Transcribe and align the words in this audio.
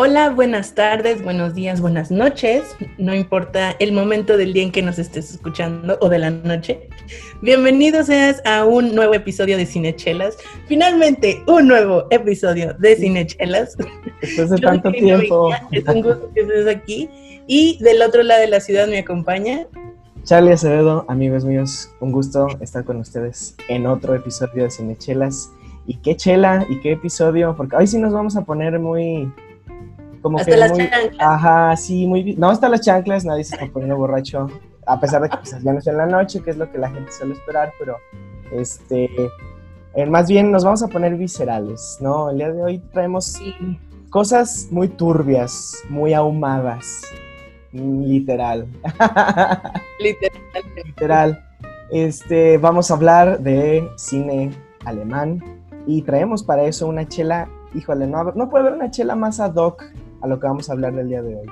Hola, 0.00 0.30
buenas 0.30 0.76
tardes, 0.76 1.24
buenos 1.24 1.56
días, 1.56 1.80
buenas 1.80 2.12
noches. 2.12 2.62
No 2.98 3.16
importa 3.16 3.74
el 3.80 3.90
momento 3.90 4.36
del 4.36 4.52
día 4.52 4.62
en 4.62 4.70
que 4.70 4.80
nos 4.80 4.96
estés 4.96 5.28
escuchando 5.32 5.98
o 6.00 6.08
de 6.08 6.20
la 6.20 6.30
noche. 6.30 6.88
Bienvenidos 7.42 8.06
seas 8.06 8.40
a 8.44 8.64
un 8.64 8.94
nuevo 8.94 9.14
episodio 9.14 9.56
de 9.56 9.66
Cinechelas. 9.66 10.36
Finalmente, 10.68 11.42
un 11.48 11.66
nuevo 11.66 12.06
episodio 12.10 12.74
de 12.74 12.94
Cinechelas. 12.94 13.76
Después 14.20 14.50
de 14.50 14.58
tanto 14.58 14.92
tiempo. 14.92 15.50
Es 15.72 15.84
un 15.88 16.02
gusto 16.02 16.30
que 16.32 16.42
estés 16.42 16.68
aquí. 16.68 17.10
Y 17.48 17.82
del 17.82 18.00
otro 18.00 18.22
lado 18.22 18.40
de 18.40 18.46
la 18.46 18.60
ciudad 18.60 18.86
me 18.86 19.00
acompaña. 19.00 19.66
Charlie 20.22 20.52
Acevedo, 20.52 21.06
amigos 21.08 21.44
míos, 21.44 21.90
un 21.98 22.12
gusto 22.12 22.46
estar 22.60 22.84
con 22.84 22.98
ustedes 22.98 23.56
en 23.66 23.84
otro 23.84 24.14
episodio 24.14 24.62
de 24.62 24.70
Cinechelas. 24.70 25.50
Y 25.88 25.96
qué 25.96 26.14
chela 26.14 26.64
y 26.70 26.78
qué 26.82 26.92
episodio, 26.92 27.56
porque 27.56 27.74
hoy 27.74 27.88
sí 27.88 27.98
nos 27.98 28.12
vamos 28.12 28.36
a 28.36 28.44
poner 28.44 28.78
muy, 28.78 29.32
como 30.22 30.38
Hasta 30.38 30.50
que 30.50 30.56
las 30.56 30.70
muy, 30.72 30.88
chanclas. 30.88 31.16
Ajá, 31.20 31.76
sí, 31.76 32.06
muy 32.06 32.22
bien. 32.22 32.38
No, 32.40 32.48
hasta 32.50 32.68
las 32.68 32.80
chanclas, 32.82 33.24
nadie 33.24 33.44
se 33.44 33.54
está 33.54 33.66
poniendo 33.72 33.96
borracho. 33.96 34.48
A 34.86 34.98
pesar 35.00 35.22
de 35.22 35.28
que 35.28 35.36
pues, 35.36 35.62
ya 35.62 35.72
no 35.72 35.78
es 35.78 35.86
en 35.86 35.96
la 35.98 36.06
noche, 36.06 36.40
que 36.42 36.50
es 36.50 36.56
lo 36.56 36.70
que 36.70 36.78
la 36.78 36.90
gente 36.90 37.12
suele 37.12 37.34
esperar, 37.34 37.72
pero 37.78 37.96
este. 38.52 39.08
eh, 39.94 40.06
más 40.06 40.28
bien 40.28 40.50
nos 40.50 40.64
vamos 40.64 40.82
a 40.82 40.88
poner 40.88 41.14
viscerales, 41.16 41.98
¿no? 42.00 42.30
El 42.30 42.38
día 42.38 42.50
de 42.52 42.62
hoy 42.62 42.78
traemos 42.92 43.26
Sí. 43.26 43.54
cosas 44.10 44.68
muy 44.70 44.88
turbias, 44.88 45.74
muy 45.90 46.14
ahumadas. 46.14 47.02
Literal. 47.72 48.66
Literal. 50.00 50.42
Literal. 50.84 51.44
Este, 51.90 52.58
vamos 52.58 52.90
a 52.90 52.94
hablar 52.94 53.40
de 53.40 53.88
cine 53.96 54.50
alemán 54.84 55.42
y 55.86 56.02
traemos 56.02 56.42
para 56.42 56.64
eso 56.64 56.86
una 56.86 57.06
chela, 57.08 57.48
híjole, 57.74 58.06
no, 58.06 58.24
no 58.24 58.48
puede 58.50 58.66
haber 58.66 58.78
una 58.78 58.90
chela 58.90 59.14
más 59.16 59.40
ad 59.40 59.54
hoc 59.56 59.84
a 60.20 60.26
lo 60.26 60.40
que 60.40 60.46
vamos 60.46 60.68
a 60.68 60.72
hablar 60.72 60.94
del 60.94 61.08
día 61.08 61.22
de 61.22 61.36
hoy. 61.36 61.46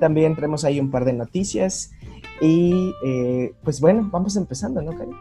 También 0.00 0.36
traemos 0.36 0.64
ahí 0.64 0.78
un 0.80 0.90
par 0.90 1.04
de 1.04 1.12
noticias 1.12 1.92
y 2.40 2.94
eh, 3.04 3.52
pues 3.62 3.80
bueno, 3.80 4.08
vamos 4.12 4.36
empezando, 4.36 4.82
¿no, 4.82 4.96
Cari? 4.96 5.12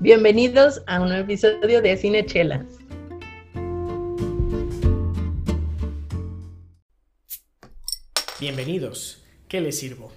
Bienvenidos 0.00 0.82
a 0.86 1.00
un 1.00 1.08
nuevo 1.08 1.24
episodio 1.24 1.80
de 1.80 1.96
Cinechelas. 1.96 2.66
Bienvenidos. 8.40 9.24
¿Qué 9.48 9.60
les 9.60 9.78
sirvo? 9.78 10.10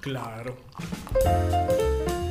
Claro. 0.00 0.56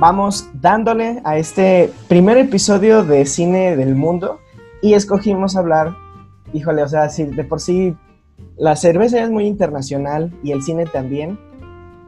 Vamos 0.00 0.48
dándole 0.54 1.20
a 1.24 1.38
este 1.38 1.92
primer 2.06 2.38
episodio 2.38 3.02
de 3.02 3.26
cine 3.26 3.74
del 3.74 3.96
mundo 3.96 4.38
y 4.80 4.94
escogimos 4.94 5.56
hablar, 5.56 5.96
híjole, 6.52 6.84
o 6.84 6.88
sea, 6.88 7.08
si 7.08 7.24
de 7.24 7.42
por 7.42 7.58
sí 7.58 7.96
la 8.56 8.76
cerveza 8.76 9.20
es 9.20 9.28
muy 9.28 9.46
internacional 9.46 10.32
y 10.44 10.52
el 10.52 10.62
cine 10.62 10.86
también, 10.86 11.36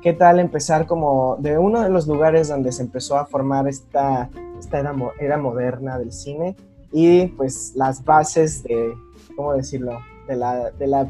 ¿qué 0.03 0.13
tal 0.13 0.39
empezar 0.39 0.87
como 0.87 1.37
de 1.41 1.59
uno 1.59 1.81
de 1.81 1.91
los 1.91 2.07
lugares 2.07 2.47
donde 2.47 2.71
se 2.71 2.83
empezó 2.83 3.17
a 3.17 3.27
formar 3.27 3.67
esta, 3.67 4.31
esta 4.57 4.79
era, 4.79 4.95
era 5.19 5.37
moderna 5.37 5.99
del 5.99 6.13
cine 6.13 6.55
y 6.93 7.27
pues 7.27 7.73
las 7.75 8.05
bases 8.05 8.63
de, 8.63 8.95
¿cómo 9.35 9.53
decirlo?, 9.55 9.99
de 10.29 10.37
la, 10.37 10.71
de 10.71 10.87
la, 10.87 11.07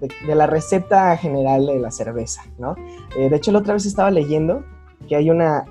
de, 0.00 0.08
de 0.26 0.34
la 0.34 0.46
receta 0.46 1.14
general 1.18 1.66
de 1.66 1.78
la 1.78 1.90
cerveza, 1.90 2.44
¿no? 2.58 2.76
Eh, 3.14 3.28
de 3.28 3.36
hecho, 3.36 3.52
la 3.52 3.58
otra 3.58 3.74
vez 3.74 3.84
estaba 3.84 4.10
leyendo 4.10 4.64
que 5.06 5.14
hay 5.16 5.28
una, 5.28 5.66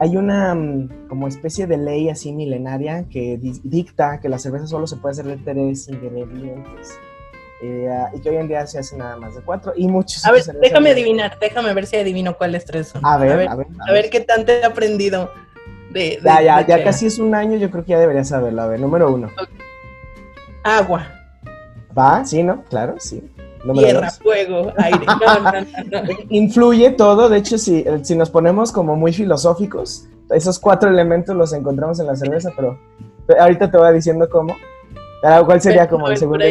hay 0.00 0.16
una 0.16 0.54
mm, 0.54 1.06
como 1.08 1.28
especie 1.28 1.66
de 1.66 1.76
ley 1.76 2.08
así 2.08 2.32
milenaria 2.32 3.04
que 3.10 3.36
di- 3.38 3.60
dicta 3.62 4.18
que 4.20 4.28
la 4.28 4.38
cerveza 4.38 4.66
solo 4.66 4.86
se 4.86 4.96
puede 4.96 5.12
hacer 5.12 5.26
de 5.26 5.36
tres 5.36 5.88
ingredientes. 5.88 6.98
Eh, 7.62 7.88
y 8.14 8.20
que 8.22 8.30
hoy 8.30 8.36
en 8.36 8.48
día 8.48 8.66
se 8.66 8.78
hace 8.78 8.96
nada 8.96 9.18
más 9.18 9.34
de 9.34 9.42
cuatro 9.42 9.74
y 9.76 9.86
muchos 9.86 10.24
A 10.24 10.32
ver, 10.32 10.42
déjame 10.62 10.88
de- 10.88 10.92
adivinar, 10.94 11.36
déjame 11.38 11.74
ver 11.74 11.84
si 11.86 11.96
adivino 11.96 12.34
cuáles 12.38 12.64
tres 12.64 12.88
son. 12.88 13.04
a 13.04 13.18
ver, 13.18 13.32
a 13.32 13.36
ver, 13.36 13.48
a 13.50 13.54
ver, 13.56 13.66
a 13.86 13.92
ver 13.92 14.08
qué 14.08 14.20
tanto 14.20 14.50
he 14.50 14.64
aprendido 14.64 15.30
de, 15.90 16.00
de- 16.00 16.20
ya 16.24 16.40
ya 16.40 16.62
de 16.62 16.68
ya 16.68 16.82
casi 16.82 17.04
es 17.06 17.18
un 17.18 17.34
año 17.34 17.58
yo 17.58 17.70
creo 17.70 17.84
que 17.84 17.90
ya 17.90 17.98
debería 17.98 18.24
saberlo. 18.24 18.62
A 18.62 18.66
ver 18.66 18.80
número 18.80 19.12
uno. 19.12 19.28
Agua, 20.62 21.06
va 21.96 22.24
sí 22.24 22.42
no 22.42 22.62
claro 22.64 22.94
sí 22.98 23.22
tierra, 23.74 24.10
fuego, 24.10 24.72
aire. 24.76 25.06
No, 25.06 26.02
no, 26.02 26.08
influye 26.30 26.90
todo 26.90 27.28
de 27.28 27.38
hecho 27.38 27.58
si 27.58 27.84
si 28.02 28.16
nos 28.16 28.30
ponemos 28.30 28.72
como 28.72 28.96
muy 28.96 29.12
filosóficos 29.12 30.06
esos 30.30 30.58
cuatro 30.58 30.88
elementos 30.88 31.36
los 31.36 31.52
encontramos 31.52 32.00
en 32.00 32.06
la 32.06 32.16
cerveza 32.16 32.50
pero 32.56 32.78
ahorita 33.38 33.70
te 33.70 33.76
voy 33.76 33.92
diciendo 33.94 34.28
cómo 34.30 34.54
Ah, 35.22 35.42
¿Cuál 35.44 35.60
sería 35.60 35.88
como 35.88 36.08
el 36.08 36.16
segundo 36.16 36.44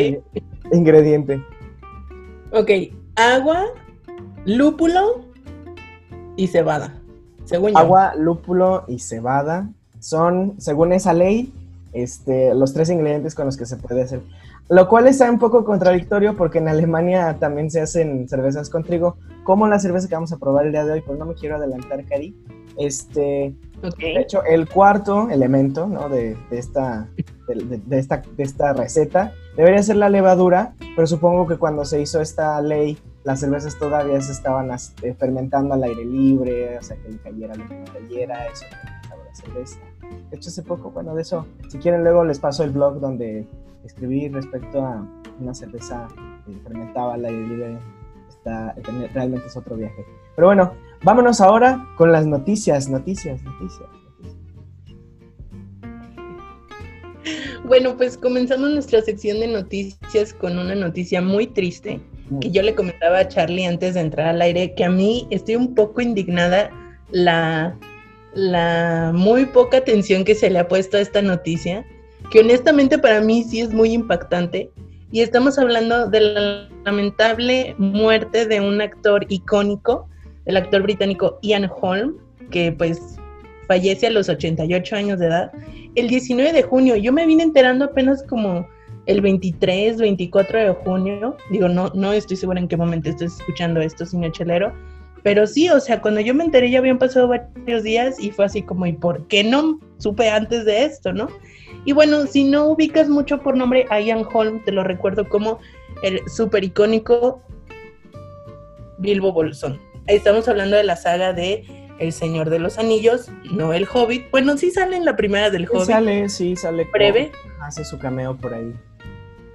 ingrediente? 0.72 1.44
Ok, 2.52 2.70
agua, 3.16 3.66
lúpulo 4.46 5.26
y 6.36 6.48
cebada. 6.48 6.94
Según 7.46 7.72
yo. 7.72 7.78
Agua, 7.78 8.14
lúpulo 8.16 8.86
y 8.88 9.00
cebada 9.00 9.70
son, 10.00 10.56
según 10.60 10.94
esa 10.94 11.14
ley, 11.14 11.52
este, 11.94 12.54
los 12.54 12.74
tres 12.74 12.90
ingredientes 12.90 13.34
con 13.34 13.48
los 13.48 13.58
que 13.58 13.66
se 13.66 13.78
puede 13.78 14.04
hacer. 14.04 14.22
Lo 14.70 14.88
cual 14.88 15.08
está 15.08 15.30
un 15.32 15.40
poco 15.40 15.66
contradictorio 15.66 16.36
porque 16.36 16.60
en 16.60 16.68
Alemania 16.68 17.38
también 17.40 17.72
se 17.72 17.82
hacen 17.82 18.30
cervezas 18.30 18.70
con 18.70 18.84
trigo, 18.84 19.18
como 19.44 19.68
la 19.68 19.80
cerveza 19.80 20.08
que 20.08 20.14
vamos 20.16 20.32
a 20.32 20.38
probar 20.38 20.68
el 20.68 20.72
día 20.72 20.86
de 20.86 20.92
hoy, 20.94 21.02
pues 21.02 21.18
no 21.18 21.26
me 21.26 21.34
quiero 21.34 21.56
adelantar, 21.56 22.06
Cari. 22.06 22.36
Este, 22.78 23.56
Ok. 23.84 23.98
de 23.98 24.22
hecho, 24.22 24.44
el 24.44 24.70
cuarto 24.70 25.30
elemento 25.32 25.88
¿no? 25.88 26.08
de, 26.08 26.38
de 26.52 26.58
esta, 26.60 27.08
de, 27.48 27.80
de- 27.84 27.98
esta, 28.00 28.22
de 28.38 28.44
esta 28.44 28.74
receta 28.74 29.34
debería 29.58 29.82
ser 29.82 29.96
la 29.96 30.08
levadura, 30.10 30.74
pero 30.96 31.08
supongo 31.08 31.48
que 31.48 31.58
cuando 31.58 31.84
se 31.84 32.00
hizo 32.00 32.22
esta 32.22 32.62
ley, 32.62 32.98
las 33.24 33.40
cervezas 33.40 33.76
todavía 33.78 34.22
se 34.22 34.32
estaban 34.34 34.70
eh, 35.02 35.14
fermentando 35.18 35.74
al 35.74 35.84
aire 35.84 36.06
libre, 36.06 36.78
o 36.78 36.82
sea, 36.84 36.96
que 36.98 37.10
le 37.10 37.18
cayera 37.18 37.56
lo 37.56 37.68
que 37.68 37.74
le 37.80 37.86
cayera, 37.86 38.46
eso 38.46 38.66
la 38.72 39.36
cerveza. 39.36 39.80
De 40.30 40.38
hecho, 40.38 40.50
hace 40.50 40.62
poco, 40.62 40.92
bueno, 40.92 41.16
de 41.16 41.24
eso, 41.24 41.46
si 41.70 41.80
quieren, 41.80 42.04
luego 42.04 42.24
les 42.24 42.40
paso 42.40 42.64
el 42.64 42.70
blog 42.70 43.00
donde 43.00 43.46
escribí 43.84 44.30
respecto 44.30 44.82
a 44.82 45.08
una 45.40 45.54
cerveza 45.54 46.08
que 46.46 46.54
fermentaba 46.64 47.16
al 47.16 47.26
aire 47.26 47.48
libre. 47.48 47.80
Está, 48.30 48.76
realmente 49.14 49.48
es 49.48 49.58
otro 49.58 49.76
viaje. 49.76 50.06
Pero 50.36 50.48
bueno, 50.48 50.72
Vámonos 51.02 51.40
ahora 51.40 51.88
con 51.96 52.12
las 52.12 52.26
noticias, 52.26 52.90
noticias, 52.90 53.42
noticias. 53.44 53.88
noticias. 54.12 54.50
Bueno, 57.64 57.96
pues 57.96 58.18
comenzamos 58.18 58.72
nuestra 58.72 59.02
sección 59.02 59.40
de 59.40 59.48
noticias 59.48 60.34
con 60.34 60.58
una 60.58 60.76
noticia 60.76 61.22
muy 61.22 61.48
triste 61.48 62.02
que 62.42 62.52
yo 62.52 62.62
le 62.62 62.76
comentaba 62.76 63.20
a 63.20 63.28
Charlie 63.28 63.66
antes 63.66 63.94
de 63.94 64.02
entrar 64.02 64.28
al 64.28 64.42
aire, 64.42 64.76
que 64.76 64.84
a 64.84 64.90
mí 64.90 65.26
estoy 65.32 65.56
un 65.56 65.74
poco 65.74 66.02
indignada 66.02 66.70
la, 67.12 67.78
la 68.34 69.12
muy 69.16 69.46
poca 69.46 69.78
atención 69.78 70.26
que 70.26 70.36
se 70.36 70.50
le 70.50 70.60
ha 70.60 70.68
puesto 70.68 70.98
a 70.98 71.02
esta 71.02 71.22
noticia, 71.22 71.86
que 72.30 72.40
honestamente 72.40 72.98
para 72.98 73.22
mí 73.22 73.44
sí 73.44 73.62
es 73.62 73.74
muy 73.74 73.92
impactante. 73.92 74.72
Y 75.12 75.22
estamos 75.22 75.58
hablando 75.58 76.08
de 76.08 76.22
la 76.22 76.70
lamentable 76.86 77.76
muerte 77.78 78.46
de 78.46 78.62
un 78.62 78.80
actor 78.80 79.26
icónico, 79.30 80.08
el 80.46 80.56
actor 80.56 80.84
británico 80.84 81.40
Ian 81.42 81.70
Holm, 81.82 82.18
que 82.52 82.72
pues 82.72 83.18
fallece 83.68 84.08
a 84.08 84.12
los 84.12 84.30
88 84.30 84.96
años 84.96 85.20
de 85.20 85.28
edad, 85.28 85.52
el 85.96 86.08
19 86.08 86.54
de 86.54 86.64
junio. 86.64 86.96
Yo 86.96 87.12
me 87.12 87.26
vine 87.26 87.44
enterando 87.44 87.86
apenas 87.86 88.24
como 88.24 88.68
el 89.08 89.22
23, 89.22 89.98
24 89.98 90.60
de 90.60 90.74
junio. 90.74 91.38
Digo, 91.52 91.68
no, 91.68 91.92
no 91.96 92.14
estoy 92.14 92.38
segura 92.38 92.60
en 92.60 92.68
qué 92.68 92.78
momento 92.78 93.10
estés 93.10 93.40
escuchando 93.40 93.82
esto, 93.82 94.06
señor 94.06 94.32
Chelero. 94.32 94.74
Pero 95.24 95.48
sí, 95.48 95.70
o 95.70 95.80
sea, 95.80 96.02
cuando 96.02 96.22
yo 96.22 96.34
me 96.34 96.44
enteré 96.44 96.70
ya 96.70 96.80
habían 96.80 96.98
pasado 96.98 97.28
varios 97.28 97.84
días 97.84 98.20
y 98.20 98.32
fue 98.32 98.46
así 98.46 98.62
como, 98.62 98.86
¿y 98.86 98.94
por 98.94 99.28
qué 99.28 99.44
no 99.44 99.80
supe 99.98 100.30
antes 100.30 100.66
de 100.66 100.86
esto, 100.86 101.12
no? 101.12 101.28
Y 101.86 101.94
bueno, 101.94 102.28
si 102.28 102.44
no 102.44 102.66
ubicas 102.68 103.10
mucho 103.10 103.40
por 103.40 103.56
nombre 103.56 103.86
a 103.90 104.00
Ian 104.00 104.26
Holm, 104.32 104.64
te 104.64 104.72
lo 104.72 104.84
recuerdo 104.84 105.28
como 105.28 105.60
el 106.04 106.22
súper 106.30 106.64
icónico 106.64 107.42
Bilbo 108.98 109.32
Bolsón. 109.32 109.80
Ahí 110.08 110.16
estamos 110.16 110.48
hablando 110.48 110.76
de 110.76 110.84
la 110.84 110.96
saga 110.96 111.34
de 111.34 111.64
El 112.00 112.12
Señor 112.12 112.50
de 112.50 112.60
los 112.60 112.78
Anillos, 112.78 113.30
no 113.52 113.74
El 113.74 113.88
Hobbit. 113.92 114.30
Bueno, 114.32 114.58
sí 114.58 114.72
sale 114.72 114.98
en 114.98 115.06
la 115.06 115.16
primera 115.16 115.50
del 115.50 115.68
Sí 115.68 115.76
Hobbit, 115.76 115.88
sale, 115.88 116.30
sí, 116.30 116.56
sale. 116.56 116.86
breve, 116.92 117.32
Hace 117.62 117.84
su 117.86 117.98
cameo 117.98 118.36
por 118.36 118.54
ahí. 118.54 118.74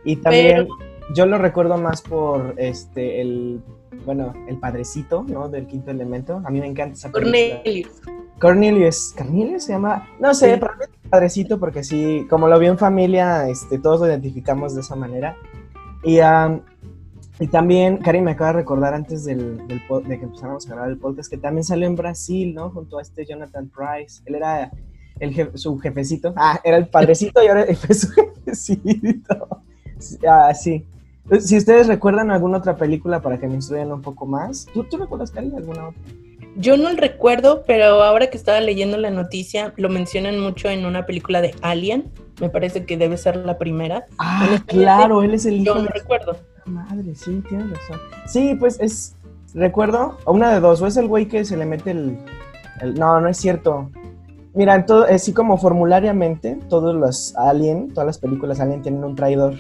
Y 0.05 0.17
también 0.17 0.67
pero 0.67 0.69
yo 1.13 1.27
lo 1.27 1.39
recuerdo 1.39 1.77
más 1.77 2.03
por 2.03 2.55
este, 2.57 3.21
el, 3.21 3.61
bueno, 4.05 4.33
el 4.49 4.59
padrecito, 4.59 5.25
¿no? 5.29 5.49
Del 5.49 5.67
quinto 5.67 5.91
elemento. 5.91 6.43
A 6.45 6.51
mí 6.51 6.61
me 6.61 6.67
encanta 6.67 6.95
esa 6.95 7.11
película. 7.11 7.57
Cornelius. 7.63 7.91
Cornelius. 8.41 9.15
¿Cornelius 9.17 9.65
se 9.65 9.73
llama? 9.73 10.09
No 10.21 10.35
sé, 10.35 10.55
Sí. 10.55 10.61
es 10.81 11.09
padrecito 11.11 11.59
porque 11.61 11.85
sí, 11.85 12.27
como 12.29 12.49
lo 12.49 12.59
vi 12.59 12.67
en 12.67 12.79
familia, 12.79 13.49
este, 13.49 13.79
todos 13.79 14.01
lo 14.01 14.07
identificamos 14.07 14.75
de 14.75 14.81
esa 14.81 14.97
manera. 14.97 15.37
Y, 16.03 16.19
am, 16.21 16.61
y 17.41 17.47
también, 17.49 17.99
Cari 17.99 18.21
me 18.21 18.33
acaba 18.33 18.49
de 18.53 18.59
recordar 18.59 18.95
antes 18.95 19.25
del, 19.25 19.67
del 19.67 19.81
de 20.07 20.19
que 20.19 20.25
empezáramos 20.25 20.67
a 20.67 20.71
grabar 20.71 20.91
el 20.91 20.99
podcast 20.99 21.31
que 21.31 21.39
también 21.39 21.65
salió 21.65 21.87
en 21.87 21.97
Brasil, 21.97 22.55
¿no? 22.55 22.71
Junto 22.71 22.99
a 22.99 23.03
este 23.03 23.25
Jonathan 23.25 23.69
Price. 23.71 24.23
Él 24.27 24.37
era 24.37 24.71
el 25.21 25.57
su 25.59 25.79
jefecito. 25.79 26.33
Ah, 26.37 26.61
era 26.65 26.77
el 26.77 26.89
padrecito 26.89 27.43
y 27.43 27.47
ahora 27.47 27.67
fue 27.75 27.95
su 27.95 28.09
jefecito. 28.11 29.49
Ah, 30.29 30.53
sí. 30.53 30.85
Si 31.41 31.57
ustedes 31.57 31.87
recuerdan 31.87 32.31
alguna 32.31 32.59
otra 32.59 32.77
película 32.77 33.21
para 33.23 33.39
que 33.39 33.47
me 33.49 33.55
instruyan 33.55 33.91
un 33.93 34.03
poco 34.03 34.27
más. 34.27 34.67
¿Tú, 34.75 34.85
tú 34.85 34.97
recuerdas, 34.99 35.31
Cari, 35.31 35.53
alguna 35.57 35.89
otra? 35.89 36.01
Yo 36.57 36.77
no 36.77 36.91
recuerdo, 36.93 37.65
pero 37.67 38.03
ahora 38.05 38.29
que 38.29 38.37
estaba 38.37 38.61
leyendo 38.61 38.97
la 38.97 39.11
noticia, 39.11 39.73
lo 39.77 39.89
mencionan 39.89 40.39
mucho 40.39 40.69
en 40.69 40.87
una 40.87 41.05
película 41.07 41.41
de 41.41 41.55
Alien. 41.63 42.13
Me 42.41 42.49
parece 42.49 42.85
que 42.85 42.97
debe 42.97 43.17
ser 43.17 43.37
la 43.37 43.59
primera. 43.59 44.05
Ah, 44.19 44.59
claro, 44.67 45.23
él 45.23 45.35
es 45.35 45.47
el 45.47 45.55
hijo 45.57 45.65
Yo 45.65 45.75
no 45.77 45.83
de 45.83 45.89
recuerdo. 45.89 46.37
Madre, 46.67 47.15
sí, 47.15 47.43
tienes 47.49 47.71
razón. 47.71 48.01
Sí, 48.27 48.55
pues 48.59 48.79
es. 48.81 49.17
Recuerdo, 49.55 50.19
una 50.27 50.53
de 50.53 50.61
dos, 50.61 50.83
o 50.83 50.87
es 50.87 50.97
el 50.97 51.07
güey 51.09 51.27
que 51.27 51.45
se 51.45 51.57
le 51.57 51.65
mete 51.67 51.91
el. 51.93 52.19
el- 52.81 52.95
no, 52.95 53.21
no 53.21 53.29
es 53.29 53.37
cierto. 53.37 53.91
Mira, 54.53 54.77
en 54.77 54.87
todo, 54.87 55.05
así 55.05 55.33
como 55.33 55.59
formulariamente, 55.59 56.59
todos 56.69 56.95
los 56.95 57.35
Alien, 57.37 57.89
todas 57.93 58.07
las 58.07 58.19
películas 58.19 58.61
Alien 58.61 58.83
tienen 58.83 59.03
un 59.05 59.17
traidor. 59.17 59.55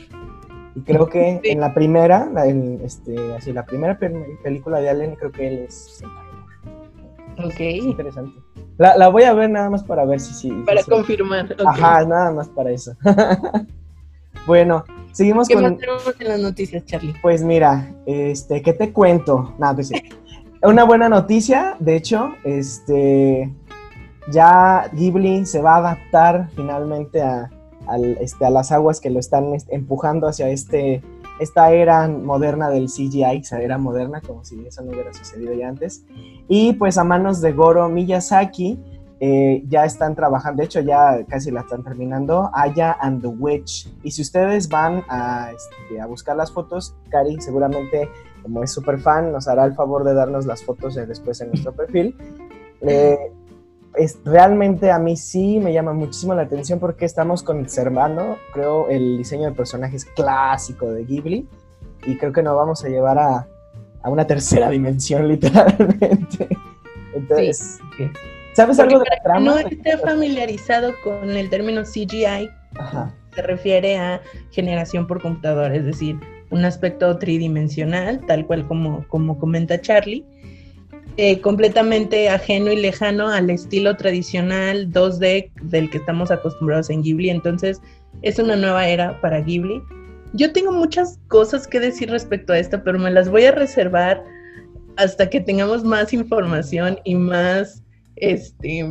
Y 0.75 0.81
creo 0.81 1.07
que 1.09 1.41
Sí. 1.43 1.51
en 1.51 1.61
la 1.61 1.73
primera, 1.73 2.29
la, 2.33 2.47
en, 2.47 2.81
este, 2.85 3.17
así, 3.35 3.53
la 3.53 3.65
primera 3.65 3.99
pel- 3.99 4.39
película 4.43 4.81
de 4.81 4.91
Alien, 4.91 5.15
creo 5.15 5.31
que 5.33 5.47
él 5.49 5.59
es 5.69 6.03
el 6.03 6.09
traidor. 6.11 7.49
Es 7.51 7.55
Ok. 7.55 7.61
interesante. 7.61 8.39
La, 8.77 8.97
la 8.97 9.09
voy 9.09 9.23
a 9.23 9.33
ver 9.35 9.51
nada 9.51 9.71
más 9.71 9.85
para 9.85 10.05
ver 10.05 10.19
si 10.21 10.35
sí. 10.35 10.51
Para 10.67 10.83
si- 10.83 10.91
confirmar. 10.91 11.55
Ajá, 11.65 12.05
nada 12.05 12.33
más 12.33 12.49
para 12.49 12.71
eso. 12.73 12.93
bueno, 14.47 14.85
seguimos 15.13 15.49
¿Qué 15.49 15.55
con. 15.55 15.63
más 15.65 15.77
tenemos 15.79 16.15
en 16.21 16.29
las 16.29 16.41
noticias, 16.41 16.85
Charlie? 16.85 17.15
Pues 17.23 17.43
mira, 17.43 17.95
este, 18.07 18.63
¿qué 18.63 18.73
te 18.73 18.93
cuento? 18.93 19.55
Nada, 19.59 19.75
pues 19.75 19.89
sí. 19.89 20.03
Una 20.63 20.85
buena 20.85 21.09
noticia, 21.09 21.77
de 21.79 21.97
hecho, 21.97 22.35
este, 22.45 23.53
ya 24.31 24.89
Ghibli 24.93 25.45
se 25.47 25.61
va 25.61 25.75
a 25.75 25.79
adaptar 25.79 26.49
finalmente 26.57 27.21
a, 27.23 27.51
al- 27.87 28.19
este, 28.21 28.45
a 28.45 28.51
las 28.51 28.73
aguas 28.73 29.01
que 29.01 29.11
lo 29.11 29.19
están 29.21 29.55
este, 29.55 29.75
empujando 29.75 30.27
hacia 30.29 30.49
este, 30.49 31.03
esta 31.41 31.73
era 31.73 32.09
moderna 32.09 32.71
del 32.71 32.87
CGI, 32.87 33.39
esa 33.43 33.61
era 33.61 33.79
moderna, 33.79 34.21
como 34.21 34.45
si 34.45 34.65
eso 34.67 34.83
no 34.83 34.93
hubiera 34.93 35.13
sucedido 35.13 35.53
ya 35.55 35.69
antes. 35.69 36.05
Y 36.49 36.75
pues 36.75 36.97
a 36.99 37.05
manos 37.05 37.41
de 37.41 37.53
Goro 37.53 37.89
Miyazaki, 37.89 38.79
eh, 39.21 39.65
ya 39.69 39.85
están 39.85 40.15
trabajando, 40.15 40.61
de 40.61 40.67
hecho 40.67 40.81
ya 40.81 41.25
casi 41.29 41.51
la 41.51 41.61
están 41.61 41.83
terminando, 41.83 42.51
Aya 42.53 42.97
and 43.01 43.23
the 43.23 43.29
Witch. 43.29 43.89
Y 44.03 44.11
si 44.11 44.23
ustedes 44.23 44.69
van 44.69 45.03
a, 45.09 45.51
este, 45.53 46.05
buscar 46.07 46.37
las 46.37 46.53
fotos, 46.53 46.95
Cari 47.11 47.41
seguramente, 47.41 48.09
como 48.43 48.63
es 48.63 48.71
súper 48.73 48.99
fan, 48.99 49.33
nos 49.33 49.49
hará 49.49 49.65
el 49.65 49.75
favor 49.75 50.05
de 50.05 50.15
darnos 50.15 50.47
las 50.47 50.63
fotos 50.63 50.95
después 50.95 51.41
en 51.41 51.49
nuestro 51.49 51.73
perfil. 51.77 52.17
Eh, 52.83 53.33
es, 53.97 54.19
realmente 54.25 54.91
a 54.91 54.99
mí 54.99 55.17
sí 55.17 55.59
me 55.61 55.73
llama 55.73 55.93
muchísimo 55.93 56.35
la 56.35 56.43
atención 56.43 56.79
porque 56.79 57.05
estamos 57.05 57.43
conservando, 57.43 58.39
creo, 58.53 58.89
el 58.89 59.19
diseño 59.19 59.45
de 59.49 59.53
personajes 59.53 60.05
clásico 60.05 60.91
de 60.91 61.05
Ghibli 61.05 61.49
y 62.07 62.17
creo 62.17 62.33
que 62.33 62.43
nos 62.43 62.57
vamos 62.57 62.85
a 62.85 62.89
llevar 62.89 63.19
a, 63.19 63.47
a 64.03 64.11
una 64.11 64.27
tercera 64.27 64.71
dimensión 64.71 65.29
literalmente. 65.29 66.49
Entonces, 67.15 67.79
¿sabes 68.55 68.77
Porque 68.77 68.95
algo 68.95 69.05
de 69.05 69.11
la 69.11 69.23
trama? 69.23 69.41
no 69.41 69.59
esté 69.59 69.99
familiarizado 69.99 70.93
con 71.03 71.31
el 71.31 71.49
término 71.49 71.83
CGI, 71.83 72.51
Ajá. 72.77 73.15
se 73.35 73.43
refiere 73.43 73.97
a 73.97 74.21
generación 74.51 75.07
por 75.07 75.23
computadora, 75.23 75.75
es 75.75 75.85
decir, 75.85 76.19
un 76.51 76.65
aspecto 76.65 77.19
tridimensional, 77.19 78.21
tal 78.27 78.47
cual 78.47 78.67
como, 78.67 79.07
como 79.09 79.39
comenta 79.39 79.81
Charlie, 79.81 80.25
eh, 81.17 81.41
completamente 81.41 82.29
ajeno 82.29 82.73
y 82.73 82.77
lejano 82.77 83.29
al 83.29 83.49
estilo 83.49 83.97
tradicional 83.97 84.91
2D 84.91 85.51
del 85.63 85.89
que 85.89 85.99
estamos 85.99 86.31
acostumbrados 86.31 86.91
en 86.91 87.03
Ghibli. 87.03 87.31
Entonces, 87.31 87.81
es 88.23 88.39
una 88.39 88.57
nueva 88.57 88.89
era 88.89 89.21
para 89.21 89.41
Ghibli. 89.41 89.81
Yo 90.33 90.53
tengo 90.53 90.73
muchas 90.73 91.21
cosas 91.29 91.69
que 91.69 91.79
decir 91.79 92.11
respecto 92.11 92.53
a 92.53 92.59
esto, 92.59 92.83
pero 92.83 92.99
me 92.99 93.11
las 93.11 93.29
voy 93.29 93.45
a 93.45 93.53
reservar 93.53 94.25
hasta 94.97 95.31
que 95.31 95.41
tengamos 95.41 95.85
más 95.85 96.13
información 96.13 96.99
y 97.05 97.15
más, 97.15 97.83
este, 98.17 98.85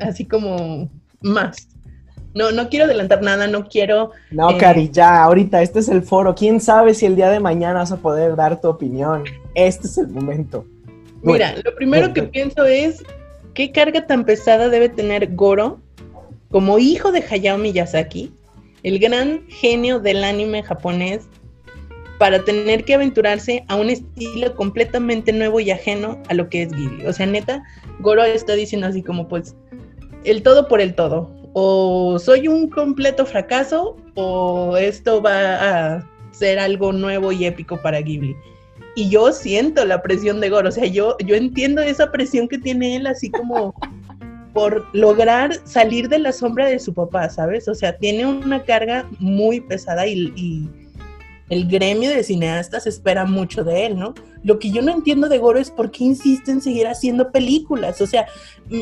así 0.00 0.26
como 0.26 0.90
más. 1.22 1.68
No, 2.34 2.50
no 2.50 2.68
quiero 2.68 2.86
adelantar 2.86 3.22
nada, 3.22 3.46
no 3.46 3.66
quiero 3.68 4.10
No, 4.30 4.50
Eh. 4.50 4.58
Cari, 4.58 4.90
ya, 4.90 5.22
ahorita, 5.22 5.62
este 5.62 5.80
es 5.80 5.88
el 5.88 6.02
foro. 6.02 6.34
¿Quién 6.34 6.60
sabe 6.60 6.94
si 6.94 7.06
el 7.06 7.16
día 7.16 7.30
de 7.30 7.40
mañana 7.40 7.80
vas 7.80 7.92
a 7.92 7.98
poder 7.98 8.36
dar 8.36 8.60
tu 8.60 8.68
opinión? 8.68 9.24
Este 9.54 9.86
es 9.86 9.98
el 9.98 10.08
momento. 10.08 10.66
Mira, 11.22 11.52
Bueno, 11.52 11.62
lo 11.64 11.74
primero 11.76 12.00
bueno, 12.02 12.14
que 12.14 12.20
bueno. 12.20 12.32
pienso 12.32 12.64
es 12.64 13.02
qué 13.54 13.70
carga 13.70 14.06
tan 14.06 14.24
pesada 14.24 14.68
debe 14.68 14.88
tener 14.88 15.34
Goro 15.34 15.80
como 16.50 16.78
hijo 16.78 17.12
de 17.12 17.24
Hayao 17.28 17.58
Miyazaki, 17.58 18.32
el 18.82 18.98
gran 18.98 19.42
genio 19.48 20.00
del 20.00 20.24
anime 20.24 20.62
japonés, 20.62 21.28
para 22.18 22.44
tener 22.44 22.84
que 22.84 22.94
aventurarse 22.94 23.64
a 23.68 23.76
un 23.76 23.90
estilo 23.90 24.54
completamente 24.54 25.32
nuevo 25.32 25.58
y 25.60 25.70
ajeno 25.70 26.22
a 26.28 26.34
lo 26.34 26.48
que 26.48 26.62
es 26.62 26.72
Ghibli. 26.72 27.06
O 27.06 27.12
sea, 27.12 27.26
neta, 27.26 27.64
Goro 28.00 28.22
está 28.22 28.52
diciendo 28.52 28.86
así 28.86 29.02
como 29.02 29.26
pues 29.26 29.56
el 30.24 30.42
todo 30.42 30.68
por 30.68 30.80
el 30.80 30.94
todo. 30.94 31.30
O 31.54 32.18
soy 32.18 32.48
un 32.48 32.68
completo 32.70 33.26
fracaso 33.26 33.96
o 34.14 34.76
esto 34.76 35.20
va 35.20 35.96
a 35.96 36.08
ser 36.30 36.58
algo 36.58 36.92
nuevo 36.92 37.32
y 37.32 37.44
épico 37.44 37.80
para 37.82 38.00
Ghibli. 38.00 38.36
Y 38.94 39.08
yo 39.08 39.32
siento 39.32 39.84
la 39.84 40.02
presión 40.02 40.40
de 40.40 40.50
Goro, 40.50 40.68
o 40.68 40.72
sea, 40.72 40.86
yo, 40.86 41.16
yo 41.24 41.34
entiendo 41.34 41.80
esa 41.80 42.10
presión 42.10 42.48
que 42.48 42.58
tiene 42.58 42.96
él 42.96 43.06
así 43.06 43.30
como 43.30 43.74
por 44.52 44.86
lograr 44.92 45.54
salir 45.64 46.10
de 46.10 46.18
la 46.18 46.32
sombra 46.32 46.66
de 46.66 46.78
su 46.78 46.92
papá, 46.92 47.30
¿sabes? 47.30 47.68
O 47.68 47.74
sea, 47.74 47.96
tiene 47.96 48.26
una 48.26 48.62
carga 48.64 49.08
muy 49.18 49.60
pesada 49.60 50.06
y, 50.06 50.32
y 50.36 50.68
el 51.52 51.68
gremio 51.68 52.08
de 52.08 52.24
cineastas 52.24 52.86
espera 52.86 53.26
mucho 53.26 53.62
de 53.62 53.84
él, 53.84 53.98
¿no? 53.98 54.14
Lo 54.42 54.58
que 54.58 54.70
yo 54.70 54.80
no 54.80 54.90
entiendo 54.90 55.28
de 55.28 55.36
Goro 55.36 55.58
es 55.58 55.70
por 55.70 55.90
qué 55.90 56.04
insiste 56.04 56.50
en 56.50 56.62
seguir 56.62 56.86
haciendo 56.86 57.30
películas. 57.30 58.00
O 58.00 58.06
sea, 58.06 58.26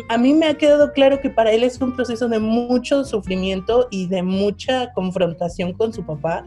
a 0.09 0.17
mí 0.17 0.33
me 0.35 0.47
ha 0.47 0.55
quedado 0.55 0.93
claro 0.93 1.21
que 1.21 1.31
para 1.31 1.50
él 1.50 1.64
es 1.64 1.81
un 1.81 1.97
proceso 1.97 2.29
de 2.29 2.38
mucho 2.38 3.05
sufrimiento 3.05 3.88
y 3.90 4.07
de 4.07 4.23
mucha 4.23 4.93
confrontación 4.93 5.73
con 5.73 5.93
su 5.93 6.05
papá. 6.05 6.45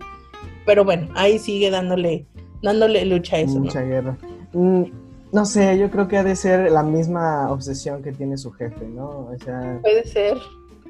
Pero 0.65 0.85
bueno, 0.85 1.09
ahí 1.13 1.39
sigue 1.39 1.69
dándole, 1.69 2.25
dándole 2.63 3.05
lucha 3.05 3.35
a 3.35 3.39
eso, 3.39 3.55
¿no? 3.55 3.65
Mucha 3.65 3.81
guerra. 3.81 4.17
Mm, 4.53 4.83
no 5.31 5.45
sé, 5.45 5.77
yo 5.77 5.89
creo 5.91 6.07
que 6.07 6.17
ha 6.17 6.23
de 6.23 6.35
ser 6.35 6.71
la 6.71 6.81
misma 6.83 7.51
obsesión 7.51 8.01
que 8.01 8.11
tiene 8.11 8.37
su 8.37 8.51
jefe, 8.51 8.87
¿no? 8.87 9.07
O 9.09 9.35
sea, 9.43 9.77
Puede 9.81 10.05
ser. 10.07 10.37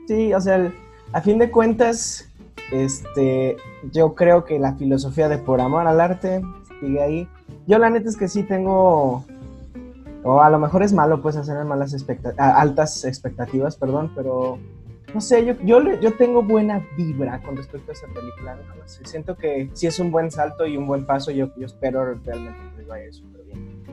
sí, 0.08 0.34
o 0.34 0.40
sea, 0.40 0.72
a 1.12 1.22
fin 1.22 1.38
de 1.40 1.50
cuentas, 1.52 2.30
este, 2.72 3.58
yo 3.92 4.16
creo 4.16 4.46
que 4.46 4.60
la 4.60 4.74
filosofía 4.76 5.28
de 5.30 5.38
por 5.38 5.62
amor 5.62 5.88
al 5.88 6.00
arte 6.02 6.42
sigue 6.80 7.02
ahí. 7.02 7.28
Yo 7.68 7.78
la 7.78 7.90
neta 7.90 8.10
es 8.10 8.18
que 8.18 8.28
sí 8.28 8.44
tengo, 8.44 9.24
o 10.24 10.42
a 10.42 10.50
lo 10.50 10.60
mejor 10.60 10.84
es 10.84 10.92
malo 10.94 11.22
pues 11.22 11.36
hacer 11.38 11.64
malas 11.66 11.94
expecta- 11.94 12.34
a- 12.38 12.60
altas 12.60 13.06
expectativas, 13.06 13.78
perdón, 13.78 14.12
pero 14.16 14.58
no 15.14 15.22
sé, 15.22 15.46
yo, 15.46 15.54
yo, 15.64 16.00
yo 16.00 16.14
tengo 16.14 16.42
buena 16.42 16.86
vibra 16.98 17.40
con 17.42 17.56
respecto 17.56 17.92
a 17.92 17.94
esa 17.94 18.08
película, 18.08 18.56
no, 18.56 18.76
No 18.76 18.88
sé, 18.88 19.06
siento 19.06 19.36
que 19.38 19.70
sí 19.74 19.88
es 19.88 20.00
un 20.00 20.12
buen 20.12 20.32
salto 20.32 20.66
y 20.66 20.78
un 20.78 20.88
buen 20.88 21.06
paso, 21.06 21.32
yo, 21.32 21.50
yo 21.56 21.66
espero 21.66 22.16
realmente 22.26 22.60
que 22.72 22.78
les 22.80 22.88
vaya 22.88 23.14
súper 23.14 23.44
bien. 23.44 23.84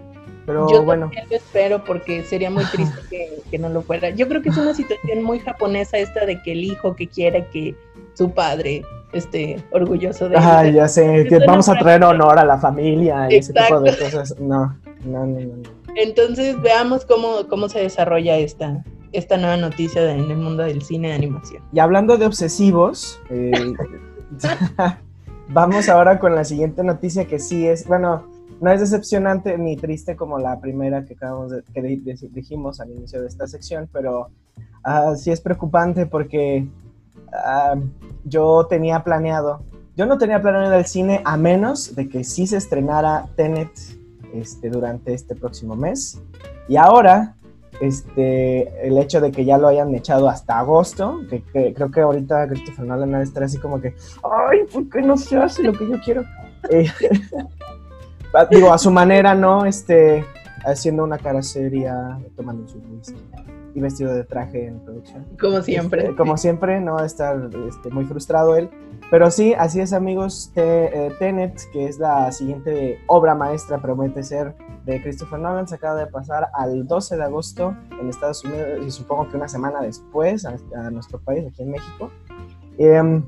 Pero 0.47 0.69
Yo 0.71 0.83
bueno, 0.83 1.11
lo 1.31 1.37
espero 1.37 1.85
porque 1.85 2.25
sería 2.25 2.51
muy 2.51 2.65
triste 2.65 2.99
que, 3.09 3.43
que 3.51 3.59
no 3.59 3.69
lo 3.69 3.83
fuera. 3.83 4.11
Yo 4.11 4.27
creo 4.27 4.43
que 4.43 4.49
es 4.49 4.57
una 4.57 4.75
situación 4.75 5.23
muy 5.23 5.39
japonesa 5.39 5.99
esta 5.99 6.25
de 6.25 6.43
que 6.43 6.53
el 6.53 6.65
hijo 6.65 6.97
que 6.97 7.07
quiere 7.07 7.47
que 7.53 7.75
su 8.15 8.31
padre 8.33 8.83
esté 9.13 9.63
orgulloso 9.71 10.29
de 10.29 10.37
Ay, 10.39 10.71
él. 10.71 10.75
ya 10.77 10.89
sé, 10.89 11.27
que 11.29 11.39
vamos 11.47 11.69
a 11.69 11.75
traer 11.75 12.03
honor 12.03 12.39
a 12.39 12.45
la 12.45 12.59
familia 12.59 13.27
y 13.31 13.37
ese 13.37 13.53
tipo 13.53 13.81
de 13.81 13.91
Exacto. 13.91 14.17
cosas. 14.19 14.41
No, 14.41 14.77
no, 15.05 15.27
no, 15.27 15.41
no. 15.41 15.57
no. 15.57 15.81
Entonces 15.97 16.61
veamos 16.63 17.05
cómo, 17.05 17.47
cómo 17.49 17.69
se 17.69 17.81
desarrolla 17.81 18.37
esta, 18.37 18.85
esta 19.13 19.37
nueva 19.37 19.57
noticia 19.57 20.11
en 20.13 20.31
el 20.31 20.37
mundo 20.39 20.63
del 20.63 20.83
cine 20.83 21.09
de 21.09 21.15
animación. 21.15 21.63
Y 21.73 21.79
hablando 21.81 22.17
de 22.17 22.27
obsesivos, 22.27 23.21
eh, 23.31 23.53
vamos 25.49 25.89
ahora 25.89 26.19
con 26.19 26.35
la 26.35 26.45
siguiente 26.45 26.83
noticia 26.85 27.27
que 27.27 27.39
sí 27.39 27.67
es, 27.67 27.87
bueno, 27.87 28.25
no 28.61 28.71
es 28.71 28.81
decepcionante 28.81 29.57
ni 29.59 29.77
triste 29.77 30.17
como 30.17 30.39
la 30.39 30.61
primera 30.61 31.05
que 31.05 31.15
acabamos 31.15 31.53
que 31.73 31.83
di- 31.83 31.97
di- 31.97 32.29
dijimos 32.31 32.81
al 32.81 32.91
inicio 32.91 33.21
de 33.23 33.29
esta 33.29 33.47
sección, 33.47 33.89
pero 33.93 34.29
ah, 34.85 35.15
sí 35.17 35.31
es 35.31 35.41
preocupante 35.41 36.07
porque 36.07 36.67
ah, 37.33 37.77
yo 38.25 38.67
tenía 38.69 39.03
planeado, 39.03 39.63
yo 39.97 40.07
no 40.07 40.19
tenía 40.19 40.41
planeado 40.43 40.75
al 40.75 40.87
cine 40.87 41.23
a 41.25 41.37
menos 41.37 41.95
de 41.97 42.09
que 42.09 42.23
sí 42.23 42.47
se 42.47 42.59
estrenara 42.59 43.27
Tenet 43.35 43.71
este, 44.35 44.69
durante 44.71 45.15
este 45.15 45.35
próximo 45.35 45.75
mes. 45.75 46.21
Y 46.69 46.77
ahora, 46.77 47.35
este, 47.81 48.87
el 48.87 48.99
hecho 48.99 49.21
de 49.21 49.33
que 49.33 49.45
ya 49.45 49.59
lo 49.59 49.69
hayan 49.69 49.95
echado 49.95 50.29
hasta 50.29 50.59
agosto, 50.59 51.21
que, 51.29 51.73
creo 51.75 51.91
que 51.91 52.01
ahorita 52.01 52.47
Christopher 52.49 52.85
Nolan 52.85 53.15
ha 53.15 53.19
de 53.19 53.25
estar 53.25 53.43
así 53.43 53.59
como 53.59 53.81
que, 53.81 53.95
ay, 54.23 54.61
¿por 54.73 54.89
qué 54.89 55.03
no 55.03 55.17
se 55.17 55.39
hace 55.39 55.63
lo 55.63 55.73
que 55.73 55.89
yo 55.89 56.01
quiero? 56.05 56.25
Eh, 56.69 56.87
digo, 58.51 58.71
a 58.71 58.77
su 58.77 58.91
manera, 58.91 59.35
¿no? 59.35 59.65
Este, 59.65 60.23
haciendo 60.67 61.05
una 61.05 61.17
cara 61.17 61.43
seria, 61.43 62.19
tomando 62.37 62.69
su 62.69 62.79
whisky 62.79 63.17
y 63.75 63.81
vestido 63.81 64.15
de 64.15 64.25
traje 64.25 64.67
en 64.67 64.81
producción. 64.81 65.27
Como 65.41 65.63
siempre. 65.63 66.03
Este, 66.05 66.17
como 66.17 66.37
siempre, 66.37 66.81
no 66.81 66.95
va 66.95 67.03
a 67.03 67.07
estar 67.07 67.51
este, 67.69 67.91
muy 67.91 68.05
frustrado 68.05 68.57
él. 68.57 68.69
Pero 69.11 69.31
sí, 69.31 69.55
así 69.55 69.81
es, 69.81 69.93
amigos. 69.93 70.51
Te- 70.55 71.07
eh, 71.07 71.13
Tenet, 71.19 71.61
que 71.73 71.87
es 71.87 71.99
la 71.99 72.31
siguiente 72.33 72.99
obra 73.07 73.35
maestra, 73.35 73.79
promete 73.79 74.23
ser 74.23 74.55
de 74.85 75.03
Christopher 75.03 75.39
Nolan, 75.39 75.69
se 75.69 75.75
acaba 75.77 75.95
de 75.99 76.07
pasar 76.07 76.49
al 76.55 76.87
12 76.87 77.17
de 77.17 77.23
agosto 77.23 77.77
en 78.01 78.09
Estados 78.09 78.45
Unidos 78.45 78.81
y 78.87 78.91
supongo 78.91 79.29
que 79.29 79.37
una 79.37 79.49
semana 79.49 79.81
después 79.83 80.45
a, 80.47 80.57
a 80.77 80.91
nuestro 80.91 81.19
país, 81.21 81.45
aquí 81.47 81.63
en 81.63 81.71
México. 81.73 82.11
Em, 82.79 83.23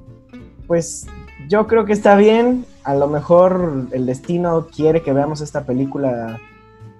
pues 0.66 1.06
yo 1.48 1.66
creo 1.66 1.84
que 1.84 1.92
está 1.92 2.16
bien. 2.16 2.64
A 2.84 2.94
lo 2.94 3.06
mejor 3.08 3.86
el 3.92 4.06
destino 4.06 4.66
quiere 4.74 5.02
que 5.02 5.12
veamos 5.12 5.40
esta 5.40 5.64
película 5.64 6.40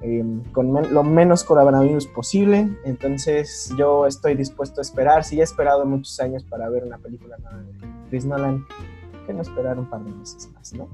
eh, 0.03 0.25
con 0.53 0.73
men- 0.73 0.93
lo 0.93 1.03
menos 1.05 1.45
coronavirus 1.45 2.07
posible. 2.09 2.69
Entonces 2.85 3.73
yo 3.79 4.07
estoy 4.07 4.35
dispuesto 4.35 4.81
a 4.81 4.83
esperar. 4.83 5.25
Si 5.25 5.37
ya 5.37 5.43
he 5.43 5.45
esperado 5.45 5.85
muchos 5.87 6.19
años 6.21 6.45
para 6.45 6.69
ver 6.69 6.85
una 6.85 6.99
película 6.99 7.37
nueva 7.39 7.59
de 7.59 7.73
Chris 8.11 8.25
Nolan, 8.25 8.67
¿por 9.13 9.27
qué 9.27 9.33
no 9.33 9.43
esperar 9.43 9.79
un 9.79 9.89
par 9.89 10.03
de 10.05 10.11
meses 10.13 10.51
más, 10.55 10.73
no? 10.75 10.89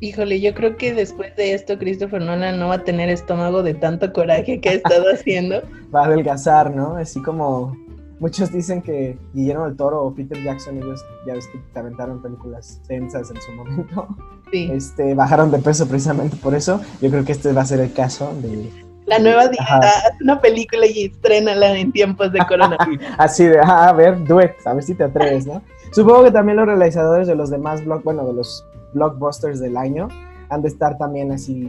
Híjole, 0.00 0.40
yo 0.40 0.54
creo 0.54 0.76
que 0.76 0.94
después 0.94 1.34
de 1.36 1.54
esto 1.54 1.78
Christopher 1.78 2.20
Nolan 2.22 2.58
no 2.58 2.68
va 2.68 2.74
a 2.76 2.84
tener 2.84 3.08
estómago 3.08 3.62
de 3.62 3.74
tanto 3.74 4.12
coraje 4.12 4.60
que 4.60 4.68
ha 4.68 4.72
estado 4.74 5.06
haciendo. 5.12 5.62
Va 5.94 6.02
a 6.02 6.06
adelgazar, 6.06 6.74
¿no? 6.74 6.96
Así 6.96 7.20
como 7.22 7.76
muchos 8.22 8.52
dicen 8.52 8.80
que 8.82 9.18
Guillermo 9.34 9.64
del 9.66 9.76
Toro 9.76 10.02
o 10.04 10.14
Peter 10.14 10.40
Jackson, 10.42 10.78
ellos 10.78 11.04
ya 11.26 11.34
ves 11.34 11.48
que 11.48 11.58
te 11.58 11.78
aventaron 11.80 12.22
películas 12.22 12.80
tensas 12.86 13.30
en 13.32 13.42
su 13.42 13.52
momento, 13.52 14.06
Sí. 14.52 14.70
este, 14.72 15.14
bajaron 15.14 15.50
de 15.50 15.58
peso 15.58 15.88
precisamente 15.88 16.36
por 16.36 16.54
eso. 16.54 16.80
Yo 17.00 17.10
creo 17.10 17.24
que 17.24 17.32
este 17.32 17.52
va 17.52 17.62
a 17.62 17.64
ser 17.66 17.80
el 17.80 17.92
caso 17.92 18.32
de, 18.40 18.70
La 19.06 19.18
nueva 19.18 19.48
dieta, 19.48 19.64
Ajá. 19.64 19.78
haz 19.80 20.20
una 20.20 20.40
película 20.40 20.86
y 20.86 21.06
estrénala 21.06 21.76
en 21.76 21.90
tiempos 21.90 22.30
de 22.32 22.38
coronavirus. 22.46 23.04
Así 23.18 23.44
de, 23.44 23.58
ah, 23.58 23.88
a 23.88 23.92
ver, 23.92 24.22
do 24.24 24.40
it, 24.40 24.52
a 24.64 24.72
ver 24.72 24.84
si 24.84 24.94
te 24.94 25.02
atreves, 25.04 25.44
¿no? 25.46 25.60
Supongo 25.90 26.22
que 26.24 26.30
también 26.30 26.56
los 26.56 26.66
realizadores 26.66 27.26
de 27.26 27.34
los 27.34 27.50
demás 27.50 27.84
block, 27.84 28.04
bueno, 28.04 28.24
de 28.24 28.34
los 28.34 28.64
blockbusters 28.94 29.58
del 29.58 29.76
año 29.76 30.08
han 30.48 30.62
de 30.62 30.68
estar 30.68 30.96
también 30.96 31.32
así 31.32 31.68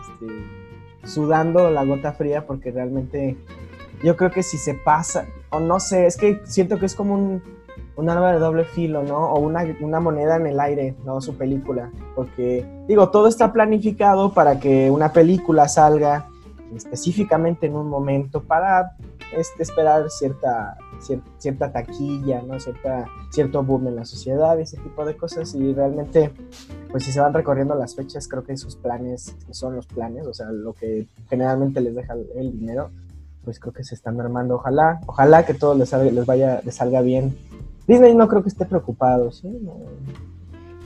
este, 0.00 1.06
sudando 1.08 1.70
la 1.70 1.84
gota 1.84 2.12
fría 2.12 2.44
porque 2.46 2.72
realmente 2.72 3.36
yo 4.02 4.16
creo 4.16 4.30
que 4.32 4.42
si 4.42 4.58
se 4.58 4.74
pasa, 4.74 5.26
o 5.52 5.60
no 5.60 5.78
sé, 5.78 6.06
es 6.06 6.16
que 6.16 6.40
siento 6.44 6.78
que 6.78 6.86
es 6.86 6.94
como 6.94 7.14
un, 7.14 7.42
arma 8.08 8.32
de 8.32 8.38
doble 8.40 8.64
filo, 8.64 9.02
¿no? 9.02 9.32
O 9.32 9.38
una, 9.38 9.64
una 9.80 10.00
moneda 10.00 10.36
en 10.36 10.46
el 10.46 10.58
aire, 10.58 10.96
¿no? 11.04 11.20
Su 11.20 11.36
película. 11.36 11.90
Porque, 12.16 12.66
digo, 12.88 13.10
todo 13.10 13.28
está 13.28 13.52
planificado 13.52 14.32
para 14.32 14.58
que 14.58 14.90
una 14.90 15.12
película 15.12 15.68
salga 15.68 16.26
específicamente 16.74 17.66
en 17.66 17.76
un 17.76 17.88
momento 17.88 18.42
para 18.42 18.96
este, 19.36 19.62
esperar 19.62 20.10
cierta, 20.10 20.76
cier- 21.00 21.22
cierta 21.38 21.70
taquilla, 21.70 22.42
¿no? 22.42 22.58
Cierta, 22.58 23.06
cierto 23.30 23.62
boom 23.62 23.86
en 23.88 23.96
la 23.96 24.04
sociedad, 24.04 24.58
ese 24.58 24.78
tipo 24.78 25.04
de 25.04 25.16
cosas. 25.16 25.54
Y 25.54 25.72
realmente, 25.72 26.32
pues 26.90 27.04
si 27.04 27.12
se 27.12 27.20
van 27.20 27.34
recorriendo 27.34 27.74
las 27.74 27.94
fechas, 27.94 28.26
creo 28.26 28.42
que 28.42 28.54
esos 28.54 28.74
planes 28.76 29.36
son 29.50 29.76
los 29.76 29.86
planes, 29.86 30.26
o 30.26 30.34
sea, 30.34 30.50
lo 30.50 30.72
que 30.72 31.06
generalmente 31.28 31.80
les 31.80 31.94
deja 31.94 32.14
el 32.34 32.58
dinero, 32.58 32.90
pues 33.44 33.58
creo 33.60 33.72
que 33.72 33.84
se 33.84 33.94
están 33.94 34.20
armando. 34.20 34.56
Ojalá, 34.56 35.00
ojalá 35.06 35.44
que 35.44 35.54
todo 35.54 35.74
les, 35.74 35.92
salga- 35.92 36.10
les 36.12 36.26
vaya, 36.26 36.60
les 36.64 36.74
salga 36.74 37.00
bien. 37.02 37.36
Disney 37.86 38.14
no 38.14 38.28
creo 38.28 38.42
que 38.42 38.48
esté 38.48 38.64
preocupado, 38.64 39.32
¿sí? 39.32 39.48
No. 39.62 39.74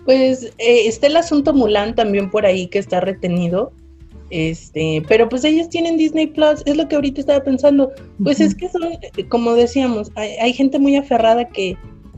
Pues 0.04 0.44
eh, 0.58 0.86
está 0.86 1.08
el 1.08 1.16
asunto 1.16 1.52
Mulan 1.52 1.94
también 1.94 2.30
por 2.30 2.46
ahí 2.46 2.68
que 2.68 2.78
está 2.78 3.00
retenido. 3.00 3.72
Este, 4.30 5.04
pero 5.06 5.28
pues 5.28 5.44
ellos 5.44 5.68
tienen 5.68 5.96
Disney 5.96 6.26
Plus, 6.26 6.62
es 6.64 6.76
lo 6.76 6.88
que 6.88 6.96
ahorita 6.96 7.20
estaba 7.20 7.44
pensando. 7.44 7.92
Pues 8.22 8.40
es 8.40 8.54
que 8.54 8.68
son, 8.68 8.82
como 9.28 9.54
decíamos, 9.54 10.10
hay, 10.16 10.30
hay 10.36 10.52
gente 10.52 10.78
muy 10.78 10.96
aferrada 10.96 11.46
que 11.48 11.76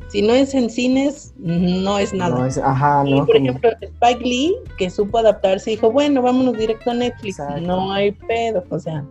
si 0.09 0.23
no 0.23 0.33
es 0.33 0.54
en 0.54 0.71
cines, 0.71 1.35
no 1.38 1.99
es 1.99 2.14
nada. 2.14 2.38
No 2.38 2.47
es- 2.47 2.57
ajá, 2.57 3.02
y 3.07 3.11
no. 3.11 3.26
por 3.26 3.35
como- 3.37 3.49
ejemplo, 3.49 3.71
Spike 3.83 4.25
Lee, 4.25 4.54
que 4.78 4.88
supo 4.88 5.18
adaptarse, 5.18 5.71
dijo, 5.71 5.90
bueno, 5.92 6.23
vámonos 6.23 6.57
directo 6.57 6.90
a 6.90 6.95
Netflix. 6.95 7.38
Exacto. 7.40 7.61
No 7.61 7.92
hay 7.92 8.12
pedo, 8.12 8.64
o 8.71 8.78
sea. 8.78 9.04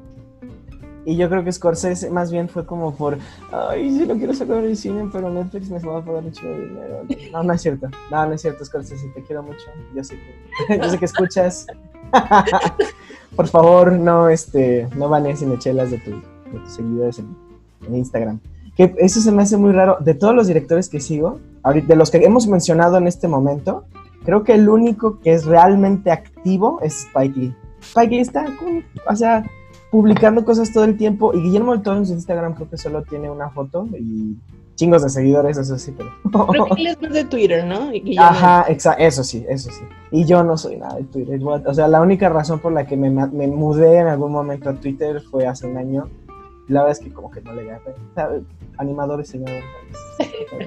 Y 1.07 1.15
yo 1.15 1.29
creo 1.29 1.41
que 1.41 1.53
Scorsese 1.53 2.09
más 2.09 2.33
bien 2.33 2.49
fue 2.49 2.65
como 2.65 2.93
por, 2.93 3.17
ay, 3.53 3.97
sí 3.97 4.05
lo 4.05 4.17
quiero 4.17 4.33
sacar 4.33 4.61
del 4.61 4.75
cine, 4.75 5.07
pero 5.09 5.29
Netflix 5.29 5.69
me 5.69 5.79
va 5.79 5.99
a 5.99 6.03
pagar 6.03 6.21
mucho 6.21 6.41
dinero. 6.41 7.05
No, 7.31 7.43
no 7.43 7.53
es 7.53 7.61
cierto. 7.61 7.87
No, 8.11 8.25
no 8.25 8.33
es 8.33 8.41
cierto, 8.41 8.65
Scorsese, 8.65 9.07
te 9.15 9.23
quiero 9.23 9.41
mucho. 9.41 9.63
Yo 9.95 10.03
sé 10.03 10.17
que, 10.67 10.77
yo 10.83 10.89
sé 10.89 10.97
que 10.97 11.05
escuchas. 11.05 11.65
por 13.37 13.47
favor, 13.47 13.93
no, 13.93 14.27
este, 14.27 14.89
no 14.97 15.07
banees 15.07 15.39
cinechelas 15.39 15.91
de, 15.91 15.99
tu, 15.99 16.11
de 16.11 16.59
tus 16.59 16.73
seguidores 16.73 17.19
en, 17.19 17.95
Instagram. 17.95 18.41
Que 18.75 18.93
eso 18.97 19.21
se 19.21 19.31
me 19.31 19.43
hace 19.43 19.55
muy 19.55 19.71
raro. 19.71 19.95
De 20.01 20.13
todos 20.13 20.35
los 20.35 20.47
directores 20.47 20.89
que 20.89 20.99
sigo, 20.99 21.39
de 21.73 21.95
los 21.95 22.11
que 22.11 22.17
hemos 22.17 22.47
mencionado 22.47 22.97
en 22.97 23.07
este 23.07 23.29
momento, 23.29 23.85
creo 24.25 24.43
que 24.43 24.55
el 24.55 24.67
único 24.67 25.21
que 25.21 25.31
es 25.31 25.45
realmente 25.45 26.11
activo 26.11 26.81
es 26.81 27.05
Spike 27.05 27.39
Lee. 27.39 27.55
Spike 27.79 28.09
Lee 28.09 28.19
está, 28.19 28.45
o 29.09 29.15
sea, 29.15 29.45
publicando 29.91 30.43
cosas 30.45 30.71
todo 30.71 30.83
el 30.83 30.97
tiempo. 30.97 31.33
Y 31.33 31.41
Guillermo 31.41 31.71
del 31.73 31.81
Toro 31.81 31.97
en 31.97 32.05
su 32.05 32.13
Instagram 32.13 32.53
creo 32.55 32.69
que 32.69 32.77
solo 32.77 33.03
tiene 33.03 33.29
una 33.29 33.49
foto 33.49 33.87
y 33.97 34.35
chingos 34.75 35.01
de 35.03 35.09
seguidores, 35.09 35.57
eso 35.57 35.77
sí, 35.77 35.93
pero. 35.97 36.09
Creo 36.47 36.65
que 36.65 36.81
él 36.81 36.87
es 36.87 37.01
más 37.01 37.11
de 37.11 37.25
Twitter, 37.25 37.65
¿no? 37.65 37.89
Guillermo- 37.91 38.21
Ajá, 38.21 38.65
exacto, 38.69 39.03
eso 39.03 39.23
sí, 39.23 39.45
eso 39.49 39.71
sí. 39.71 39.83
Y 40.11 40.25
yo 40.25 40.43
no 40.43 40.57
soy 40.57 40.77
nada 40.77 40.95
de 40.95 41.03
Twitter. 41.05 41.39
O 41.43 41.73
sea, 41.73 41.87
la 41.87 42.01
única 42.01 42.29
razón 42.29 42.59
por 42.59 42.71
la 42.71 42.85
que 42.85 42.95
me, 42.95 43.09
me 43.09 43.47
mudé 43.47 43.97
en 43.99 44.07
algún 44.07 44.31
momento 44.31 44.69
a 44.69 44.73
Twitter 44.75 45.21
fue 45.21 45.47
hace 45.47 45.65
un 45.67 45.77
año. 45.77 46.07
La 46.67 46.81
verdad 46.83 46.97
es 46.99 47.03
que 47.05 47.13
como 47.13 47.31
que 47.31 47.41
no 47.41 47.53
le 47.53 47.61
agarré. 47.71 47.93
Animadores, 48.77 49.29
señores. 49.29 49.63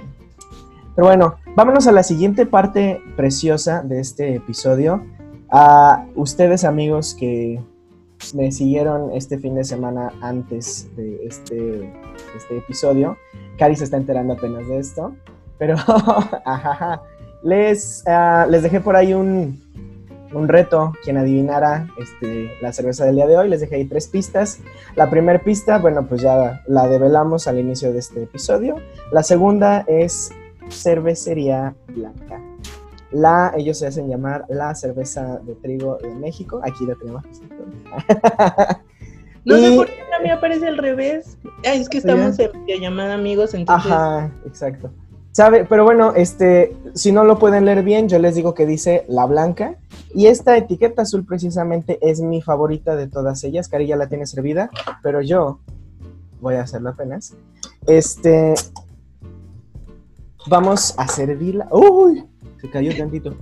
Pero 0.97 1.07
bueno, 1.07 1.37
vámonos 1.55 1.87
a 1.87 1.93
la 1.93 2.03
siguiente 2.03 2.47
parte 2.47 3.01
preciosa 3.17 3.83
de 3.83 4.01
este 4.01 4.35
episodio. 4.35 5.03
A 5.51 6.05
ustedes 6.15 6.65
amigos 6.65 7.15
que 7.19 7.61
me 8.35 8.53
siguieron 8.53 9.13
este 9.13 9.39
fin 9.39 9.55
de 9.55 9.65
semana 9.65 10.13
antes 10.21 10.89
de 10.97 11.25
este, 11.25 11.93
este 12.37 12.59
episodio. 12.59 13.17
Cari 13.59 13.77
se 13.77 13.85
está 13.85 13.97
enterando 13.97 14.35
apenas 14.35 14.67
de 14.69 14.79
esto. 14.79 15.15
Pero 15.59 15.75
ajaja, 16.45 17.03
les, 17.43 18.07
ah, 18.07 18.47
les 18.49 18.63
dejé 18.63 18.81
por 18.81 18.97
ahí 18.97 19.15
un, 19.15 19.61
un 20.33 20.49
reto. 20.49 20.93
Quien 21.03 21.17
adivinara 21.17 21.89
este, 21.99 22.51
la 22.61 22.73
cerveza 22.73 23.05
del 23.05 23.17
día 23.17 23.27
de 23.27 23.37
hoy, 23.37 23.49
les 23.49 23.61
dejé 23.61 23.77
ahí 23.77 23.85
tres 23.85 24.09
pistas. 24.09 24.61
La 24.97 25.11
primera 25.11 25.39
pista, 25.39 25.79
bueno, 25.79 26.07
pues 26.07 26.23
ya 26.23 26.63
la 26.67 26.89
develamos 26.89 27.47
al 27.47 27.59
inicio 27.59 27.93
de 27.93 27.99
este 27.99 28.23
episodio. 28.23 28.77
La 29.13 29.23
segunda 29.23 29.85
es 29.87 30.31
cervecería 30.71 31.75
blanca. 31.89 32.50
La, 33.13 33.53
ellos 33.57 33.79
se 33.79 33.87
hacen 33.87 34.09
llamar 34.09 34.45
la 34.49 34.75
cerveza 34.75 35.39
de 35.39 35.55
trigo 35.57 35.99
de 36.01 36.15
México. 36.15 36.61
Aquí 36.63 36.87
la 36.87 36.95
tenemos. 36.95 37.25
No 39.45 39.57
sé 39.57 39.75
por 39.75 39.87
qué 39.87 40.03
a 40.19 40.23
mí 40.23 40.31
aparece 40.31 40.67
al 40.67 40.77
revés. 40.77 41.39
Ah, 41.65 41.73
es 41.73 41.89
que 41.89 41.99
estamos 41.99 42.39
en 42.39 42.81
llamada 42.81 43.15
amigos, 43.15 43.55
entonces. 43.55 43.91
Ajá, 43.91 44.31
exacto. 44.45 44.91
¿Sabe? 45.33 45.65
Pero 45.65 45.85
bueno, 45.85 46.13
este, 46.15 46.77
si 46.95 47.13
no 47.13 47.25
lo 47.25 47.39
pueden 47.39 47.65
leer 47.65 47.83
bien, 47.83 48.09
yo 48.09 48.19
les 48.19 48.35
digo 48.35 48.53
que 48.53 48.67
dice 48.67 49.05
la 49.09 49.27
blanca. 49.27 49.77
Y 50.13 50.27
esta 50.27 50.57
etiqueta 50.57 51.03
azul 51.03 51.25
precisamente 51.25 51.99
es 52.03 52.21
mi 52.21 52.43
favorita 52.43 52.97
de 52.97 53.07
todas 53.07 53.43
ellas. 53.45 53.69
Cari 53.69 53.87
ya 53.87 53.97
la 53.97 54.09
tiene 54.09 54.27
servida, 54.27 54.71
pero 55.03 55.21
yo 55.23 55.61
voy 56.41 56.57
a 56.57 56.63
hacerlo 56.63 56.91
apenas. 56.91 57.35
Este, 57.87 58.55
vamos 60.49 60.95
a 60.99 61.07
servirla. 61.07 61.69
¡Uy! 61.71 62.25
Se 62.61 62.69
cayó 62.71 62.97
tantito. 62.97 63.35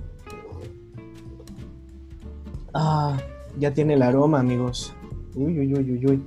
Ah, 2.73 3.17
ya 3.57 3.73
tiene 3.73 3.95
el 3.95 4.01
aroma, 4.01 4.39
amigos. 4.39 4.93
Uy, 5.35 5.59
uy, 5.59 5.73
uy, 5.73 5.91
uy, 5.91 6.05
uy. 6.05 6.23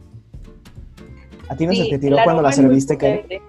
¿A 1.49 1.57
ti 1.57 1.67
no 1.67 1.73
se 1.73 1.85
Sí, 1.85 1.91
te 1.91 1.99
tiró 1.99 2.17
cuando 2.25 2.43
la 2.43 2.53
serviste, 2.53 2.95
potente. 2.95 3.43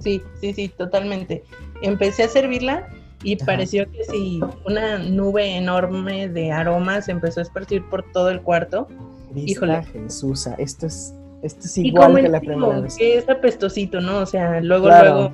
Sí, 0.00 0.22
sí, 0.40 0.52
sí, 0.52 0.68
totalmente. 0.68 1.44
Empecé 1.82 2.24
a 2.24 2.28
servirla 2.28 2.88
y 3.22 3.36
Ajá. 3.36 3.46
pareció 3.46 3.90
que 3.90 4.04
si 4.04 4.40
una 4.66 4.98
nube 4.98 5.56
enorme 5.56 6.28
de 6.28 6.52
aromas 6.52 7.08
empezó 7.08 7.40
a 7.40 7.42
esparcir 7.44 7.82
por 7.84 8.02
todo 8.12 8.28
el 8.30 8.42
cuarto. 8.42 8.86
Vista 9.32 9.50
Híjole. 9.50 9.82
Jesús, 9.84 10.46
esto 10.58 10.86
es, 10.86 11.14
esto 11.42 11.60
es 11.66 11.78
igual 11.78 12.14
que 12.16 12.28
la 12.28 12.40
primo, 12.40 12.58
primera 12.68 12.80
vez. 12.82 12.96
que 12.96 13.18
es 13.18 13.28
apestosito, 13.28 14.00
¿no? 14.00 14.18
O 14.18 14.26
sea, 14.26 14.60
luego, 14.60 14.86
Claro. 14.86 15.14
luego, 15.14 15.32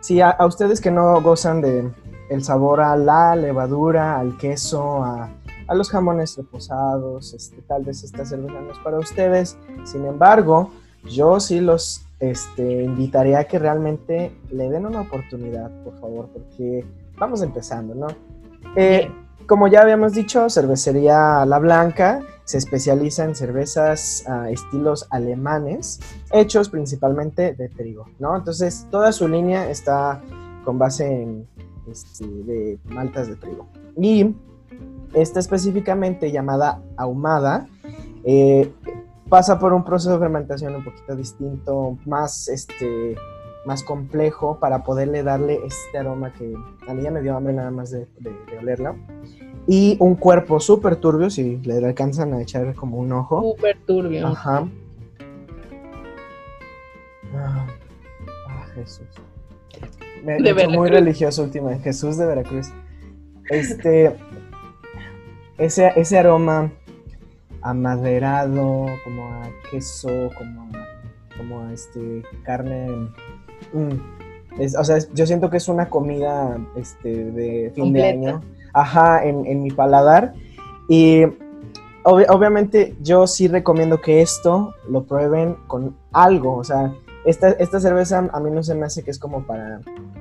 Sí, 0.00 0.20
a, 0.20 0.30
a 0.30 0.46
ustedes 0.46 0.80
que 0.80 0.90
no 0.90 1.20
gozan 1.22 1.60
de 1.60 1.88
el 2.32 2.42
sabor 2.42 2.80
a 2.80 2.96
la 2.96 3.36
levadura, 3.36 4.18
al 4.18 4.36
queso, 4.36 5.04
a, 5.04 5.30
a 5.66 5.74
los 5.74 5.90
jamones 5.90 6.36
reposados, 6.36 7.34
este, 7.34 7.62
tal 7.62 7.84
vez 7.84 8.02
esta 8.02 8.24
cerveza 8.24 8.60
no 8.60 8.72
es 8.72 8.78
para 8.78 8.98
ustedes. 8.98 9.56
Sin 9.84 10.04
embargo, 10.06 10.70
yo 11.04 11.40
sí 11.40 11.60
los 11.60 12.06
este, 12.20 12.84
invitaría 12.84 13.40
a 13.40 13.44
que 13.44 13.58
realmente 13.58 14.32
le 14.50 14.70
den 14.70 14.86
una 14.86 15.00
oportunidad, 15.00 15.70
por 15.82 15.98
favor, 15.98 16.28
porque 16.32 16.84
vamos 17.18 17.42
empezando, 17.42 17.94
¿no? 17.94 18.06
Eh, 18.76 19.10
como 19.46 19.66
ya 19.66 19.82
habíamos 19.82 20.12
dicho, 20.12 20.48
cervecería 20.48 21.44
La 21.44 21.58
Blanca 21.58 22.20
se 22.44 22.58
especializa 22.58 23.24
en 23.24 23.34
cervezas 23.34 24.24
ah, 24.28 24.50
estilos 24.50 25.06
alemanes, 25.10 26.00
hechos 26.30 26.68
principalmente 26.68 27.54
de 27.54 27.68
trigo, 27.68 28.06
¿no? 28.18 28.36
Entonces, 28.36 28.86
toda 28.90 29.10
su 29.12 29.26
línea 29.26 29.68
está 29.68 30.20
con 30.64 30.78
base 30.78 31.22
en 31.22 31.48
este, 31.90 32.26
de 32.26 32.78
maltas 32.84 33.28
de 33.28 33.36
trigo. 33.36 33.68
Y 33.96 34.34
esta 35.14 35.40
específicamente 35.40 36.30
llamada 36.30 36.82
ahumada 36.96 37.68
eh, 38.24 38.70
pasa 39.28 39.58
por 39.58 39.72
un 39.72 39.84
proceso 39.84 40.12
de 40.12 40.18
fermentación 40.18 40.74
un 40.74 40.84
poquito 40.84 41.16
distinto, 41.16 41.98
más 42.06 42.48
este 42.48 43.16
más 43.64 43.82
complejo 43.84 44.58
para 44.58 44.82
poderle 44.82 45.22
darle 45.22 45.60
este 45.64 45.98
aroma 45.98 46.32
que 46.32 46.52
a 46.88 46.94
mí 46.94 47.02
ya 47.02 47.10
me 47.10 47.22
dio 47.22 47.36
hambre 47.36 47.52
nada 47.52 47.70
más 47.70 47.90
de, 47.90 48.08
de. 48.18 48.94
Y 49.68 49.96
un 50.00 50.16
cuerpo 50.16 50.58
súper 50.58 50.96
turbio, 50.96 51.30
si 51.30 51.58
le 51.58 51.76
alcanzan 51.86 52.34
a 52.34 52.42
echar 52.42 52.74
como 52.74 52.98
un 52.98 53.12
ojo. 53.12 53.52
súper 53.52 53.78
turbio. 53.86 54.26
Ajá. 54.26 54.68
Ah, 57.34 57.66
ah, 58.48 58.66
Jesús. 58.74 59.06
Me, 60.24 60.36
he 60.36 60.50
hecho 60.50 60.70
muy 60.70 60.88
religioso 60.88 61.42
últimamente. 61.42 61.84
Jesús 61.84 62.16
de 62.16 62.26
Veracruz. 62.26 62.68
Este. 63.50 64.14
ese, 65.58 65.92
ese 65.96 66.18
aroma 66.18 66.70
amaderado, 67.62 68.86
como 69.04 69.26
a 69.28 69.48
queso, 69.70 70.08
como 70.36 70.62
a, 70.62 71.36
como 71.36 71.60
a 71.62 71.72
este, 71.72 72.22
carne. 72.44 73.08
mm, 73.72 74.60
es- 74.60 74.76
o 74.76 74.84
sea, 74.84 74.96
es- 74.96 75.12
yo 75.14 75.26
siento 75.26 75.48
que 75.50 75.56
es 75.56 75.68
una 75.68 75.88
comida 75.88 76.58
este, 76.76 77.24
de 77.30 77.72
fin 77.74 77.92
de 77.92 78.04
año. 78.04 78.40
Ajá, 78.74 79.24
en, 79.24 79.46
en 79.46 79.62
mi 79.62 79.70
paladar. 79.70 80.34
Y 80.88 81.22
obvi- 82.04 82.26
obviamente 82.28 82.94
yo 83.02 83.26
sí 83.26 83.48
recomiendo 83.48 84.00
que 84.00 84.22
esto 84.22 84.74
lo 84.88 85.04
prueben 85.04 85.56
con 85.66 85.96
algo. 86.12 86.56
O 86.56 86.64
sea, 86.64 86.92
esta, 87.24 87.50
esta 87.50 87.80
cerveza 87.80 88.28
a 88.32 88.40
mí 88.40 88.50
no 88.50 88.62
se 88.62 88.74
me 88.74 88.86
hace 88.86 89.02
que 89.02 89.10
es 89.10 89.18
como 89.18 89.46
para 89.46 89.80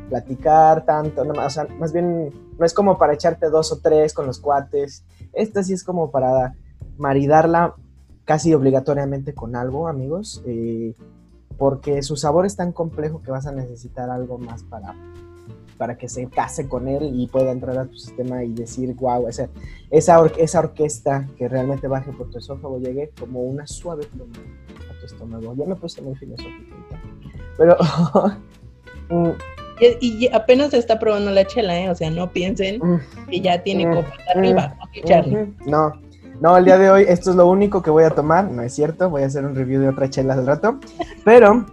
platicar 0.09 0.85
tanto. 0.85 1.23
No, 1.23 1.33
o 1.43 1.49
sea, 1.49 1.67
más 1.79 1.93
bien 1.93 2.31
no 2.57 2.65
es 2.65 2.73
como 2.73 2.97
para 2.97 3.13
echarte 3.13 3.49
dos 3.49 3.71
o 3.71 3.79
tres 3.79 4.13
con 4.13 4.27
los 4.27 4.39
cuates. 4.39 5.03
Esta 5.33 5.63
sí 5.63 5.73
es 5.73 5.83
como 5.83 6.11
para 6.11 6.53
maridarla 6.97 7.75
casi 8.25 8.53
obligatoriamente 8.53 9.33
con 9.33 9.55
algo, 9.55 9.87
amigos. 9.87 10.43
eh, 10.45 10.95
porque 11.61 12.01
su 12.01 12.15
sabor 12.15 12.47
es 12.47 12.55
tan 12.55 12.71
complejo 12.71 13.21
que 13.21 13.29
vas 13.29 13.45
a 13.45 13.51
necesitar 13.51 14.09
algo 14.09 14.39
más 14.39 14.63
para, 14.63 14.95
para 15.81 15.97
que 15.97 16.07
se 16.07 16.27
case 16.27 16.69
con 16.69 16.87
él 16.87 17.09
y 17.15 17.25
pueda 17.25 17.49
entrar 17.49 17.75
a 17.75 17.85
tu 17.85 17.97
sistema 17.97 18.43
y 18.43 18.53
decir, 18.53 18.93
wow, 18.99 19.27
esa, 19.27 19.49
esa, 19.89 20.19
or- 20.19 20.31
esa 20.37 20.59
orquesta 20.59 21.27
que 21.39 21.47
realmente 21.49 21.87
baje 21.87 22.11
por 22.11 22.29
tu 22.29 22.37
esófago 22.37 22.77
llegue 22.77 23.09
como 23.19 23.41
una 23.41 23.65
suave 23.65 24.05
pluma 24.05 24.31
a 24.91 24.99
tu 24.99 25.07
estómago. 25.07 25.55
Ya 25.55 25.65
me 25.65 25.75
puse 25.75 25.99
muy 26.03 26.13
filosófico. 26.17 26.75
Pero 27.57 27.77
mm, 29.09 29.29
Y, 30.01 30.25
y 30.25 30.29
apenas 30.31 30.71
está 30.75 30.99
probando 30.99 31.31
la 31.31 31.47
chela, 31.47 31.79
¿eh? 31.79 31.89
O 31.89 31.95
sea, 31.95 32.11
no 32.11 32.31
piensen 32.31 32.77
mm, 32.79 32.99
que 33.31 33.41
ya 33.41 33.63
tiene 33.63 33.87
Mm, 33.87 33.95
copas 33.95 34.19
arriba. 34.35 34.77
Charlie. 35.03 35.35
Ujú, 35.41 35.53
No, 35.65 35.93
no, 36.41 36.57
el 36.57 36.65
día 36.65 36.77
de 36.77 36.91
hoy 36.91 37.05
esto 37.07 37.31
es 37.31 37.35
lo 37.35 37.47
único 37.47 37.81
que 37.81 37.89
voy 37.89 38.03
a 38.03 38.11
tomar, 38.11 38.51
no 38.51 38.61
es 38.61 38.75
cierto, 38.75 39.09
voy 39.09 39.23
a 39.23 39.25
hacer 39.25 39.43
un 39.45 39.55
review 39.55 39.81
de 39.81 39.89
otra 39.89 40.07
chela 40.11 40.35
al 40.35 40.45
rato, 40.45 40.79
pero 41.25 41.65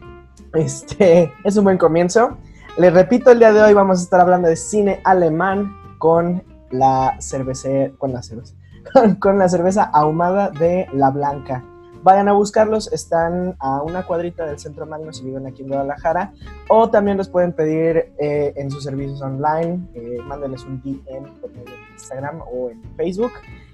este 0.54 1.30
es 1.44 1.56
un 1.59 1.64
buen 1.64 1.76
comienzo. 1.76 2.38
Les 2.78 2.94
repito, 2.94 3.32
el 3.32 3.40
día 3.40 3.52
de 3.52 3.60
hoy 3.60 3.74
vamos 3.74 3.98
a 3.98 4.02
estar 4.04 4.20
hablando 4.20 4.46
de 4.46 4.54
cine 4.54 5.00
alemán 5.02 5.76
con 5.98 6.44
la 6.70 7.16
cerveza, 7.20 7.68
con 7.98 8.12
la 8.12 8.22
cerveza, 8.22 8.54
con, 8.92 9.16
con 9.16 9.36
la 9.36 9.48
cerveza 9.48 9.82
ahumada 9.92 10.50
de 10.50 10.86
La 10.92 11.10
Blanca. 11.10 11.64
Vayan 12.04 12.28
a 12.28 12.34
buscarlos, 12.34 12.92
están 12.92 13.56
a 13.58 13.82
una 13.82 14.06
cuadrita 14.06 14.46
del 14.46 14.60
Centro 14.60 14.86
Magno 14.86 15.12
si 15.12 15.24
viven 15.24 15.48
aquí 15.48 15.62
en 15.62 15.68
Guadalajara, 15.70 16.32
o 16.68 16.88
también 16.88 17.16
los 17.16 17.28
pueden 17.28 17.52
pedir 17.52 18.12
eh, 18.16 18.52
en 18.54 18.70
sus 18.70 18.84
servicios 18.84 19.20
online, 19.22 19.84
eh, 19.94 20.18
mándenles 20.24 20.62
un 20.62 20.80
DM 20.80 21.40
por 21.40 21.50
medio 21.50 21.64
de 21.64 21.92
Instagram 21.94 22.42
o 22.42 22.70
en 22.70 22.80
Facebook 22.96 23.32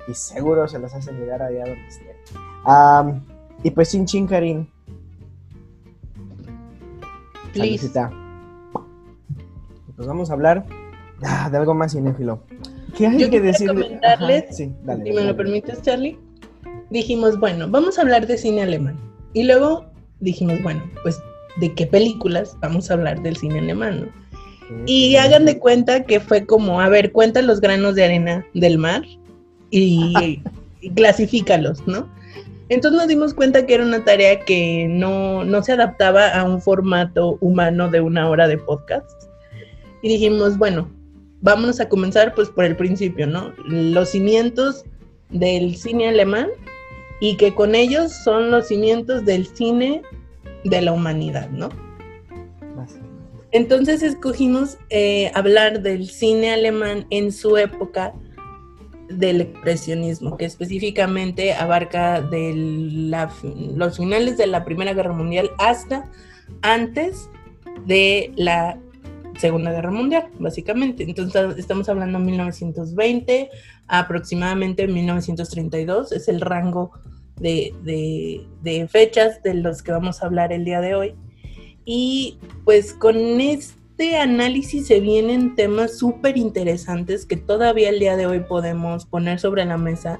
y 0.08 0.14
seguro 0.14 0.66
se 0.66 0.78
las 0.78 0.94
hacen 0.94 1.20
llegar 1.20 1.42
allá 1.42 1.66
donde 1.66 1.86
estén. 1.88 3.22
Y 3.62 3.70
pues 3.70 3.90
chin 3.90 4.06
chin 4.06 4.26
Karin. 4.26 4.66
Please. 7.52 7.86
Saludcita. 7.88 8.23
Pues 9.96 10.08
vamos 10.08 10.30
a 10.30 10.34
hablar 10.34 10.64
ah, 11.22 11.48
de 11.50 11.56
algo 11.56 11.74
más 11.74 11.92
cinéfilo. 11.92 12.42
¿Qué 12.96 13.06
hay 13.06 13.18
Yo 13.18 13.30
que 13.30 13.40
quisiera 13.42 13.52
decir? 13.52 13.68
comentarles, 13.68 14.56
sí, 14.56 14.72
dale, 14.84 15.04
si 15.04 15.12
me 15.12 15.24
lo 15.24 15.36
permites, 15.36 15.82
Charlie, 15.82 16.18
dijimos, 16.90 17.38
bueno, 17.38 17.68
vamos 17.68 17.98
a 17.98 18.02
hablar 18.02 18.26
de 18.26 18.38
cine 18.38 18.62
alemán. 18.62 18.96
Y 19.32 19.44
luego 19.44 19.86
dijimos, 20.20 20.62
bueno, 20.62 20.82
pues, 21.02 21.20
¿de 21.60 21.72
qué 21.74 21.86
películas 21.86 22.56
vamos 22.60 22.90
a 22.90 22.94
hablar 22.94 23.20
del 23.22 23.36
cine 23.36 23.58
alemán? 23.58 24.02
no? 24.02 24.24
Y 24.86 25.16
hagan 25.16 25.44
de 25.44 25.58
cuenta 25.58 26.04
que 26.04 26.20
fue 26.20 26.46
como, 26.46 26.80
a 26.80 26.88
ver, 26.88 27.12
cuenta 27.12 27.42
los 27.42 27.60
granos 27.60 27.94
de 27.94 28.04
arena 28.04 28.46
del 28.54 28.78
mar 28.78 29.02
y, 29.70 30.40
y 30.80 30.90
clasifícalos, 30.90 31.86
¿no? 31.86 32.08
Entonces 32.68 32.98
nos 32.98 33.08
dimos 33.08 33.34
cuenta 33.34 33.66
que 33.66 33.74
era 33.74 33.84
una 33.84 34.04
tarea 34.04 34.40
que 34.40 34.86
no, 34.88 35.44
no 35.44 35.62
se 35.62 35.72
adaptaba 35.72 36.28
a 36.28 36.44
un 36.44 36.62
formato 36.62 37.36
humano 37.40 37.90
de 37.90 38.00
una 38.00 38.28
hora 38.28 38.48
de 38.48 38.56
podcast. 38.56 39.23
Y 40.04 40.08
dijimos, 40.10 40.58
bueno, 40.58 40.90
vámonos 41.40 41.80
a 41.80 41.88
comenzar 41.88 42.34
pues 42.34 42.50
por 42.50 42.64
el 42.66 42.76
principio, 42.76 43.26
¿no? 43.26 43.54
Los 43.66 44.10
cimientos 44.10 44.84
del 45.30 45.76
cine 45.76 46.08
alemán 46.08 46.48
y 47.22 47.38
que 47.38 47.54
con 47.54 47.74
ellos 47.74 48.12
son 48.12 48.50
los 48.50 48.68
cimientos 48.68 49.24
del 49.24 49.46
cine 49.46 50.02
de 50.64 50.82
la 50.82 50.92
humanidad, 50.92 51.48
¿no? 51.48 51.70
Entonces 53.50 54.02
escogimos 54.02 54.76
eh, 54.90 55.30
hablar 55.34 55.80
del 55.80 56.10
cine 56.10 56.50
alemán 56.52 57.06
en 57.08 57.32
su 57.32 57.56
época 57.56 58.12
del 59.08 59.40
expresionismo, 59.40 60.36
que 60.36 60.44
específicamente 60.44 61.54
abarca 61.54 62.20
de 62.20 62.52
la- 62.54 63.32
los 63.74 63.96
finales 63.96 64.36
de 64.36 64.48
la 64.48 64.66
Primera 64.66 64.92
Guerra 64.92 65.12
Mundial 65.14 65.50
hasta 65.58 66.10
antes 66.60 67.30
de 67.86 68.32
la 68.36 68.78
Segunda 69.38 69.72
Guerra 69.72 69.90
Mundial, 69.90 70.28
básicamente. 70.38 71.04
Entonces 71.04 71.58
estamos 71.58 71.88
hablando 71.88 72.18
de 72.18 72.24
1920, 72.24 73.50
aproximadamente 73.88 74.86
1932, 74.86 76.12
es 76.12 76.28
el 76.28 76.40
rango 76.40 76.92
de, 77.40 78.88
fechas 78.88 79.42
de 79.42 79.54
los 79.54 79.82
que 79.82 79.92
vamos 79.92 80.22
a 80.22 80.26
hablar 80.26 80.52
el 80.52 80.64
día 80.64 80.80
de 80.80 80.94
hoy. 80.94 81.14
Y 81.84 82.38
pues 82.64 82.94
con 82.94 83.16
este 83.16 84.16
análisis 84.16 84.86
se 84.86 85.00
vienen 85.00 85.54
temas 85.54 85.98
súper 85.98 86.36
interesantes 86.36 87.26
que 87.26 87.36
todavía 87.36 87.90
el 87.90 87.98
día 87.98 88.16
de 88.16 88.26
hoy 88.26 88.40
podemos 88.40 89.04
poner 89.04 89.38
sobre 89.38 89.64
la 89.64 89.76
mesa 89.76 90.18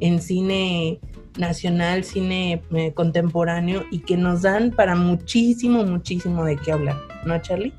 en 0.00 0.20
cine 0.20 1.00
nacional, 1.38 2.04
cine 2.04 2.62
eh, 2.74 2.92
contemporáneo 2.92 3.84
y 3.90 4.00
que 4.00 4.16
nos 4.16 4.42
dan 4.42 4.70
para 4.70 4.94
muchísimo, 4.94 5.84
muchísimo 5.84 6.44
de 6.44 6.56
qué 6.56 6.72
hablar, 6.72 6.96
¿no, 7.24 7.40
Charlie? 7.40 7.72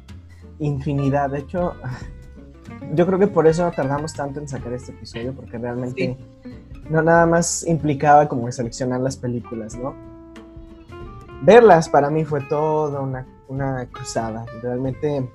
Infinidad. 0.59 1.29
De 1.29 1.39
hecho, 1.39 1.73
yo 2.93 3.05
creo 3.05 3.19
que 3.19 3.27
por 3.27 3.47
eso 3.47 3.69
tardamos 3.75 4.13
tanto 4.13 4.39
en 4.39 4.47
sacar 4.47 4.73
este 4.73 4.91
episodio, 4.91 5.33
porque 5.33 5.57
realmente 5.57 6.17
no 6.89 7.01
nada 7.01 7.25
más 7.25 7.65
implicaba 7.67 8.27
como 8.27 8.51
seleccionar 8.51 8.99
las 9.01 9.17
películas, 9.17 9.75
¿no? 9.75 9.93
Verlas 11.43 11.89
para 11.89 12.09
mí 12.09 12.25
fue 12.25 12.41
toda 12.41 12.99
una, 13.01 13.25
una 13.47 13.85
cruzada. 13.91 14.45
Realmente, 14.63 15.29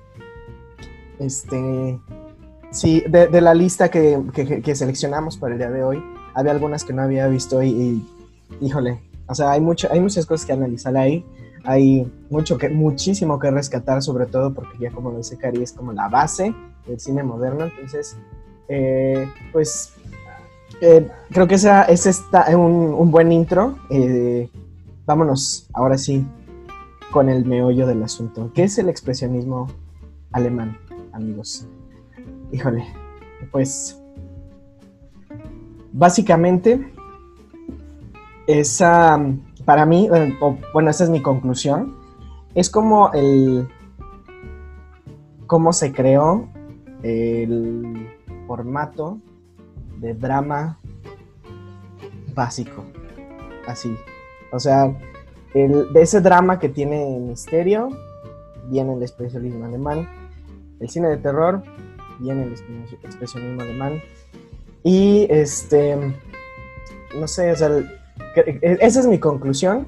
este, 1.19 1.99
sí, 2.71 3.03
de, 3.07 3.27
de 3.27 3.41
la 3.41 3.53
lista 3.53 3.89
que, 3.89 4.19
que- 4.33 4.61
que 4.61 4.75
seleccionamos 4.75 5.37
para 5.37 5.53
el 5.53 5.59
día 5.59 5.69
de 5.71 5.83
hoy, 5.83 6.03
había 6.33 6.51
algunas 6.51 6.83
que 6.83 6.93
no 6.93 7.01
había 7.03 7.27
visto 7.27 7.61
y, 7.63 7.69
y, 7.69 8.07
híjole, 8.65 8.99
O 9.27 9.35
sea, 9.35 9.51
hay, 9.51 9.61
mucho, 9.61 9.87
hay 9.91 10.01
muchas 10.01 10.25
cosas 10.25 10.45
que 10.45 10.53
analizar 10.53 10.95
ahí. 10.97 11.25
Hay 11.63 12.11
mucho 12.29 12.57
que, 12.57 12.69
muchísimo 12.69 13.39
que 13.39 13.49
rescatar, 13.51 14.01
sobre 14.01 14.25
todo 14.25 14.53
porque 14.53 14.77
ya 14.79 14.91
como 14.91 15.11
lo 15.11 15.17
dice 15.17 15.37
Cari, 15.37 15.63
es 15.63 15.71
como 15.71 15.93
la 15.93 16.09
base 16.09 16.53
del 16.85 16.99
cine 16.99 17.23
moderno. 17.23 17.65
Entonces, 17.65 18.17
eh, 18.67 19.27
pues 19.51 19.93
eh, 20.81 21.09
creo 21.31 21.47
que 21.47 21.55
ese 21.55 22.09
está 22.09 22.45
un, 22.57 22.93
un 22.93 23.11
buen 23.11 23.31
intro. 23.31 23.77
Eh, 23.89 24.49
vámonos 25.05 25.69
ahora 25.73 25.97
sí 25.97 26.25
con 27.11 27.29
el 27.29 27.45
meollo 27.45 27.87
del 27.87 28.03
asunto. 28.03 28.51
¿Qué 28.53 28.63
es 28.63 28.77
el 28.77 28.89
expresionismo 28.89 29.67
alemán, 30.31 30.77
amigos? 31.13 31.67
Híjole, 32.51 32.85
pues 33.51 33.99
básicamente 35.93 36.91
esa, 38.47 39.19
para 39.65 39.85
mí, 39.85 40.09
bueno, 40.73 40.89
esa 40.89 41.03
es 41.03 41.09
mi 41.09 41.21
conclusión, 41.21 41.95
es 42.55 42.69
como 42.69 43.11
el, 43.13 43.67
cómo 45.47 45.73
se 45.73 45.91
creó 45.91 46.47
el 47.01 48.09
formato 48.47 49.19
de 49.99 50.13
drama 50.13 50.79
básico, 52.33 52.83
así. 53.67 53.95
O 54.51 54.59
sea, 54.59 54.95
el, 55.53 55.91
de 55.93 56.01
ese 56.01 56.21
drama 56.21 56.59
que 56.59 56.69
tiene 56.69 57.19
misterio, 57.19 57.89
viene 58.69 58.93
el 58.93 59.01
expresionismo 59.01 59.65
alemán. 59.65 60.07
El 60.79 60.89
cine 60.89 61.09
de 61.09 61.17
terror, 61.17 61.63
viene 62.19 62.43
el 62.43 62.53
expresionismo 63.03 63.61
alemán. 63.61 64.01
Y 64.83 65.27
este, 65.29 65.97
no 67.19 67.27
sé, 67.27 67.51
o 67.51 67.55
sea, 67.55 67.69
esa 68.61 68.99
es 68.99 69.07
mi 69.07 69.19
conclusión. 69.19 69.87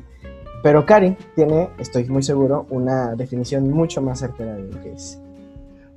Pero 0.63 0.83
Cari 0.83 1.15
tiene, 1.35 1.69
estoy 1.77 2.05
muy 2.05 2.23
seguro, 2.23 2.65
una 2.71 3.13
definición 3.13 3.69
mucho 3.69 4.01
más 4.01 4.21
certera 4.21 4.55
de 4.55 4.63
lo 4.63 4.81
que 4.81 4.93
es. 4.93 5.21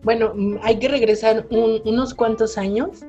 Bueno, 0.02 0.32
mm, 0.34 0.56
hay 0.62 0.78
que 0.78 0.88
regresar 0.88 1.46
unos 1.50 2.12
cuantos 2.12 2.58
años 2.58 3.02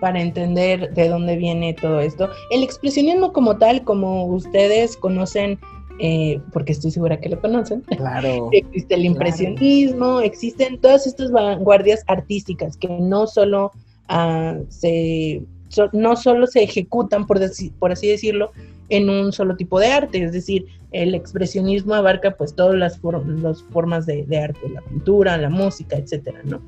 para 0.00 0.20
entender 0.20 0.92
de 0.92 1.08
dónde 1.08 1.36
viene 1.36 1.74
todo 1.74 2.00
esto. 2.00 2.28
El 2.50 2.62
expresionismo 2.62 3.32
como 3.32 3.56
tal, 3.56 3.84
como 3.84 4.26
ustedes 4.26 4.98
conocen, 4.98 5.58
eh, 5.98 6.40
porque 6.52 6.72
estoy 6.72 6.90
segura 6.90 7.18
que 7.18 7.28
lo 7.30 7.40
conocen. 7.40 7.82
Claro. 7.96 8.50
Existe 8.52 8.94
el 8.94 9.06
impresionismo, 9.06 10.20
existen 10.20 10.78
todas 10.78 11.06
estas 11.06 11.32
vanguardias 11.32 12.04
artísticas 12.06 12.76
que 12.76 12.88
no 12.88 13.26
solo 13.26 13.72
ah, 14.08 14.56
se 14.68 15.42
no 15.92 16.16
solo 16.16 16.46
se 16.46 16.62
ejecutan, 16.62 17.26
por, 17.26 17.40
por 17.78 17.92
así 17.92 18.08
decirlo, 18.08 18.52
en 18.88 19.10
un 19.10 19.32
solo 19.32 19.56
tipo 19.56 19.78
de 19.78 19.88
arte, 19.88 20.22
es 20.22 20.32
decir, 20.32 20.66
el 20.92 21.14
expresionismo 21.14 21.94
abarca 21.94 22.36
pues 22.36 22.54
todas 22.54 22.74
las, 22.74 22.98
las 23.42 23.62
formas 23.64 24.06
de, 24.06 24.24
de, 24.24 24.38
arte, 24.38 24.68
la 24.70 24.80
pintura, 24.80 25.36
la 25.36 25.50
música, 25.50 25.96
etcétera, 25.96 26.40
¿no? 26.44 26.62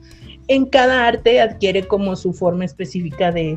en 0.51 0.67
cada 0.67 1.07
arte 1.07 1.41
adquiere 1.41 1.87
como 1.87 2.17
su 2.17 2.33
forma 2.33 2.65
específica 2.65 3.31
de, 3.31 3.57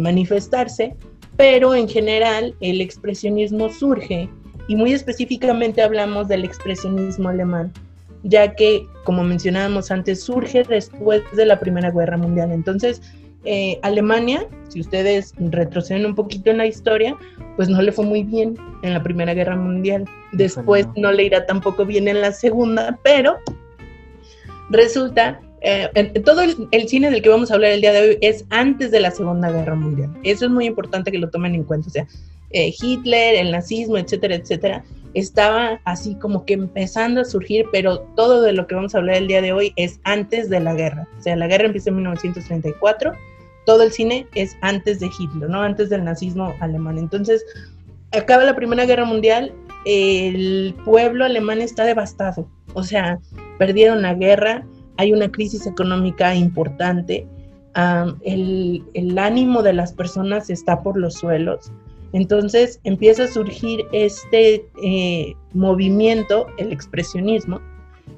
manifestarse, 0.00 0.96
pero 1.36 1.74
en 1.74 1.86
general 1.86 2.54
el 2.60 2.80
expresionismo 2.80 3.68
surge 3.68 4.30
y 4.66 4.76
muy 4.76 4.94
específicamente 4.94 5.82
hablamos 5.82 6.28
del 6.28 6.46
expresionismo 6.46 7.28
alemán, 7.28 7.70
ya 8.22 8.54
que, 8.54 8.86
como 9.04 9.24
mencionábamos 9.24 9.90
antes, 9.90 10.22
surge 10.22 10.62
después 10.62 11.22
de 11.36 11.44
la 11.44 11.60
Primera 11.60 11.90
Guerra 11.90 12.16
Mundial. 12.16 12.50
Entonces, 12.50 13.02
eh, 13.46 13.78
Alemania, 13.82 14.46
si 14.68 14.80
ustedes 14.80 15.32
retroceden 15.38 16.04
un 16.04 16.14
poquito 16.14 16.50
en 16.50 16.58
la 16.58 16.66
historia, 16.66 17.16
pues 17.56 17.68
no 17.68 17.80
le 17.80 17.92
fue 17.92 18.04
muy 18.04 18.22
bien 18.22 18.56
en 18.82 18.92
la 18.92 19.02
Primera 19.02 19.34
Guerra 19.34 19.56
Mundial. 19.56 20.04
Después 20.32 20.86
no 20.96 21.12
le 21.12 21.24
irá 21.24 21.46
tampoco 21.46 21.86
bien 21.86 22.08
en 22.08 22.20
la 22.20 22.32
Segunda, 22.32 22.98
pero 23.02 23.36
resulta 24.70 25.40
eh, 25.62 25.88
todo 26.24 26.42
el, 26.42 26.88
cine 26.88 27.10
del 27.10 27.22
que 27.22 27.28
vamos 27.28 27.50
a 27.50 27.54
hablar 27.54 27.72
el 27.72 27.80
día 27.80 27.92
de 27.92 28.00
hoy 28.00 28.18
es 28.20 28.44
antes 28.50 28.90
de 28.90 29.00
la 29.00 29.10
Segunda 29.10 29.50
Guerra 29.50 29.74
Mundial. 29.74 30.12
Eso 30.22 30.46
es 30.46 30.50
muy 30.50 30.66
importante 30.66 31.10
que 31.10 31.18
lo 31.18 31.30
tomen 31.30 31.54
en 31.54 31.64
cuenta. 31.64 31.88
O 31.88 31.90
sea, 31.90 32.06
eh, 32.50 32.72
Hitler, 32.80 33.34
el 33.36 33.50
nazismo, 33.50 33.98
etcétera, 33.98 34.36
etcétera, 34.36 34.84
estaba 35.14 35.80
así 35.84 36.14
como 36.16 36.44
que 36.44 36.54
empezando 36.54 37.22
a 37.22 37.24
surgir, 37.24 37.66
pero 37.72 38.00
todo 38.16 38.42
de 38.42 38.52
lo 38.52 38.66
que 38.66 38.74
vamos 38.74 38.94
a 38.94 38.98
hablar 38.98 39.16
el 39.16 39.26
día 39.28 39.40
de 39.40 39.52
hoy 39.52 39.72
es 39.76 39.98
antes 40.04 40.50
de 40.50 40.60
la 40.60 40.74
guerra. 40.74 41.08
O 41.18 41.22
sea, 41.22 41.36
la 41.36 41.46
guerra 41.46 41.66
empieza 41.66 41.90
en 41.90 41.96
1934, 41.96 43.12
todo 43.66 43.82
el 43.82 43.92
cine 43.92 44.26
es 44.34 44.56
antes 44.62 45.00
de 45.00 45.10
Hitler, 45.18 45.50
¿no? 45.50 45.60
Antes 45.60 45.90
del 45.90 46.04
nazismo 46.04 46.54
alemán. 46.60 46.96
Entonces, 46.96 47.44
acaba 48.12 48.44
la 48.44 48.56
Primera 48.56 48.86
Guerra 48.86 49.04
Mundial, 49.04 49.52
el 49.84 50.74
pueblo 50.84 51.24
alemán 51.24 51.60
está 51.60 51.84
devastado. 51.84 52.48
O 52.72 52.82
sea, 52.82 53.18
perdieron 53.58 54.02
la 54.02 54.14
guerra, 54.14 54.64
hay 54.96 55.12
una 55.12 55.30
crisis 55.30 55.66
económica 55.66 56.34
importante, 56.34 57.26
el, 58.22 59.18
ánimo 59.18 59.62
de 59.62 59.74
las 59.74 59.92
personas 59.92 60.48
está 60.48 60.82
por 60.82 60.96
los 60.96 61.14
suelos. 61.14 61.70
Entonces 62.12 62.80
empieza 62.84 63.24
a 63.24 63.28
surgir 63.28 63.84
este 63.92 64.64
eh, 64.82 65.34
movimiento, 65.52 66.46
el 66.56 66.72
expresionismo, 66.72 67.60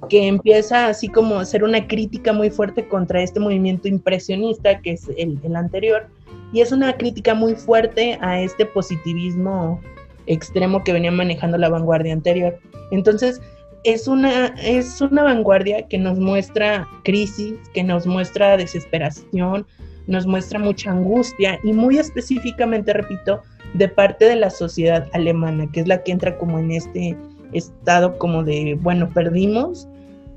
que 0.08 0.26
empieza 0.26 0.86
así 0.86 1.08
como 1.08 1.36
a 1.36 1.42
hacer 1.42 1.64
una 1.64 1.86
crítica 1.86 2.32
muy 2.32 2.50
fuerte 2.50 2.86
contra 2.88 3.22
este 3.22 3.40
movimiento 3.40 3.88
impresionista, 3.88 4.80
que 4.80 4.92
es 4.92 5.08
el, 5.16 5.38
el 5.42 5.56
anterior, 5.56 6.06
y 6.52 6.60
es 6.60 6.72
una 6.72 6.96
crítica 6.96 7.34
muy 7.34 7.54
fuerte 7.54 8.18
a 8.20 8.40
este 8.40 8.64
positivismo 8.64 9.80
extremo 10.26 10.84
que 10.84 10.92
venía 10.92 11.10
manejando 11.10 11.58
la 11.58 11.68
vanguardia 11.68 12.12
anterior. 12.12 12.58
Entonces, 12.90 13.40
es 13.84 14.08
una, 14.08 14.46
es 14.62 15.00
una 15.00 15.22
vanguardia 15.22 15.86
que 15.88 15.98
nos 15.98 16.18
muestra 16.18 16.86
crisis, 17.04 17.56
que 17.74 17.84
nos 17.84 18.06
muestra 18.06 18.56
desesperación, 18.56 19.66
nos 20.06 20.26
muestra 20.26 20.58
mucha 20.58 20.90
angustia 20.90 21.58
y 21.62 21.72
muy 21.72 21.98
específicamente, 21.98 22.92
repito, 22.92 23.42
de 23.74 23.88
parte 23.88 24.24
de 24.24 24.36
la 24.36 24.50
sociedad 24.50 25.06
alemana, 25.12 25.68
que 25.70 25.80
es 25.80 25.88
la 25.88 26.02
que 26.02 26.12
entra 26.12 26.38
como 26.38 26.58
en 26.58 26.70
este 26.72 27.16
estado 27.52 28.18
como 28.18 28.44
de, 28.44 28.78
bueno, 28.80 29.08
perdimos, 29.08 29.88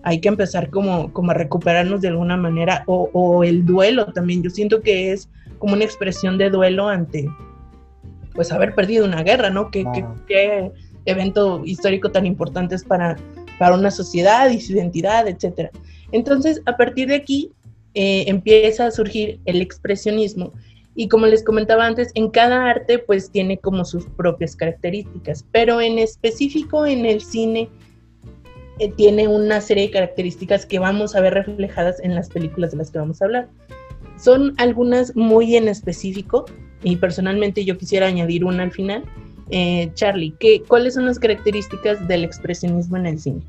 hay 0.04 0.20
que 0.20 0.30
empezar 0.30 0.70
como, 0.70 1.12
como 1.14 1.32
a 1.32 1.34
recuperarnos 1.34 2.02
de 2.02 2.10
alguna 2.10 2.38
manera, 2.38 2.84
o, 2.88 3.44
el 3.44 3.66
duelo 3.66 4.06
también, 4.14 4.42
yo 4.42 4.50
siento 4.50 4.82
que 4.82 5.12
es 5.12 5.30
como 5.60 5.74
una 5.74 5.84
expresión 5.84 6.38
de 6.38 6.50
duelo 6.50 6.88
ante, 6.88 7.28
pues, 8.34 8.52
haber 8.52 8.74
perdido 8.74 9.06
una 9.06 9.24
guerra, 9.24 9.50
¿no? 9.50 9.70
Que, 9.70 10.72
evento 11.06 11.64
histórico 11.66 12.12
tan 12.12 12.28
importante 12.28 12.76
es 12.76 12.84
para, 12.84 13.18
para 13.58 13.74
una 13.74 13.90
sociedad 13.90 14.52
y 14.52 14.62
su 14.62 14.74
identidad, 14.74 15.28
etc. 15.28 15.72
Entonces, 16.12 16.62
a 16.68 16.78
partir 16.78 17.08
de 17.08 17.16
aquí 17.16 17.52
eh, 17.96 18.26
empieza 18.28 18.86
a 18.86 18.92
surgir 18.92 19.40
el 19.46 19.62
expresionismo 19.62 20.54
y 20.96 21.08
como 21.08 21.26
les 21.26 21.44
comentaba 21.44 21.86
antes, 21.86 22.12
en 22.16 22.30
cada 22.30 22.70
arte 22.70 23.00
pues 23.00 23.32
tiene 23.32 23.58
como 23.58 23.86
sus 23.86 24.06
propias 24.06 24.56
características, 24.56 25.46
pero 25.52 25.80
en 25.80 26.00
específico 26.00 26.86
en 26.86 27.06
el 27.06 27.22
cine 27.22 27.70
eh, 28.80 28.92
tiene 28.92 29.28
una 29.28 29.62
serie 29.62 29.86
de 29.86 29.92
características 29.92 30.66
que 30.66 30.80
vamos 30.80 31.16
a 31.16 31.22
ver 31.22 31.34
reflejadas 31.34 32.00
en 32.02 32.16
las 32.16 32.30
películas 32.30 32.72
de 32.72 32.78
las 32.78 32.92
que 32.92 33.00
vamos 33.00 33.22
a 33.22 33.26
hablar. 33.26 33.48
Son 34.18 34.54
algunas 34.58 35.16
muy 35.16 35.56
en 35.56 35.68
específico 35.68 36.46
y 36.84 36.98
personalmente 36.98 37.64
yo 37.64 37.78
quisiera 37.78 38.08
añadir 38.08 38.44
una 38.44 38.64
al 38.64 38.72
final, 38.72 39.04
eh, 39.50 39.92
Charlie, 39.94 40.34
¿qué, 40.40 40.64
¿cuáles 40.68 40.96
son 40.96 41.06
las 41.06 41.20
características 41.20 42.08
del 42.08 42.24
expresionismo 42.24 42.98
en 42.98 43.06
el 43.06 43.20
cine? 43.20 43.42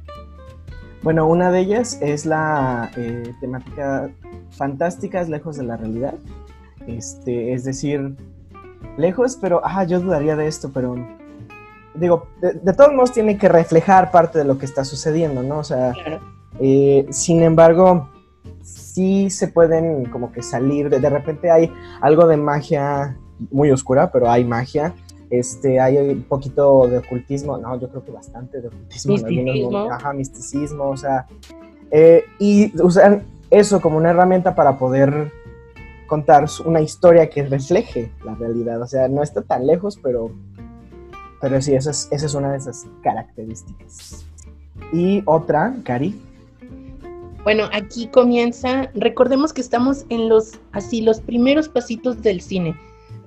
Bueno, 1.02 1.26
una 1.26 1.50
de 1.50 1.61
ellas 1.61 1.98
es 2.00 2.26
la 2.26 2.90
eh, 2.96 3.33
temática 3.40 4.11
fantásticas 4.50 5.28
lejos 5.28 5.57
de 5.57 5.64
la 5.64 5.76
realidad. 5.76 6.14
Este, 6.87 7.53
es 7.53 7.64
decir, 7.64 8.16
lejos, 8.97 9.38
pero 9.40 9.61
ah, 9.64 9.85
yo 9.85 10.01
dudaría 10.01 10.37
de 10.37 10.47
esto, 10.47 10.71
pero 10.73 10.97
digo, 11.95 12.27
de, 12.40 12.73
todos 12.73 12.92
modos 12.92 13.12
tiene 13.12 13.38
que 13.38 13.49
reflejar 13.49 14.11
parte 14.11 14.38
de 14.38 14.45
lo 14.45 14.59
que 14.59 14.66
está 14.66 14.85
sucediendo, 14.85 15.42
¿no? 15.42 15.59
O 15.59 15.64
sea, 15.64 15.92
eh, 16.61 17.07
sin 17.11 17.42
embargo, 17.42 18.09
sí 18.62 19.31
se 19.31 19.49
pueden 19.49 20.07
como 20.07 20.33
que 20.33 20.42
salir, 20.42 20.88
de, 20.88 21.01
de 21.01 21.11
repente 21.11 21.51
hay 21.51 21.73
algo 22.01 22.27
de 22.27 22.37
magia 22.37 23.16
muy 23.51 23.71
oscura, 23.71 24.11
pero 24.11 24.31
hay 24.31 24.45
magia 24.45 24.95
este, 25.33 25.81
hay 25.81 25.97
un 25.97 26.25
poquito 26.25 26.87
de 26.88 26.99
ocultismo, 26.99 27.57
no, 27.57 27.81
yo 27.81 27.88
creo 27.88 28.05
que 28.05 28.11
bastante 28.11 28.61
de 28.61 28.68
ocultismo. 28.68 29.14
Misticismo. 29.14 29.90
Ajá, 29.90 30.12
misticismo, 30.12 30.90
o 30.90 30.97
sea, 30.99 31.27
eh, 31.90 32.25
y 32.38 32.79
usan 32.83 33.23
eso 33.49 33.81
como 33.81 33.97
una 33.97 34.11
herramienta 34.11 34.55
para 34.55 34.77
poder 34.77 35.33
contar 36.12 36.44
una 36.66 36.83
historia 36.83 37.31
que 37.31 37.42
refleje 37.42 38.12
la 38.22 38.35
realidad, 38.35 38.83
o 38.83 38.87
sea, 38.87 39.09
no 39.09 39.22
está 39.22 39.40
tan 39.40 39.66
lejos, 39.66 39.98
pero, 40.03 40.31
pero 41.40 41.62
sí, 41.62 41.72
esa 41.72 41.90
es, 41.90 42.07
esa 42.11 42.27
es 42.27 42.35
una 42.35 42.53
de 42.53 42.59
esas 42.59 42.87
características. 43.03 44.27
Y 44.92 45.22
otra, 45.25 45.75
Cari. 45.85 46.20
Bueno, 47.44 47.64
aquí 47.72 48.09
comienza, 48.09 48.90
recordemos 48.94 49.55
que 49.55 49.62
estamos 49.62 50.05
en 50.11 50.29
los, 50.29 50.61
así, 50.72 51.01
los 51.01 51.18
primeros 51.18 51.70
pasitos 51.70 52.20
del 52.20 52.42
cine 52.42 52.77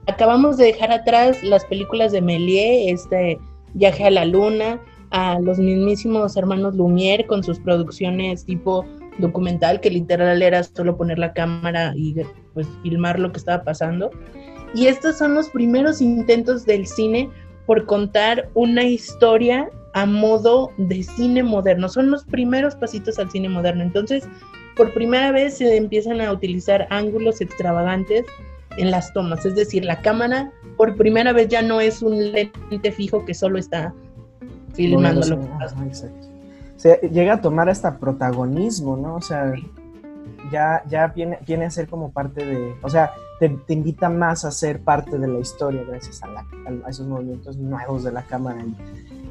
acabamos 0.07 0.57
de 0.57 0.65
dejar 0.65 0.91
atrás 0.91 1.41
las 1.43 1.65
películas 1.65 2.11
de 2.11 2.21
Méliès, 2.21 2.93
este 2.93 3.39
Viaje 3.73 4.05
a 4.05 4.11
la 4.11 4.25
Luna, 4.25 4.79
a 5.09 5.39
los 5.39 5.57
mismísimos 5.57 6.37
hermanos 6.37 6.75
Lumière 6.75 7.25
con 7.25 7.43
sus 7.43 7.59
producciones 7.59 8.45
tipo 8.45 8.85
documental, 9.17 9.81
que 9.81 9.89
literal 9.89 10.41
era 10.43 10.61
solo 10.63 10.97
poner 10.97 11.17
la 11.17 11.33
cámara 11.33 11.93
y 11.95 12.13
pues 12.55 12.67
filmar 12.81 13.19
lo 13.19 13.31
que 13.31 13.37
estaba 13.37 13.63
pasando. 13.63 14.09
Y 14.73 14.87
estos 14.87 15.19
son 15.19 15.35
los 15.35 15.49
primeros 15.49 16.01
intentos 16.01 16.65
del 16.65 16.87
cine 16.87 17.29
por 17.67 17.85
contar 17.85 18.49
una 18.55 18.83
historia 18.83 19.69
a 19.93 20.07
modo 20.07 20.71
de 20.77 21.03
cine 21.03 21.43
moderno. 21.43 21.87
Son 21.87 22.09
los 22.09 22.23
primeros 22.25 22.75
pasitos 22.75 23.19
al 23.19 23.29
cine 23.29 23.49
moderno. 23.49 23.83
Entonces, 23.83 24.27
por 24.75 24.93
primera 24.93 25.31
vez 25.31 25.57
se 25.57 25.77
empiezan 25.77 26.19
a 26.19 26.31
utilizar 26.31 26.87
ángulos 26.89 27.39
extravagantes 27.41 28.25
en 28.77 28.91
las 28.91 29.13
tomas. 29.13 29.45
Es 29.45 29.55
decir, 29.55 29.85
la 29.85 30.01
cámara 30.01 30.51
por 30.77 30.95
primera 30.95 31.31
vez 31.31 31.47
ya 31.47 31.61
no 31.61 31.79
es 31.79 32.01
un 32.01 32.33
lente 32.33 32.91
fijo 32.91 33.23
que 33.23 33.33
solo 33.33 33.57
está 33.57 33.93
filmando 34.73 35.25
lo 35.25 35.39
que 35.39 35.47
pasa. 35.47 36.09
Llega 37.09 37.35
a 37.35 37.41
tomar 37.41 37.69
hasta 37.69 37.97
protagonismo, 37.97 38.97
¿no? 38.97 39.15
O 39.15 39.21
sea, 39.21 39.53
ya, 40.51 40.83
ya 40.87 41.07
viene, 41.07 41.39
viene 41.45 41.65
a 41.65 41.71
ser 41.71 41.87
como 41.87 42.11
parte 42.11 42.45
de, 42.45 42.75
o 42.81 42.89
sea, 42.89 43.11
te, 43.39 43.73
invita 43.73 44.09
más 44.09 44.45
a 44.45 44.51
ser 44.51 44.79
parte 44.79 45.17
de 45.17 45.27
la 45.27 45.39
historia 45.39 45.83
gracias 45.87 46.21
a, 46.23 46.27
a 46.27 46.89
esos 46.89 47.07
movimientos 47.07 47.57
nuevos 47.57 48.03
de 48.03 48.11
la 48.11 48.23
cámara. 48.23 48.63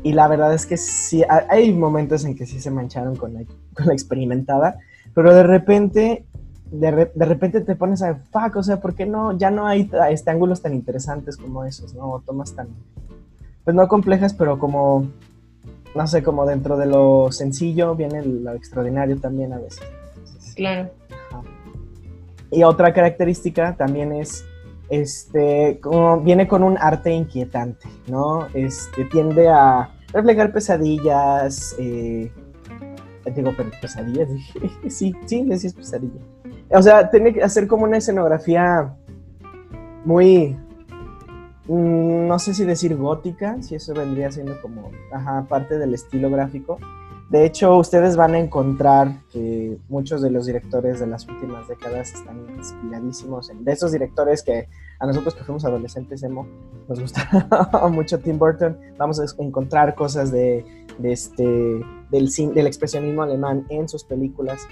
Y, 0.03 0.13
la 0.13 0.29
verdad 0.29 0.53
es 0.53 0.67
que 0.67 0.77
sí, 0.77 1.23
hay 1.49 1.73
momentos 1.73 2.25
en 2.25 2.37
que 2.37 2.45
sí 2.47 2.61
se 2.61 2.71
mancharon 2.71 3.17
con 3.17 3.33
la, 3.35 3.41
con 3.75 3.87
la 3.87 3.93
experimentada, 3.93 4.79
pero 5.15 5.35
de 5.35 5.43
repente, 5.43 6.27
de, 6.71 7.11
de, 7.15 7.25
repente 7.25 7.61
te 7.63 7.77
pones 7.77 8.03
a, 8.03 8.17
fuck, 8.17 8.57
o 8.57 8.63
sea, 8.63 8.81
¿por 8.81 8.95
qué 8.95 9.07
no? 9.07 9.37
Ya 9.39 9.51
no 9.51 9.67
hay 9.67 9.91
este, 10.11 10.31
ángulos 10.31 10.61
tan 10.61 10.75
interesantes 10.75 11.37
como 11.37 11.65
esos, 11.65 11.95
¿no? 11.95 12.23
tomas 12.27 12.55
tan, 12.55 12.69
pues 13.65 13.75
no 13.75 13.89
complejas, 13.89 14.35
pero 14.35 14.59
como, 14.59 15.07
no 15.95 16.07
sé, 16.07 16.23
como 16.23 16.45
dentro 16.45 16.77
de 16.77 16.87
lo 16.87 17.33
sencillo 17.33 17.95
viene 17.95 18.23
lo 18.23 18.53
extraordinario 18.53 19.19
también 19.19 19.55
a 19.55 19.59
veces. 19.59 19.83
Claro. 20.55 20.91
Y 22.51 22.63
otra 22.63 22.93
característica 22.93 23.77
también 23.77 24.13
es, 24.13 24.45
este, 24.89 25.81
como 25.81 26.21
viene 26.21 26.47
con 26.47 26.63
un 26.63 26.79
arte 26.79 27.11
inquietante, 27.11 27.89
¿no? 28.07 28.47
Este, 28.55 29.05
tiende 29.07 29.49
a 29.49 29.91
reflejar 30.13 30.53
pesadillas, 30.53 31.75
eh, 31.79 32.31
digo, 33.35 33.53
pesadillas, 33.81 34.29
sí, 34.89 35.15
sí, 35.27 35.49
sí 35.59 35.67
es 35.67 35.75
pesadilla. 35.75 36.21
O 36.71 36.83
sea, 36.83 37.11
tiene 37.11 37.33
que 37.33 37.43
hacer 37.43 37.67
como 37.67 37.85
una 37.85 37.97
escenografía 37.97 38.95
muy, 40.05 40.57
mm, 41.67 42.27
no 42.27 42.39
sé 42.39 42.55
si 42.55 42.65
decir 42.65 42.97
gótica, 42.97 43.61
si 43.63 43.75
eso 43.75 43.95
vendría 43.95 44.31
siendo 44.31 44.61
como, 44.61 44.91
ajá, 45.13 45.45
parte 45.49 45.79
del 45.79 45.95
estilo 45.95 46.31
gráfico, 46.31 46.79
de 47.35 47.45
hecho, 47.45 47.77
ustedes 47.77 48.17
van 48.17 48.37
a 48.37 48.39
encontrar 48.39 49.09
que 49.33 49.77
muchos 49.89 50.23
de 50.23 50.31
los 50.31 50.47
directores 50.47 51.01
de 51.01 51.09
las 51.09 51.27
últimas 51.27 51.67
décadas 51.67 52.15
están 52.15 52.47
inspiradísimos 52.57 53.51
en 53.51 53.65
de 53.65 53.73
esos 53.73 53.91
directores 53.91 54.41
que 54.45 54.69
a 55.01 55.07
nosotros 55.09 55.35
que 55.35 55.43
fuimos 55.43 55.65
adolescentes 55.65 56.23
emo 56.23 56.47
nos 56.89 57.01
gusta 57.01 57.29
mucho 57.91 58.21
Tim 58.21 58.39
Burton. 58.39 58.79
Vamos 58.99 59.19
a 59.19 59.25
encontrar 59.43 59.97
cosas 59.97 60.31
de, 60.31 60.65
este 61.03 61.45
del, 62.13 62.31
del 62.55 62.67
expresionismo 62.69 63.25
alemán 63.25 63.67
en 63.69 63.89
sus 63.89 64.05
películas. 64.05 64.69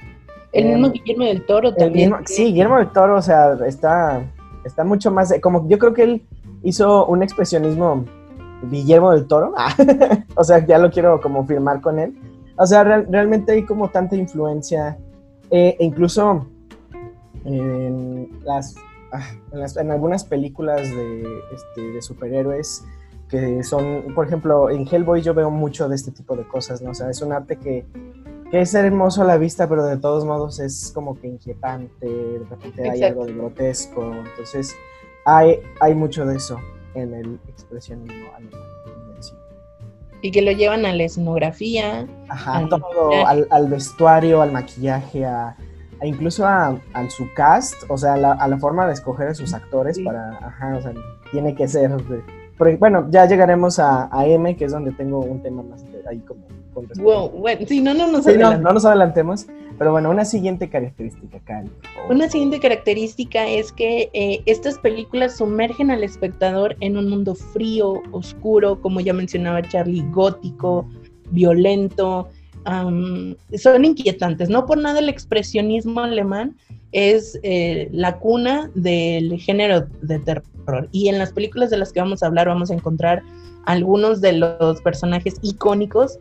El 0.53 0.69
mismo 0.69 0.87
em, 0.87 0.93
Guillermo 0.93 1.25
del 1.25 1.45
Toro 1.45 1.75
también. 1.75 2.15
sí, 2.27 2.45
Guillermo 2.45 2.79
del 2.79 2.93
Toro, 2.93 3.17
o 3.17 3.23
sea, 3.23 3.55
está, 3.67 4.25
está 4.65 4.85
mucho 4.85 5.11
más, 5.11 5.35
como 5.43 5.69
yo 5.69 5.81
creo 5.81 5.95
que 5.95 6.05
él 6.05 6.23
hizo 6.63 7.07
un 7.07 7.25
expresionismo 7.25 8.05
Guillermo 8.71 9.11
del 9.11 9.27
Toro, 9.27 9.53
o 10.37 10.45
sea, 10.45 10.65
ya 10.65 10.79
lo 10.79 10.93
quiero 10.93 11.21
como 11.21 11.45
firmar 11.45 11.81
con 11.81 11.99
él 11.99 12.17
o 12.57 12.67
sea, 12.67 12.85
realmente 12.85 13.53
hay 13.53 13.65
como 13.65 13.89
tanta 13.89 14.17
influencia, 14.17 14.99
eh, 15.51 15.77
e 15.79 15.85
incluso 15.85 16.47
en, 17.45 18.29
las, 18.45 18.75
ah, 19.13 19.31
en, 19.53 19.91
algunas 19.91 20.25
películas 20.25 20.89
de, 20.91 21.25
este, 21.53 21.81
de, 21.81 22.03
superhéroes 22.03 22.85
que 23.29 23.63
son, 23.63 24.15
por 24.15 24.27
ejemplo, 24.27 24.69
en 24.69 24.87
Hellboy 24.87 25.23
yo 25.23 25.33
veo 25.33 25.51
mucho 25.51 25.89
de 25.89 25.95
este 25.95 26.11
tipo 26.11 26.37
de 26.37 26.47
cosas, 26.47 26.83
¿no? 26.83 26.91
O 26.91 26.95
sea, 26.95 27.09
es 27.09 27.23
un 27.23 27.33
arte 27.33 27.57
que, 27.57 27.87
que 28.51 28.61
es 28.61 28.75
hermoso 28.75 29.23
a 29.23 29.25
la 29.25 29.39
vista, 29.39 29.67
pero 29.67 29.87
de 29.87 29.97
todos 29.97 30.27
modos 30.27 30.61
es 30.61 30.93
como 30.95 31.19
que 31.19 31.29
inquietante, 31.29 32.07
de 32.07 32.45
repente 32.51 32.91
hay 32.91 33.03
algo 33.03 33.25
de 33.25 33.33
grotesco, 33.33 34.13
entonces 34.13 34.77
hay, 35.25 35.61
hay 35.81 35.95
mucho 35.95 36.27
de 36.27 36.37
eso 36.37 36.59
en 36.95 37.15
el 37.15 37.41
expresionismo 37.49 38.29
alemán 38.37 38.82
y 40.23 40.31
que 40.31 40.41
lo 40.41 40.53
llevan 40.53 40.87
a 40.87 40.95
la 40.95 41.03
escenografía. 41.03 42.07
Ajá, 42.29 42.67
todo, 42.69 43.27
al, 43.27 43.69
vestuario, 43.69 44.41
al 44.41 44.53
maquillaje, 44.53 45.27
a, 45.27 45.57
incluso 46.03 46.47
a, 46.47 46.79
su 47.09 47.29
cast, 47.35 47.75
o 47.89 47.99
sea, 47.99 48.15
a 48.15 48.49
la 48.49 48.59
forma 48.59 48.87
de 48.87 48.95
escoger 48.95 49.29
a 49.29 49.35
sus 49.35 49.53
actores 49.53 49.99
para, 50.01 50.31
ajá, 50.39 50.77
o 50.77 50.83
sea, 50.83 50.93
tiene 51.33 51.55
que 51.55 51.69
ser, 51.69 51.91
bueno, 52.79 53.09
ya 53.11 53.27
llegaremos 53.27 53.79
a, 53.79 54.09
M, 54.25 54.57
que 54.57 54.65
es 54.65 54.73
donde 54.73 54.93
tengo 54.93 55.21
un 55.21 55.43
tema 55.43 55.63
más 55.63 55.85
ahí 56.09 56.19
como 56.21 56.41
Wow, 56.75 57.29
bueno, 57.31 57.67
sí, 57.67 57.83
no, 57.83 57.93
no 57.93 58.11
nos 58.11 58.25
no, 58.25 58.57
no, 58.57 58.73
nos 58.73 58.85
adelantemos, 58.87 59.47
pero 59.83 59.91
bueno, 59.91 60.11
una 60.11 60.25
siguiente 60.25 60.71
característica, 60.71 61.41
Cali. 61.41 61.69
Una 62.09 62.29
siguiente 62.29 62.61
característica 62.61 63.49
es 63.49 63.73
que 63.73 64.11
eh, 64.13 64.41
estas 64.47 64.79
películas 64.79 65.39
sumergen 65.39 65.91
al 65.91 66.05
espectador 66.05 66.77
en 66.79 66.97
un 66.97 67.09
mundo 67.09 67.35
frío, 67.35 68.01
oscuro, 68.13 68.81
como 68.81 69.01
ya 69.01 69.13
mencionaba 69.13 69.61
Charlie, 69.61 70.05
gótico, 70.13 70.89
violento, 71.33 72.29
son 72.65 73.85
inquietantes. 73.85 74.49
No 74.49 74.67
por 74.67 74.79
nada 74.79 75.01
el 75.01 75.09
expresionismo 75.09 75.99
alemán 75.99 76.57
es 76.93 77.41
eh, 77.43 77.89
la 77.91 78.21
cuna 78.21 78.71
del 78.77 79.37
género 79.41 79.89
de 80.01 80.21
terror. 80.21 80.89
Y 80.93 81.09
en 81.09 81.19
las 81.19 81.33
películas 81.33 81.71
de 81.71 81.79
las 81.79 81.93
que 81.93 81.99
vamos 81.99 82.23
a 82.23 82.27
hablar 82.27 82.47
vamos 82.47 82.71
a 82.71 82.75
encontrar 82.75 83.25
algunos 83.67 84.21
de 84.21 84.35
los 84.35 84.81
personajes 84.83 85.41
icónicos 85.43 86.21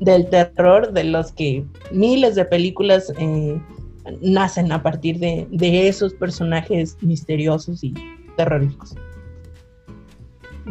del 0.00 0.28
terror, 0.28 0.92
de 0.92 1.04
los 1.04 1.32
que 1.32 1.64
miles 1.92 2.34
de 2.34 2.44
películas 2.46 3.12
eh, 3.18 3.60
nacen 4.22 4.72
a 4.72 4.82
partir 4.82 5.18
de, 5.18 5.46
esos 5.88 6.14
personajes 6.14 6.96
misteriosos 7.02 7.84
y 7.84 7.94
terroríficos. 8.36 8.96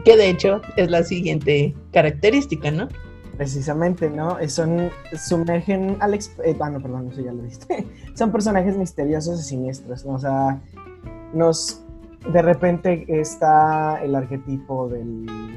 Que 0.03 0.17
de 0.17 0.29
hecho 0.29 0.61
es 0.77 0.89
la 0.89 1.03
siguiente 1.03 1.75
característica, 1.91 2.71
¿no? 2.71 2.87
Precisamente, 3.37 4.09
¿no? 4.09 4.37
Son, 4.49 4.89
sumergen 5.15 5.97
al... 5.99 6.13
Eh, 6.13 6.57
ah, 6.59 6.69
no, 6.69 6.81
perdón, 6.81 7.09
eso 7.11 7.21
ya 7.21 7.31
lo 7.31 7.43
viste. 7.43 7.85
Son 8.15 8.31
personajes 8.31 8.75
misteriosos 8.75 9.39
y 9.39 9.43
siniestros, 9.43 10.05
¿no? 10.05 10.13
O 10.13 10.19
sea, 10.19 10.61
nos... 11.33 11.83
De 12.33 12.41
repente 12.41 13.05
está 13.07 14.03
el 14.03 14.13
arquetipo 14.13 14.89
de 14.89 15.05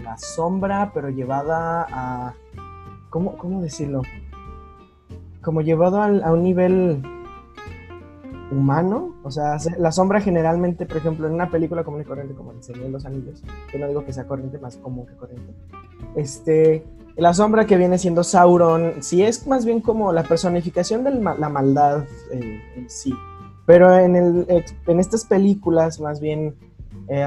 la 0.04 0.16
sombra, 0.16 0.92
pero 0.94 1.08
llevada 1.08 1.86
a 1.90 2.34
¿cómo, 3.12 3.36
cómo 3.36 3.60
decirlo? 3.60 4.02
Como 5.42 5.60
llevado 5.60 6.02
a 6.02 6.32
un 6.32 6.42
nivel 6.42 7.02
humano, 8.50 9.14
o 9.22 9.30
sea, 9.30 9.58
la 9.78 9.92
sombra 9.92 10.20
generalmente, 10.20 10.86
por 10.86 10.96
ejemplo, 10.96 11.26
en 11.26 11.34
una 11.34 11.50
película 11.50 11.84
común 11.84 12.00
y 12.00 12.04
corriente 12.04 12.34
como 12.34 12.52
El 12.52 12.62
Señor 12.62 12.84
de 12.84 12.90
los 12.90 13.04
Anillos, 13.04 13.42
que 13.70 13.78
no 13.78 13.86
digo 13.86 14.04
que 14.04 14.12
sea 14.12 14.26
corriente, 14.26 14.58
más 14.58 14.76
común 14.78 15.06
que 15.06 15.14
corriente, 15.14 15.52
este, 16.16 16.84
la 17.16 17.34
sombra 17.34 17.66
que 17.66 17.76
viene 17.76 17.98
siendo 17.98 18.24
Sauron, 18.24 19.02
sí 19.02 19.22
es 19.22 19.46
más 19.46 19.64
bien 19.64 19.80
como 19.80 20.12
la 20.12 20.22
personificación 20.22 21.04
de 21.04 21.12
la 21.12 21.48
maldad 21.48 22.04
en 22.30 22.88
sí, 22.88 23.14
pero 23.66 23.94
en, 23.98 24.16
el, 24.16 24.64
en 24.86 25.00
estas 25.00 25.24
películas 25.24 26.00
más 26.00 26.20
bien 26.20 26.54
eh, 27.08 27.26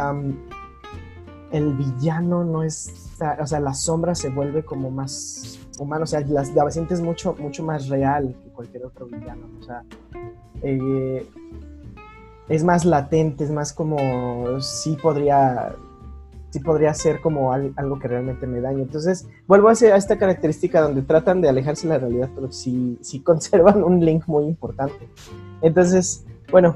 el 1.51 1.73
villano 1.73 2.43
no 2.43 2.63
es, 2.63 3.11
o 3.39 3.47
sea, 3.47 3.59
la 3.59 3.73
sombra 3.73 4.15
se 4.15 4.29
vuelve 4.29 4.63
como 4.63 4.89
más 4.91 5.59
humano, 5.79 6.03
o 6.03 6.07
sea, 6.07 6.21
la, 6.21 6.43
la 6.43 6.71
sientes 6.71 7.01
mucho, 7.01 7.35
mucho 7.39 7.63
más 7.63 7.87
real 7.87 8.35
que 8.43 8.49
cualquier 8.49 8.85
otro 8.85 9.05
villano, 9.07 9.47
o 9.59 9.63
sea, 9.63 9.83
eh, 10.61 11.25
es 12.49 12.63
más 12.63 12.85
latente, 12.85 13.43
es 13.43 13.51
más 13.51 13.73
como, 13.73 14.59
sí 14.61 14.97
podría, 15.01 15.75
sí 16.51 16.59
podría 16.59 16.93
ser 16.93 17.19
como 17.21 17.51
algo 17.51 17.99
que 17.99 18.07
realmente 18.07 18.45
me 18.45 18.61
dañe. 18.61 18.83
Entonces, 18.83 19.27
vuelvo 19.47 19.69
a, 19.69 19.71
a 19.71 19.95
esta 19.95 20.17
característica 20.17 20.81
donde 20.81 21.01
tratan 21.01 21.41
de 21.41 21.49
alejarse 21.49 21.87
de 21.87 21.93
la 21.93 21.99
realidad, 21.99 22.29
pero 22.35 22.51
sí, 22.51 22.97
sí 23.01 23.19
conservan 23.23 23.83
un 23.83 24.03
link 24.03 24.23
muy 24.27 24.45
importante. 24.45 25.09
Entonces, 25.61 26.25
bueno, 26.51 26.75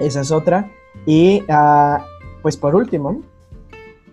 esa 0.00 0.20
es 0.20 0.30
otra. 0.30 0.70
Y, 1.06 1.42
uh, 1.42 2.02
pues 2.42 2.56
por 2.56 2.74
último. 2.74 3.22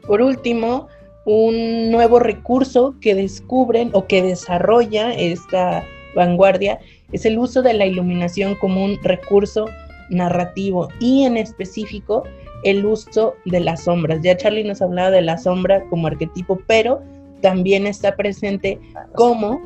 Por 0.05 0.21
último, 0.21 0.87
un 1.25 1.91
nuevo 1.91 2.19
recurso 2.19 2.95
que 3.01 3.15
descubren 3.15 3.89
o 3.93 4.05
que 4.05 4.21
desarrolla 4.21 5.11
esta 5.13 5.83
vanguardia 6.15 6.79
es 7.11 7.25
el 7.25 7.37
uso 7.37 7.61
de 7.61 7.73
la 7.73 7.85
iluminación 7.85 8.55
como 8.55 8.83
un 8.85 8.97
recurso 9.03 9.65
narrativo 10.09 10.87
y 10.99 11.23
en 11.23 11.37
específico 11.37 12.23
el 12.63 12.85
uso 12.85 13.35
de 13.45 13.59
las 13.59 13.83
sombras. 13.83 14.21
Ya 14.21 14.37
Charlie 14.37 14.63
nos 14.63 14.81
hablaba 14.81 15.11
de 15.11 15.21
la 15.21 15.37
sombra 15.37 15.83
como 15.89 16.07
arquetipo, 16.07 16.59
pero 16.67 17.01
también 17.41 17.85
está 17.85 18.15
presente 18.15 18.79
como 19.13 19.61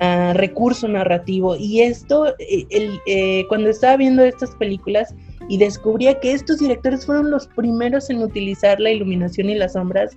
ah, 0.00 0.32
recurso 0.34 0.88
narrativo. 0.88 1.56
Y 1.56 1.80
esto, 1.80 2.28
eh, 2.38 2.66
eh, 3.06 3.44
cuando 3.48 3.70
estaba 3.70 3.96
viendo 3.96 4.22
estas 4.22 4.50
películas 4.56 5.14
y 5.48 5.58
descubría 5.58 6.18
que 6.20 6.32
estos 6.32 6.58
directores 6.58 7.06
fueron 7.06 7.30
los 7.30 7.46
primeros 7.48 8.10
en 8.10 8.22
utilizar 8.22 8.80
la 8.80 8.90
iluminación 8.90 9.50
y 9.50 9.54
las 9.54 9.72
sombras 9.74 10.16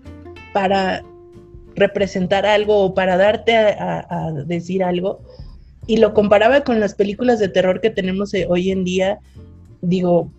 para 0.58 1.04
representar 1.76 2.48
algo 2.48 2.86
o 2.86 2.96
para 2.96 3.16
darte 3.16 3.56
a 3.56 4.32
decir 4.48 4.84
algo, 4.84 5.20
y 5.86 5.98
lo 5.98 6.16
comparaba 6.16 6.62
con 6.62 6.80
las 6.80 6.96
películas 6.96 7.38
de 7.38 7.48
terror 7.48 7.80
que 7.80 7.92
tenemos 7.92 8.34
eh, 8.34 8.48
hoy 8.50 8.72
en 8.72 8.84
día, 8.84 9.20
digo, 9.84 10.32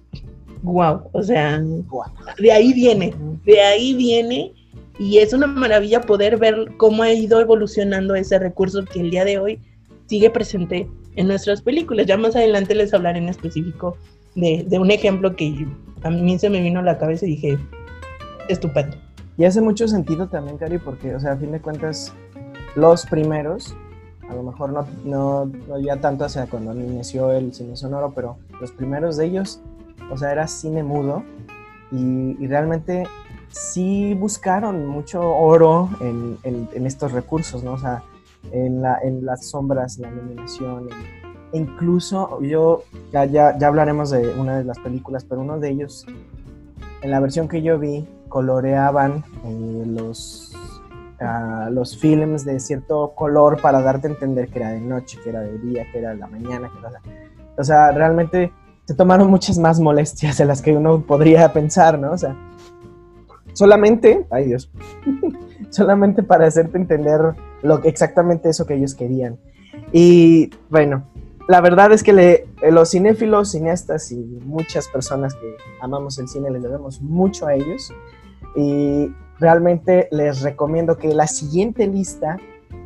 wow, 0.64 1.02
o 1.12 1.22
sea, 1.22 1.62
de 2.40 2.50
ahí 2.50 2.72
viene, 2.72 3.14
de 3.44 3.60
ahí 3.60 3.94
viene 3.94 4.52
y 4.98 5.18
es 5.18 5.32
una 5.32 5.46
maravilla 5.46 6.00
poder 6.00 6.36
ver 6.36 6.66
cómo 6.78 7.04
ha 7.04 7.12
ido 7.12 7.40
evolucionando 7.40 8.16
ese 8.16 8.40
recurso 8.40 8.84
que 8.84 8.98
el 8.98 9.12
día 9.12 9.24
de 9.24 9.38
hoy 9.38 9.60
sigue 10.06 10.30
presente 10.30 10.88
en 11.14 11.28
nuestras 11.28 11.62
películas. 11.62 12.06
Ya 12.06 12.16
más 12.16 12.34
adelante 12.34 12.74
les 12.74 12.92
hablaré 12.92 13.18
en 13.18 13.28
específico 13.28 13.96
de, 14.34 14.64
de 14.66 14.78
un 14.80 14.90
ejemplo 14.90 15.36
que 15.36 15.64
a 16.02 16.10
mí 16.10 16.36
se 16.40 16.50
me 16.50 16.60
vino 16.60 16.80
a 16.80 16.82
la 16.82 16.98
cabeza 16.98 17.24
y 17.24 17.36
dije, 17.36 17.56
estupendo. 18.48 18.96
Y 19.38 19.46
hace 19.46 19.62
mucho 19.62 19.88
sentido 19.88 20.28
también, 20.28 20.58
Cari, 20.58 20.78
porque, 20.78 21.14
o 21.14 21.20
sea, 21.20 21.32
a 21.32 21.36
fin 21.36 21.52
de 21.52 21.60
cuentas, 21.60 22.12
los 22.74 23.06
primeros 23.06 23.74
a 24.28 24.34
lo 24.34 24.42
mejor 24.42 24.70
no, 24.70 24.86
no, 25.04 25.50
no 25.68 25.78
ya 25.78 25.96
tanto 26.00 26.24
hacia 26.24 26.46
cuando 26.46 26.74
inició 26.74 27.32
el 27.32 27.54
cine 27.54 27.76
sonoro, 27.76 28.12
pero 28.14 28.36
los 28.60 28.72
primeros 28.72 29.16
de 29.16 29.26
ellos, 29.26 29.60
o 30.10 30.16
sea, 30.16 30.32
era 30.32 30.46
cine 30.46 30.82
mudo 30.82 31.22
y, 31.90 32.46
realmente 32.46 33.06
sí 33.48 34.14
buscaron 34.14 34.86
mucho 34.86 35.22
oro 35.22 35.88
en, 36.00 36.38
en, 36.42 36.86
estos 36.86 37.12
recursos, 37.12 37.64
¿no? 37.64 37.72
O 37.72 37.78
sea, 37.78 38.02
en, 38.52 38.82
la, 38.82 38.98
en 39.02 39.24
las 39.24 39.46
sombras, 39.46 39.98
la 39.98 40.08
iluminación, 40.08 40.88
e 41.52 41.58
incluso 41.58 42.40
yo, 42.42 42.84
ya, 43.10 43.24
ya, 43.24 43.56
ya 43.56 43.68
hablaremos 43.68 44.10
de 44.10 44.28
una 44.38 44.58
de 44.58 44.64
las 44.64 44.78
películas, 44.78 45.24
pero 45.24 45.40
uno 45.40 45.58
de 45.58 45.70
ellos, 45.70 46.06
en 47.00 47.10
la 47.10 47.20
versión 47.20 47.48
que 47.48 47.62
yo 47.62 47.78
vi, 47.78 48.06
coloreaban 48.28 49.24
eh, 49.44 49.84
los 49.86 50.54
los 51.70 51.98
films 51.98 52.44
de 52.44 52.60
cierto 52.60 53.12
color 53.16 53.60
para 53.60 53.82
darte 53.82 54.06
a 54.06 54.10
entender 54.10 54.48
que 54.48 54.60
era 54.60 54.70
de 54.70 54.80
noche, 54.80 55.18
que 55.22 55.30
era 55.30 55.40
de 55.40 55.58
día, 55.58 55.84
que 55.90 55.98
era 55.98 56.10
de 56.10 56.16
la 56.16 56.28
mañana. 56.28 56.70
O 57.56 57.64
sea, 57.64 57.90
realmente 57.90 58.52
se 58.84 58.94
tomaron 58.94 59.28
muchas 59.28 59.58
más 59.58 59.80
molestias 59.80 60.38
de 60.38 60.44
las 60.44 60.62
que 60.62 60.76
uno 60.76 61.00
podría 61.00 61.52
pensar, 61.52 61.98
¿no? 61.98 62.12
O 62.12 62.18
sea, 62.18 62.36
solamente, 63.52 64.26
ay 64.30 64.46
Dios, 64.46 64.70
solamente 65.70 66.22
para 66.22 66.46
hacerte 66.46 66.78
entender 66.78 67.20
lo 67.62 67.82
exactamente 67.82 68.48
eso 68.48 68.64
que 68.64 68.74
ellos 68.74 68.94
querían. 68.94 69.38
Y 69.92 70.50
bueno, 70.70 71.04
la 71.48 71.60
verdad 71.60 71.92
es 71.92 72.02
que 72.02 72.12
le, 72.12 72.46
los 72.70 72.90
cinéfilos, 72.90 73.52
cineastas 73.52 74.12
y 74.12 74.16
muchas 74.44 74.86
personas 74.86 75.34
que 75.34 75.56
amamos 75.80 76.18
el 76.18 76.28
cine 76.28 76.50
les 76.50 76.62
debemos 76.62 77.00
mucho 77.00 77.46
a 77.46 77.54
ellos. 77.54 77.92
Y 78.56 79.12
realmente 79.38 80.08
les 80.10 80.42
recomiendo 80.42 80.96
que 80.96 81.14
la 81.14 81.26
siguiente 81.26 81.86
lista 81.86 82.38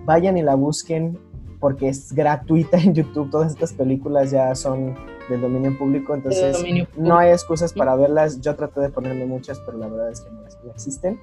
vayan 0.05 0.37
y 0.37 0.43
la 0.43 0.55
busquen 0.55 1.19
porque 1.61 1.89
es 1.89 2.13
gratuita 2.13 2.77
en 2.79 2.95
YouTube. 2.95 3.31
Todas 3.31 3.53
estas 3.53 3.73
películas 3.73 4.31
ya 4.31 4.55
son 4.55 4.95
del 5.29 5.41
dominio 5.41 5.79
público, 5.79 6.15
entonces 6.15 6.63
no 6.97 7.17
hay 7.17 7.31
excusas 7.31 7.73
para 7.73 7.95
verlas. 7.95 8.41
Yo 8.41 8.57
traté 8.57 8.81
de 8.81 8.89
ponerme 8.91 9.27
muchas, 9.27 9.61
pero 9.61 9.79
la 9.79 9.87
verdad 9.87 10.11
es 10.11 10.21
que 10.21 10.31
no, 10.31 10.43
existen. 10.71 11.21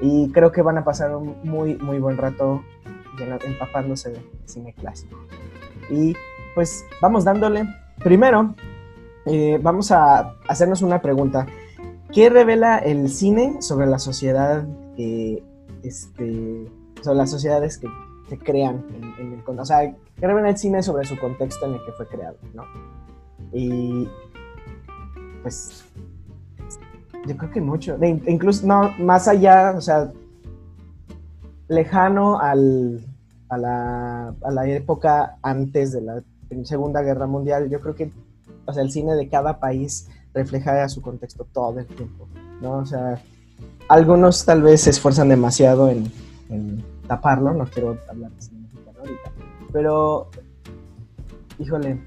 Y 0.00 0.30
creo 0.32 0.52
que 0.52 0.62
van 0.62 0.78
a 0.78 0.84
pasar 0.84 1.14
un 1.14 1.36
muy, 1.44 1.76
muy 1.76 1.98
buen 1.98 2.16
rato 2.16 2.62
empapándose 3.46 4.10
de 4.10 4.20
cine 4.44 4.74
clásico. 4.74 5.16
Y 5.88 6.14
pues 6.54 6.84
vamos 7.00 7.24
dándole. 7.24 7.64
Primero, 8.02 8.54
eh, 9.24 9.58
vamos 9.62 9.90
a 9.92 10.34
hacernos 10.48 10.82
una 10.82 11.00
pregunta. 11.00 11.46
¿Qué 12.12 12.30
revela 12.30 12.78
el 12.78 13.08
cine 13.08 13.60
sobre 13.60 13.86
la 13.86 13.98
sociedad 13.98 14.66
este, 15.82 16.70
sobre 17.02 17.18
las 17.18 17.30
sociedades 17.30 17.78
que 17.78 17.88
se 18.28 18.38
crean 18.38 18.84
en, 19.18 19.32
el 19.32 19.58
o 19.58 19.64
sea, 19.64 19.94
qué 20.16 20.26
revela 20.26 20.50
el 20.50 20.56
cine 20.56 20.82
sobre 20.82 21.06
su 21.06 21.18
contexto 21.18 21.66
en 21.66 21.74
el 21.74 21.84
que 21.84 21.92
fue 21.92 22.08
creado, 22.08 22.36
¿no? 22.54 22.64
Y 23.52 24.08
pues 25.42 25.84
yo 27.26 27.36
creo 27.36 27.50
que 27.50 27.60
mucho, 27.60 27.96
incluso 28.02 28.66
no 28.66 28.92
más 28.98 29.28
allá, 29.28 29.74
o 29.76 29.80
sea, 29.80 30.12
lejano 31.68 32.38
al, 32.40 33.04
a, 33.48 33.58
la, 33.58 34.28
a 34.28 34.50
la 34.50 34.68
época 34.68 35.38
antes 35.42 35.92
de 35.92 36.00
la 36.00 36.22
Segunda 36.64 37.02
Guerra 37.02 37.26
Mundial, 37.26 37.68
yo 37.68 37.80
creo 37.80 37.94
que, 37.94 38.12
o 38.66 38.72
sea, 38.72 38.82
el 38.82 38.90
cine 38.90 39.14
de 39.14 39.28
cada 39.28 39.58
país 39.60 40.08
refleja 40.36 40.86
su 40.88 41.00
contexto 41.00 41.46
todo 41.50 41.80
el 41.80 41.86
tiempo, 41.86 42.28
¿no? 42.60 42.78
O 42.78 42.86
sea, 42.86 43.20
algunos 43.88 44.44
tal 44.44 44.62
vez 44.62 44.82
se 44.82 44.90
esfuerzan 44.90 45.30
demasiado 45.30 45.88
en, 45.88 46.12
taparlo, 47.08 47.52
no 47.52 47.64
quiero 47.66 47.96
hablar 48.08 48.30
de 48.32 48.42
cine 48.42 48.68
ahorita, 48.98 49.32
pero, 49.72 50.28
híjole, 51.58 51.98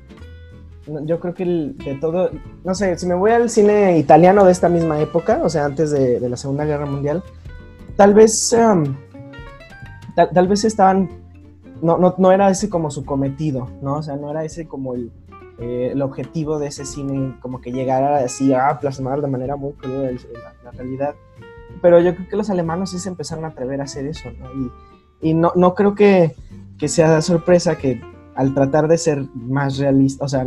yo 1.05 1.19
creo 1.19 1.33
que 1.33 1.45
de 1.45 1.97
todo, 1.99 2.29
no 2.63 2.75
sé, 2.75 2.97
si 2.97 3.05
me 3.07 3.15
voy 3.15 3.31
al 3.31 3.49
cine 3.49 3.97
italiano 3.97 4.45
de 4.45 4.51
esta 4.51 4.69
misma 4.69 4.99
época, 4.99 5.39
o 5.43 5.49
sea, 5.49 5.65
antes 5.65 5.91
de, 5.91 6.19
la 6.29 6.37
Segunda 6.37 6.65
Guerra 6.65 6.85
Mundial, 6.85 7.23
tal 7.95 8.13
vez, 8.13 8.53
um, 8.53 8.95
tal, 10.15 10.47
vez 10.47 10.65
estaban, 10.65 11.09
no, 11.81 11.97
no, 11.97 12.13
no, 12.17 12.31
era 12.31 12.49
ese 12.49 12.69
como 12.69 12.91
su 12.91 13.05
cometido, 13.05 13.67
¿no? 13.81 13.95
O 13.97 14.03
sea, 14.03 14.15
no 14.17 14.29
era 14.29 14.43
ese 14.43 14.67
como 14.67 14.95
el, 14.95 15.11
eh, 15.59 15.89
el 15.91 16.01
objetivo 16.01 16.57
de 16.57 16.67
ese 16.67 16.85
cine 16.85 17.37
como 17.41 17.59
que 17.59 17.71
llegara 17.71 18.19
así 18.19 18.53
a 18.53 18.79
plasmar 18.79 19.21
de 19.21 19.27
manera 19.27 19.55
muy 19.55 19.73
cruda 19.73 20.09
la, 20.63 20.71
realidad. 20.71 21.15
Pero 21.81 21.99
yo 21.99 22.15
creo 22.15 22.29
que 22.29 22.35
los 22.37 22.49
alemanes 22.49 22.91
sí 22.91 22.99
se 22.99 23.09
empezaron 23.09 23.45
a 23.45 23.49
atrever 23.49 23.81
a 23.81 23.85
hacer 23.85 24.05
eso, 24.05 24.29
¿no? 24.31 24.71
Y, 25.21 25.33
no, 25.33 25.51
no, 25.55 25.75
creo 25.75 25.95
que, 25.95 26.33
que, 26.77 26.87
sea 26.87 27.21
sorpresa 27.21 27.77
que 27.77 28.01
al 28.35 28.53
tratar 28.53 28.87
de 28.87 28.97
ser 28.97 29.25
más 29.33 29.77
realista, 29.77 30.23
o 30.23 30.29
sea, 30.29 30.45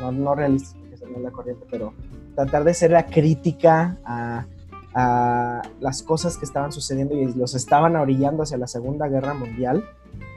no, 0.00 0.12
no 0.12 0.34
realista, 0.36 0.78
porque 0.78 0.94
esa 0.94 1.06
no 1.06 1.16
es 1.16 1.22
la 1.22 1.30
corriente, 1.32 1.66
pero 1.68 1.92
tratar 2.36 2.62
de 2.62 2.74
ser 2.74 2.92
la 2.92 3.06
crítica 3.06 3.98
a, 4.04 4.46
a 4.94 5.62
las 5.80 6.02
cosas 6.02 6.38
que 6.38 6.44
estaban 6.44 6.70
sucediendo 6.70 7.14
y 7.14 7.32
los 7.34 7.54
estaban 7.54 7.96
orillando 7.96 8.44
hacia 8.44 8.58
la 8.58 8.66
Segunda 8.66 9.08
Guerra 9.08 9.34
Mundial, 9.34 9.84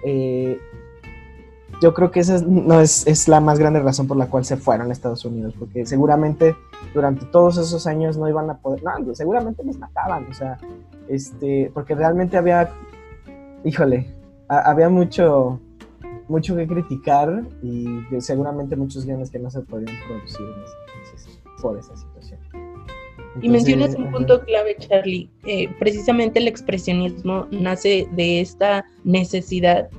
eh, 0.04 0.60
yo 1.82 1.94
creo 1.94 2.12
que 2.12 2.20
esa 2.20 2.42
no 2.42 2.82
es, 2.82 3.28
la 3.28 3.40
más 3.40 3.60
grande 3.60 3.80
razón 3.80 4.08
por 4.08 4.18
la 4.18 4.28
cual 4.28 4.46
se 4.46 4.58
fueron 4.58 4.90
a 4.90 4.94
Estados 4.94 5.24
Unidos, 5.26 5.54
porque 5.58 5.86
seguramente 5.86 6.56
durante 6.94 7.26
todos 7.28 7.58
esos 7.58 7.88
años 7.88 8.18
no 8.18 8.28
iban 8.28 8.50
a 8.50 8.58
poder, 8.58 8.84
no, 8.84 9.16
seguramente 9.16 9.64
les 9.64 9.78
mataban, 9.78 10.26
o 10.30 10.34
sea, 10.34 10.58
este, 11.08 11.72
porque 11.74 11.96
realmente 11.96 12.38
había, 12.38 12.70
híjole, 13.64 14.14
había 14.48 14.90
mucho, 14.90 15.60
mucho 16.28 16.56
que 16.56 16.68
criticar 16.68 17.44
y 17.62 17.86
seguramente 18.20 18.76
muchos 18.76 19.06
guiones 19.06 19.30
que 19.30 19.40
no 19.40 19.50
se 19.50 19.62
podían 19.62 19.96
producir 20.08 20.46
por 21.62 21.78
esa 21.78 21.96
situación. 21.96 22.40
y 23.42 23.50
mencionas 23.50 23.96
un 23.96 24.12
punto 24.12 24.42
clave, 24.42 24.76
Charlie. 24.80 25.30
Eh, 25.46 25.70
precisamente 25.80 26.40
el 26.40 26.48
expresionismo 26.48 27.48
nace 27.52 28.08
de 28.14 28.42
esta 28.42 28.86
necesidad 29.04 29.90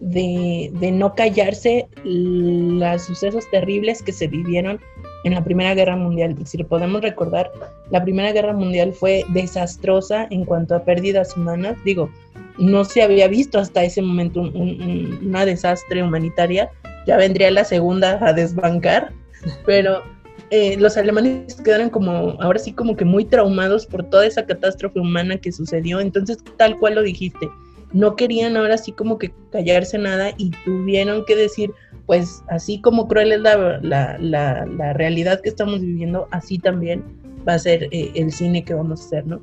de, 0.00 0.90
no 0.92 1.14
callarse 1.14 1.88
los 2.04 3.02
sucesos 3.02 3.48
terribles 3.50 4.02
que 4.02 4.12
se 4.12 4.26
vivieron 4.26 4.80
en 5.24 5.34
la 5.34 5.42
Primera 5.42 5.74
Guerra 5.74 5.96
Mundial. 5.96 6.36
Si 6.44 6.58
lo 6.58 6.66
podemos 6.66 7.02
recordar, 7.02 7.50
la 7.90 8.02
Primera 8.02 8.32
Guerra 8.32 8.52
Mundial 8.52 8.92
fue 8.92 9.24
desastrosa 9.30 10.26
en 10.30 10.44
cuanto 10.44 10.74
a 10.74 10.84
pérdidas 10.84 11.36
humanas. 11.36 11.76
Digo, 11.84 12.10
no 12.58 12.84
se 12.84 13.02
había 13.02 13.28
visto 13.28 13.58
hasta 13.58 13.82
ese 13.82 14.02
momento 14.02 14.40
una 14.40 15.44
desastre 15.44 16.02
humanitaria. 16.02 16.70
Ya 17.06 17.16
vendría 17.16 17.50
la 17.50 17.64
segunda 17.64 18.18
a 18.24 18.32
desbancar, 18.32 19.12
pero 19.66 20.02
eh, 20.50 20.76
los 20.78 20.96
alemanes 20.96 21.56
quedaron 21.56 21.90
como, 21.90 22.36
ahora 22.40 22.58
sí 22.58 22.72
como 22.72 22.96
que 22.96 23.04
muy 23.04 23.24
traumados 23.24 23.86
por 23.86 24.04
toda 24.04 24.26
esa 24.26 24.46
catástrofe 24.46 25.00
humana 25.00 25.38
que 25.38 25.52
sucedió. 25.52 26.00
Entonces, 26.00 26.38
tal 26.56 26.78
cual 26.78 26.94
lo 26.94 27.02
dijiste, 27.02 27.48
no 27.92 28.16
querían 28.16 28.56
ahora 28.56 28.78
sí 28.78 28.92
como 28.92 29.18
que 29.18 29.32
callarse 29.50 29.98
nada 29.98 30.32
y 30.36 30.50
tuvieron 30.64 31.24
que 31.24 31.36
decir, 31.36 31.70
pues 32.06 32.42
así 32.48 32.80
como 32.80 33.08
cruel 33.08 33.32
es 33.32 33.40
la, 33.40 34.92
realidad 34.94 35.40
que 35.40 35.48
estamos 35.48 35.80
viviendo, 35.80 36.28
así 36.30 36.58
también 36.58 37.04
va 37.46 37.54
a 37.54 37.58
ser 37.58 37.88
eh, 37.90 38.10
el 38.14 38.32
cine 38.32 38.64
que 38.64 38.74
vamos 38.74 39.00
a 39.00 39.04
hacer, 39.04 39.26
¿no? 39.26 39.40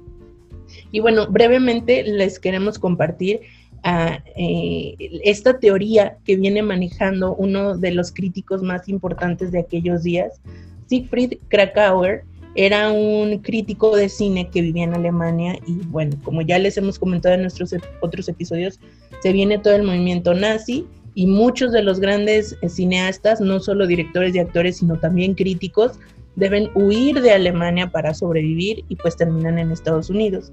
Y 0.91 0.99
bueno, 0.99 1.27
brevemente 1.27 2.03
les 2.03 2.39
queremos 2.39 2.79
compartir 2.79 3.41
ah, 3.83 4.19
eh, 4.35 4.95
esta 5.23 5.59
teoría 5.59 6.17
que 6.25 6.35
viene 6.35 6.61
manejando 6.61 7.35
uno 7.35 7.77
de 7.77 7.91
los 7.91 8.11
críticos 8.11 8.63
más 8.63 8.89
importantes 8.89 9.51
de 9.51 9.59
aquellos 9.59 10.03
días, 10.03 10.41
Siegfried 10.87 11.39
Krakauer, 11.47 12.23
era 12.55 12.91
un 12.91 13.39
crítico 13.39 13.95
de 13.95 14.07
cine 14.07 14.49
que 14.49 14.61
vivía 14.61 14.85
en 14.85 14.93
Alemania 14.93 15.59
y 15.67 15.73
bueno, 15.87 16.15
como 16.23 16.41
ya 16.41 16.57
les 16.57 16.77
hemos 16.77 16.97
comentado 16.97 17.35
en 17.35 17.41
nuestros 17.41 17.75
otros 18.01 18.29
episodios, 18.29 18.79
se 19.21 19.33
viene 19.33 19.59
todo 19.59 19.75
el 19.75 19.83
movimiento 19.83 20.33
nazi 20.33 20.87
y 21.15 21.27
muchos 21.27 21.73
de 21.73 21.83
los 21.83 21.99
grandes 21.99 22.57
eh, 22.61 22.69
cineastas, 22.69 23.41
no 23.41 23.59
solo 23.59 23.87
directores 23.87 24.33
y 24.35 24.39
actores, 24.39 24.77
sino 24.77 24.97
también 24.97 25.33
críticos, 25.33 25.99
deben 26.35 26.69
huir 26.75 27.21
de 27.21 27.31
Alemania 27.31 27.89
para 27.91 28.13
sobrevivir 28.13 28.83
y 28.87 28.95
pues 28.95 29.15
terminan 29.17 29.57
en 29.57 29.71
Estados 29.71 30.09
Unidos. 30.09 30.51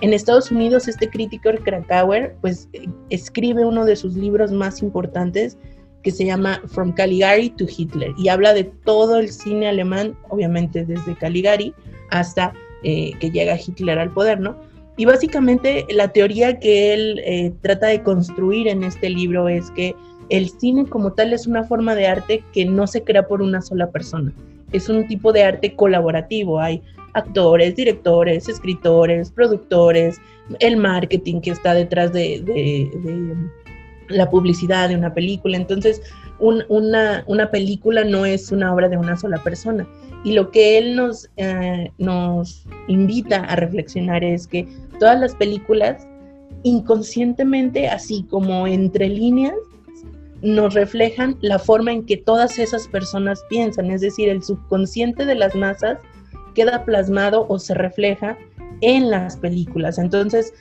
En 0.00 0.12
Estados 0.12 0.50
Unidos 0.50 0.88
este 0.88 1.08
crítico 1.08 1.50
Krakauer 1.64 2.36
pues 2.40 2.68
eh, 2.72 2.88
escribe 3.10 3.64
uno 3.64 3.84
de 3.84 3.94
sus 3.94 4.16
libros 4.16 4.50
más 4.50 4.82
importantes 4.82 5.56
que 6.04 6.10
se 6.10 6.24
llama 6.24 6.60
From 6.68 6.92
Caligari 6.92 7.50
to 7.50 7.64
Hitler 7.66 8.12
y 8.16 8.28
habla 8.28 8.52
de 8.52 8.64
todo 8.64 9.18
el 9.18 9.30
cine 9.30 9.68
alemán, 9.68 10.14
obviamente 10.28 10.84
desde 10.84 11.16
Caligari 11.16 11.74
hasta 12.10 12.52
eh, 12.84 13.12
que 13.18 13.30
llega 13.30 13.56
Hitler 13.56 13.98
al 13.98 14.12
poder, 14.12 14.38
¿no? 14.38 14.56
Y 14.96 15.06
básicamente 15.06 15.86
la 15.90 16.08
teoría 16.08 16.60
que 16.60 16.92
él 16.94 17.20
eh, 17.24 17.52
trata 17.62 17.88
de 17.88 18.02
construir 18.02 18.68
en 18.68 18.84
este 18.84 19.10
libro 19.10 19.48
es 19.48 19.70
que 19.72 19.96
el 20.28 20.50
cine 20.50 20.86
como 20.86 21.12
tal 21.12 21.32
es 21.32 21.46
una 21.46 21.64
forma 21.64 21.94
de 21.94 22.06
arte 22.06 22.44
que 22.52 22.64
no 22.64 22.86
se 22.86 23.02
crea 23.02 23.26
por 23.26 23.42
una 23.42 23.60
sola 23.60 23.90
persona. 23.90 24.32
Es 24.72 24.88
un 24.88 25.06
tipo 25.08 25.32
de 25.32 25.42
arte 25.42 25.74
colaborativo. 25.74 26.60
Hay 26.60 26.82
actores, 27.14 27.74
directores, 27.74 28.48
escritores, 28.48 29.30
productores, 29.30 30.20
el 30.60 30.76
marketing 30.76 31.40
que 31.40 31.50
está 31.50 31.74
detrás 31.74 32.12
de, 32.12 32.42
la 34.08 34.30
publicidad 34.30 34.88
de 34.88 34.96
una 34.96 35.14
película. 35.14 35.56
Entonces, 35.56 36.02
una, 36.38 37.24
una, 37.26 37.50
película 37.50 38.04
no 38.04 38.26
es 38.26 38.50
una 38.52 38.74
obra 38.74 38.88
de 38.88 38.96
una 38.96 39.16
sola 39.16 39.42
persona. 39.42 39.86
Y 40.24 40.32
lo 40.32 40.50
que 40.50 40.78
él 40.78 40.96
nos, 40.96 41.30
eh, 41.36 41.90
nos 41.98 42.66
invita 42.88 43.40
a 43.44 43.56
reflexionar 43.56 44.24
es 44.24 44.46
que 44.46 44.66
todas 44.98 45.18
las 45.20 45.34
películas, 45.34 46.06
inconscientemente, 46.62 47.88
así 47.88 48.24
como 48.28 48.66
entre 48.66 49.08
líneas, 49.08 49.54
nos 50.42 50.74
reflejan 50.74 51.36
la 51.40 51.58
forma 51.58 51.92
en 51.92 52.04
que 52.04 52.18
todas 52.18 52.58
esas 52.58 52.86
personas 52.88 53.42
piensan, 53.48 53.90
es 53.90 54.02
decir, 54.02 54.28
el 54.28 54.42
subconsciente 54.42 55.24
de 55.24 55.34
las 55.34 55.54
masas 55.54 55.98
queda 56.54 56.84
plasmado 56.84 57.46
o 57.48 57.58
se 57.58 57.74
refleja 57.74 58.36
en 58.80 59.10
las 59.10 59.36
películas. 59.36 59.98
Entonces, 59.98 60.52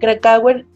Krakauer 0.00 0.66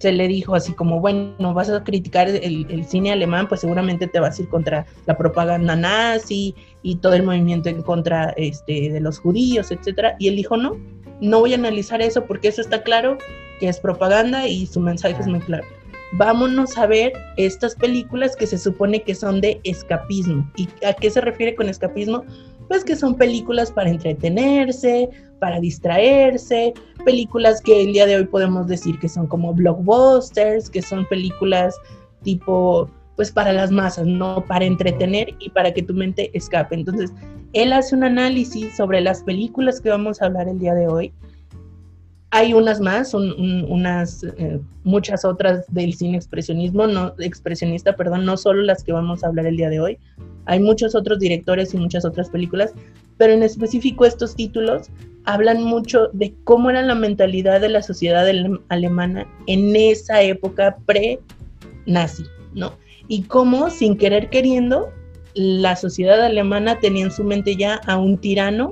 se 0.00 0.12
le 0.12 0.26
dijo 0.28 0.54
así 0.54 0.72
como, 0.72 0.98
bueno, 0.98 1.52
vas 1.52 1.68
a 1.68 1.84
criticar 1.84 2.28
el, 2.28 2.84
cine 2.86 3.12
alemán, 3.12 3.46
pues 3.48 3.60
seguramente 3.60 4.06
te 4.06 4.18
vas 4.18 4.38
a 4.38 4.42
ir 4.42 4.48
contra 4.48 4.86
la 5.06 5.16
propaganda 5.16 5.76
nazi 5.76 6.54
y 6.82 6.96
todo 6.96 7.12
el 7.12 7.22
movimiento 7.22 7.68
en 7.68 7.82
contra 7.82 8.30
este, 8.38 8.90
de 8.90 9.00
los 9.00 9.18
judíos, 9.18 9.70
etcétera. 9.70 10.16
Y 10.18 10.28
él 10.28 10.36
dijo, 10.36 10.56
no, 10.56 10.78
no 11.20 11.40
voy 11.40 11.52
a 11.52 11.56
analizar 11.56 12.00
eso 12.00 12.24
porque 12.24 12.48
eso 12.48 12.62
está 12.62 12.82
claro 12.82 13.18
que 13.60 13.68
es 13.68 13.78
propaganda 13.78 14.48
y 14.48 14.66
su 14.66 14.80
mensaje 14.80 15.20
es 15.20 15.26
muy 15.26 15.40
claro. 15.40 15.66
Vámonos 16.12 16.78
a 16.78 16.86
ver 16.86 17.12
estas 17.36 17.74
películas 17.74 18.34
que 18.34 18.46
se 18.46 18.56
supone 18.56 19.02
que 19.02 19.14
son 19.14 19.42
de 19.42 19.60
escapismo. 19.64 20.50
¿Y 20.56 20.66
a 20.84 20.94
qué 20.94 21.10
se 21.10 21.20
refiere 21.20 21.54
con 21.54 21.68
escapismo? 21.68 22.24
Pues 22.68 22.84
que 22.84 22.96
son 22.96 23.16
películas 23.16 23.70
para 23.70 23.90
entretenerse, 23.90 25.10
para 25.40 25.58
distraerse, 25.58 26.72
películas 27.04 27.60
que 27.60 27.82
el 27.82 27.92
día 27.92 28.06
de 28.06 28.16
hoy 28.16 28.26
podemos 28.26 28.68
decir 28.68 28.98
que 29.00 29.08
son 29.08 29.26
como 29.26 29.52
blockbusters, 29.52 30.70
que 30.70 30.82
son 30.82 31.06
películas 31.06 31.74
tipo 32.22 32.88
pues 33.16 33.30
para 33.30 33.52
las 33.52 33.70
masas, 33.70 34.06
no 34.06 34.44
para 34.46 34.64
entretener 34.64 35.34
y 35.40 35.50
para 35.50 35.74
que 35.74 35.82
tu 35.82 35.92
mente 35.92 36.30
escape. 36.32 36.74
Entonces, 36.74 37.12
él 37.52 37.72
hace 37.72 37.94
un 37.94 38.04
análisis 38.04 38.74
sobre 38.74 39.02
las 39.02 39.22
películas 39.22 39.80
que 39.80 39.90
vamos 39.90 40.22
a 40.22 40.26
hablar 40.26 40.48
el 40.48 40.58
día 40.58 40.74
de 40.74 40.88
hoy. 40.88 41.12
Hay 42.30 42.54
unas 42.54 42.80
más, 42.80 43.12
unas 43.12 44.22
eh, 44.22 44.60
muchas 44.84 45.24
otras 45.26 45.66
del 45.68 45.92
cine 45.92 46.16
expresionismo, 46.16 46.86
no 46.86 47.12
expresionista, 47.18 47.94
perdón, 47.94 48.24
no 48.24 48.38
solo 48.38 48.62
las 48.62 48.84
que 48.84 48.92
vamos 48.92 49.22
a 49.22 49.26
hablar 49.26 49.46
el 49.46 49.56
día 49.58 49.68
de 49.68 49.80
hoy. 49.80 49.98
Hay 50.46 50.60
muchos 50.60 50.94
otros 50.94 51.18
directores 51.18 51.74
y 51.74 51.76
muchas 51.76 52.06
otras 52.06 52.30
películas, 52.30 52.72
pero 53.18 53.34
en 53.34 53.42
específico 53.42 54.06
estos 54.06 54.34
títulos 54.34 54.88
hablan 55.32 55.62
mucho 55.62 56.08
de 56.12 56.34
cómo 56.44 56.70
era 56.70 56.82
la 56.82 56.94
mentalidad 56.94 57.60
de 57.60 57.68
la 57.68 57.82
sociedad 57.82 58.26
alemana 58.68 59.26
en 59.46 59.74
esa 59.76 60.22
época 60.22 60.76
pre-nazi, 60.86 62.24
¿no? 62.54 62.72
y 63.10 63.22
cómo, 63.22 63.70
sin 63.70 63.96
querer 63.96 64.30
queriendo, 64.30 64.88
la 65.34 65.74
sociedad 65.74 66.24
alemana 66.24 66.78
tenía 66.78 67.04
en 67.04 67.10
su 67.10 67.24
mente 67.24 67.56
ya 67.56 67.80
a 67.88 67.98
un 67.98 68.16
tirano 68.16 68.70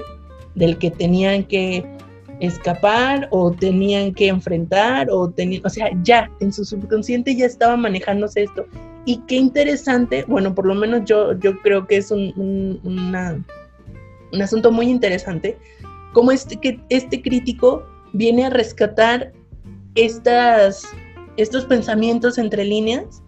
del 0.55 0.79
que 0.79 0.93
tenían 0.93 1.43
que 1.43 1.85
escapar 2.39 3.27
o 3.33 3.51
tenían 3.51 4.15
que 4.15 4.29
enfrentar 4.29 5.09
o 5.11 5.29
tenían, 5.29 5.63
o 5.67 5.69
sea, 5.69 5.91
ya 6.05 6.31
en 6.39 6.53
su 6.53 6.65
subconsciente 6.65 7.35
ya 7.35 7.47
estaba 7.47 7.77
manejándose 7.77 8.45
esto. 8.45 8.65
Y 9.05 9.19
qué 9.27 9.35
interesante, 9.35 10.25
bueno, 10.29 10.55
por 10.55 10.67
lo 10.67 10.77
menos 10.77 11.03
yo, 11.05 11.37
yo 11.41 11.59
creo 11.59 11.89
que 11.89 11.97
es 11.97 12.13
un, 12.13 12.33
un 12.85 14.41
asunto 14.41 14.71
muy 14.71 14.89
interesante, 14.89 15.59
cómo 16.19 16.33
este, 16.33 16.57
que 16.57 16.81
este 16.89 17.23
crítico 17.23 17.87
viene 18.13 18.47
a 18.47 18.51
rescatar 18.51 19.33
estas, 19.95 20.83
estos 21.37 21.65
pensamientos 21.65 22.39
entre 22.39 22.65
líneas 22.65 23.23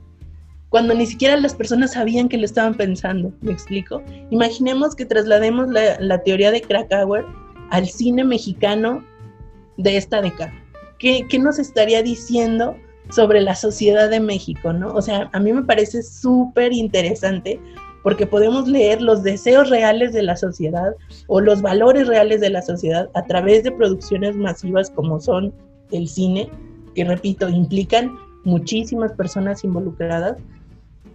cuando 0.71 0.93
ni 0.95 1.07
siquiera 1.07 1.37
las 1.37 1.55
personas 1.55 1.93
sabían 1.93 2.29
que 2.29 2.37
lo 2.37 2.45
estaban 2.45 2.75
pensando, 2.75 3.33
¿me 3.43 3.53
explico? 3.53 4.03
Imaginemos 4.31 4.97
que 4.97 5.07
traslademos 5.07 5.69
la, 5.69 6.19
teoría 6.25 6.51
de 6.51 6.63
Krakauer 6.63 7.25
al 7.71 7.87
cine 7.87 8.25
mexicano 8.25 9.05
de 9.77 9.97
esta 9.97 10.21
década. 10.21 10.53
¿Qué, 10.99 11.25
¿Qué, 11.29 11.39
nos 11.39 11.61
estaría 11.61 12.03
diciendo 12.03 12.77
sobre 13.11 13.41
la 13.41 13.55
sociedad 13.55 14.11
de 14.11 14.19
México, 14.19 14.73
no? 14.73 14.93
O 14.95 15.01
sea, 15.01 15.31
a 15.33 15.39
mí 15.39 15.53
me 15.53 15.63
parece 15.63 16.03
súper 16.03 16.73
interesante 16.73 17.61
porque 18.03 18.27
podemos 18.27 18.67
leer 18.67 19.03
los 19.03 19.23
deseos 19.23 19.69
reales 19.71 20.13
de 20.13 20.23
la 20.23 20.37
sociedad 20.37 20.95
o 21.27 21.41
los 21.41 21.63
valores 21.63 22.07
reales 22.07 22.41
de 22.41 22.51
la 22.51 22.63
sociedad 22.63 23.09
a 23.15 23.25
través 23.25 23.63
de 23.63 23.73
producciones 23.73 24.37
masivas 24.37 24.91
como 24.91 25.21
son 25.21 25.53
el 25.93 26.09
cine, 26.09 26.51
que 26.95 27.05
repito, 27.05 27.49
implican 27.49 28.17
muchísimas 28.45 29.13
personas 29.13 29.65
involucradas 29.65 30.37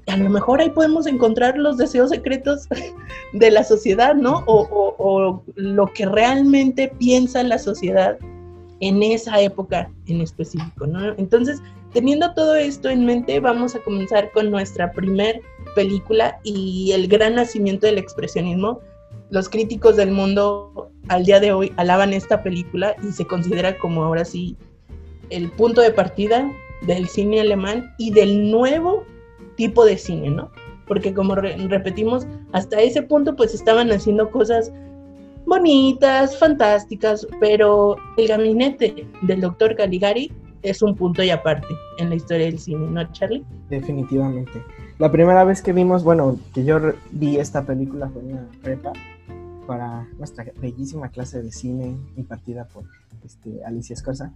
a 0.08 0.18
lo 0.18 0.30
mejor 0.30 0.62
ahí 0.62 0.70
podemos 0.70 1.08
encontrar 1.08 1.58
los 1.58 1.78
deseos 1.78 2.10
secretos 2.12 2.68
de 3.34 3.52
la 3.52 3.64
sociedad, 3.64 4.16
¿no? 4.16 4.44
O, 4.46 5.44
lo 5.56 5.88
que 5.94 6.06
realmente 6.06 6.92
piensa 7.00 7.44
la 7.44 7.58
sociedad 7.58 8.18
en 8.82 9.02
esa 9.04 9.40
época 9.42 9.90
en 10.08 10.22
específico, 10.22 10.86
¿no? 10.86 11.14
Entonces, 11.18 11.62
teniendo 11.94 12.34
todo 12.34 12.56
esto 12.56 12.90
en 12.90 13.06
mente, 13.06 13.40
vamos 13.40 13.76
a 13.76 13.80
comenzar 13.80 14.32
con 14.32 14.52
nuestra 14.52 14.92
primer 14.92 15.42
película 15.76 16.40
y 16.44 16.92
el 16.94 17.08
gran 17.08 17.36
nacimiento 17.36 17.86
del 17.86 17.98
expresionismo. 17.98 18.80
Los 19.30 19.50
críticos 19.50 19.96
del 19.96 20.12
mundo 20.12 20.92
al 21.08 21.26
día 21.26 21.40
de 21.40 21.52
hoy 21.52 21.72
alaban 21.78 22.14
esta 22.14 22.42
película 22.42 22.96
y 23.08 23.12
se 23.12 23.26
considera 23.26 23.78
como 23.78 24.04
ahora 24.04 24.26
sí 24.26 24.58
el 25.30 25.52
punto 25.52 25.82
de 25.82 25.92
partida 25.92 26.52
del 26.88 27.08
cine 27.08 27.42
alemán 27.42 27.94
y 27.98 28.12
del 28.12 28.50
nuevo 28.52 29.04
tipo 29.56 29.86
de 29.86 29.98
cine, 29.98 30.30
¿no? 30.30 30.52
Porque 30.88 31.14
como 31.14 31.36
repetimos, 31.36 32.28
hasta 32.52 32.80
ese 32.80 33.02
punto 33.02 33.36
pues 33.36 33.54
estaban 33.54 33.92
haciendo 33.92 34.30
cosas 34.30 34.72
bonitas, 35.46 36.38
fantásticas, 36.38 37.28
pero 37.40 37.96
el 38.18 38.28
gabinete 38.28 39.08
del 39.24 39.42
doctor 39.42 39.76
Caligari 39.76 40.32
es 40.62 40.82
un 40.82 40.96
punto 40.96 41.24
y 41.24 41.30
aparte 41.30 41.68
en 42.00 42.10
la 42.10 42.16
historia 42.16 42.48
del 42.48 42.60
cine, 42.60 42.88
¿no, 42.88 43.12
Charlie? 43.12 43.44
Definitivamente. 43.70 44.64
La 44.98 45.12
primera 45.12 45.44
vez 45.44 45.62
que 45.62 45.74
vimos, 45.74 46.06
bueno, 46.06 46.38
que 46.54 46.64
yo 46.64 46.80
vi 47.12 47.38
esta 47.38 47.66
película 47.66 48.10
fue 48.10 48.22
en 48.22 48.36
la 48.36 48.46
prepa 48.64 48.94
para 49.68 50.08
nuestra 50.18 50.46
bellísima 50.62 51.10
clase 51.10 51.42
de 51.42 51.52
cine 51.52 51.98
impartida 52.16 52.66
por 52.66 52.86
este, 53.26 53.64
Alicia 53.66 53.94
Escorza. 53.94 54.32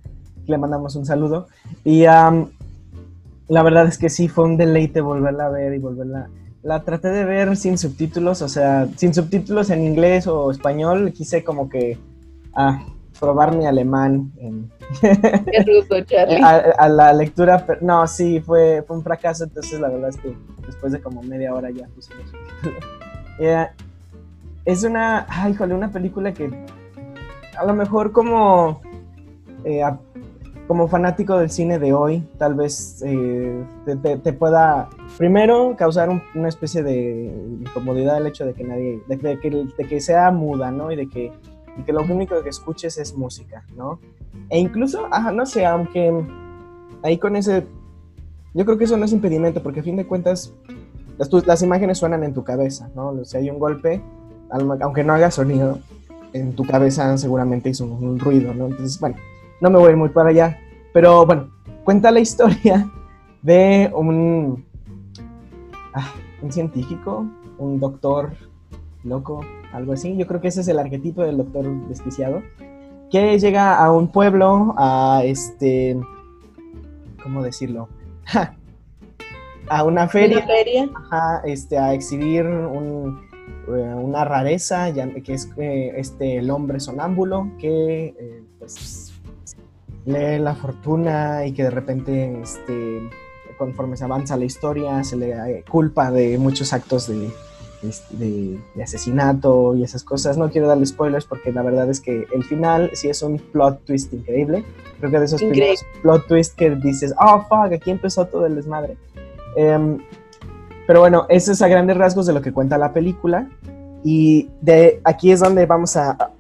Le 0.48 0.58
mandamos 0.58 0.98
un 0.98 1.06
saludo. 1.06 1.48
Y 1.86 2.02
la 2.02 3.64
verdad 3.64 3.88
es 3.88 3.98
que 3.98 4.10
sí 4.10 4.28
fue 4.28 4.44
un 4.44 4.58
deleite 4.58 5.00
volverla 5.00 5.46
a 5.46 5.50
ver 5.50 5.74
y 5.74 5.78
volverla. 5.80 6.30
La 6.62 6.84
traté 6.84 7.08
de 7.08 7.24
ver 7.24 7.56
sin 7.56 7.78
subtítulos, 7.78 8.42
o 8.42 8.50
sea, 8.50 8.90
sin 8.98 9.14
subtítulos 9.14 9.70
en 9.70 9.82
inglés 9.82 10.28
o 10.28 10.52
español. 10.52 11.14
Quise 11.14 11.46
como 11.46 11.70
que 11.70 11.98
ah, 12.54 12.84
probar 13.20 13.56
mi 13.56 13.66
alemán 13.66 14.32
en, 14.38 14.70
Qué 15.02 15.64
ruso, 15.66 16.02
Charlie. 16.06 16.42
A, 16.78 16.90
la 16.90 17.14
lectura. 17.14 17.66
No, 17.82 18.08
sí, 18.08 18.40
fue, 18.40 18.84
fue 18.88 18.98
un 18.98 19.04
fracaso. 19.04 19.44
Entonces, 19.44 19.80
la 19.80 19.90
verdad 19.90 20.10
es 20.10 20.18
que 20.18 20.36
después 20.66 20.92
de 20.94 21.02
como 21.02 21.22
media 21.24 21.54
hora 21.54 21.70
ya 21.70 21.88
subtítulos. 22.00 22.32
Eh, 23.42 23.68
es 24.66 24.84
una. 24.84 25.26
Ay, 25.30 25.54
híjole, 25.54 25.74
una 25.74 25.90
película 25.90 26.34
que 26.34 26.52
a 27.58 27.64
lo 27.66 27.74
mejor 27.74 28.12
como. 28.12 28.82
Eh, 29.64 29.82
como 30.68 30.88
fanático 30.88 31.38
del 31.40 31.50
cine 31.50 31.80
de 31.80 31.94
hoy, 31.94 32.22
tal 32.38 32.54
vez 32.54 33.02
eh, 33.04 33.64
te, 33.86 33.96
te- 33.96 34.18
te 34.18 34.34
pueda, 34.34 34.88
primero, 35.18 35.74
causar 35.76 36.10
un- 36.10 36.22
una 36.36 36.48
especie 36.50 36.84
de 36.84 37.34
incomodidad 37.62 38.18
el 38.18 38.28
hecho 38.28 38.46
de 38.46 38.54
que 38.54 38.64
nadie, 38.66 39.02
de, 39.08 39.16
de 39.18 39.40
que, 39.40 39.50
de 39.50 39.88
que 39.88 40.00
sea 40.02 40.30
muda, 40.30 40.70
¿no? 40.70 40.92
Y 40.92 40.96
de 40.96 41.08
que, 41.10 41.32
y 41.80 41.84
que 41.84 41.94
lo 41.94 42.02
único 42.02 42.42
que 42.44 42.50
escuches 42.50 42.98
es 42.98 43.16
música, 43.16 43.64
¿no? 43.76 44.00
E 44.50 44.60
incluso, 44.60 45.08
ajá, 45.12 45.32
no 45.32 45.46
sé, 45.46 45.66
aunque 45.66 46.14
ahí 47.04 47.18
con 47.18 47.36
ese, 47.36 47.66
yo 48.54 48.66
creo 48.66 48.78
que 48.78 48.84
eso 48.84 48.98
no 48.98 49.06
es 49.06 49.14
impedimento, 49.14 49.64
porque 49.64 49.80
a 49.80 49.84
fin 49.84 49.96
de 49.96 50.06
cuentas, 50.06 50.54
las, 51.18 51.62
imágenes 51.64 51.98
suenan 51.98 52.24
en 52.24 52.34
tu 52.34 52.44
cabeza, 52.44 52.90
¿no? 52.96 53.24
Si 53.24 53.38
hay 53.38 53.50
un 53.50 53.60
golpe, 53.60 54.02
aunque 54.82 55.04
no 55.04 55.14
haga 55.14 55.32
sonido, 55.32 55.80
en 56.34 56.54
tu 56.56 56.66
cabeza 56.66 57.18
seguramente 57.18 57.70
hizo 57.70 57.86
un, 57.86 58.20
ruido, 58.20 58.54
¿no? 58.54 58.68
Entonces, 58.68 59.00
bueno, 59.00 59.16
no 59.62 59.70
me 59.70 59.80
voy 59.80 59.96
muy 59.96 60.10
para 60.10 60.30
allá. 60.30 60.60
Pero 60.94 61.26
bueno, 61.26 61.50
cuenta 61.84 62.12
la 62.12 62.20
historia 62.22 62.90
de 63.42 63.90
un, 63.94 64.66
ah, 65.94 66.12
un 66.42 66.52
científico, 66.52 67.26
un 67.58 67.80
doctor 67.80 68.32
loco, 69.04 69.42
algo 69.74 69.94
así. 69.94 70.16
Yo 70.18 70.28
creo 70.28 70.42
que 70.42 70.48
ese 70.50 70.62
es 70.62 70.68
el 70.68 70.80
arquetipo 70.80 71.24
del 71.24 71.38
doctor 71.38 71.66
desquiciado, 71.88 72.42
que 73.12 73.38
llega 73.40 73.78
a 73.84 73.92
un 73.92 74.08
pueblo 74.12 74.74
a 74.78 75.22
este, 75.24 75.98
¿cómo 77.24 77.42
decirlo? 77.44 77.90
a 79.70 79.84
una 79.84 80.08
feria 80.08 80.38
Una 80.38 80.48
feria. 80.48 80.90
ajá, 80.96 81.42
este, 81.46 81.78
a 81.78 81.94
exhibir 81.94 82.46
un, 82.46 83.22
eh, 83.68 83.94
una 83.96 84.26
rareza, 84.26 84.90
ya- 84.90 85.10
que 85.14 85.34
es 85.34 85.50
eh, 85.58 85.94
este, 85.98 86.38
el 86.38 86.50
hombre 86.50 86.80
sonámbulo, 86.80 87.52
que 87.60 88.16
eh, 88.20 88.44
pues, 88.58 89.14
lee 90.06 90.40
la 90.40 90.56
fortuna 90.56 91.46
y 91.46 91.52
que 91.54 91.64
de 91.64 91.70
repente, 91.72 92.42
este, 92.42 93.10
conforme 93.58 93.98
se 93.98 94.06
avanza 94.06 94.38
la 94.38 94.46
historia, 94.46 95.04
se 95.04 95.18
le 95.18 95.32
eh, 95.34 95.64
culpa 95.70 96.10
de 96.12 96.38
muchos 96.38 96.74
actos 96.74 97.08
de, 97.08 97.30
de- 97.82 98.60
de 98.76 98.84
asesinato 98.84 99.76
y 99.76 99.84
esas 99.84 100.04
cosas. 100.04 100.38
No 100.38 100.50
quiero 100.50 100.68
darle 100.68 100.86
spoilers 100.86 101.26
porque 101.26 101.52
la 101.52 101.62
verdad 101.62 101.90
es 101.90 102.00
que 102.02 102.26
el 102.34 102.44
final 102.44 102.90
sí 102.94 103.10
es 103.10 103.22
un 103.22 103.38
plot 103.38 103.84
twist 103.86 104.14
increíble. 104.14 104.64
Creo 105.00 105.12
que 105.12 105.20
de 105.20 105.26
esos 105.26 105.42
Increíble. 105.42 105.76
primeros 105.78 106.02
plot 106.02 106.28
twist 106.28 106.56
que 106.56 106.72
dices, 106.76 107.14
oh, 107.20 107.42
fuck, 107.50 107.72
aquí 107.74 107.92
empezó 107.92 108.26
todo 108.26 108.46
el 108.46 108.56
desmadre. 108.56 108.98
Em, 109.56 109.98
pero 110.88 111.00
bueno, 111.02 111.26
eso 111.30 111.52
es 111.52 111.62
a 111.62 111.68
grandes 111.68 111.96
rasgos 111.98 112.26
de 112.26 112.34
lo 112.34 112.42
que 112.42 112.52
cuenta 112.52 112.78
la 112.78 112.92
película. 112.94 113.48
Y 114.04 114.50
de 114.62 115.02
aquí 115.04 115.32
es 115.32 115.40
donde 115.40 115.66
vamos 115.66 115.96
a 115.98 116.32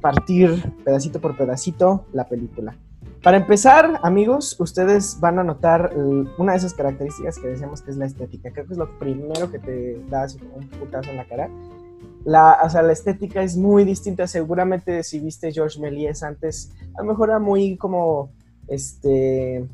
partir 0.00 0.72
pedacito 0.84 1.20
por 1.20 1.36
pedacito 1.36 2.04
la 2.12 2.24
película. 2.28 2.76
Para 3.22 3.38
empezar, 3.38 3.98
amigos, 4.02 4.56
ustedes 4.60 5.18
van 5.20 5.38
a 5.38 5.44
notar 5.44 5.90
eh, 5.92 6.24
una 6.38 6.52
de 6.52 6.58
esas 6.58 6.74
características 6.74 7.38
que 7.38 7.48
decíamos 7.48 7.82
que 7.82 7.90
es 7.90 7.96
la 7.96 8.06
estética. 8.06 8.50
Creo 8.52 8.66
que 8.66 8.72
es 8.72 8.78
lo 8.78 8.98
primero 8.98 9.50
que 9.50 9.58
te 9.58 10.00
da 10.08 10.26
un 10.54 10.68
putazo 10.68 11.10
en 11.10 11.16
la 11.16 11.24
cara. 11.24 11.50
La, 12.24 12.58
o 12.64 12.70
sea, 12.70 12.82
la 12.82 12.92
estética 12.92 13.42
es 13.42 13.56
muy 13.56 13.84
distinta. 13.84 14.26
Seguramente 14.26 15.02
si 15.02 15.18
viste 15.20 15.52
George 15.52 15.80
Méliès 15.80 16.22
antes, 16.22 16.72
a 16.94 17.02
lo 17.02 17.08
mejor 17.08 17.30
era 17.30 17.38
muy 17.38 17.76
como, 17.76 18.30
este, 18.68 19.66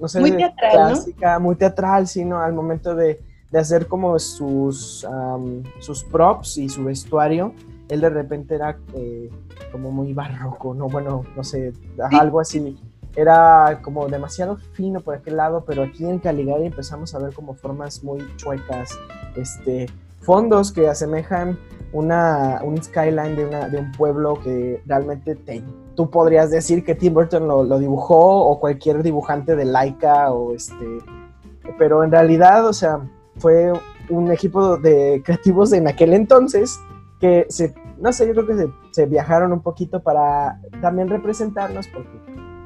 no 0.00 0.08
sé, 0.08 0.20
Muy 0.20 0.32
teatral, 0.32 0.72
¿no? 0.72 0.86
clásica, 0.88 1.38
muy 1.38 1.56
teatral, 1.56 2.08
sino 2.08 2.40
al 2.40 2.52
momento 2.54 2.94
de, 2.94 3.20
de 3.50 3.58
hacer 3.58 3.86
como 3.86 4.18
sus, 4.18 5.04
am, 5.04 5.62
sus 5.80 6.04
props 6.04 6.58
y 6.58 6.68
su 6.68 6.84
vestuario, 6.84 7.52
él 7.90 8.00
de 8.00 8.08
repente 8.08 8.54
era 8.54 8.78
eh, 8.94 9.28
como 9.72 9.90
muy 9.90 10.14
barroco, 10.14 10.74
¿no? 10.74 10.88
Bueno, 10.88 11.24
no 11.36 11.44
sé, 11.44 11.72
algo 12.12 12.40
así. 12.40 12.78
Era 13.16 13.80
como 13.82 14.06
demasiado 14.06 14.56
fino 14.56 15.00
por 15.00 15.16
aquel 15.16 15.36
lado, 15.36 15.64
pero 15.66 15.82
aquí 15.82 16.06
en 16.06 16.20
Caligari 16.20 16.66
empezamos 16.66 17.14
a 17.14 17.18
ver 17.18 17.34
como 17.34 17.54
formas 17.54 18.04
muy 18.04 18.24
chuecas, 18.36 18.96
este, 19.36 19.86
fondos 20.20 20.70
que 20.70 20.86
asemejan 20.86 21.58
una, 21.92 22.60
un 22.62 22.80
skyline 22.80 23.34
de, 23.34 23.46
una, 23.46 23.68
de 23.68 23.78
un 23.78 23.90
pueblo 23.90 24.38
que 24.40 24.80
realmente 24.86 25.34
te, 25.34 25.64
tú 25.96 26.08
podrías 26.08 26.52
decir 26.52 26.84
que 26.84 26.94
Tim 26.94 27.14
Burton 27.14 27.48
lo, 27.48 27.64
lo 27.64 27.80
dibujó 27.80 28.44
o 28.44 28.60
cualquier 28.60 29.02
dibujante 29.02 29.56
de 29.56 29.64
Laika 29.64 30.32
o 30.32 30.54
este, 30.54 30.86
pero 31.76 32.04
en 32.04 32.12
realidad, 32.12 32.64
o 32.64 32.72
sea, 32.72 33.00
fue 33.38 33.72
un 34.08 34.30
equipo 34.30 34.76
de 34.76 35.20
creativos 35.24 35.72
en 35.72 35.88
aquel 35.88 36.14
entonces 36.14 36.78
que 37.20 37.46
se, 37.50 37.74
no 37.98 38.12
sé, 38.12 38.26
yo 38.26 38.32
creo 38.32 38.46
que 38.46 38.56
se, 38.56 38.68
se 38.92 39.06
viajaron 39.06 39.52
un 39.52 39.62
poquito 39.62 40.02
para 40.02 40.60
también 40.80 41.08
representarnos, 41.08 41.86
porque 41.88 42.10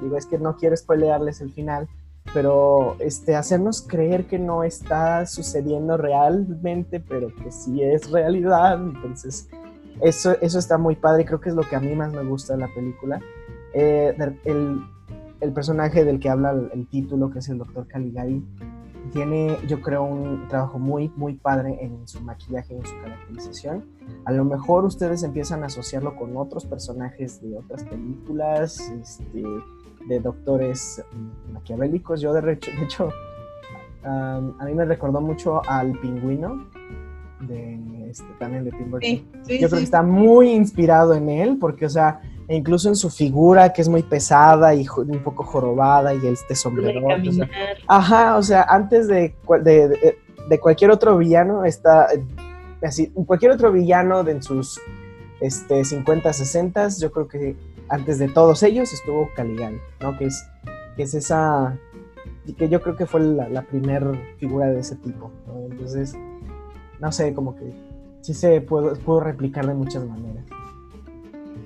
digo, 0.01 0.17
es 0.17 0.27
que 0.27 0.39
no 0.39 0.57
quiero 0.57 0.77
spoilearles 0.77 1.41
el 1.41 1.53
final, 1.53 1.89
pero 2.33 2.97
este, 3.01 3.35
hacernos 3.35 3.83
creer 3.83 4.27
que 4.27 4.39
no 4.39 4.65
está 4.65 5.27
sucediendo 5.27 5.97
realmente, 5.97 7.01
pero 7.01 7.35
que 7.35 7.51
sí 7.51 7.83
es 7.83 8.11
realidad, 8.11 8.75
entonces 8.81 9.49
eso, 10.01 10.37
eso 10.41 10.59
está 10.59 10.79
muy 10.79 10.97
padre 10.97 11.25
creo 11.25 11.41
que 11.41 11.51
es 11.51 11.55
lo 11.55 11.63
que 11.63 11.77
a 11.77 11.81
mí 11.81 11.95
más 11.95 12.13
me 12.13 12.25
gusta 12.25 12.55
de 12.55 12.61
la 12.61 12.69
película. 12.75 13.21
Eh, 13.73 14.17
el, 14.45 14.81
el 15.41 15.53
personaje 15.53 16.05
del 16.05 16.21
que 16.21 16.29
habla 16.29 16.53
el, 16.53 16.71
el 16.73 16.89
título, 16.89 17.31
que 17.31 17.41
es 17.41 17.49
el 17.49 17.59
doctor 17.59 17.87
Caligari, 17.87 18.45
tiene, 19.13 19.57
yo 19.69 19.81
creo, 19.81 20.03
un 20.05 20.49
trabajo 20.49 20.79
muy, 20.79 21.11
muy 21.17 21.35
padre 21.35 21.79
en 21.81 22.07
su 22.09 22.21
maquillaje 22.23 22.75
y 22.75 22.77
en 22.79 22.87
su 22.87 22.95
caracterización. 23.03 23.85
A 24.25 24.33
lo 24.33 24.45
mejor 24.45 24.85
ustedes 24.85 25.23
empiezan 25.23 25.63
a 25.63 25.67
asociarlo 25.67 26.17
con 26.17 26.37
otros 26.37 26.65
personajes 26.67 27.41
de 27.43 27.57
otras 27.57 27.85
películas, 27.85 28.81
este, 29.01 29.43
de 30.09 30.21
doctores 30.21 31.03
mm, 31.13 31.53
maquiavélicos. 31.55 32.21
Yo, 32.21 32.33
de, 32.33 32.41
recho- 32.43 32.71
de 32.79 32.85
hecho, 32.85 33.07
um, 34.05 34.61
a 34.61 34.65
mí 34.65 34.75
me 34.75 34.85
recordó 34.85 35.21
mucho 35.21 35.63
al 35.69 35.93
pingüino, 36.01 36.67
de, 37.41 38.09
este, 38.11 38.27
también 38.39 38.65
de 38.65 38.71
Tim 38.73 38.91
Burton. 38.91 39.01
Sí, 39.11 39.29
sí, 39.43 39.53
Yo 39.61 39.69
creo 39.69 39.71
que 39.71 39.77
sí. 39.79 39.85
está 39.85 40.03
muy 40.03 40.51
inspirado 40.51 41.15
en 41.15 41.29
él, 41.29 41.59
porque, 41.61 41.87
o 41.87 41.91
sea, 41.91 42.21
e 42.49 42.57
incluso 42.57 42.89
en 42.89 42.97
su 42.97 43.11
figura, 43.11 43.73
que 43.73 43.83
es 43.83 43.89
muy 43.89 44.03
pesada 44.03 44.75
y 44.75 44.87
un 44.97 45.23
poco 45.23 45.45
jorobada, 45.45 46.15
y 46.15 46.27
este 46.27 46.55
sombrero. 46.55 47.01
caminar. 47.41 47.77
Ajá, 47.89 48.37
o 48.37 48.43
sea, 48.43 48.63
antes 48.69 49.09
de, 49.09 49.35
cual- 49.45 49.65
de, 49.65 49.89
de- 49.89 50.19
de 50.49 50.61
cualquier 50.61 50.91
otro 50.91 51.17
villano, 51.17 51.65
está 51.65 52.09
eh, 52.13 52.23
así, 52.83 53.11
cualquier 53.27 53.53
otro 53.53 53.73
villano 53.73 54.23
de 54.25 54.33
en 54.33 54.43
sus 54.43 54.79
este, 55.41 55.85
50, 55.85 56.33
60, 56.33 56.89
yo 57.01 57.11
creo 57.13 57.29
que 57.29 57.57
antes 57.89 58.19
de 58.19 58.29
todos 58.29 58.63
ellos 58.63 58.93
estuvo 58.93 59.31
Caligari, 59.35 59.79
¿no? 60.01 60.17
Que 60.19 60.27
es, 60.27 60.45
que 60.97 61.03
es 61.05 61.15
esa, 61.15 61.77
que 62.59 62.69
yo 62.69 62.81
creo 62.83 62.95
que 62.97 63.07
fue 63.07 63.21
la, 63.21 63.49
la 63.49 63.63
primera 63.63 64.13
figura 64.39 64.67
de 64.67 64.81
ese 64.81 64.97
tipo, 64.97 65.31
¿no? 65.47 65.67
Entonces, 65.71 66.15
no 67.01 67.11
sé, 67.11 67.33
como 67.35 67.57
que 67.57 67.73
sí 68.21 68.35
se 68.35 68.61
pudo, 68.61 68.95
pudo 68.97 69.21
replicar 69.21 69.67
de 69.67 69.75
muchas 69.75 70.05
maneras. 70.07 70.45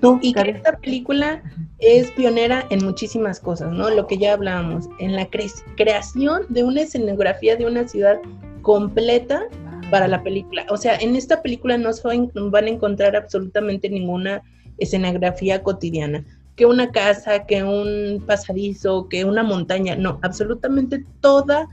Tú, 0.01 0.19
Y 0.23 0.33
que 0.33 0.51
esta 0.51 0.77
película 0.79 1.43
es 1.79 2.11
pionera 2.13 2.65
en 2.71 2.85
muchísimas 2.85 3.41
cosas, 3.41 3.73
¿no? 3.73 3.91
Lo 3.91 4.07
que 4.07 4.19
ya 4.19 4.33
hablábamos, 4.33 4.89
en 4.99 5.17
la 5.17 5.29
cre- 5.29 5.63
creación 5.77 6.43
de 6.49 6.65
una 6.65 6.83
escenografía 6.83 7.57
de 7.57 7.67
una 7.67 7.87
ciudad 7.89 8.19
completa 8.63 9.43
para 9.91 10.07
la 10.07 10.23
película. 10.23 10.67
O 10.71 10.77
sea, 10.77 10.97
en 10.97 11.17
esta 11.17 11.43
película 11.43 11.79
no 11.79 11.93
se 11.93 12.07
van 12.07 12.31
van 12.35 12.65
a 12.67 12.69
encontrar 12.71 13.17
absolutamente 13.17 13.89
ninguna 13.89 14.43
escenografía 14.79 15.63
cotidiana, 15.63 16.25
que 16.57 16.67
una 16.67 16.91
casa, 16.91 17.47
que 17.47 17.63
un 17.65 18.23
pasadizo, 18.27 19.09
que 19.09 19.25
una 19.25 19.43
montaña, 19.43 19.97
no, 19.97 20.19
absolutamente 20.23 21.05
toda, 21.21 21.69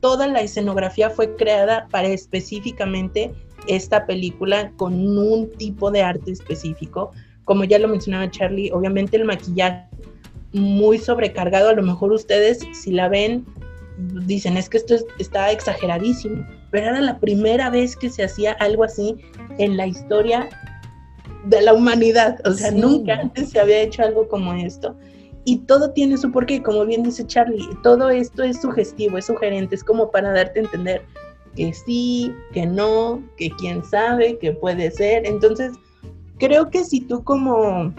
toda 0.00 0.26
la 0.26 0.40
escenografía 0.40 1.08
fue 1.10 1.36
creada 1.36 1.86
para 1.90 2.08
específicamente 2.08 3.32
esta 3.68 4.06
película 4.06 4.72
con 4.76 4.94
un 5.16 5.50
tipo 5.52 5.90
de 5.90 6.02
arte 6.02 6.32
específico. 6.32 7.12
Como 7.44 7.64
ya 7.64 7.78
lo 7.78 7.88
mencionaba 7.88 8.30
Charlie, 8.30 8.70
obviamente 8.72 9.16
el 9.16 9.24
maquillaje 9.24 9.86
muy 10.52 10.98
sobrecargado, 10.98 11.70
a 11.70 11.72
lo 11.74 11.82
mejor 11.82 12.12
ustedes 12.12 12.60
si 12.72 12.92
la 12.92 13.08
ven 13.08 13.44
dicen 14.26 14.56
es 14.56 14.68
que 14.68 14.78
esto 14.78 14.94
es- 14.94 15.06
está 15.18 15.50
exageradísimo, 15.50 16.46
pero 16.70 16.86
era 16.88 17.00
la 17.00 17.18
primera 17.18 17.70
vez 17.70 17.96
que 17.96 18.10
se 18.10 18.24
hacía 18.24 18.52
algo 18.52 18.84
así 18.84 19.16
en 19.58 19.76
la 19.76 19.86
historia 19.86 20.48
de 21.44 21.60
la 21.62 21.72
humanidad, 21.74 22.38
o 22.46 22.52
sea, 22.52 22.70
Sí. 22.70 22.78
nunca 22.80 23.14
antes 23.14 23.50
se 23.50 23.60
había 23.60 23.80
hecho 23.82 24.02
algo 24.02 24.28
como 24.28 24.52
esto. 24.54 24.96
Y 25.44 25.58
todo 25.58 25.90
tiene 25.90 26.16
su 26.16 26.30
porqué, 26.30 26.62
como 26.62 26.86
bien 26.86 27.02
dice 27.02 27.26
Charlie, 27.26 27.68
todo 27.82 28.10
esto 28.10 28.44
es 28.44 28.60
sugestivo, 28.60 29.18
es 29.18 29.26
sugerente, 29.26 29.74
es 29.74 29.82
como 29.82 30.10
para 30.10 30.32
darte 30.32 30.60
a 30.60 30.62
entender 30.62 31.02
que 31.56 31.74
sí, 31.74 32.32
que 32.52 32.64
no, 32.64 33.22
que 33.36 33.50
quién 33.50 33.84
sabe, 33.84 34.38
que 34.38 34.52
puede 34.52 34.90
ser. 34.92 35.26
Entonces, 35.26 35.72
creo 36.42 36.70
que 36.70 36.82
si 36.84 37.00
tú 37.02 37.22
como 37.22 37.94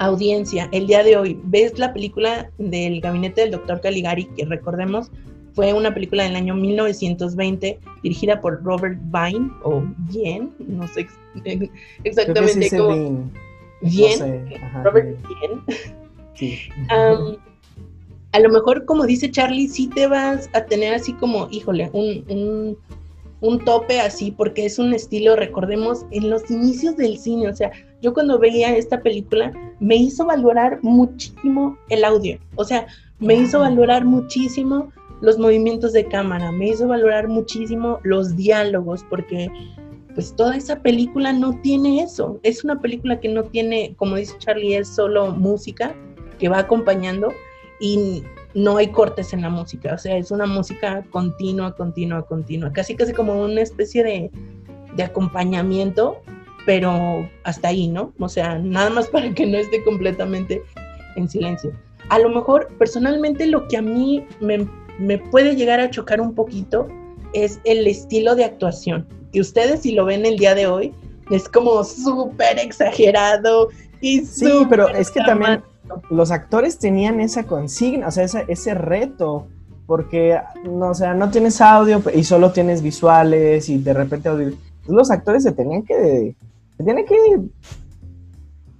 audiencia 0.00 0.68
el 0.72 0.88
día 0.88 1.04
de 1.04 1.16
hoy 1.16 1.38
ves 1.44 1.78
la 1.78 1.92
película 1.92 2.50
del 2.58 3.00
gabinete 3.00 3.42
del 3.42 3.52
doctor 3.52 3.80
Caligari, 3.80 4.24
que 4.36 4.44
recordemos 4.44 5.12
fue 5.54 5.72
una 5.72 5.94
película 5.94 6.24
del 6.24 6.34
año 6.34 6.56
1920 6.56 7.78
dirigida 8.02 8.40
por 8.40 8.64
Robert 8.64 8.98
Vine 9.12 9.48
o 9.62 9.84
Bien, 10.10 10.52
no 10.58 10.88
sé 10.88 11.02
ex- 11.02 11.14
sí 11.44 11.70
exactamente 12.02 12.68
cómo. 12.70 12.88
ven, 12.88 13.30
no 13.80 13.90
Bien, 13.90 14.18
sé, 14.18 14.44
ajá, 14.60 14.82
Robert 14.84 15.16
bien, 15.28 15.60
Bien. 15.68 15.78
sí. 16.34 16.58
A 18.32 18.40
lo 18.40 18.48
mejor, 18.48 18.86
como 18.86 19.04
dice 19.04 19.30
Charlie, 19.30 19.68
sí 19.68 19.88
te 19.88 20.06
vas 20.06 20.48
a 20.54 20.64
tener 20.64 20.94
así 20.94 21.12
como, 21.12 21.48
híjole, 21.50 21.90
un, 21.92 22.24
un, 22.30 22.78
un 23.42 23.58
tope 23.64 24.00
así, 24.00 24.30
porque 24.30 24.64
es 24.64 24.78
un 24.78 24.94
estilo, 24.94 25.36
recordemos, 25.36 26.06
en 26.12 26.30
los 26.30 26.48
inicios 26.50 26.96
del 26.96 27.18
cine, 27.18 27.48
o 27.48 27.54
sea, 27.54 27.70
yo 28.00 28.14
cuando 28.14 28.38
veía 28.38 28.74
esta 28.76 29.02
película 29.02 29.52
me 29.80 29.96
hizo 29.96 30.24
valorar 30.24 30.78
muchísimo 30.82 31.76
el 31.88 32.04
audio, 32.04 32.38
o 32.54 32.64
sea, 32.64 32.86
me 33.18 33.34
hizo 33.34 33.58
valorar 33.58 34.04
muchísimo 34.04 34.90
los 35.20 35.38
movimientos 35.38 35.92
de 35.92 36.06
cámara, 36.06 36.52
me 36.52 36.68
hizo 36.68 36.86
valorar 36.86 37.28
muchísimo 37.28 37.98
los 38.04 38.36
diálogos, 38.36 39.04
porque 39.10 39.48
pues 40.14 40.34
toda 40.36 40.56
esa 40.56 40.80
película 40.80 41.32
no 41.32 41.58
tiene 41.62 42.02
eso, 42.02 42.38
es 42.44 42.62
una 42.62 42.80
película 42.80 43.18
que 43.18 43.28
no 43.28 43.42
tiene, 43.44 43.94
como 43.96 44.16
dice 44.16 44.34
Charlie, 44.38 44.76
es 44.76 44.88
solo 44.88 45.32
música 45.32 45.94
que 46.38 46.48
va 46.48 46.58
acompañando 46.58 47.32
y 47.80 48.22
no 48.54 48.76
hay 48.76 48.88
cortes 48.88 49.32
en 49.32 49.42
la 49.42 49.48
música, 49.48 49.94
o 49.94 49.98
sea, 49.98 50.16
es 50.16 50.30
una 50.30 50.46
música 50.46 51.04
continua, 51.10 51.74
continua, 51.74 52.26
continua, 52.26 52.72
casi 52.72 52.94
casi 52.94 53.12
como 53.12 53.42
una 53.42 53.62
especie 53.62 54.04
de, 54.04 54.30
de 54.94 55.02
acompañamiento 55.02 56.20
pero 56.66 57.28
hasta 57.44 57.68
ahí, 57.68 57.88
¿no? 57.88 58.12
O 58.18 58.28
sea, 58.28 58.58
nada 58.58 58.90
más 58.90 59.08
para 59.10 59.32
que 59.32 59.46
no 59.46 59.58
esté 59.58 59.82
completamente 59.84 60.62
en 61.16 61.28
silencio. 61.28 61.72
A 62.08 62.18
lo 62.18 62.28
mejor, 62.28 62.68
personalmente, 62.78 63.46
lo 63.46 63.66
que 63.68 63.76
a 63.76 63.82
mí 63.82 64.26
me, 64.40 65.18
puede 65.30 65.56
llegar 65.56 65.80
a 65.80 65.90
chocar 65.90 66.20
un 66.20 66.34
poquito 66.34 66.88
es 67.32 67.60
el 67.64 67.86
estilo 67.86 68.34
de 68.34 68.44
actuación, 68.44 69.06
que 69.32 69.40
ustedes 69.40 69.82
si 69.82 69.92
lo 69.92 70.04
ven 70.04 70.26
el 70.26 70.36
día 70.36 70.54
de 70.54 70.66
hoy, 70.66 70.92
es 71.30 71.48
como 71.48 71.82
súper 71.84 72.58
exagerado 72.58 73.68
y 74.02 74.20
Sí, 74.20 74.66
pero 74.68 74.88
es 74.88 75.10
que 75.10 75.20
también 75.20 75.62
los 76.10 76.30
actores 76.30 76.78
tenían 76.78 77.20
esa 77.20 77.44
consigna, 77.44 78.08
o 78.08 78.10
sea, 78.10 78.24
ese, 78.24 78.74
reto, 78.74 79.46
porque, 79.86 80.38
no, 80.64 80.90
o 80.90 80.94
sea, 80.94 81.14
no 81.14 81.30
tienes 81.30 81.60
audio 81.60 82.02
y 82.14 82.24
solo 82.24 82.52
tienes 82.52 82.82
visuales 82.82 83.68
y 83.68 83.78
de 83.78 83.94
repente 83.94 84.28
audio. 84.28 84.52
Los 84.86 85.10
actores 85.10 85.42
se 85.42 85.52
tenían 85.52 85.82
que 85.82 86.34
tiene 86.82 87.04
que 87.04 87.16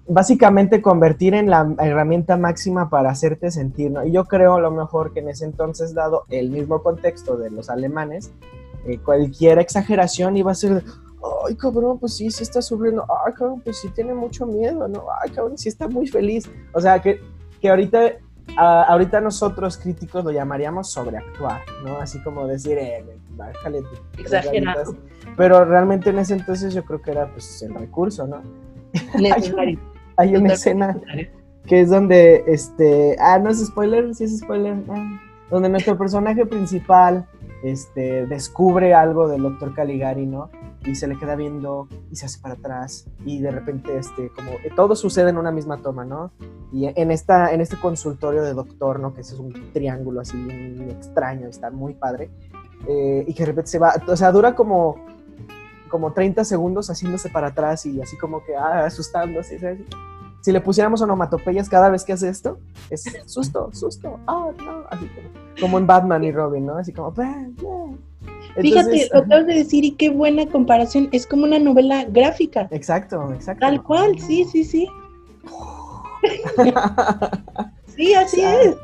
básicamente 0.09 0.83
convertir 0.83 1.35
en 1.35 1.49
la 1.49 1.75
herramienta 1.79 2.37
máxima 2.37 2.91
para 2.91 3.11
hacerte 3.11 3.51
sentir, 3.51 3.91
¿no? 3.91 4.05
Y 4.05 4.13
yo 4.13 4.25
creo 4.25 4.55
a 4.55 4.61
lo 4.61 4.71
mejor 4.71 5.13
que 5.13 5.21
en 5.21 5.29
ese 5.29 5.45
entonces, 5.45 5.95
dado 5.95 6.25
el 6.29 6.51
mismo 6.51 6.83
contexto 6.83 7.37
de 7.37 7.51
los 7.51 7.71
alemanes, 7.71 8.33
eh, 8.87 8.99
cualquier 8.99 9.59
exageración 9.59 10.37
iba 10.37 10.53
a 10.53 10.57
ser, 10.57 10.83
ay 11.47 11.55
cabrón, 11.57 11.99
pues 11.99 12.17
sí, 12.17 12.31
sí 12.31 12.43
está 12.43 12.61
sufriendo, 12.63 13.05
ay 13.25 13.33
cabrón, 13.35 13.61
pues 13.61 13.81
sí 13.81 13.89
tiene 13.91 14.15
mucho 14.15 14.47
miedo, 14.47 14.89
¿no? 14.89 15.05
Ay 15.21 15.31
cabrón, 15.31 15.59
sí 15.59 15.69
está 15.69 15.89
muy 15.89 16.07
feliz. 16.07 16.51
O 16.73 16.81
sea, 16.81 17.01
que, 17.01 17.21
que 17.61 17.71
ahorita, 17.71 18.13
ahorita 18.57 19.21
nosotros 19.21 19.77
críticos 19.77 20.25
lo 20.25 20.31
llamaríamos 20.31 20.91
sobreactuar, 20.91 21.61
¿no? 21.85 21.99
Así 21.99 22.21
como 22.23 22.47
decir, 22.47 22.79
eh, 22.79 23.05
bájale. 23.37 23.83
Exagerado. 24.19 24.97
Pero 25.37 25.65
realmente 25.65 26.11
en 26.11 26.19
ese 26.19 26.35
entonces 26.35 26.75
yo 26.75 26.85
creo 26.85 27.01
que 27.01 27.13
era 27.13 27.31
pues 27.33 27.63
el 27.63 27.75
recurso, 27.75 28.27
¿no? 28.27 28.43
hay, 30.17 30.37
una 30.37 30.53
escena 30.53 30.99
que 31.67 31.81
es 31.81 31.91
donde, 31.91 32.45
este, 32.47 33.17
ah, 33.19 33.39
no 33.39 33.51
es 33.51 33.65
spoiler, 33.65 34.15
sí 34.15 34.25
es 34.25 34.39
spoiler, 34.41 34.77
ah, 34.91 35.21
donde 35.51 35.69
nuestro 35.69 35.97
personaje 35.97 36.45
principal, 36.45 37.27
este, 37.63 38.27
descubre 38.27 38.93
algo 38.93 39.29
del 39.29 39.43
doctor 39.43 39.75
Caligari, 39.75 40.27
¿no? 40.27 40.51
Y 40.85 40.95
se 40.97 41.07
le 41.07 41.19
queda 41.19 41.37
viendo 41.37 41.89
y 42.11 42.17
se 42.17 42.27
hace 42.27 42.41
para 42.41 42.55
atrás 42.55 43.07
y 43.25 43.41
de 43.41 43.53
repente, 43.53 43.97
este, 43.97 44.31
como 44.31 44.51
todo 44.75 44.97
sucede 44.97 45.31
en 45.31 45.39
una 45.39 45.53
misma 45.53 45.81
toma, 45.81 46.05
¿no? 46.05 46.33
Y 46.73 46.87
en, 46.87 47.11
esta, 47.11 47.53
en 47.53 47.61
este 47.61 47.79
consultorio 47.79 48.43
de 48.43 48.53
doctor, 48.53 48.99
¿no? 48.99 49.15
Que 49.15 49.21
es 49.21 49.33
un 49.35 49.73
triángulo 49.73 50.21
así 50.21 50.37
extraño, 50.89 51.47
está 51.47 51.71
muy 51.71 51.95
padre. 51.95 52.31
Eh, 52.89 53.25
y 53.29 53.35
que 53.35 53.45
de 53.45 53.47
repente 53.47 53.71
se 53.71 53.79
va, 53.79 53.95
o 54.09 54.17
sea, 54.17 54.33
dura 54.33 54.57
como 54.57 54.97
como 55.93 56.15
30 56.15 56.45
segundos 56.45 56.89
haciéndose 56.89 57.29
para 57.29 57.49
atrás 57.49 57.85
y 57.85 58.01
así 58.01 58.17
como 58.17 58.43
que 58.43 58.57
ah, 58.57 58.87
asustándose. 58.87 59.61
Si 60.41 60.51
le 60.51 60.61
pusiéramos 60.63 61.03
onomatopeyas 61.03 61.69
cada 61.69 61.91
vez 61.91 62.03
que 62.03 62.15
hace 62.15 62.31
esto, 62.31 62.59
es 62.89 63.05
susto, 63.27 63.69
susto, 63.73 64.19
ah, 64.27 64.51
no, 64.65 64.85
así 64.91 65.09
como, 65.61 65.79
en 65.79 65.87
Batman 65.87 66.25
y 66.25 66.33
Robin, 66.33 66.67
¿no? 66.67 66.79
Así 66.79 66.95
como, 66.95 67.13
Fíjate, 68.61 69.09
lo 69.13 69.21
acabas 69.21 69.47
de 69.47 69.55
decir 69.55 69.85
y 69.85 69.93
qué 69.93 70.11
buena 70.11 70.47
comparación, 70.47 71.09
es 71.13 71.27
como 71.27 71.45
una 71.45 71.59
novela 71.59 72.05
gráfica. 72.05 72.69
Exacto, 72.71 73.33
exacto. 73.33 73.61
Tal 73.61 73.83
cual, 73.83 74.19
sí, 74.19 74.45
sí, 74.45 74.65
sí. 74.65 74.89
sí, 77.97 78.15
así 78.15 78.43
es. 78.43 78.77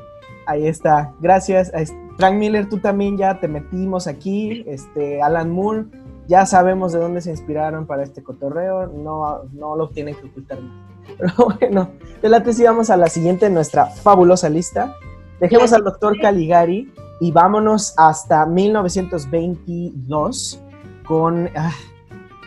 Ahí 0.47 0.66
está, 0.66 1.12
gracias. 1.20 1.70
Frank 2.16 2.34
Miller, 2.36 2.68
tú 2.68 2.78
también 2.78 3.18
ya 3.18 3.39
te 3.39 3.47
metimos 3.47 4.07
aquí, 4.07 4.64
este, 4.66 5.20
Alan 5.22 5.51
Moore 5.51 5.84
ya 6.28 6.45
sabemos 6.45 6.93
de 6.93 7.01
dónde 7.01 7.22
se 7.22 7.30
inspiraron 7.30 7.86
para 7.86 8.03
este 8.05 8.22
cotorreo, 8.22 8.86
no, 8.86 9.45
no 9.53 9.76
lo 9.76 9.89
tienen 9.89 10.14
que 10.14 10.26
ocultar 10.26 10.61
más. 10.61 10.86
Pero 11.18 11.32
bueno, 11.59 11.91
de 12.20 12.28
la 12.28 12.43
tesis 12.43 12.66
vamos 12.66 12.91
a 12.91 12.99
la 12.99 13.09
siguiente 13.09 13.47
en 13.47 13.55
nuestra 13.55 13.86
fabulosa 13.86 14.51
lista. 14.51 14.95
Dejemos 15.41 15.72
al 15.72 15.84
doctor 15.84 16.20
Caligari 16.20 16.93
y 17.20 17.30
vámonos 17.30 17.95
hasta 17.97 18.45
1922 18.45 20.61
con, 21.07 21.49
ah, 21.55 21.70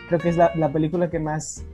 creo 0.08 0.20
que 0.20 0.28
es 0.28 0.36
la, 0.36 0.52
película 0.72 1.08
que 1.08 1.18
más, 1.18 1.64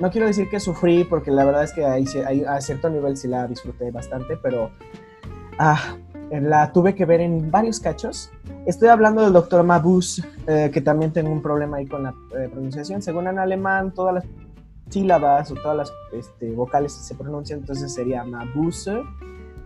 no 0.00 0.10
quiero 0.10 0.26
decir 0.26 0.50
que 0.50 0.58
sufrí, 0.58 1.04
porque 1.04 1.30
la 1.30 1.44
verdad 1.44 1.62
es 1.62 1.72
que 1.72 1.84
a 1.84 2.60
cierto 2.60 2.90
nivel 2.90 3.16
sí 3.16 3.28
la 3.28 3.46
disfruté 3.46 3.92
bastante, 3.92 4.36
pero 4.36 4.72
ah, 5.58 5.96
la 6.30 6.72
tuve 6.72 6.96
que 6.96 7.04
ver 7.04 7.20
en 7.20 7.50
varios 7.50 7.78
cachos. 7.78 8.32
Estoy 8.66 8.88
hablando 8.88 9.22
del 9.22 9.32
doctor 9.32 9.62
Mabuse, 9.62 10.24
eh, 10.46 10.70
que 10.72 10.80
también 10.80 11.12
tengo 11.12 11.30
un 11.30 11.42
problema 11.42 11.76
ahí 11.78 11.86
con 11.86 12.02
la 12.02 12.12
eh, 12.36 12.48
pronunciación. 12.50 13.02
Según 13.02 13.28
en 13.28 13.38
alemán, 13.38 13.94
todas 13.94 14.14
las 14.14 14.24
sílabas 14.90 15.50
o 15.52 15.54
todas 15.54 15.76
las 15.76 15.92
este, 16.12 16.50
vocales 16.52 16.92
se 16.92 17.14
pronuncian, 17.14 17.60
entonces 17.60 17.94
sería 17.94 18.24
Mabuse. 18.24 19.04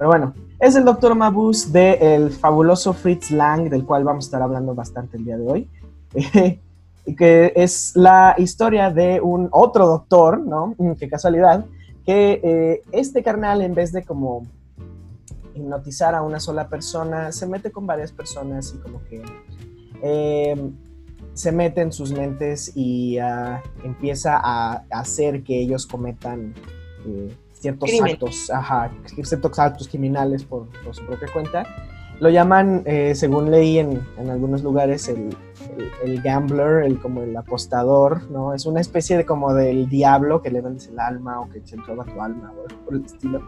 Pero 0.03 0.11
bueno, 0.11 0.35
es 0.59 0.75
el 0.75 0.85
doctor 0.85 1.15
Mabuse 1.15 1.71
del 1.71 2.33
fabuloso 2.33 2.93
Fritz 2.93 3.31
Lang, 3.31 3.69
del 3.71 3.85
cual 3.85 4.03
vamos 4.03 4.25
a 4.25 4.27
estar 4.27 4.43
hablando 4.43 4.75
bastante 4.75 5.17
el 5.17 5.25
día 5.25 5.39
de 5.39 5.47
hoy. 5.47 5.71
y 7.07 7.15
que 7.15 7.53
es 7.55 7.93
la 7.95 8.35
historia 8.37 8.91
de 8.91 9.21
un 9.21 9.49
otro 9.53 9.87
doctor, 9.87 10.41
¿no? 10.41 10.75
Mm, 10.77 10.95
qué 10.95 11.09
casualidad, 11.09 11.67
que 12.05 12.41
eh, 12.43 12.83
este 12.91 13.23
carnal, 13.23 13.63
en 13.63 13.77
vez 13.77 13.93
de 13.93 14.03
como 14.03 14.45
hipnotizar 15.55 16.17
a 16.17 16.23
una 16.23 16.41
sola 16.41 16.67
persona, 16.67 17.31
se 17.31 17.47
mete 17.47 17.71
con 17.71 17.87
varias 17.87 18.11
personas 18.11 18.75
y 18.77 18.79
como 18.81 19.05
que 19.05 19.23
eh, 20.03 20.73
se 21.33 21.53
mete 21.53 21.81
en 21.81 21.93
sus 21.93 22.11
mentes 22.11 22.73
y 22.75 23.19
ah, 23.19 23.63
empieza 23.85 24.41
a, 24.43 24.83
hacer 24.91 25.45
que 25.45 25.61
ellos 25.61 25.87
cometan 25.87 26.55
eh, 27.07 27.33
ciertos 27.63 27.91
actos, 28.03 28.51
ajá, 28.51 28.91
ciertos 29.23 29.59
actos 29.59 29.89
criminales 29.89 30.45
por, 30.45 30.67
su 30.91 31.07
propia 31.07 31.29
cuenta. 31.33 31.65
Lo 32.19 32.29
llaman, 32.29 32.83
eh, 32.85 33.15
según 33.15 33.51
leí 33.51 33.79
en, 33.79 34.01
algunos 34.19 34.63
lugares, 34.63 35.09
el, 35.09 35.35
gambler, 36.23 36.85
el 36.85 37.01
como 37.01 37.23
el 37.23 37.37
apostador, 37.37 38.31
¿no? 38.31 38.53
Es 38.53 38.67
una 38.67 38.81
especie 38.81 39.17
de 39.17 39.25
como 39.25 39.55
del 39.55 39.89
diablo 39.89 40.43
que 40.43 40.51
le 40.51 40.61
vendes 40.61 40.89
el 40.89 40.99
alma 40.99 41.41
o 41.41 41.49
que 41.49 41.61
se 41.65 41.77
roba 41.77 42.05
tu 42.05 42.21
alma 42.21 42.53
o 42.53 42.85
por 42.85 42.95
el 42.95 43.05
estilo. 43.05 43.41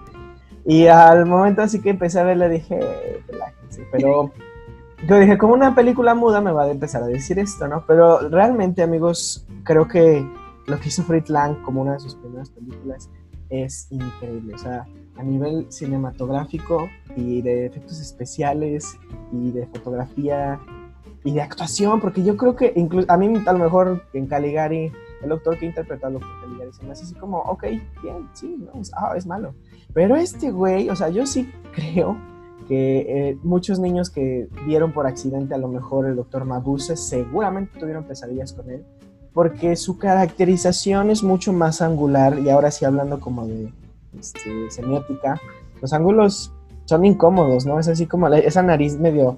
Y 0.65 0.87
al 0.87 1.27
momento 1.27 1.63
así 1.63 1.81
que 1.81 1.91
empecé 1.91 2.21
a 2.21 2.23
verle 2.23 2.49
dije, 2.49 2.81
pero 3.93 4.33
yo 5.09 5.19
dije, 5.19 5.37
como 5.37 5.55
una 5.55 5.75
película 5.75 6.15
muda 6.15 6.41
me 6.41 6.53
va 6.53 6.65
a 6.65 6.71
empezar 6.71 7.03
a 7.03 7.07
decir 7.07 7.39
esto, 7.39 7.69
¿no? 7.69 7.85
Pero 7.87 8.29
realmente, 8.29 8.83
amigos, 8.83 9.47
creo 9.65 9.87
que 9.87 10.27
lo 10.67 10.81
que 10.81 10.89
hizo 10.89 11.03
Fritz 11.03 11.29
Lang 11.29 11.61
como 11.63 11.83
una 11.83 11.95
de 11.95 12.01
sus 12.01 12.15
primeras 12.15 12.51
películas 12.51 13.11
es 13.63 13.89
increíble. 13.91 14.55
O 14.55 14.59
sea, 14.59 14.87
a 15.17 15.23
nivel 15.23 15.67
cinematográfico 15.71 16.89
y 17.17 17.43
de 17.43 17.67
efectos 17.67 18.01
especiales 18.01 18.99
y 19.33 19.53
de 19.53 19.67
fotografía 19.67 20.61
y 21.25 21.33
de 21.33 21.41
actuación, 21.41 22.01
porque 22.01 22.23
yo 22.23 22.37
creo 22.37 22.55
que 22.55 22.73
incluso 22.77 23.11
a 23.11 23.17
mí 23.17 23.33
a 23.47 23.53
lo 23.53 23.59
mejor 23.59 24.05
en 24.13 24.27
Caligari, 24.27 24.93
el 25.23 25.29
doctor 25.29 25.59
que 25.59 25.67
interpretó 25.67 26.07
al 26.07 26.15
doctor 26.15 26.31
Caligari 26.43 26.73
se 26.73 26.85
me 26.85 26.93
hace 26.93 27.05
así 27.05 27.15
como, 27.15 27.39
ok, 27.39 27.65
bien, 28.03 28.29
sí, 28.35 28.57
no, 28.59 28.81
es, 28.81 28.93
ah, 28.95 29.15
es 29.17 29.27
malo. 29.27 29.55
Pero 29.95 30.17
este 30.17 30.51
güey, 30.51 30.91
o 30.91 30.97
sea, 30.97 31.09
yo 31.09 31.25
sí 31.25 31.51
creo 31.73 32.19
que 32.69 33.31
eh, 33.31 33.39
muchos 33.43 33.79
niños 33.79 34.11
que 34.11 34.49
vieron 34.67 34.93
por 34.93 35.07
accidente 35.07 35.55
a 35.55 35.59
lo 35.59 35.69
mejor 35.69 36.07
el 36.07 36.17
doctor 36.17 36.45
Mabuse 36.45 36.97
seguramente 36.97 37.79
tuvieron 37.79 38.05
pesadillas 38.05 38.53
con 38.53 38.71
él, 38.71 38.85
porque 39.35 39.77
su 39.77 39.99
caracterización 39.99 41.11
es 41.11 41.23
mucho 41.23 41.53
más 41.53 41.83
angular 41.83 42.39
y 42.39 42.49
ahora 42.51 42.71
sí 42.71 42.85
hablando 42.85 43.21
como 43.21 43.47
de 43.47 43.71
este, 44.19 44.71
semiótica, 44.71 45.41
los 45.83 45.93
ángulos 45.93 46.53
son 46.87 47.05
incómodos, 47.05 47.67
¿no? 47.67 47.79
Es 47.81 47.89
así 47.89 48.07
como 48.07 48.29
esa 48.29 48.63
nariz 48.63 48.97
medio... 48.99 49.37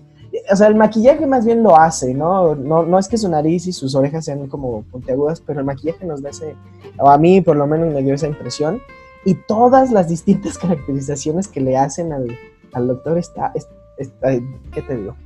O 0.53 0.57
sea, 0.57 0.66
el 0.66 0.74
maquillaje 0.74 1.26
más 1.26 1.47
bien 1.47 1.62
lo 1.62 1.80
hace, 1.80 2.12
¿no? 2.12 2.55
¿no? 2.55 2.82
No 2.82 2.99
es 2.99 3.09
que 3.09 3.16
su 3.16 3.28
nariz 3.28 3.66
y 3.66 3.72
sus 3.72 3.94
orejas 3.94 4.26
sean 4.26 4.47
como 4.49 4.82
puntiagudas, 4.82 5.40
pero 5.40 5.61
el 5.61 5.66
maquillaje 5.66 6.05
nos 6.05 6.20
da 6.20 6.28
ese, 6.30 6.55
o 6.99 7.09
a 7.09 7.16
mí 7.16 7.40
por 7.40 7.57
lo 7.57 7.66
menos 7.66 7.92
me 7.94 8.03
dio 8.03 8.12
esa 8.14 8.26
impresión 8.26 8.80
y 9.24 9.34
todas 9.34 9.90
las 9.92 10.09
distintas 10.09 10.59
caracterizaciones 10.59 11.49
que 11.49 11.61
le 11.61 11.76
hacen 11.78 12.12
al, 12.12 12.26
al 12.74 12.86
doctor 12.88 13.16
está, 13.16 13.53
es- 13.55 13.68
está- 13.97 14.28
¿qué 14.72 14.82
te 14.82 14.97
digo? 14.97 15.16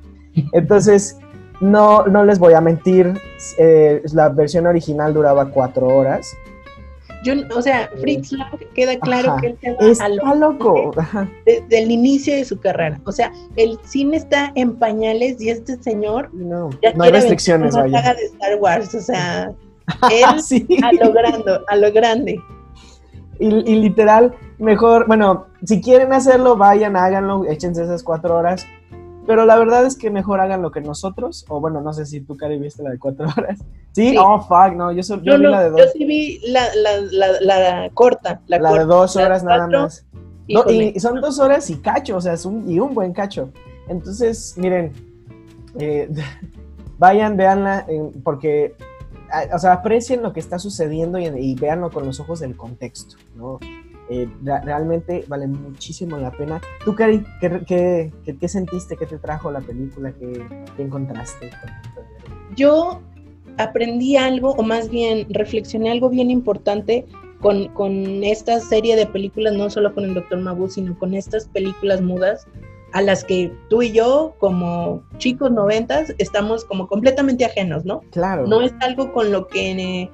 Entonces, 0.52 1.18
no, 1.60 2.06
no 2.06 2.24
les 2.24 2.38
voy 2.38 2.54
a 2.54 2.60
mentir, 2.60 3.12
eh, 3.58 4.02
la 4.12 4.28
versión 4.30 4.66
original 4.66 5.12
duraba 5.14 5.46
cuatro 5.50 5.86
horas. 5.88 6.34
Yo, 7.22 7.34
o 7.54 7.60
sea, 7.60 7.90
Fritz 8.00 8.32
Lang 8.32 8.48
queda 8.74 8.98
claro 8.98 9.32
Ajá. 9.32 9.40
que 9.42 9.46
él 9.48 9.58
se 9.60 9.72
va 9.74 9.90
Está 9.90 10.04
a 10.06 10.08
lo 10.08 10.52
loco. 10.52 10.92
Desde 11.44 11.82
el 11.82 11.90
inicio 11.90 12.34
de 12.34 12.46
su 12.46 12.58
carrera. 12.58 12.98
O 13.04 13.12
sea, 13.12 13.30
el 13.56 13.78
cine 13.84 14.16
está 14.16 14.52
en 14.54 14.76
pañales 14.76 15.38
y 15.38 15.50
este 15.50 15.76
señor 15.82 16.30
No, 16.32 16.70
ya 16.82 16.94
no 16.94 17.04
hay 17.04 17.10
restricciones, 17.12 17.74
una 17.74 17.82
vaya. 17.82 17.98
saga 18.02 18.14
de 18.14 18.24
Star 18.24 18.56
Wars. 18.58 18.94
O 18.94 19.00
sea, 19.00 19.52
él 20.10 20.40
Sí. 20.42 20.66
a 20.82 20.92
lo 20.92 21.12
grande, 21.12 21.60
a 21.68 21.76
lo 21.76 21.92
grande. 21.92 22.40
Y, 23.38 23.46
y 23.48 23.80
literal, 23.82 24.34
mejor, 24.58 25.06
bueno, 25.06 25.46
si 25.64 25.82
quieren 25.82 26.14
hacerlo, 26.14 26.56
vayan, 26.56 26.96
háganlo, 26.96 27.44
échense 27.44 27.82
esas 27.84 28.02
cuatro 28.02 28.34
horas. 28.36 28.64
Pero 29.26 29.44
la 29.46 29.56
verdad 29.58 29.84
es 29.86 29.96
que 29.96 30.10
mejor 30.10 30.40
hagan 30.40 30.62
lo 30.62 30.70
que 30.70 30.80
nosotros, 30.80 31.44
o 31.48 31.60
bueno, 31.60 31.80
no 31.80 31.92
sé 31.92 32.06
si 32.06 32.20
tú, 32.20 32.36
Cari, 32.36 32.58
viste 32.58 32.82
la 32.82 32.90
de 32.90 32.98
cuatro 32.98 33.26
horas. 33.36 33.58
Sí, 33.92 34.10
Sí. 34.10 34.16
oh, 34.18 34.40
fuck, 34.40 34.74
no, 34.76 34.92
yo, 34.92 35.02
solo- 35.02 35.22
yo 35.22 35.32
Yo, 35.32 35.38
vi 35.38 35.44
no, 35.44 35.50
la 35.50 35.62
de 35.64 35.70
yo 35.70 35.76
dos. 35.84 35.92
sí 35.92 36.04
vi 36.04 36.40
la, 36.48 36.62
la, 36.74 36.90
la, 37.40 37.40
la 37.82 37.90
corta. 37.90 38.40
La, 38.46 38.58
La 38.58 38.70
de 38.70 38.78
corta. 38.78 38.94
dos 38.94 39.16
horas 39.16 39.44
nada 39.44 39.58
cuatro, 39.66 39.80
más. 39.82 40.06
No, 40.48 40.64
y 40.70 40.98
son 40.98 41.20
dos 41.20 41.38
horas 41.38 41.70
y 41.70 41.76
cacho, 41.76 42.16
o 42.16 42.20
sea, 42.20 42.32
es 42.32 42.44
un, 42.44 42.68
y 42.68 42.80
un 42.80 42.92
buen 42.94 43.12
cacho. 43.12 43.50
Entonces, 43.88 44.54
miren, 44.56 44.92
eh, 45.78 46.08
vayan, 46.98 47.36
véanla, 47.36 47.84
eh, 47.88 48.10
porque, 48.24 48.74
o 49.52 49.58
sea, 49.58 49.74
aprecien 49.74 50.22
lo 50.22 50.32
que 50.32 50.40
está 50.40 50.58
sucediendo 50.58 51.18
y, 51.18 51.26
y 51.26 51.54
véanlo 51.54 51.90
con 51.90 52.04
los 52.06 52.18
ojos 52.20 52.40
del 52.40 52.56
contexto, 52.56 53.16
¿no? 53.36 53.60
Eh, 54.12 54.28
realmente 54.42 55.24
vale 55.28 55.46
muchísimo 55.46 56.16
la 56.16 56.32
pena. 56.32 56.60
Tú, 56.84 56.94
Cari, 56.96 57.24
¿qué, 57.40 57.60
qué, 57.66 58.12
qué- 58.24 58.36
qué 58.36 58.48
sentiste? 58.48 58.96
¿Qué 58.96 59.06
te 59.06 59.18
trajo 59.18 59.50
la 59.52 59.60
película? 59.60 60.12
¿Qué, 60.12 60.42
qué 60.76 60.82
encontraste? 60.82 61.50
yo 62.56 63.00
aprendí 63.58 64.16
algo, 64.16 64.50
o 64.52 64.62
más 64.62 64.88
bien 64.90 65.26
reflexioné 65.30 65.90
algo 65.90 66.08
bien 66.10 66.30
importante 66.30 67.06
con, 67.40 67.68
con 67.68 68.24
esta 68.24 68.58
serie 68.60 68.96
de 68.96 69.06
películas, 69.06 69.54
no 69.54 69.70
solo 69.70 69.94
con 69.94 70.04
el 70.04 70.14
Dr. 70.14 70.38
Mabu, 70.40 70.68
sino 70.68 70.98
con 70.98 71.14
estas 71.14 71.46
películas 71.48 72.00
mudas 72.02 72.46
a 72.92 73.02
las 73.02 73.22
que 73.24 73.52
tú 73.68 73.82
y 73.82 73.92
yo, 73.92 74.34
como 74.38 75.02
chicos 75.18 75.52
noventas, 75.52 76.12
estamos 76.18 76.64
como 76.64 76.88
completamente 76.88 77.44
ajenos, 77.44 77.84
¿no? 77.84 78.00
Claro. 78.10 78.46
No 78.48 78.60
es 78.62 78.74
algo 78.80 79.12
con 79.12 79.30
lo 79.30 79.46
que 79.46 80.10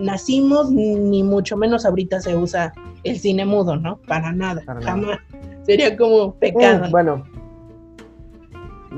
nacimos, 0.00 0.70
ni 0.70 1.22
mucho 1.22 1.56
menos 1.56 1.84
ahorita 1.86 2.20
se 2.20 2.36
usa 2.36 2.72
el 3.04 3.18
cine 3.18 3.44
mudo, 3.44 3.76
¿no? 3.76 3.96
Para 4.06 4.32
nada, 4.32 4.62
Para 4.64 4.80
nada. 4.80 4.92
jamás. 4.92 5.18
Sería 5.64 5.96
como 5.96 6.34
pecado. 6.34 6.88
Mm, 6.88 6.90
bueno, 6.90 7.24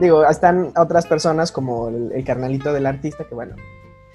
digo, 0.01 0.25
están 0.27 0.73
otras 0.77 1.07
personas 1.07 1.53
como 1.53 1.89
el, 1.89 2.13
el 2.13 2.25
carnalito 2.25 2.73
del 2.73 2.87
artista, 2.87 3.25
que 3.25 3.35
bueno, 3.35 3.55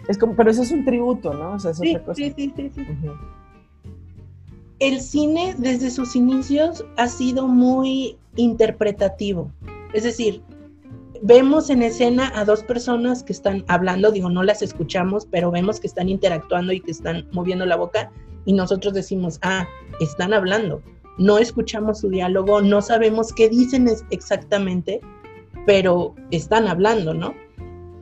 es 0.07 0.17
como, 0.17 0.35
pero 0.35 0.51
eso 0.51 0.63
es 0.63 0.71
un 0.71 0.85
tributo, 0.85 1.33
¿no? 1.33 1.53
O 1.53 1.59
sea, 1.59 1.71
es 1.71 1.77
sí, 1.77 1.91
otra 1.91 2.05
cosa. 2.05 2.15
sí, 2.15 2.33
sí, 2.35 2.53
sí, 2.55 2.71
sí. 2.73 2.85
El 4.79 5.01
cine 5.01 5.55
desde 5.57 5.89
sus 5.89 6.15
inicios 6.15 6.85
ha 6.97 7.07
sido 7.07 7.47
muy 7.47 8.17
interpretativo. 8.35 9.51
Es 9.93 10.03
decir, 10.03 10.43
vemos 11.21 11.69
en 11.69 11.81
escena 11.83 12.31
a 12.35 12.45
dos 12.45 12.63
personas 12.63 13.23
que 13.23 13.33
están 13.33 13.63
hablando, 13.67 14.11
digo, 14.11 14.29
no 14.29 14.43
las 14.43 14.61
escuchamos, 14.61 15.25
pero 15.29 15.51
vemos 15.51 15.79
que 15.79 15.87
están 15.87 16.09
interactuando 16.09 16.73
y 16.73 16.79
que 16.79 16.91
están 16.91 17.27
moviendo 17.31 17.65
la 17.65 17.75
boca 17.75 18.11
y 18.45 18.53
nosotros 18.53 18.93
decimos, 18.93 19.39
ah, 19.41 19.67
están 19.99 20.33
hablando. 20.33 20.81
No 21.17 21.37
escuchamos 21.37 21.99
su 21.99 22.09
diálogo, 22.09 22.61
no 22.61 22.81
sabemos 22.81 23.33
qué 23.33 23.49
dicen 23.49 23.89
exactamente, 24.11 25.01
pero 25.65 26.13
están 26.31 26.67
hablando, 26.67 27.13
¿no? 27.13 27.33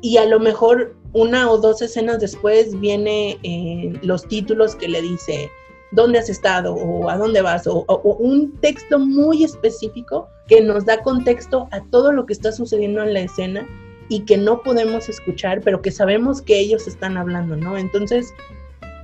Y 0.02 0.18
a 0.18 0.26
lo 0.26 0.40
mejor 0.40 0.96
una 1.14 1.50
o 1.50 1.58
dos 1.58 1.82
escenas 1.82 2.20
después 2.20 2.80
viene 2.80 3.40
eh, 3.44 3.94
los 4.04 4.28
títulos 4.28 4.76
que 4.76 4.88
le 4.90 5.02
dice, 5.02 5.50
dónde 5.92 6.20
has 6.20 6.30
estado 6.30 6.76
o 6.76 7.10
a 7.10 7.18
dónde 7.18 7.42
vas, 7.42 7.66
o, 7.68 7.86
o- 7.88 7.94
o 8.04 8.16
un 8.18 8.52
texto 8.60 9.00
muy 9.00 9.44
específico 9.44 10.28
que 10.48 10.62
nos 10.62 10.86
da 10.86 11.02
contexto 11.02 11.68
a 11.72 11.82
todo 11.82 12.12
lo 12.12 12.26
que 12.26 12.34
está 12.34 12.52
sucediendo 12.52 13.04
en 13.04 13.14
la 13.14 13.22
escena 13.22 13.68
y 14.10 14.22
que 14.22 14.38
no 14.38 14.62
podemos 14.62 15.10
escuchar, 15.10 15.62
pero 15.62 15.82
que 15.82 15.92
sabemos 15.92 16.42
que 16.42 16.60
ellos 16.60 16.88
están 16.88 17.18
hablando, 17.18 17.56
¿no? 17.56 17.78
Entonces, 17.78 18.34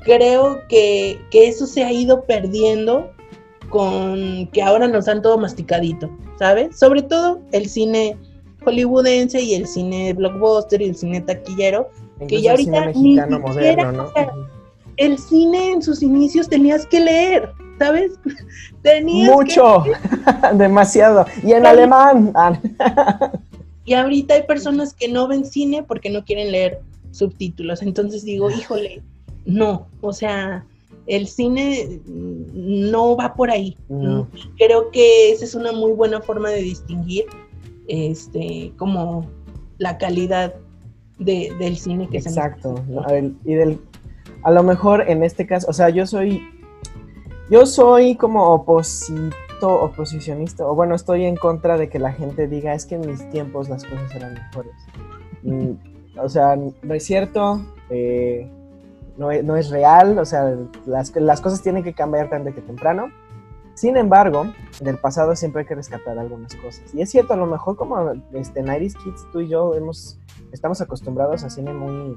creo 0.04 0.62
que, 0.70 1.20
que 1.32 1.48
eso 1.48 1.66
se 1.66 1.84
ha 1.84 1.92
ido 1.92 2.24
perdiendo 2.26 3.12
con 3.70 4.48
que 4.48 4.62
ahora 4.62 4.88
nos 4.88 5.06
dan 5.06 5.22
todo 5.22 5.38
masticadito, 5.38 6.10
¿sabes? 6.38 6.78
Sobre 6.78 7.02
todo 7.02 7.40
el 7.52 7.68
cine 7.68 8.18
hollywoodense 8.64 9.42
y 9.42 9.56
el 9.56 9.66
cine 9.66 10.14
blockbuster 10.14 10.82
y 10.82 10.90
el 10.90 10.96
cine 10.96 11.22
taquillero, 11.22 11.90
que 12.28 12.42
ya 12.42 12.54
el 12.54 12.60
cine 12.60 12.78
ahorita 12.78 13.00
ni 13.00 13.10
siquiera, 13.10 13.40
moderno, 13.40 13.92
¿no? 13.92 14.04
o 14.04 14.14
sea, 14.14 14.32
el 14.98 15.18
cine 15.18 15.72
en 15.72 15.82
sus 15.82 16.04
inicios 16.04 16.48
tenías 16.48 16.86
que 16.86 17.00
leer, 17.00 17.52
¿sabes? 17.82 18.12
Tenías 18.84 19.34
Mucho, 19.36 19.84
demasiado. 20.54 21.26
Y 21.44 21.54
en 21.54 21.66
alemán. 21.66 22.32
Ah, 22.36 22.60
y 23.86 23.94
ahorita 23.94 24.36
hay 24.36 24.44
personas 24.44 24.94
que 24.94 25.08
no 25.08 25.28
ven 25.28 25.46
cine 25.46 25.84
porque 25.84 26.10
no 26.10 26.24
quieren 26.24 26.52
leer 26.52 26.80
subtítulos. 27.12 27.82
Entonces 27.82 28.24
digo, 28.24 28.50
híjole, 28.52 29.02
no, 29.46 29.88
o 30.02 30.14
sea, 30.14 30.64
el 31.08 31.28
cine 31.28 32.00
no 32.06 33.16
va 33.18 33.34
por 33.34 33.50
ahí. 33.50 33.76
No. 33.90 34.28
Creo 34.58 34.92
que 34.92 35.32
esa 35.32 35.46
es 35.46 35.56
una 35.56 35.72
muy 35.72 35.92
buena 35.94 36.22
forma 36.22 36.50
de 36.50 36.62
distinguir 36.62 37.26
este 37.88 38.72
como 38.78 39.26
la 39.80 39.98
calidad 39.98 40.54
de- 41.18 41.52
del 41.60 41.76
cine 41.78 42.08
que 42.10 42.18
Exacto. 42.20 42.76
se. 43.10 43.18
El- 43.18 43.36
y 43.44 43.56
del, 43.56 43.80
a 44.44 44.52
lo 44.52 44.62
mejor 44.64 45.10
en 45.10 45.24
este 45.24 45.48
caso, 45.48 45.68
o 45.70 45.74
sea, 45.74 45.90
yo 45.90 46.06
soy, 46.06 46.42
yo 47.52 47.66
soy 47.66 48.16
como 48.16 48.46
oposito, 48.54 49.70
oposicionista, 49.70 50.66
o 50.66 50.74
bueno, 50.74 50.96
estoy 50.96 51.26
en 51.26 51.36
contra 51.36 51.78
de 51.78 51.90
que 51.90 52.00
la 52.00 52.14
gente 52.14 52.48
diga, 52.48 52.74
es 52.74 52.86
que 52.86 52.96
en 52.96 53.02
mis 53.02 53.30
tiempos 53.30 53.68
las 53.68 53.84
cosas 53.84 54.16
eran 54.16 54.34
mejores. 54.34 54.74
O 56.18 56.30
sea, 56.30 56.56
no 56.56 56.94
es 56.94 57.04
cierto, 57.04 57.62
eh, 57.90 58.50
no, 59.18 59.30
es, 59.32 59.70
real, 59.70 60.18
o 60.18 60.26
sea, 60.26 60.56
las, 60.86 61.14
las 61.14 61.42
cosas 61.42 61.62
tienen 61.62 61.84
que 61.84 61.94
cambiar 61.94 62.30
tarde 62.30 62.54
que 62.54 62.62
temprano. 62.62 63.12
Sin 63.74 63.98
embargo, 63.98 64.46
del 64.80 64.98
pasado 64.98 65.36
siempre 65.36 65.62
hay 65.62 65.68
que 65.68 65.76
rescatar 65.76 66.18
algunas 66.18 66.56
cosas. 66.56 66.94
Y 66.94 67.02
es 67.02 67.10
cierto, 67.10 67.34
a 67.34 67.38
lo 67.38 67.48
mejor 67.48 67.76
como 67.76 68.12
este, 68.34 68.64
90s 68.64 68.96
Kids, 69.04 69.28
tú 69.34 69.42
y 69.42 69.50
yo 69.50 69.76
hemos, 69.76 70.18
estamos 70.54 70.80
acostumbrados 70.80 71.44
a 71.44 71.50
cine 71.50 71.74
muy... 71.74 72.16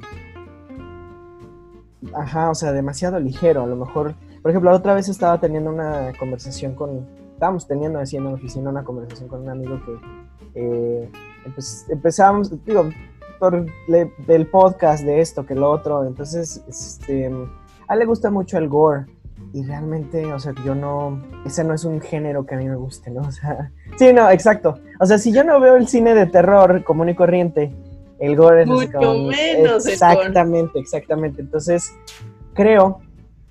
Ajá, 2.13 2.51
o 2.51 2.55
sea, 2.55 2.73
demasiado 2.73 3.19
ligero. 3.19 3.63
A 3.63 3.67
lo 3.67 3.77
mejor, 3.77 4.15
por 4.45 4.51
ejemplo, 4.51 4.71
la 4.73 4.77
otra 4.77 4.93
vez 4.93 5.09
estaba 5.09 5.41
teniendo 5.41 5.71
una 5.71 6.13
conversación 6.19 6.75
con... 6.75 7.07
Estábamos 7.33 7.67
teniendo 7.67 7.99
así 7.99 8.19
en 8.19 8.25
la 8.25 8.31
oficina 8.35 8.69
una 8.69 8.85
conversación 8.85 9.27
con 9.27 9.41
un 9.41 9.49
amigo 9.49 9.81
que 9.87 9.97
eh, 10.55 11.11
empe- 11.47 11.85
empezamos, 11.91 12.53
digo, 12.67 12.91
por 13.39 13.65
le- 13.89 14.13
del 14.27 14.47
podcast, 14.47 15.03
de 15.03 15.23
esto, 15.23 15.47
que 15.47 15.55
lo 15.55 15.71
otro. 15.71 16.05
Entonces, 16.05 16.63
este, 16.69 17.31
a 17.89 17.95
él 17.95 17.99
le 18.01 18.05
gusta 18.05 18.31
mucho 18.31 18.59
el 18.59 18.69
gore. 18.69 19.07
Y 19.55 19.65
realmente, 19.65 20.31
o 20.31 20.39
sea, 20.39 20.53
yo 20.63 20.75
no, 20.75 21.23
ese 21.47 21.65
no 21.65 21.73
es 21.73 21.87
un 21.87 22.03
género 22.03 22.45
que 22.45 22.55
a 22.55 22.59
mí 22.59 22.69
me 22.69 22.77
guste, 22.77 23.11
¿no? 23.11 23.23
O 23.29 23.33
sea, 23.33 23.71
sí, 23.97 24.13
no, 24.13 24.29
exacto. 24.31 24.79
O 25.01 25.07
sea, 25.07 25.17
si 25.17 25.33
yo 25.33 25.43
no 25.43 25.59
veo 25.59 25.77
el 25.77 25.89
cine 25.89 26.13
de 26.15 26.27
terror 26.27 26.85
común 26.85 27.09
y 27.09 27.15
corriente, 27.15 27.73
el 28.19 28.37
gore 28.37 28.65
es 28.65 28.69
Mucho 28.69 29.01
menos 29.15 29.87
Exactamente, 29.87 30.79
exactamente. 30.79 31.41
Entonces, 31.41 31.95
creo 32.53 33.01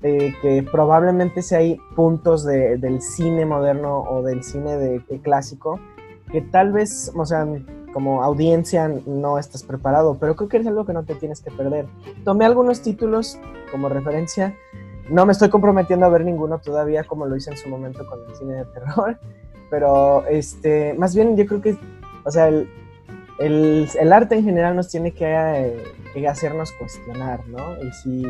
eh, 0.03 0.33
que 0.41 0.63
probablemente 0.69 1.41
si 1.41 1.55
hay 1.55 1.77
puntos 1.95 2.43
de- 2.45 2.77
del 2.77 3.01
cine 3.01 3.45
moderno 3.45 4.01
o 4.01 4.21
del 4.21 4.43
cine 4.43 4.77
de, 4.77 4.99
de 4.99 5.19
clásico 5.21 5.79
que 6.31 6.41
tal 6.41 6.71
vez, 6.73 7.11
o 7.15 7.25
sea, 7.25 7.47
como 7.93 8.23
audiencia 8.23 8.91
no 9.05 9.37
estás 9.37 9.63
preparado, 9.63 10.17
pero 10.19 10.35
creo 10.35 10.49
que 10.49 10.57
es 10.57 10.65
algo 10.67 10.83
que 10.85 10.93
no 10.93 11.03
te 11.03 11.13
tienes 11.15 11.41
que 11.41 11.51
perder. 11.51 11.85
Tomé 12.23 12.45
algunos 12.45 12.81
títulos 12.81 13.37
como 13.71 13.87
referencia. 13.87 14.55
No 15.09 15.25
me 15.27 15.31
estoy 15.33 15.49
comprometiendo 15.49 16.05
a 16.05 16.09
ver 16.09 16.25
ninguno 16.25 16.57
todavía, 16.59 17.03
como 17.03 17.25
lo 17.27 17.35
hice 17.35 17.51
en 17.51 17.57
su 17.57 17.69
momento 17.69 18.05
con 18.07 18.19
el 18.27 18.35
cine 18.35 18.53
de 18.55 18.65
terror, 18.65 19.19
pero 19.69 20.25
este, 20.27 20.95
más 20.95 21.13
bien 21.15 21.37
yo 21.37 21.45
creo 21.45 21.61
que, 21.61 21.77
o 22.23 22.31
sea, 22.31 22.47
el, 22.47 22.67
el, 23.39 23.87
el 23.99 24.13
arte 24.13 24.35
en 24.35 24.43
general 24.45 24.75
nos 24.75 24.89
tiene 24.89 25.11
que, 25.11 25.25
eh, 25.27 25.83
que 26.15 26.27
hacernos 26.27 26.71
cuestionar, 26.71 27.45
¿no? 27.47 27.75
Y 27.83 27.91
si 27.91 28.23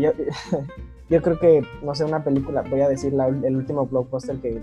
yo, 0.00 0.12
yo 1.10 1.22
creo 1.22 1.38
que, 1.38 1.62
no 1.82 1.94
sé, 1.94 2.04
una 2.04 2.22
película, 2.22 2.62
voy 2.68 2.80
a 2.82 2.88
decir 2.88 3.12
la- 3.12 3.28
el 3.28 3.56
último 3.56 3.86
blockbuster 3.86 4.36
que 4.36 4.60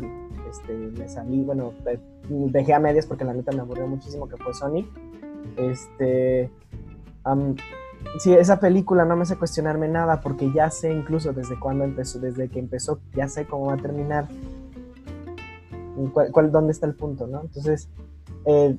este, 0.50 0.74
me 0.74 1.10
salí, 1.10 1.42
bueno, 1.44 1.74
de- 1.84 2.00
dejé 2.30 2.74
a 2.74 2.80
medias 2.80 3.06
porque 3.06 3.26
la 3.26 3.34
neta 3.34 3.52
me 3.52 3.62
aburrió 3.62 3.88
muchísimo, 3.88 4.28
que 4.28 4.38
fue 4.38 4.54
Sonic. 4.54 4.88
Este, 5.58 6.50
am, 7.24 7.56
sí, 8.20 8.34
esa 8.34 8.60
película 8.60 9.06
no 9.06 9.16
me 9.16 9.24
hace 9.24 9.36
cuestionarme 9.38 9.88
nada 9.88 10.22
porque 10.22 10.52
ya 10.52 10.70
sé 10.70 10.92
incluso 10.94 11.34
desde 11.34 11.60
cuándo 11.60 11.84
empezó, 11.84 12.20
desde 12.20 12.48
que 12.50 12.60
empezó, 12.60 13.00
ya 13.16 13.28
sé 13.28 13.46
cómo 13.46 13.66
va 13.68 13.74
a 13.74 13.78
terminar. 13.78 14.28
¿Cuál, 16.14 16.32
cuál- 16.32 16.52
dónde 16.52 16.72
está 16.74 16.86
el 16.88 16.94
punto, 16.96 17.26
no? 17.28 17.42
Entonces, 17.42 17.88
eh, 18.46 18.76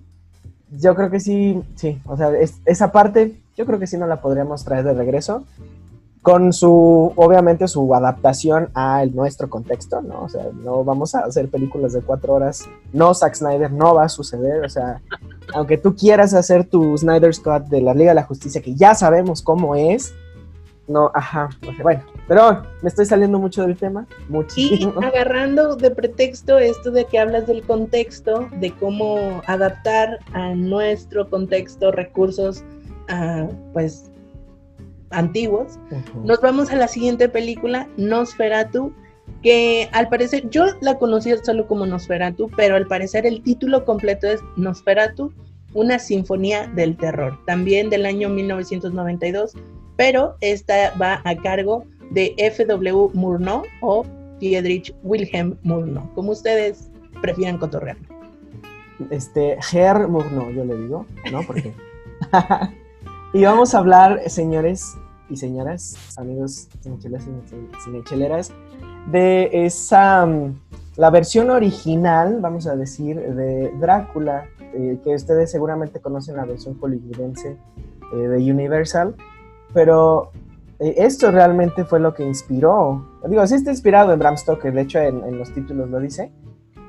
yo 0.78 0.94
creo 0.94 1.10
que 1.10 1.20
sí, 1.20 1.62
sí, 1.74 2.00
o 2.06 2.16
sea, 2.16 2.30
es- 2.36 2.60
esa 2.66 2.92
parte, 2.92 3.40
yo 3.56 3.64
creo 3.66 3.78
que 3.78 3.86
sí 3.86 3.96
no 3.96 4.06
la 4.06 4.20
podríamos 4.20 4.64
traer 4.64 4.84
de 4.84 4.92
regreso, 4.94 5.44
con 6.26 6.52
su, 6.52 7.12
obviamente, 7.14 7.68
su 7.68 7.94
adaptación 7.94 8.68
a 8.74 9.04
el- 9.04 9.14
nuestro 9.14 9.48
contexto, 9.48 10.02
¿no? 10.02 10.22
O 10.24 10.28
sea, 10.28 10.46
no 10.64 10.82
vamos 10.82 11.14
a 11.14 11.20
hacer 11.20 11.48
películas 11.48 11.92
de 11.92 12.00
cuatro 12.02 12.34
horas, 12.34 12.68
no, 12.92 13.14
Zack 13.14 13.36
Snyder, 13.36 13.70
no 13.70 13.94
va 13.94 14.06
a 14.06 14.08
suceder, 14.08 14.64
o 14.64 14.68
sea, 14.68 15.00
aunque 15.54 15.78
tú 15.78 15.94
quieras 15.94 16.34
hacer 16.34 16.64
tu 16.64 16.98
Snyder's 16.98 17.38
Cut 17.38 17.68
de 17.68 17.80
la 17.80 17.94
Liga 17.94 18.10
de 18.10 18.16
la 18.16 18.24
Justicia, 18.24 18.60
que 18.60 18.74
ya 18.74 18.96
sabemos 18.96 19.40
cómo 19.40 19.76
es, 19.76 20.14
no, 20.88 21.12
ajá, 21.14 21.48
bueno, 21.80 22.02
pero 22.26 22.60
me 22.82 22.88
estoy 22.88 23.06
saliendo 23.06 23.38
mucho 23.38 23.62
del 23.62 23.76
tema, 23.76 24.04
Y 24.28 24.32
muchísimo. 24.32 24.94
agarrando 25.04 25.76
de 25.76 25.92
pretexto 25.92 26.58
esto 26.58 26.90
de 26.90 27.04
que 27.04 27.20
hablas 27.20 27.46
del 27.46 27.62
contexto, 27.62 28.48
de 28.58 28.72
cómo 28.72 29.42
adaptar 29.46 30.18
a 30.32 30.56
nuestro 30.56 31.30
contexto 31.30 31.92
recursos 31.92 32.64
ah, 33.08 33.46
pues 33.72 34.10
antiguos, 35.10 35.78
nos 36.24 36.40
vamos 36.40 36.70
a 36.70 36.76
la 36.76 36.88
siguiente 36.88 37.28
película, 37.28 37.88
Nosferatu, 37.96 38.92
que 39.42 39.88
al 39.92 40.08
parecer 40.08 40.48
yo 40.50 40.66
la 40.80 40.98
conocía 40.98 41.36
solo 41.42 41.66
como 41.66 41.86
Nosferatu, 41.86 42.50
pero 42.56 42.76
al 42.76 42.86
parecer 42.86 43.26
el 43.26 43.42
título 43.42 43.84
completo 43.84 44.26
es 44.28 44.40
Nosferatu, 44.56 45.32
una 45.74 45.98
sinfonía 45.98 46.66
del 46.68 46.96
terror, 46.96 47.38
también 47.44 47.90
del 47.90 48.06
año 48.06 48.28
1992, 48.28 49.54
pero 49.96 50.36
esta 50.40 50.94
va 51.00 51.20
a 51.24 51.36
cargo 51.36 51.84
de 52.10 52.34
F.W. 52.38 53.10
Murnau 53.14 53.62
o 53.80 54.04
Friedrich 54.38 54.94
Wilhelm 55.02 55.56
Murnau, 55.62 56.12
como 56.14 56.32
ustedes 56.32 56.90
prefieran 57.20 57.58
cotorrear. 57.58 57.96
este, 59.10 59.58
Ger 59.60 60.08
Murnau, 60.08 60.50
yo 60.50 60.64
le 60.64 60.76
digo, 60.76 61.06
¿no? 61.30 61.42
Porque. 61.46 61.72
y 63.36 63.44
vamos 63.44 63.74
a 63.74 63.78
hablar, 63.78 64.20
señores 64.28 64.96
y 65.28 65.36
señoras, 65.36 65.96
amigos 66.16 66.68
cinechelas 66.82 67.26
y 67.26 67.80
cinecheleras, 67.84 68.52
de 69.10 69.50
esa. 69.52 70.24
mm, 70.26 70.54
La 70.96 71.10
versión 71.10 71.50
original, 71.50 72.38
vamos 72.40 72.66
a 72.66 72.74
decir, 72.74 73.20
de 73.20 73.70
Drácula, 73.78 74.46
eh, 74.72 74.98
que 75.04 75.14
ustedes 75.14 75.50
seguramente 75.50 76.00
conocen 76.00 76.36
la 76.36 76.46
versión 76.46 76.78
hollywoodense 76.80 77.58
eh, 78.14 78.16
de 78.16 78.50
Universal, 78.50 79.14
pero 79.74 80.30
eh, 80.78 80.94
esto 80.96 81.30
realmente 81.30 81.84
fue 81.84 82.00
lo 82.00 82.14
que 82.14 82.24
inspiró. 82.24 83.06
Digo, 83.28 83.46
sí 83.46 83.56
está 83.56 83.70
inspirado 83.72 84.12
en 84.14 84.18
Bram 84.20 84.38
Stoker, 84.38 84.72
de 84.72 84.80
hecho 84.80 84.98
en, 84.98 85.22
en 85.24 85.38
los 85.38 85.52
títulos 85.52 85.90
lo 85.90 86.00
dice, 86.00 86.32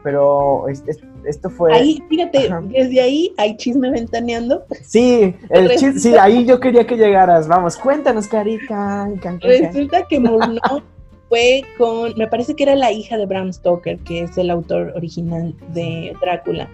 pero 0.04 0.70
es- 0.70 0.84
es- 0.88 1.02
esto 1.28 1.50
fue... 1.50 1.74
Ahí, 1.74 2.02
fíjate, 2.10 2.48
Ajá. 2.48 2.62
desde 2.68 3.02
ahí 3.02 3.34
hay 3.38 3.56
chisme 3.58 3.92
ventaneando. 3.92 4.64
Sí, 4.84 5.36
el 5.50 5.68
Resulta- 5.70 5.94
chis- 5.94 6.00
sí, 6.00 6.16
ahí 6.16 6.46
yo 6.46 6.60
quería 6.60 6.86
que 6.88 6.96
llegaras. 6.96 7.48
Vamos, 7.48 7.78
cuéntanos, 7.78 8.28
Cari. 8.28 8.58
can, 8.68 9.18
can, 9.18 9.40
can, 9.40 9.40
can. 9.40 9.50
Resulta 9.50 10.08
que 10.08 10.20
Murnau 10.20 10.82
fue 11.30 11.62
con, 11.78 12.14
me 12.18 12.28
parece 12.28 12.56
que 12.56 12.64
era 12.64 12.76
la 12.76 12.92
hija 12.92 13.18
de 13.18 13.26
Bram 13.26 13.52
Stoker, 13.52 14.00
que 14.00 14.22
es 14.24 14.38
el 14.38 14.50
autor 14.50 14.94
original 14.96 15.54
de 15.74 16.14
Drácula, 16.22 16.70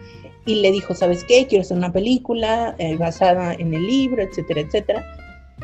y 0.46 0.56
le 0.62 0.72
dijo, 0.72 0.94
¿sabes 0.94 1.24
qué? 1.24 1.48
Quiero 1.48 1.62
hacer 1.64 1.78
una 1.78 1.92
película 1.92 2.76
eh, 2.78 2.96
basada 2.98 3.54
en 3.54 3.74
el 3.74 3.86
libro, 3.88 4.22
etcétera, 4.22 4.62
etcétera. 4.62 5.06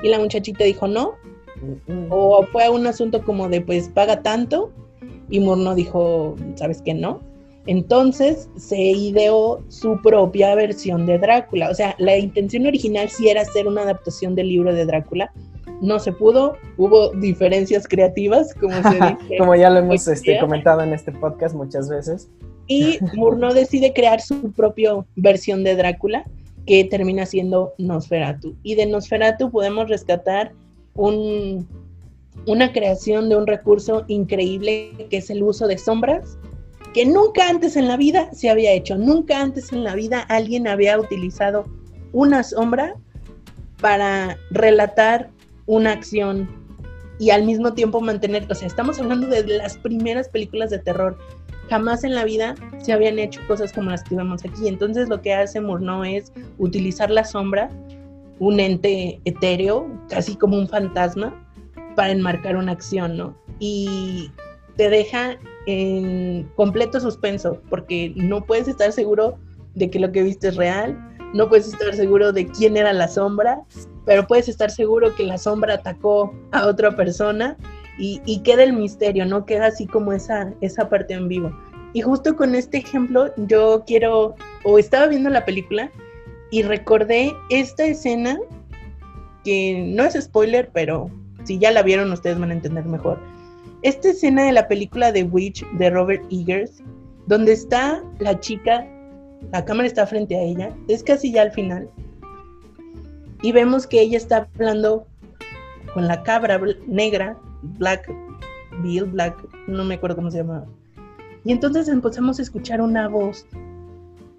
Y 0.01 0.07
la 0.09 0.17
muchachita 0.19 0.63
dijo, 0.63 0.87
no, 0.87 1.15
o 2.09 2.45
fue 2.51 2.69
un 2.69 2.87
asunto 2.87 3.21
como 3.23 3.49
de, 3.49 3.59
pues, 3.61 3.89
paga 3.89 4.21
tanto, 4.23 4.71
y 5.29 5.39
Murnau 5.41 5.75
dijo, 5.75 6.35
¿sabes 6.55 6.81
qué? 6.81 6.93
No. 6.93 7.19
Entonces 7.69 8.49
se 8.57 8.81
ideó 8.81 9.63
su 9.67 10.01
propia 10.01 10.55
versión 10.55 11.05
de 11.05 11.19
Drácula. 11.19 11.69
O 11.69 11.75
sea, 11.75 11.95
la 11.99 12.17
intención 12.17 12.65
original 12.65 13.09
sí 13.09 13.29
era 13.29 13.41
hacer 13.41 13.67
una 13.67 13.83
adaptación 13.83 14.33
del 14.33 14.47
libro 14.47 14.73
de 14.73 14.87
Drácula. 14.87 15.31
No 15.79 15.99
se 15.99 16.11
pudo, 16.11 16.55
hubo 16.77 17.11
diferencias 17.11 17.87
creativas, 17.87 18.55
como 18.55 18.73
se 18.73 18.89
dice. 18.95 19.37
Como 19.37 19.53
ya 19.53 19.69
lo 19.69 19.81
hemos 19.81 20.07
este, 20.07 20.39
comentado 20.39 20.81
en 20.81 20.93
este 20.93 21.11
podcast 21.11 21.53
muchas 21.53 21.89
veces. 21.89 22.27
Y 22.65 22.97
Murnau 23.13 23.53
decide 23.53 23.93
crear 23.93 24.19
su 24.19 24.51
propia 24.53 24.93
versión 25.15 25.63
de 25.63 25.75
Drácula, 25.75 26.23
que 26.65 26.83
termina 26.85 27.27
siendo 27.27 27.75
Nosferatu. 27.77 28.55
Y 28.63 28.73
de 28.73 28.87
Nosferatu 28.87 29.51
podemos 29.51 29.87
rescatar 29.89 30.53
un, 30.95 31.67
una 32.47 32.73
creación 32.73 33.29
de 33.29 33.35
un 33.35 33.45
recurso 33.45 34.05
increíble 34.07 35.07
que 35.11 35.17
es 35.17 35.29
el 35.29 35.43
uso 35.43 35.67
de 35.67 35.77
sombras, 35.77 36.38
que 36.93 37.05
nunca 37.05 37.49
antes 37.49 37.75
en 37.75 37.87
la 37.87 37.97
vida 37.97 38.29
se 38.33 38.49
había 38.49 38.71
hecho. 38.71 38.97
Nunca 38.97 39.41
antes 39.41 39.71
en 39.71 39.83
la 39.83 39.95
vida 39.95 40.21
alguien 40.21 40.67
había 40.67 40.99
utilizado 40.99 41.65
una 42.11 42.43
sombra 42.43 42.95
para 43.81 44.37
relatar 44.51 45.29
una 45.65 45.91
acción 45.91 46.49
y 47.19 47.31
al 47.31 47.43
mismo 47.43 47.73
tiempo 47.73 48.01
mantener, 48.01 48.47
o 48.49 48.55
sea, 48.55 48.67
estamos 48.67 48.99
hablando 48.99 49.27
de 49.27 49.45
las 49.45 49.77
primeras 49.77 50.29
películas 50.29 50.69
de 50.69 50.79
terror 50.79 51.17
jamás 51.69 52.03
en 52.03 52.15
la 52.15 52.25
vida 52.25 52.55
se 52.79 52.91
habían 52.91 53.19
hecho 53.19 53.39
cosas 53.47 53.71
como 53.71 53.91
las 53.91 54.03
que 54.03 54.15
vemos 54.15 54.43
aquí. 54.43 54.67
Entonces 54.67 55.07
lo 55.07 55.21
que 55.21 55.33
hace 55.33 55.61
Murnau 55.61 56.03
es 56.03 56.33
utilizar 56.57 57.09
la 57.09 57.23
sombra, 57.23 57.69
un 58.39 58.59
ente 58.59 59.21
etéreo, 59.25 59.87
casi 60.09 60.35
como 60.35 60.57
un 60.57 60.67
fantasma, 60.67 61.33
para 61.95 62.11
enmarcar 62.11 62.55
una 62.55 62.71
acción, 62.71 63.17
¿no? 63.17 63.37
Y 63.59 64.31
te 64.77 64.89
deja 64.89 65.37
en 65.69 66.49
completo 66.55 66.99
suspenso, 66.99 67.61
porque 67.69 68.13
no 68.15 68.43
puedes 68.45 68.67
estar 68.67 68.91
seguro 68.91 69.37
de 69.75 69.89
que 69.89 69.99
lo 69.99 70.11
que 70.11 70.23
viste 70.23 70.47
es 70.47 70.55
real, 70.55 70.97
no 71.33 71.47
puedes 71.47 71.67
estar 71.67 71.93
seguro 71.93 72.31
de 72.31 72.47
quién 72.47 72.75
era 72.75 72.91
la 72.91 73.07
sombra, 73.07 73.61
pero 74.05 74.25
puedes 74.25 74.49
estar 74.49 74.71
seguro 74.71 75.15
que 75.15 75.23
la 75.23 75.37
sombra 75.37 75.75
atacó 75.75 76.33
a 76.51 76.65
otra 76.65 76.95
persona 76.95 77.55
y, 77.99 78.19
y 78.25 78.39
queda 78.41 78.63
el 78.63 78.73
misterio, 78.73 79.25
¿no? 79.25 79.45
Queda 79.45 79.67
así 79.67 79.85
como 79.85 80.11
esa, 80.11 80.51
esa 80.61 80.89
parte 80.89 81.13
en 81.13 81.27
vivo. 81.27 81.55
Y 81.93 82.01
justo 82.01 82.35
con 82.35 82.55
este 82.55 82.77
ejemplo 82.77 83.31
yo 83.37 83.83
quiero, 83.85 84.35
o 84.63 84.79
estaba 84.79 85.07
viendo 85.07 85.29
la 85.29 85.45
película 85.45 85.91
y 86.49 86.63
recordé 86.63 87.33
esta 87.49 87.85
escena 87.85 88.39
que 89.43 89.85
no 89.87 90.03
es 90.03 90.15
spoiler, 90.19 90.69
pero 90.73 91.11
si 91.43 91.59
ya 91.59 91.71
la 91.71 91.83
vieron 91.83 92.11
ustedes 92.11 92.39
van 92.39 92.49
a 92.49 92.53
entender 92.53 92.85
mejor. 92.85 93.19
Esta 93.81 94.09
escena 94.09 94.43
de 94.43 94.51
la 94.51 94.67
película 94.67 95.13
The 95.13 95.23
Witch 95.23 95.65
de 95.77 95.89
Robert 95.89 96.23
Eggers, 96.29 96.83
donde 97.27 97.53
está 97.53 98.03
la 98.19 98.39
chica, 98.39 98.85
la 99.53 99.63
cámara 99.63 99.87
está 99.87 100.05
frente 100.05 100.35
a 100.35 100.41
ella, 100.41 100.75
es 100.89 101.01
casi 101.01 101.31
ya 101.31 101.43
al 101.43 101.51
final, 101.51 101.89
y 103.41 103.51
vemos 103.51 103.87
que 103.87 104.01
ella 104.01 104.17
está 104.17 104.49
hablando 104.55 105.07
con 105.93 106.07
la 106.07 106.21
cabra 106.23 106.59
negra, 106.87 107.37
Black 107.77 108.11
Bill, 108.83 109.05
Black, 109.05 109.35
no 109.67 109.83
me 109.85 109.95
acuerdo 109.95 110.17
cómo 110.17 110.31
se 110.31 110.39
llamaba. 110.39 110.67
Y 111.45 111.51
entonces 111.51 111.87
empezamos 111.87 112.39
a 112.39 112.41
escuchar 112.41 112.81
una 112.81 113.07
voz 113.07 113.45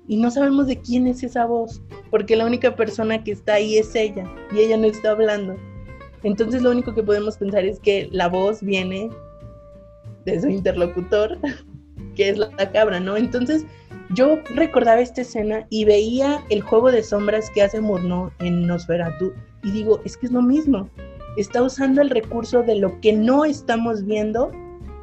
y 0.06 0.16
no 0.16 0.30
sabemos 0.30 0.66
de 0.66 0.76
quién 0.80 1.06
es 1.06 1.22
esa 1.22 1.46
voz, 1.46 1.80
porque 2.10 2.36
la 2.36 2.44
única 2.44 2.76
persona 2.76 3.24
que 3.24 3.32
está 3.32 3.54
ahí 3.54 3.78
es 3.78 3.94
ella 3.94 4.24
y 4.52 4.58
ella 4.58 4.76
no 4.76 4.86
está 4.86 5.12
hablando. 5.12 5.56
Entonces 6.22 6.60
lo 6.60 6.70
único 6.70 6.94
que 6.94 7.02
podemos 7.02 7.38
pensar 7.38 7.64
es 7.64 7.80
que 7.80 8.08
la 8.12 8.28
voz 8.28 8.62
viene 8.62 9.08
de 10.24 10.40
su 10.40 10.48
interlocutor, 10.48 11.38
que 12.16 12.30
es 12.30 12.38
la, 12.38 12.50
cabra, 12.72 13.00
¿no? 13.00 13.16
Entonces 13.16 13.64
yo 14.14 14.38
recordaba 14.54 15.00
esta 15.00 15.22
escena 15.22 15.66
y 15.70 15.84
veía 15.84 16.42
el 16.50 16.62
juego 16.62 16.90
de 16.90 17.02
sombras 17.02 17.50
que 17.50 17.62
hace 17.62 17.80
Murnau 17.80 18.30
en 18.40 18.66
Nosferatu 18.66 19.32
y 19.62 19.70
digo, 19.70 20.00
es 20.04 20.16
que 20.16 20.26
es 20.26 20.32
lo 20.32 20.42
mismo. 20.42 20.88
Está 21.36 21.62
usando 21.62 22.02
el 22.02 22.10
recurso 22.10 22.62
de 22.62 22.76
lo 22.76 23.00
que 23.00 23.12
no 23.12 23.44
estamos 23.44 24.04
viendo 24.04 24.50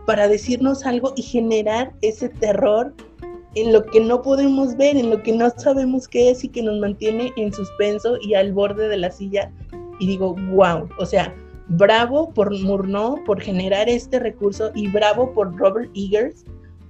para 0.06 0.28
decirnos 0.28 0.86
algo 0.86 1.14
y 1.16 1.22
generar 1.22 1.94
ese 2.02 2.30
terror 2.30 2.94
en 3.56 3.74
lo 3.74 3.84
que 3.86 4.00
no 4.00 4.22
podemos 4.22 4.76
ver, 4.78 4.98
en 4.98 5.10
lo 5.10 5.24
que 5.24 5.32
no 5.32 5.50
sabemos 5.58 6.08
qué 6.08 6.30
es 6.30 6.44
y 6.44 6.50
que 6.50 6.62
nos 6.62 6.80
mantiene 6.80 7.34
en 7.38 7.52
suspenso 7.52 8.18
y 8.22 8.34
al 8.34 8.54
borde 8.54 8.88
de 8.88 8.98
la 8.98 9.12
silla. 9.12 9.52
Y 10.00 10.08
digo, 10.08 10.36
wow, 10.52 10.88
o 11.00 11.06
sea, 11.06 11.34
bravo 11.70 12.34
por 12.34 12.58
Murnau 12.62 13.24
por 13.26 13.42
generar 13.42 13.90
este 13.90 14.20
recurso 14.20 14.72
y 14.74 14.88
bravo 14.88 15.34
por 15.34 15.56
Robert 15.58 15.90
Eggers 15.96 16.46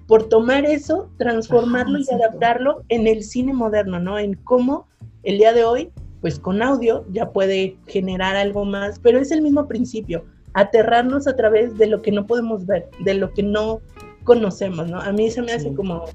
por 0.08 0.24
tomar 0.30 0.64
eso, 0.66 1.10
transformarlo 1.18 1.98
Ajá, 2.00 2.06
y 2.12 2.16
adaptarlo 2.16 2.84
en 2.88 3.08
el 3.08 3.24
cine 3.24 3.54
moderno, 3.54 4.00
¿no? 4.00 4.18
En 4.18 4.36
cómo 4.36 4.88
el 5.24 5.38
día 5.38 5.52
de 5.52 5.66
hoy, 5.66 5.92
pues 6.22 6.40
con 6.40 6.62
audio 6.62 7.06
ya 7.12 7.32
puede 7.32 7.76
generar 7.88 8.38
algo 8.38 8.64
más, 8.64 9.00
pero 9.00 9.20
es 9.20 9.32
el 9.32 9.42
mismo 9.42 9.68
principio, 9.68 10.24
aterrarnos 10.54 11.28
a 11.28 11.36
través 11.36 11.78
de 11.78 11.88
lo 11.88 12.02
que 12.02 12.14
no 12.14 12.26
podemos 12.26 12.66
ver, 12.66 12.90
de 13.04 13.16
lo 13.16 13.34
que 13.34 13.44
no 13.44 13.82
conocemos, 14.24 14.90
¿no? 14.90 15.00
A 15.02 15.12
mí 15.12 15.30
se 15.30 15.42
me 15.42 15.52
hace 15.52 15.70
Sí. 15.70 15.76
como 15.76 16.06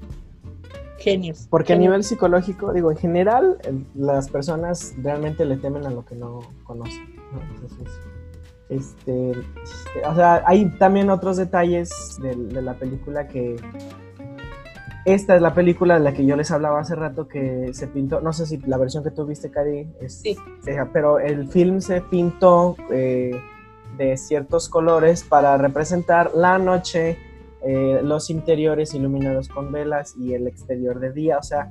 genios. 0.97 1.47
Porque 1.49 1.73
a 1.73 1.77
nivel 1.77 2.03
psicológico, 2.03 2.73
digo, 2.73 2.89
en 2.91 2.97
general, 2.97 3.57
el- 3.63 3.85
las 3.93 4.29
personas 4.29 4.95
realmente 5.03 5.45
le 5.45 5.57
temen 5.57 5.85
a 5.85 5.91
lo 5.91 6.03
que 6.05 6.15
no 6.15 6.39
conocen. 6.63 7.13
¿no? 7.31 7.41
Entonces, 7.55 7.87
este, 8.69 9.31
este, 9.31 10.07
o 10.07 10.15
sea, 10.15 10.43
hay 10.45 10.65
también 10.77 11.09
otros 11.09 11.37
detalles 11.37 12.17
de, 12.21 12.35
de 12.35 12.61
la 12.61 12.73
película 12.75 13.27
que, 13.27 13.55
esta 15.05 15.35
es 15.35 15.41
la 15.41 15.53
película 15.53 15.95
de 15.95 15.99
la 15.99 16.13
que 16.13 16.25
yo 16.25 16.37
les 16.37 16.49
hablaba 16.51 16.79
hace 16.79 16.95
rato 16.95 17.27
que 17.27 17.73
se 17.73 17.87
pintó, 17.87 18.21
no 18.21 18.31
sé 18.31 18.45
si 18.45 18.57
la 18.59 18.77
versión 18.77 19.03
que 19.03 19.11
tú 19.11 19.25
viste, 19.25 19.51
Cari, 19.51 19.89
es, 19.99 20.21
Sí. 20.21 20.37
pero 20.93 21.19
el 21.19 21.49
film 21.49 21.81
se 21.81 21.99
pintó 22.01 22.77
eh, 22.89 23.31
de 23.97 24.15
ciertos 24.17 24.69
colores 24.69 25.23
para 25.23 25.57
representar 25.57 26.31
la 26.33 26.57
noche, 26.57 27.17
eh, 27.65 27.99
los 28.01 28.29
interiores 28.29 28.93
iluminados 28.93 29.49
con 29.49 29.73
velas 29.73 30.15
y 30.17 30.33
el 30.33 30.47
exterior 30.47 30.99
de 31.01 31.11
día, 31.11 31.37
o 31.37 31.43
sea, 31.43 31.69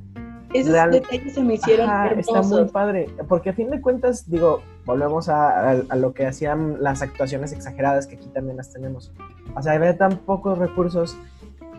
Esos 0.54 0.72
Real- 0.72 0.90
detalles 0.90 1.34
se 1.34 1.42
me 1.42 1.54
hicieron 1.54 1.88
Ajá, 1.88 2.08
está 2.12 2.32
muy 2.32 2.40
hermosos. 2.40 2.70
padre, 2.72 3.06
porque 3.28 3.50
a 3.50 3.52
fin 3.54 3.70
de 3.70 3.80
cuentas, 3.80 4.28
digo, 4.30 4.60
volvemos 4.84 5.28
a, 5.28 5.70
a- 5.70 5.82
a 5.88 5.96
lo 5.96 6.12
que 6.12 6.26
hacían 6.26 6.82
las 6.82 7.00
actuaciones 7.02 7.52
exageradas 7.52 8.06
que 8.06 8.16
aquí 8.16 8.28
también 8.28 8.56
las 8.56 8.72
tenemos. 8.72 9.12
O 9.56 9.62
sea, 9.62 9.72
había 9.72 9.96
tan 9.96 10.18
pocos 10.18 10.58
recursos 10.58 11.16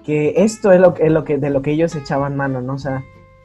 que 0.03 0.33
esto 0.37 0.71
es 0.71 0.81
lo 0.81 0.95
es 0.97 1.11
lo 1.11 1.23
que 1.23 1.37
de 1.37 1.49
lo 1.49 1.61
que 1.61 1.71
ellos 1.71 1.95
echaban 1.95 2.35
mano, 2.35 2.61
¿no? 2.61 2.73
O 2.73 2.77
sea, 2.79 3.03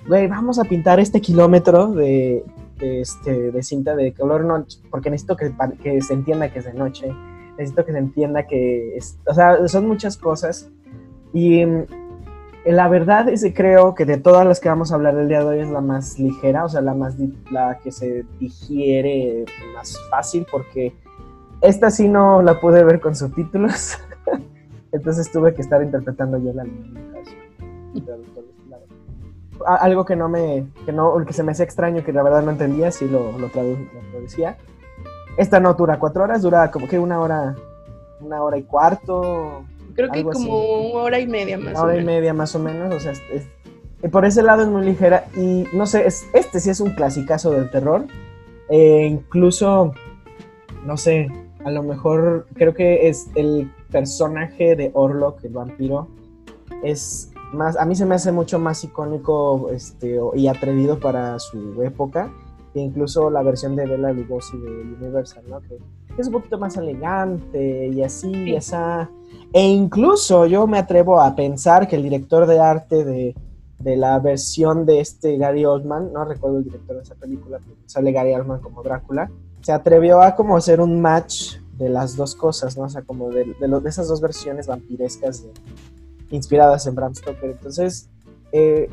güey, 0.09 0.26
vamos 0.29 0.59
a 0.59 0.64
pintar 0.64 0.99
este 0.99 1.20
kilómetro 1.20 1.89
de, 1.93 2.45
de, 2.79 3.01
este, 3.03 3.53
de 3.53 3.62
cinta 3.62 3.95
de 3.95 4.12
color 4.14 4.45
noche, 4.45 4.79
porque 4.91 5.11
necesito 5.11 5.37
que, 5.37 5.53
que 5.83 6.01
se 6.01 6.14
entienda 6.14 6.51
que 6.51 6.59
es 6.61 6.64
de 6.64 6.72
noche, 6.74 7.12
necesito 7.59 7.85
que 7.85 7.93
se 7.93 7.99
entienda 7.99 8.47
que, 8.47 8.97
es, 8.97 9.18
o 9.26 9.35
sea, 9.35 9.68
son 9.68 9.87
muchas 9.87 10.16
cosas. 10.16 10.70
Y 11.33 11.62
la 12.73 12.89
verdad 12.89 13.29
es 13.29 13.43
que 13.43 13.55
creo 13.55 13.95
que 13.95 14.05
de 14.05 14.19
todas 14.19 14.47
las 14.47 14.61
que 14.61 14.69
vamos 14.69 14.91
a 14.91 14.97
hablar 14.97 15.14
del 15.16 15.29
día 15.29 15.41
de 15.41 15.47
hoy 15.47 15.59
es 15.61 15.71
la 15.71 15.81
más 15.81 16.19
ligera, 16.19 16.64
o 16.64 16.69
sea, 16.69 16.81
la 16.81 16.95
más 16.95 17.14
la 17.51 17.79
que 17.79 17.93
se 17.93 18.25
digiere 18.39 19.45
más 19.75 19.97
fácil 20.11 20.47
porque 20.51 20.93
esta 21.61 21.91
sí 21.91 22.09
no 22.09 22.43
la 22.43 22.61
pude 22.61 22.85
ver 22.85 23.01
con 23.01 23.14
subtítulos. 23.14 23.99
Entonces 24.93 25.31
tuve 25.31 25.55
que 25.55 25.62
estar 25.62 25.83
interpretando 25.83 26.39
yo 26.39 26.53
la 26.53 26.64
lengua 26.64 27.01
Algo 29.66 30.05
que 30.05 30.16
no 30.16 30.29
me, 30.29 30.66
que 30.87 30.93
no, 30.93 31.14
que 31.27 31.33
se 31.33 31.43
me 31.43 31.53
hacía 31.53 31.64
extraño, 31.64 32.05
que 32.05 32.12
la 32.12 32.23
verdad 32.23 32.43
no 32.43 32.51
entendía, 32.53 32.91
sí 32.91 33.07
lo, 33.09 33.33
lo, 33.39 33.49
tradu- 33.49 33.89
lo 33.93 34.11
traducía. 34.12 34.57
Esta 35.37 35.61
no 35.61 35.75
dura 35.75 35.99
cuatro 35.99 36.25
horas, 36.25 36.43
dura 36.43 36.71
como 36.71 36.89
que 36.89 36.99
una 36.99 37.21
hora, 37.21 37.55
una 38.21 38.43
hora 38.43 38.57
y 38.57 38.62
cuarto, 38.62 39.64
Creo 39.99 40.11
que 40.13 40.21
así. 40.21 40.45
como 40.47 40.91
una 40.93 41.01
hora 41.03 41.19
y 41.21 41.27
media 41.27 41.59
más 41.59 41.73
una 41.73 41.81
o 41.81 41.85
hora 41.87 42.01
y 42.01 42.05
media 42.05 42.33
más 42.33 42.55
o 42.55 42.59
menos, 42.61 42.95
o 42.95 43.01
sea, 43.01 43.13
es- 43.13 43.23
es- 43.33 43.49
y 44.03 44.07
por 44.09 44.25
ese 44.25 44.43
lado 44.45 44.63
es 44.63 44.69
muy 44.69 44.85
ligera 44.87 45.25
y 45.37 45.65
no 45.73 45.87
sé, 45.87 46.07
es, 46.07 46.25
este 46.33 46.61
sí 46.61 46.71
es 46.71 46.79
un 46.81 46.91
clasicazo 46.95 47.51
del 47.51 47.69
terror, 47.71 48.07
Eh, 48.71 49.07
incluso, 49.11 49.93
no 50.85 50.97
sé, 50.99 51.29
a 51.65 51.71
lo 51.71 51.83
mejor 51.83 52.47
creo 52.55 52.75
que 52.75 53.09
es 53.09 53.29
el 53.35 53.73
personaje 53.91 54.77
de 54.77 54.91
Orlok, 54.93 55.43
el 55.45 55.53
vampiro, 55.55 56.07
es 56.85 57.33
más, 57.55 57.77
a 57.79 57.85
mí 57.87 57.97
se 57.97 58.05
me 58.05 58.15
hace 58.15 58.31
mucho 58.31 58.59
más 58.59 58.85
icónico 58.85 59.71
este, 59.73 60.21
y 60.35 60.47
atrevido 60.49 61.01
para 61.01 61.39
su 61.39 61.83
época, 61.83 62.31
que 62.75 62.81
incluso 62.81 63.31
la 63.31 63.43
versión 63.43 63.75
de 63.75 63.87
Bela 63.87 64.13
Lugosi 64.13 64.59
de 64.59 64.69
Universal, 64.99 65.43
¿no? 65.49 65.61
Que 65.61 65.79
es 66.19 66.27
un 66.27 66.35
poquito 66.35 66.59
más 66.59 66.77
elegante 66.77 67.89
y 67.89 68.03
así, 68.03 68.31
y 68.31 68.55
esa. 68.55 69.09
E 69.53 69.67
incluso 69.67 70.47
yo 70.47 70.67
me 70.67 70.79
atrevo 70.79 71.21
a 71.21 71.35
pensar 71.35 71.89
que 71.89 71.97
el 71.97 72.03
director 72.03 72.47
de 72.47 72.61
arte 72.61 73.05
de, 73.05 73.35
de 73.79 73.97
la 73.97 74.19
versión 74.19 74.85
de 74.85 75.01
este 75.01 75.37
Gary 75.39 75.65
Oldman, 75.65 76.13
no 76.13 76.25
recuerdo 76.25 76.59
el 76.59 76.65
director 76.65 76.97
de 76.97 77.03
esa 77.03 77.15
película, 77.15 77.59
sale 77.87 78.13
Gary 78.13 78.35
Oldman 78.35 78.61
como 78.61 78.83
Drácula, 78.83 79.31
se 79.63 79.73
atrevió 79.73 80.21
a 80.21 80.35
como 80.35 80.57
hacer 80.57 80.81
un 80.81 81.01
match 81.01 81.57
de 81.79 81.89
las 81.89 82.17
dos 82.17 82.35
cosas, 82.35 82.77
¿no? 82.77 82.85
O 82.85 82.89
sea, 82.89 83.03
como 83.03 83.31
de, 83.31 83.45
de, 83.45 83.89
esas 83.89 84.09
dos 84.09 84.21
versiones 84.21 84.67
vampirescas 84.67 85.45
inspiradas 86.31 86.87
en 86.87 86.95
Bram 86.95 87.15
Stoker. 87.15 87.51
Entonces, 87.51 88.11
eh, 88.53 88.91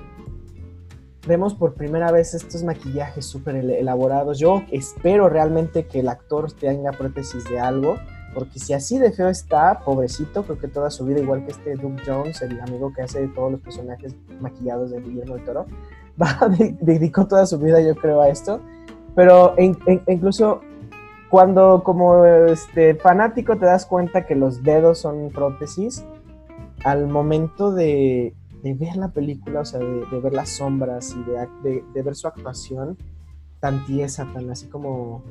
vemos 1.28 1.56
por 1.56 1.74
primera 1.74 2.12
vez 2.12 2.34
estos 2.34 2.64
maquillajes 2.64 3.26
súper 3.26 3.56
elaborados. 3.56 4.38
Yo 4.38 4.64
espero 4.72 5.30
realmente 5.30 5.88
que 5.88 6.02
el 6.02 6.10
actor 6.10 6.52
tenga 6.52 6.92
prótesis 6.92 7.44
de 7.50 7.60
algo, 7.60 7.98
porque 8.36 8.60
si 8.60 8.74
así 8.74 9.00
de 9.00 9.12
feo 9.14 9.30
está, 9.30 9.80
pobrecito, 9.80 10.44
creo 10.44 10.60
que 10.60 10.68
toda 10.68 10.90
su 10.92 11.06
vida, 11.06 11.22
igual 11.22 11.46
que 11.46 11.52
este 11.54 11.76
Doug 11.76 11.96
Jones, 12.06 12.42
el 12.42 12.60
amigo 12.60 12.92
que 12.94 13.02
hace 13.02 13.28
todos 13.30 13.54
los 13.54 13.62
personajes 13.62 14.14
maquillados 14.42 14.92
de 14.92 15.00
Guillermo 15.00 15.36
del 15.36 15.46
Toro, 15.46 15.66
va, 16.22 16.48
de- 16.50 16.76
dedicó 16.82 17.26
toda 17.26 17.46
su 17.46 17.58
vida, 17.58 17.82
yo 17.82 17.96
creo, 17.96 18.22
a 18.22 18.28
esto. 18.30 18.60
Pero 19.16 19.56
incluso 20.08 20.60
cuando 21.30 21.82
como 21.84 22.26
este 22.26 22.96
fanático 22.96 23.58
te 23.58 23.66
das 23.66 23.86
cuenta 23.86 24.26
que 24.26 24.36
los 24.36 24.62
dedos 24.64 25.00
son 25.00 25.30
prótesis, 25.32 26.04
al 26.84 27.08
momento 27.08 27.72
de, 27.72 28.34
ver 28.62 28.98
la 28.98 29.08
película, 29.08 29.62
o 29.62 29.66
sea, 29.66 29.80
de, 29.80 30.20
ver 30.22 30.34
las 30.34 30.50
sombras 30.50 31.16
y 31.16 31.24
de- 31.64 31.84
de 31.94 32.02
ver 32.04 32.16
su 32.16 32.28
actuación 32.28 32.98
tan 33.62 33.86
tiesa, 33.86 34.28
tan 34.34 34.50
así 34.52 34.68
como, 34.68 35.24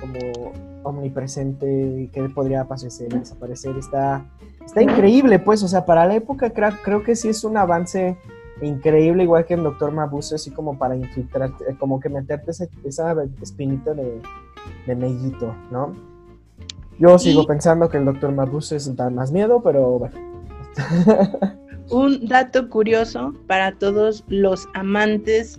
como 0.00 0.52
omnipresente 0.84 1.66
y 2.02 2.08
que 2.08 2.22
podría 2.28 2.60
aparecer, 2.62 3.08
desaparecer, 3.12 3.76
está, 3.76 4.24
está 4.64 4.82
increíble, 4.82 5.38
pues, 5.40 5.62
o 5.62 5.68
sea, 5.68 5.84
para 5.84 6.06
la 6.06 6.14
época 6.14 6.50
creo, 6.50 6.70
creo 6.84 7.02
que 7.02 7.16
sí 7.16 7.28
es 7.28 7.42
un 7.42 7.56
avance 7.56 8.16
increíble, 8.62 9.24
igual 9.24 9.44
que 9.44 9.54
en 9.54 9.64
Doctor 9.64 9.90
Mabuse, 9.90 10.36
así 10.36 10.50
como 10.52 10.78
para 10.78 10.94
infiltrarte, 10.96 11.64
eh, 11.70 11.76
como 11.78 11.98
que 11.98 12.08
meterte 12.08 12.52
esa, 12.52 12.66
esa 12.84 13.14
espinita 13.42 13.92
de, 13.94 14.20
de 14.86 14.94
mellito, 14.94 15.54
¿no? 15.72 15.92
Yo 16.98 17.18
sigo 17.18 17.42
Y- 17.42 17.46
pensando 17.46 17.88
que 17.88 17.96
el 17.96 18.04
Doctor 18.04 18.30
Mabuse 18.32 18.76
es 18.76 18.94
da 18.94 19.10
más 19.10 19.32
miedo, 19.32 19.60
pero 19.62 19.98
bueno. 19.98 20.14
Un 21.90 22.26
dato 22.28 22.68
curioso 22.70 23.34
para 23.46 23.76
todos 23.76 24.24
los 24.28 24.68
amantes 24.74 25.58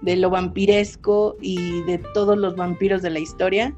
de 0.00 0.16
lo 0.16 0.30
vampiresco 0.30 1.36
y 1.40 1.82
de 1.82 1.98
todos 2.14 2.36
los 2.38 2.56
vampiros 2.56 3.02
de 3.02 3.10
la 3.10 3.18
historia. 3.20 3.74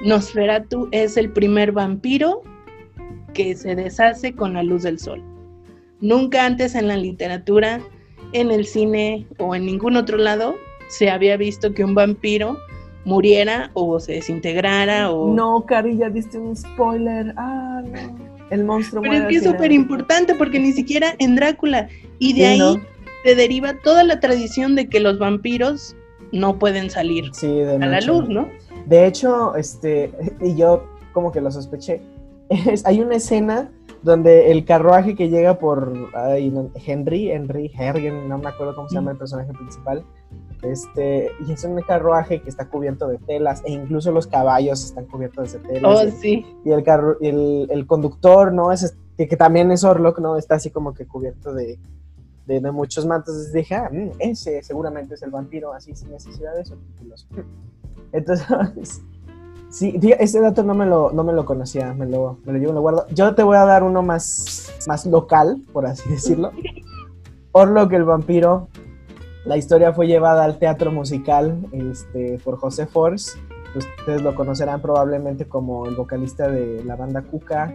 Nosferatu 0.00 0.88
es 0.90 1.16
el 1.16 1.30
primer 1.30 1.72
vampiro 1.72 2.42
que 3.34 3.54
se 3.54 3.74
deshace 3.74 4.34
con 4.34 4.54
la 4.54 4.62
luz 4.62 4.82
del 4.82 4.98
sol. 4.98 5.22
Nunca 6.00 6.44
antes 6.44 6.74
en 6.74 6.88
la 6.88 6.96
literatura, 6.96 7.80
en 8.32 8.50
el 8.50 8.66
cine 8.66 9.26
o 9.38 9.54
en 9.54 9.66
ningún 9.66 9.96
otro 9.96 10.16
lado 10.16 10.56
se 10.88 11.10
había 11.10 11.36
visto 11.36 11.72
que 11.72 11.84
un 11.84 11.94
vampiro 11.94 12.58
muriera 13.04 13.70
o 13.74 13.98
se 14.00 14.12
desintegrara 14.12 15.10
o... 15.10 15.34
No, 15.34 15.64
Cari, 15.66 15.96
ya 15.96 16.08
diste 16.08 16.38
un 16.38 16.56
spoiler. 16.56 17.32
Ah, 17.36 17.82
no. 17.84 18.32
El 18.50 18.64
monstruo 18.64 19.02
Pero 19.02 19.14
es 19.14 19.24
que 19.28 19.36
es 19.36 19.44
súper 19.44 19.72
importante 19.72 20.34
porque 20.34 20.58
ni 20.58 20.72
siquiera 20.72 21.14
en 21.18 21.36
Drácula. 21.36 21.88
Y 22.18 22.34
de 22.34 22.40
Sí, 22.40 22.44
ahí 22.44 22.58
¿no? 22.58 22.80
se 23.24 23.34
deriva 23.34 23.74
toda 23.78 24.04
la 24.04 24.20
tradición 24.20 24.74
de 24.74 24.88
que 24.88 25.00
los 25.00 25.18
vampiros 25.18 25.96
no 26.32 26.58
pueden 26.58 26.90
salir 26.90 27.30
Sí, 27.32 27.60
a 27.60 27.86
la 27.86 28.00
luz, 28.00 28.28
¿no? 28.28 28.48
De 28.86 29.06
hecho, 29.06 29.54
este, 29.56 30.12
y 30.40 30.54
yo 30.56 30.84
como 31.12 31.30
que 31.32 31.40
lo 31.40 31.50
sospeché. 31.50 32.00
Es- 32.48 32.84
hay 32.86 33.00
una 33.00 33.16
escena 33.16 33.70
donde 34.02 34.50
el 34.50 34.64
carruaje 34.64 35.14
que 35.14 35.28
llega 35.28 35.58
por 35.58 35.92
ay, 36.14 36.50
no, 36.50 36.70
Henry, 36.74 37.30
Henry 37.30 37.70
Hergen, 37.78 38.28
no 38.28 38.38
me 38.38 38.48
acuerdo 38.48 38.74
cómo 38.74 38.88
se 38.88 38.96
llama 38.96 39.12
el 39.12 39.16
personaje 39.18 39.52
principal. 39.52 40.04
Este, 40.62 41.30
y 41.46 41.52
es 41.52 41.64
un 41.64 41.80
carruaje 41.82 42.40
que 42.40 42.48
está 42.48 42.68
cubierto 42.68 43.08
de 43.08 43.18
telas, 43.18 43.62
e 43.64 43.72
incluso 43.72 44.12
los 44.12 44.26
caballos 44.28 44.84
están 44.84 45.06
cubiertos 45.06 45.52
de 45.52 45.58
telas. 45.60 45.82
Oh, 45.84 46.06
y- 46.06 46.10
sí. 46.12 46.46
y 46.64 46.70
el, 46.70 46.82
carro, 46.84 47.16
el, 47.20 47.66
el 47.70 47.86
conductor, 47.86 48.52
¿no? 48.52 48.70
Es, 48.72 48.96
que, 49.16 49.28
que 49.28 49.36
también 49.36 49.70
es 49.72 49.82
Orlok, 49.84 50.18
¿no? 50.20 50.36
Está 50.36 50.56
así 50.56 50.70
como 50.70 50.94
que 50.94 51.06
cubierto 51.06 51.52
de, 51.52 51.78
de, 52.46 52.60
de 52.60 52.72
muchos 52.72 53.06
mantos. 53.06 53.34
Entonces 53.34 53.52
dije, 53.52 53.74
ah, 53.74 53.90
mm, 53.92 54.10
ese 54.20 54.62
seguramente 54.62 55.14
es 55.14 55.22
el 55.22 55.30
vampiro, 55.30 55.72
así 55.72 55.94
sin 55.94 56.10
necesidad 56.10 56.54
de 56.54 56.64
subtítulos. 56.64 57.28
Entonces, 58.12 59.02
sí, 59.70 59.98
ese 60.18 60.40
dato 60.40 60.62
no 60.62 60.74
me 60.74 60.86
lo, 60.86 61.12
no 61.12 61.24
me 61.24 61.32
lo 61.32 61.44
conocía, 61.44 61.92
me 61.94 62.06
lo, 62.06 62.38
me 62.44 62.52
lo 62.52 62.58
llevo, 62.58 62.72
me 62.72 62.76
lo 62.76 62.80
guardo. 62.82 63.06
Yo 63.10 63.34
te 63.34 63.42
voy 63.42 63.56
a 63.56 63.64
dar 63.64 63.82
uno 63.82 64.02
más, 64.02 64.72
más 64.86 65.06
local, 65.06 65.60
por 65.72 65.86
así 65.86 66.08
decirlo. 66.10 66.52
Orlok 67.52 67.92
el 67.92 68.04
vampiro. 68.04 68.68
La 69.44 69.56
historia 69.56 69.92
fue 69.92 70.06
llevada 70.06 70.44
al 70.44 70.58
teatro 70.58 70.92
musical 70.92 71.66
este, 71.72 72.38
por 72.44 72.58
José 72.58 72.86
Force. 72.86 73.38
Ustedes 73.74 74.22
lo 74.22 74.34
conocerán 74.34 74.80
probablemente 74.80 75.46
como 75.46 75.86
el 75.86 75.96
vocalista 75.96 76.48
de 76.48 76.84
la 76.84 76.94
banda 76.94 77.22
Kuka. 77.22 77.74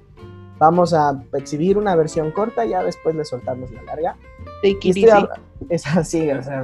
vamos 0.64 0.92
a 0.94 1.22
exhibir 1.34 1.78
una 1.78 1.94
versión 1.94 2.30
corta, 2.32 2.64
ya 2.64 2.82
después 2.82 3.14
le 3.14 3.24
soltamos 3.24 3.70
la 3.72 3.82
larga. 3.82 4.16
Take 4.62 4.88
it 4.88 4.96
estoy 4.96 5.02
easy. 5.02 5.06
hab- 5.26 5.38
es 5.68 5.86
así, 5.86 6.30
o 6.30 6.42
sea, 6.42 6.62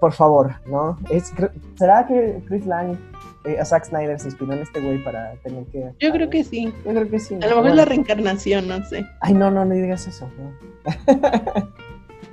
por 0.00 0.12
favor, 0.12 0.52
¿no? 0.66 0.98
Es, 1.10 1.32
¿Será 1.78 2.06
que 2.06 2.42
Chris 2.48 2.66
Lang, 2.66 2.96
eh, 3.44 3.58
a 3.60 3.64
Zack 3.64 3.84
Snyder 3.84 4.18
se 4.18 4.28
inspiró 4.28 4.52
en 4.52 4.58
este 4.62 4.80
güey 4.80 5.02
para 5.04 5.32
tener 5.44 5.64
que... 5.66 5.92
Yo 6.00 6.10
creo 6.12 6.28
que 6.28 6.42
sí. 6.44 6.72
Yo 6.84 6.90
creo 6.92 7.08
que 7.08 7.18
sí. 7.20 7.34
A 7.36 7.38
lo 7.38 7.46
mejor 7.48 7.60
Bueno. 7.62 7.76
la 7.76 7.84
reencarnación, 7.84 8.66
no 8.68 8.84
sé. 8.84 9.06
Ay, 9.20 9.34
no, 9.34 9.50
no, 9.50 9.64
no 9.64 9.74
digas 9.74 10.06
eso. 10.06 10.28
no. 10.38 10.52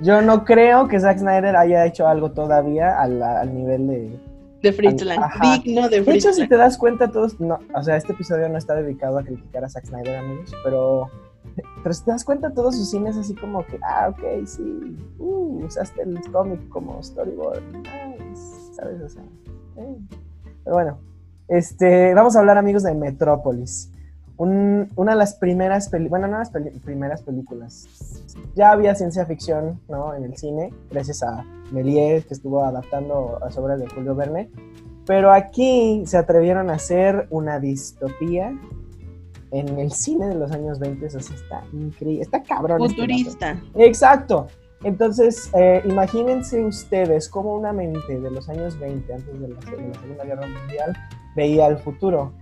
Yo 0.00 0.20
no 0.22 0.44
creo 0.44 0.88
que 0.88 0.98
Zack 0.98 1.18
Snyder 1.18 1.54
haya 1.56 1.86
hecho 1.86 2.08
algo 2.08 2.32
todavía 2.32 3.00
al, 3.00 3.22
al 3.22 3.54
nivel 3.54 3.86
de... 3.86 4.18
De. 4.70 5.12
Ajá. 5.12 5.58
Digno 5.62 5.88
de 5.88 6.00
De 6.02 6.14
hecho, 6.14 6.32
si 6.32 6.48
te 6.48 6.56
das 6.56 6.78
cuenta, 6.78 7.10
todos... 7.10 7.38
No, 7.40 7.58
o 7.74 7.82
sea, 7.82 7.96
este 7.96 8.12
episodio 8.12 8.48
no 8.48 8.58
está 8.58 8.74
dedicado 8.74 9.18
a 9.18 9.22
criticar 9.22 9.64
a 9.64 9.68
Zack 9.68 9.86
Snyder, 9.86 10.16
amigos, 10.16 10.52
pero... 10.62 11.10
Pero 11.82 11.94
si 11.94 12.04
te 12.04 12.10
das 12.10 12.24
cuenta, 12.24 12.50
todos 12.52 12.74
sus 12.76 12.90
cines 12.90 13.16
así 13.16 13.34
como 13.34 13.64
que, 13.66 13.78
ah, 13.82 14.08
ok, 14.08 14.46
sí, 14.46 14.96
uh, 15.18 15.64
usaste 15.64 16.02
el 16.02 16.20
cómic 16.32 16.68
como 16.68 17.00
storyboard, 17.00 17.62
nice, 17.74 18.72
¿sabes? 18.72 19.00
O 19.02 19.08
sea, 19.08 19.22
eh. 19.76 19.96
Pero 20.64 20.74
bueno, 20.74 20.98
este, 21.46 22.14
vamos 22.14 22.34
a 22.34 22.40
hablar, 22.40 22.58
amigos, 22.58 22.82
de 22.82 22.94
Metrópolis. 22.94 23.92
Un- 24.36 24.90
una 24.96 25.12
de 25.12 25.18
las 25.18 25.34
primeras 25.36 25.88
películas, 25.88 26.10
bueno, 26.10 26.26
no 26.28 26.38
las 26.38 26.50
primeras 26.84 27.22
películas. 27.22 27.86
Ya 28.56 28.72
había 28.72 28.94
ciencia 28.94 29.24
ficción, 29.26 29.80
¿no? 29.88 30.14
En 30.14 30.24
el 30.24 30.36
cine, 30.36 30.72
gracias 30.90 31.22
a 31.22 31.44
Méliès, 31.70 32.26
que 32.26 32.34
estuvo 32.34 32.64
adaptando 32.64 33.38
a 33.42 33.60
obras 33.60 33.78
de 33.78 33.88
Julio 33.88 34.14
Verne. 34.14 34.50
Pero 35.06 35.32
aquí 35.32 36.02
se 36.06 36.16
atrevieron 36.16 36.70
a 36.70 36.74
hacer 36.74 37.26
una 37.30 37.60
distopía 37.60 38.52
en 39.50 39.78
el 39.78 39.92
cine 39.92 40.26
de 40.28 40.34
los 40.34 40.50
años 40.50 40.78
20. 40.80 41.06
O 41.06 41.10
sea, 41.10 41.20
está 41.20 41.62
increíble, 41.72 42.22
está 42.22 42.42
cabrón. 42.42 42.82
este. 42.82 42.94
Futurista. 42.96 43.62
Exacto. 43.76 44.46
Entonces, 44.82 45.50
eh, 45.54 45.80
imagínense 45.84 46.62
ustedes 46.64 47.28
cómo 47.28 47.54
una 47.54 47.72
mente 47.72 48.20
de 48.20 48.30
los 48.30 48.48
años 48.48 48.78
20, 48.80 49.14
antes 49.14 49.40
de 49.40 49.48
la, 49.48 49.54
de 49.60 49.88
la 49.88 49.94
Segunda 50.00 50.24
Guerra 50.24 50.46
Mundial, 50.46 50.92
veía 51.36 51.68
el 51.68 51.78
futuro. 51.78 52.32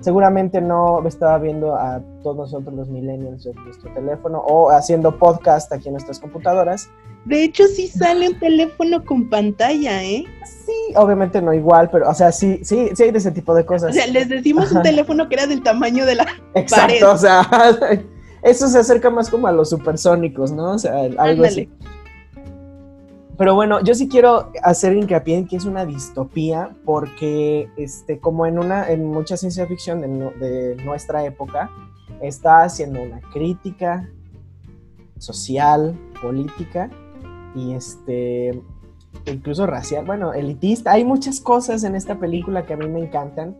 Seguramente 0.00 0.60
no 0.60 1.06
estaba 1.06 1.38
viendo 1.38 1.74
a 1.74 2.00
todos 2.22 2.36
nosotros 2.36 2.74
los 2.74 2.88
millennials 2.88 3.44
en 3.46 3.54
nuestro 3.64 3.92
teléfono 3.92 4.38
o 4.38 4.70
haciendo 4.70 5.18
podcast 5.18 5.72
aquí 5.72 5.88
en 5.88 5.94
nuestras 5.94 6.18
computadoras. 6.18 6.88
De 7.26 7.44
hecho, 7.44 7.66
sí 7.66 7.86
sale 7.86 8.30
un 8.30 8.38
teléfono 8.38 9.04
con 9.04 9.28
pantalla, 9.28 10.02
¿eh? 10.02 10.24
Sí, 10.44 10.94
obviamente 10.96 11.42
no 11.42 11.52
igual, 11.52 11.90
pero, 11.90 12.08
o 12.08 12.14
sea, 12.14 12.32
sí, 12.32 12.60
sí, 12.62 12.88
sí 12.94 13.02
hay 13.02 13.10
de 13.10 13.18
ese 13.18 13.30
tipo 13.30 13.54
de 13.54 13.66
cosas. 13.66 13.90
O 13.90 13.92
sea, 13.92 14.06
les 14.06 14.28
decimos 14.28 14.72
un 14.72 14.82
teléfono 14.82 15.28
que 15.28 15.34
era 15.34 15.46
del 15.46 15.62
tamaño 15.62 16.06
de 16.06 16.14
la... 16.14 16.26
Exacto, 16.54 16.86
pared. 16.86 17.06
o 17.06 17.16
sea, 17.18 17.46
eso 18.42 18.68
se 18.68 18.78
acerca 18.78 19.10
más 19.10 19.28
como 19.28 19.48
a 19.48 19.52
los 19.52 19.68
supersónicos, 19.68 20.50
¿no? 20.50 20.72
O 20.72 20.78
sea, 20.78 20.94
algo 21.18 21.44
así. 21.44 21.68
Pero 23.40 23.54
bueno, 23.54 23.82
yo 23.82 23.94
sí 23.94 24.06
quiero 24.06 24.52
hacer 24.62 24.94
hincapié 24.94 25.38
en 25.38 25.48
que 25.48 25.56
es 25.56 25.64
una 25.64 25.86
distopía, 25.86 26.76
porque 26.84 27.70
este, 27.78 28.18
como 28.18 28.44
en 28.44 28.58
una, 28.58 28.90
en 28.90 29.06
mucha 29.06 29.38
ciencia 29.38 29.66
ficción 29.66 30.02
de, 30.02 30.08
de 30.46 30.84
nuestra 30.84 31.24
época, 31.24 31.70
está 32.20 32.64
haciendo 32.64 33.02
una 33.02 33.22
crítica 33.32 34.10
social, 35.16 35.98
política 36.20 36.90
y 37.56 37.72
este 37.72 38.62
incluso 39.24 39.66
racial, 39.66 40.04
bueno, 40.04 40.34
elitista. 40.34 40.92
Hay 40.92 41.06
muchas 41.06 41.40
cosas 41.40 41.82
en 41.82 41.94
esta 41.94 42.18
película 42.18 42.66
que 42.66 42.74
a 42.74 42.76
mí 42.76 42.88
me 42.88 43.00
encantan. 43.00 43.56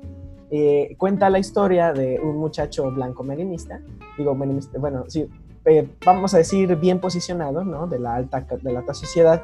Eh, 0.50 0.94
cuenta 0.98 1.30
la 1.30 1.38
historia 1.38 1.94
de 1.94 2.20
un 2.20 2.36
muchacho 2.36 2.90
blanco 2.90 3.22
menemista, 3.22 3.80
digo 4.18 4.36
bueno, 4.78 5.04
sí, 5.08 5.26
eh, 5.64 5.88
vamos 6.04 6.34
a 6.34 6.38
decir 6.38 6.74
bien 6.76 7.00
posicionado, 7.00 7.64
¿no? 7.64 7.86
De 7.86 7.98
la 7.98 8.14
alta, 8.14 8.40
de 8.40 8.72
la 8.72 8.80
alta 8.80 8.94
sociedad, 8.94 9.42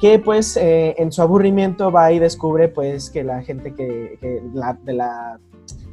que 0.00 0.18
pues 0.18 0.56
eh, 0.56 0.94
en 0.98 1.12
su 1.12 1.22
aburrimiento 1.22 1.90
va 1.90 2.12
y 2.12 2.18
descubre 2.18 2.68
pues 2.68 3.10
que 3.10 3.24
la 3.24 3.42
gente 3.42 3.74
que, 3.74 4.18
que 4.20 4.42
la- 4.54 4.78
de, 4.82 4.92
la, 4.92 5.38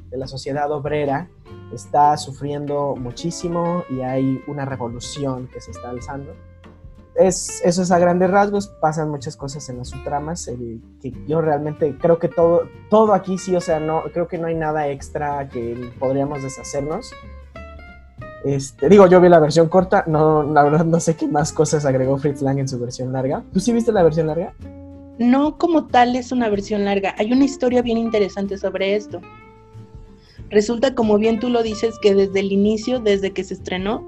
de 0.10 0.18
la 0.18 0.28
sociedad 0.28 0.72
obrera 0.72 1.30
está 1.74 2.16
sufriendo 2.18 2.96
muchísimo 2.96 3.84
y 3.90 4.02
hay 4.02 4.42
una 4.48 4.66
revolución 4.66 5.48
que 5.48 5.60
se 5.62 5.72
está 5.72 5.90
alzando. 5.90 6.34
Es, 7.16 7.62
eso 7.64 7.82
es 7.82 7.92
a 7.92 7.98
grandes 7.98 8.30
rasgos, 8.30 8.68
pasan 8.82 9.10
muchas 9.10 9.38
cosas 9.38 9.68
en 9.70 9.78
las 9.78 9.88
subtramas, 9.88 10.50
que 11.02 11.14
yo 11.26 11.40
realmente 11.40 11.98
creo 11.98 12.20
que 12.20 12.28
todo, 12.28 12.64
todo 12.90 13.14
aquí 13.14 13.38
sí, 13.38 13.56
o 13.56 13.62
sea, 13.62 13.80
no, 13.80 14.04
creo 14.14 14.28
que 14.28 14.38
no 14.38 14.48
hay 14.48 14.56
nada 14.56 14.90
extra 14.90 15.48
que 15.48 15.92
podríamos 15.98 16.44
deshacernos. 16.44 17.14
Este, 18.46 18.90
digo, 18.90 19.08
yo 19.08 19.20
vi 19.20 19.28
la 19.28 19.40
versión 19.40 19.68
corta, 19.70 20.04
no, 20.06 20.44
la 20.44 20.64
verdad 20.64 20.86
no 20.86 21.00
sé 21.00 21.16
qué 21.16 21.28
más 21.28 21.52
cosas 21.52 21.84
agregó 21.84 22.20
Fritz 22.20 22.44
Lang 22.44 22.60
en 22.60 22.68
su 22.68 22.78
versión 22.78 23.12
larga. 23.12 23.44
¿Tú 23.52 23.60
sí 23.60 23.74
viste 23.74 23.92
la 23.92 24.04
versión 24.04 24.28
larga? 24.28 24.54
No 25.18 25.58
como 25.58 25.88
tal 25.88 26.16
es 26.16 26.32
una 26.32 26.48
versión 26.48 26.86
larga. 26.86 27.16
Hay 27.18 27.32
una 27.32 27.44
historia 27.44 27.82
bien 27.82 27.98
interesante 27.98 28.60
sobre 28.60 28.96
esto. 28.96 29.20
Resulta, 30.52 30.94
como 30.94 31.18
bien 31.18 31.40
tú 31.40 31.50
lo 31.50 31.64
dices, 31.64 31.98
que 32.00 32.14
desde 32.14 32.40
el 32.42 32.52
inicio, 32.52 33.00
desde 33.00 33.32
que 33.32 33.44
se 33.44 33.56
estrenó, 33.56 34.08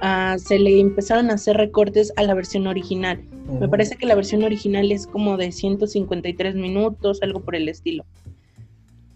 ah, 0.00 0.36
se 0.38 0.60
le 0.60 0.78
empezaron 0.78 1.30
a 1.30 1.34
hacer 1.34 1.56
recortes 1.56 2.12
a 2.14 2.22
la 2.22 2.34
versión 2.34 2.68
original. 2.68 3.24
Me 3.58 3.68
parece 3.68 3.96
que 3.96 4.06
la 4.06 4.14
versión 4.14 4.44
original 4.44 4.92
es 4.92 5.08
como 5.08 5.36
de 5.36 5.50
153 5.50 6.54
minutos, 6.54 7.18
algo 7.20 7.40
por 7.40 7.56
el 7.56 7.68
estilo. 7.68 8.04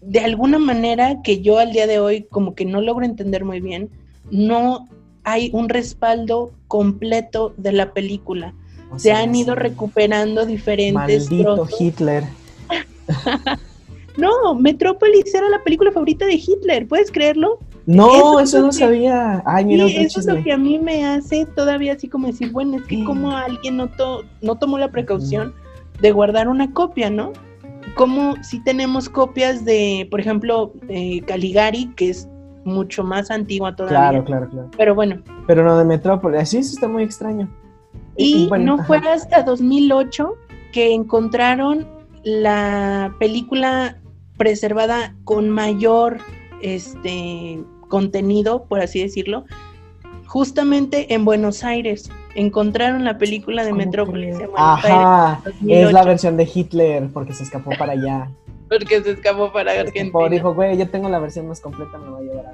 De 0.01 0.19
alguna 0.19 0.59
manera 0.59 1.21
que 1.23 1.41
yo 1.41 1.57
al 1.57 1.71
día 1.71 1.87
de 1.87 1.99
hoy 1.99 2.23
como 2.29 2.53
que 2.53 2.65
no 2.65 2.81
logro 2.81 3.05
entender 3.05 3.45
muy 3.45 3.61
bien, 3.61 3.89
no 4.31 4.87
hay 5.23 5.49
un 5.53 5.69
respaldo 5.69 6.51
completo 6.67 7.53
de 7.57 7.71
la 7.73 7.93
película. 7.93 8.53
O 8.91 8.97
Se 8.99 9.09
sea, 9.09 9.19
han 9.19 9.35
ido 9.35 9.53
recuperando 9.55 10.45
diferentes 10.45 10.93
Maldito 11.29 11.55
trozos. 11.55 11.81
Hitler. 11.81 12.23
No, 14.17 14.55
Metrópolis 14.55 15.31
era 15.35 15.47
la 15.47 15.63
película 15.63 15.91
favorita 15.91 16.25
de 16.25 16.33
Hitler, 16.33 16.87
¿puedes 16.87 17.11
creerlo? 17.11 17.59
No, 17.85 18.39
Eso 18.39 18.61
no 18.61 18.69
que- 18.69 18.73
sabía. 18.77 19.43
Ay, 19.45 19.63
mira, 19.65 19.87
Sí, 19.87 19.95
eso 19.97 20.19
es 20.19 20.25
lo 20.25 20.41
que 20.43 20.51
a 20.51 20.57
mí 20.57 20.79
me 20.79 21.05
hace 21.05 21.45
todavía 21.45 21.93
así 21.93 22.07
como 22.07 22.25
decir, 22.25 22.51
bueno, 22.51 22.77
es 22.77 22.83
que 22.87 23.03
como 23.03 23.29
alguien 23.31 23.77
no, 23.77 23.89
to- 23.91 24.23
no 24.41 24.55
tomó 24.55 24.79
la 24.79 24.89
precaución 24.91 25.53
de 26.01 26.11
guardar 26.11 26.47
una 26.47 26.73
copia, 26.73 27.11
¿no? 27.11 27.31
Como 27.95 28.41
si 28.43 28.59
tenemos 28.63 29.07
copias 29.07 29.63
de, 29.65 30.07
por 30.09 30.19
ejemplo, 30.19 30.73
eh, 30.89 31.21
Caligari, 31.27 31.91
que 31.95 32.09
es 32.09 32.27
mucho 32.67 33.03
más 33.03 33.31
antigua 33.31 33.75
todavía. 33.75 33.97
Claro, 33.97 34.25
claro, 34.25 34.49
claro. 34.49 34.69
Pero 34.77 34.93
bueno, 34.95 35.21
Pero 35.47 35.63
no 35.63 35.77
de 35.77 35.85
Metrópolis. 35.85 36.49
Sí, 36.49 36.57
eso 36.57 36.73
está 36.73 36.87
muy 36.87 37.03
extraño. 37.03 37.49
y 38.15 38.47
bueno, 38.47 38.65
no 38.65 38.73
ajá. 38.75 38.83
fue 38.83 38.97
hasta 38.97 39.43
2008 39.43 40.35
que 40.71 40.93
encontraron 40.93 41.87
la 42.23 43.15
película 43.19 43.97
preservada 44.37 45.15
con 45.23 45.49
mayor 45.49 46.17
este 46.61 47.63
contenido, 47.87 48.65
por 48.65 48.81
así 48.81 49.01
decirlo, 49.01 49.45
justamente 50.27 51.13
en 51.13 51.25
Buenos 51.25 51.63
Aires. 51.63 52.11
Encontraron 52.35 53.03
la 53.03 53.17
película 53.17 53.63
de 53.63 53.69
¿Cómo 53.71 53.83
Metrópolis 53.83 54.39
en 54.39 54.51
Buenos 54.51 54.83
Aires. 54.83 54.91
Ajá, 54.91 55.41
2008. 55.45 55.87
es 55.87 55.93
la 55.93 56.03
versión 56.03 56.37
de 56.37 56.49
Hitler 56.53 57.07
porque 57.13 57.33
se 57.33 57.43
escapó 57.43 57.71
para 57.79 57.93
allá. 57.93 58.29
Porque 58.69 59.01
se 59.01 59.11
escapó 59.11 59.51
para 59.51 59.71
Se 59.71 59.79
Argentina. 59.79 60.05
escapó, 60.05 60.29
dijo, 60.29 60.53
güey, 60.53 60.77
yo 60.77 60.89
tengo 60.89 61.09
la 61.09 61.19
versión 61.19 61.47
más 61.47 61.61
completa, 61.61 61.97
me 61.97 62.09
voy 62.09 62.27
a 62.27 62.31
llevar 62.31 62.45
a 62.47 62.53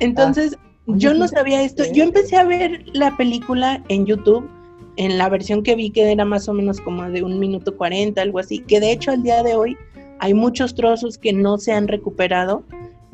Entonces, 0.00 0.56
Oye, 0.86 0.98
yo 1.00 1.14
no 1.14 1.26
qué 1.26 1.28
sabía 1.36 1.62
esto. 1.62 1.84
Yo 1.92 2.04
empecé 2.04 2.36
a 2.36 2.44
ver 2.44 2.84
la 2.92 3.16
película 3.16 3.82
en 3.88 4.06
YouTube, 4.06 4.48
en 4.96 5.18
la 5.18 5.28
versión 5.28 5.62
que 5.62 5.74
vi 5.74 5.90
que 5.90 6.10
era 6.10 6.24
más 6.24 6.48
o 6.48 6.52
menos 6.52 6.80
como 6.80 7.10
de 7.10 7.22
un 7.22 7.38
minuto 7.38 7.76
cuarenta, 7.76 8.22
algo 8.22 8.38
así, 8.38 8.60
que 8.60 8.80
de 8.80 8.92
hecho 8.92 9.10
al 9.10 9.22
día 9.22 9.42
de 9.42 9.54
hoy 9.54 9.76
hay 10.20 10.32
muchos 10.32 10.74
trozos 10.74 11.18
que 11.18 11.32
no 11.32 11.58
se 11.58 11.72
han 11.72 11.88
recuperado 11.88 12.62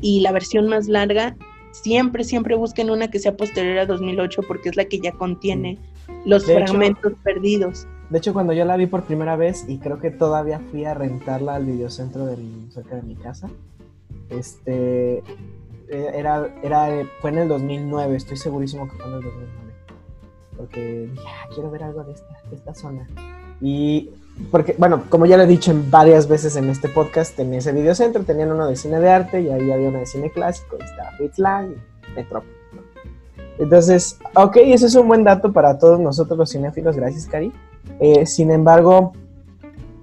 y 0.00 0.20
la 0.20 0.30
versión 0.32 0.68
más 0.68 0.86
larga, 0.86 1.34
siempre, 1.72 2.22
siempre 2.24 2.54
busquen 2.54 2.90
una 2.90 3.10
que 3.10 3.18
sea 3.18 3.36
posterior 3.36 3.78
a 3.78 3.86
2008 3.86 4.42
porque 4.46 4.68
es 4.68 4.76
la 4.76 4.84
que 4.84 5.00
ya 5.00 5.10
contiene 5.12 5.78
los 6.24 6.46
De 6.46 6.52
hecho- 6.56 6.66
fragmentos 6.66 7.12
perdidos. 7.24 7.86
De 8.12 8.18
hecho, 8.18 8.34
cuando 8.34 8.52
yo 8.52 8.66
la 8.66 8.76
vi 8.76 8.86
por 8.86 9.04
primera 9.04 9.36
vez, 9.36 9.64
y 9.66 9.78
creo 9.78 9.98
que 9.98 10.10
todavía 10.10 10.60
fui 10.70 10.84
a 10.84 10.92
rentarla 10.92 11.54
al 11.54 11.64
videocentro 11.64 12.28
cerca 12.70 12.96
de 12.96 13.02
mi 13.02 13.16
casa, 13.16 13.48
Este, 14.28 15.18
eh, 15.88 16.10
era, 16.14 16.54
era, 16.62 16.88
fue 17.20 17.30
en 17.30 17.38
el 17.38 17.48
2009, 17.48 18.14
estoy 18.16 18.36
segurísimo 18.36 18.86
que 18.88 18.96
fue 18.96 19.06
en 19.06 19.14
el 19.14 19.22
2009. 19.22 19.72
Porque 20.58 21.08
dije, 21.10 21.24
"Ah, 21.26 21.48
quiero 21.54 21.70
ver 21.70 21.84
algo 21.84 22.04
de 22.04 22.12
esta, 22.12 22.36
de 22.50 22.56
esta 22.56 22.74
zona. 22.74 23.08
Y 23.62 24.10
porque, 24.50 24.74
bueno, 24.78 25.04
como 25.08 25.24
ya 25.24 25.38
lo 25.38 25.44
he 25.44 25.46
dicho 25.46 25.72
varias 25.90 26.28
veces 26.28 26.56
en 26.56 26.68
este 26.68 26.88
podcast, 26.90 27.38
en 27.40 27.54
ese 27.54 27.72
videocentro 27.72 28.24
tenían 28.24 28.52
uno 28.52 28.66
de 28.66 28.76
cine 28.76 29.00
de 29.00 29.08
arte 29.08 29.40
y 29.40 29.48
ahí 29.48 29.70
había 29.70 29.88
uno 29.88 29.98
de 30.00 30.06
cine 30.06 30.30
clásico, 30.30 30.76
y 30.78 30.84
estaba 30.84 31.12
Fritz 31.12 31.38
Lang 31.38 31.72
y 32.10 32.14
Metrópolis. 32.14 32.56
Entonces, 33.58 34.18
ok, 34.34 34.56
ese 34.64 34.86
es 34.86 34.94
un 34.96 35.08
buen 35.08 35.24
dato 35.24 35.50
para 35.52 35.78
todos 35.78 35.98
nosotros 35.98 36.38
los 36.38 36.50
cinéfilos, 36.50 36.94
gracias, 36.96 37.26
Cari. 37.26 37.52
Eh, 38.00 38.26
sin 38.26 38.50
embargo, 38.50 39.12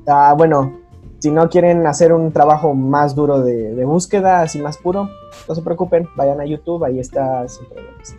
ah, 0.07 0.33
bueno, 0.37 0.77
si 1.19 1.31
no 1.31 1.49
quieren 1.49 1.85
hacer 1.85 2.13
un 2.13 2.31
trabajo 2.31 2.73
más 2.73 3.13
duro 3.15 3.41
de, 3.41 3.75
de 3.75 3.85
búsqueda, 3.85 4.41
así 4.41 4.59
más 4.61 4.77
puro, 4.77 5.09
no 5.47 5.55
se 5.55 5.61
preocupen, 5.61 6.07
vayan 6.15 6.39
a 6.39 6.45
YouTube, 6.45 6.83
ahí 6.85 6.99
está 6.99 7.47
sin 7.47 7.65
problemas. 7.67 8.15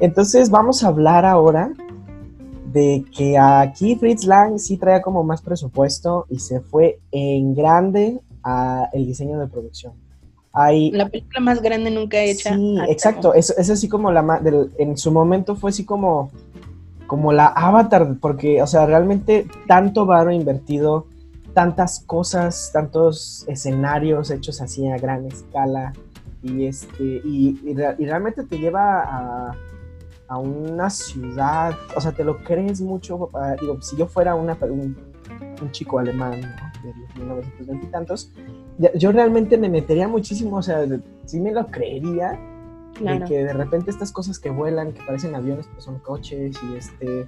Entonces, 0.00 0.50
vamos 0.50 0.82
a 0.82 0.88
hablar 0.88 1.24
ahora 1.24 1.72
de 2.72 3.04
que 3.16 3.38
aquí 3.38 3.94
Fritz 3.96 4.24
Lang 4.24 4.58
sí 4.58 4.76
traía 4.78 5.02
como 5.02 5.22
más 5.22 5.42
presupuesto 5.42 6.26
y 6.30 6.38
se 6.38 6.60
fue 6.60 6.98
en 7.12 7.54
grande 7.54 8.20
a 8.42 8.88
el 8.92 9.06
diseño 9.06 9.38
de 9.38 9.46
producción. 9.46 9.92
Hay, 10.54 10.90
La 10.90 11.08
película 11.08 11.40
más 11.40 11.62
grande 11.62 11.90
nunca 11.90 12.20
hecha. 12.22 12.54
Sí, 12.54 12.76
exacto. 12.88 13.32
Es, 13.34 13.50
es 13.56 13.70
así 13.70 13.88
como 13.88 14.10
la 14.10 14.40
del- 14.42 14.70
en 14.78 14.96
su 14.98 15.12
momento 15.12 15.54
fue 15.54 15.70
así 15.70 15.84
como, 15.84 16.30
como 17.12 17.30
la 17.30 17.48
avatar, 17.48 18.16
porque, 18.22 18.62
o 18.62 18.66
sea, 18.66 18.86
realmente 18.86 19.46
tanto 19.68 20.06
varo 20.06 20.32
invertido, 20.32 21.08
tantas 21.52 22.00
cosas, 22.00 22.70
tantos 22.72 23.44
escenarios 23.48 24.30
hechos 24.30 24.62
así 24.62 24.88
a 24.88 24.96
gran 24.96 25.26
escala, 25.26 25.92
y 26.42 26.64
este, 26.64 27.04
y, 27.22 27.60
y 27.66 27.76
y 27.98 28.06
realmente 28.06 28.44
te 28.44 28.56
lleva 28.56 29.02
a, 29.02 29.54
a 30.26 30.38
una 30.38 30.88
ciudad, 30.88 31.74
o 31.94 32.00
sea, 32.00 32.12
te 32.12 32.24
lo 32.24 32.42
crees 32.44 32.80
mucho. 32.80 33.28
ah, 33.34 33.56
digo, 33.60 33.82
si 33.82 33.94
yo 33.98 34.06
fuera 34.06 34.34
una, 34.34 34.56
un, 34.62 34.96
un 35.60 35.70
chico 35.70 35.98
alemán 35.98 36.40
¿no? 36.40 36.48
de 36.82 36.94
los 36.98 37.14
1920 37.14 37.86
y 37.88 37.90
tantos, 37.90 38.32
yo 38.94 39.12
realmente 39.12 39.58
me 39.58 39.68
metería 39.68 40.08
muchísimo, 40.08 40.56
o 40.56 40.62
sea, 40.62 40.86
sí 41.26 41.42
me 41.42 41.52
lo 41.52 41.66
creería, 41.66 42.40
Claro. 42.94 43.20
de 43.20 43.24
que 43.26 43.44
de 43.44 43.52
repente 43.52 43.90
estas 43.90 44.12
cosas 44.12 44.38
que 44.38 44.50
vuelan, 44.50 44.92
que 44.92 45.02
parecen 45.02 45.34
aviones, 45.34 45.66
pues 45.72 45.84
son 45.84 45.98
coches 46.00 46.56
y 46.70 46.76
este... 46.76 47.26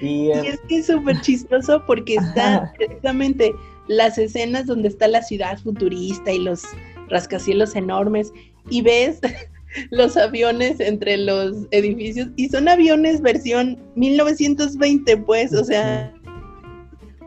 Y, 0.00 0.06
Y 0.06 0.30
eh, 0.30 0.48
es 0.48 0.60
que 0.68 0.78
es 0.78 0.86
súper 0.86 1.20
chistoso 1.20 1.82
porque 1.86 2.14
está 2.20 2.72
precisamente 2.76 3.54
las 3.86 4.18
escenas 4.18 4.66
donde 4.66 4.88
está 4.88 5.08
la 5.08 5.22
ciudad 5.22 5.58
futurista 5.58 6.32
y 6.32 6.38
los 6.38 6.62
rascacielos 7.08 7.76
enormes 7.76 8.32
y 8.70 8.82
ves 8.82 9.20
los 9.90 10.16
aviones 10.16 10.80
entre 10.80 11.16
los 11.16 11.66
edificios 11.70 12.28
y 12.36 12.48
son 12.48 12.68
aviones 12.68 13.20
versión 13.20 13.78
1920 13.94 15.16
pues, 15.18 15.52
o 15.54 15.64
sea, 15.64 16.12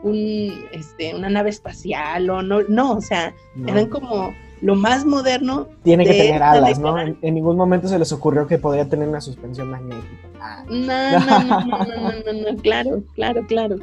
un, 0.02 0.64
este, 0.72 1.14
una 1.14 1.28
nave 1.28 1.50
espacial 1.50 2.30
o 2.30 2.42
no, 2.42 2.62
no, 2.62 2.92
o 2.92 3.00
sea, 3.00 3.34
no, 3.54 3.68
eran 3.68 3.86
como 3.86 4.32
lo 4.60 4.74
más 4.74 5.04
moderno. 5.04 5.68
tiene 5.82 6.04
que 6.04 6.12
tener 6.12 6.42
alas, 6.42 6.78
¿no? 6.78 6.98
En, 6.98 7.18
en 7.22 7.34
ningún 7.34 7.56
momento 7.56 7.88
se 7.88 7.98
les 7.98 8.12
ocurrió 8.12 8.46
que 8.46 8.58
podría 8.58 8.88
tener 8.88 9.08
una 9.08 9.20
suspensión 9.20 9.70
magnética. 9.70 10.28
Ah. 10.40 10.64
No, 10.68 11.20
no, 11.20 11.40
no, 11.44 11.60
no, 11.66 11.86
no, 11.86 12.32
no, 12.32 12.52
no, 12.52 12.62
claro, 12.62 13.02
claro, 13.14 13.46
claro. 13.46 13.76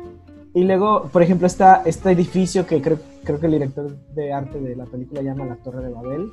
Y 0.53 0.64
luego, 0.64 1.10
por 1.11 1.22
ejemplo, 1.22 1.47
está 1.47 1.81
este 1.85 2.11
edificio 2.11 2.65
que 2.65 2.81
creo, 2.81 2.97
creo 3.23 3.39
que 3.39 3.47
el 3.47 3.52
director 3.52 3.93
de 4.14 4.31
arte 4.31 4.60
de 4.60 4.76
la 4.76 4.85
película 4.85 5.22
llama 5.22 5.45
la 5.45 5.56
Torre 5.57 5.84
de 5.84 5.89
Babel. 5.89 6.31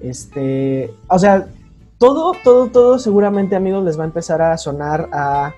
Este, 0.00 0.94
o 1.08 1.18
sea, 1.18 1.48
todo, 1.98 2.32
todo, 2.44 2.68
todo 2.68 2.98
seguramente, 2.98 3.56
amigos, 3.56 3.84
les 3.84 3.98
va 3.98 4.04
a 4.04 4.06
empezar 4.06 4.40
a 4.40 4.56
sonar 4.56 5.08
a 5.12 5.52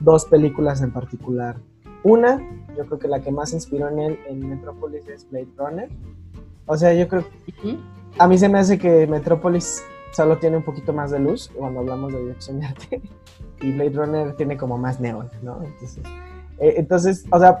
dos 0.00 0.24
películas 0.24 0.82
en 0.82 0.92
particular. 0.92 1.56
Una, 2.02 2.40
yo 2.76 2.84
creo 2.86 2.98
que 2.98 3.08
la 3.08 3.20
que 3.20 3.30
más 3.30 3.52
inspiró 3.52 3.88
en 3.88 3.98
él 4.00 4.18
en 4.28 4.48
Metrópolis 4.48 5.06
es 5.06 5.30
Blade 5.30 5.48
Runner. 5.56 5.88
O 6.66 6.76
sea, 6.76 6.92
yo 6.94 7.08
creo, 7.08 7.24
a 8.18 8.28
mí 8.28 8.38
se 8.38 8.48
me 8.48 8.58
hace 8.58 8.78
que 8.78 9.06
Metrópolis 9.06 9.82
solo 10.12 10.38
tiene 10.38 10.56
un 10.58 10.62
poquito 10.62 10.92
más 10.92 11.10
de 11.10 11.18
luz 11.18 11.50
cuando 11.56 11.80
hablamos 11.80 12.12
de 12.12 12.20
dirección 12.20 12.60
de 12.60 12.66
arte 12.66 13.02
y 13.60 13.72
Blade 13.72 13.90
Runner 13.90 14.36
tiene 14.36 14.56
como 14.56 14.76
más 14.78 15.00
neón, 15.00 15.30
¿no? 15.42 15.62
Entonces, 15.62 15.98
eh, 16.58 16.74
entonces, 16.76 17.24
o 17.30 17.38
sea, 17.38 17.58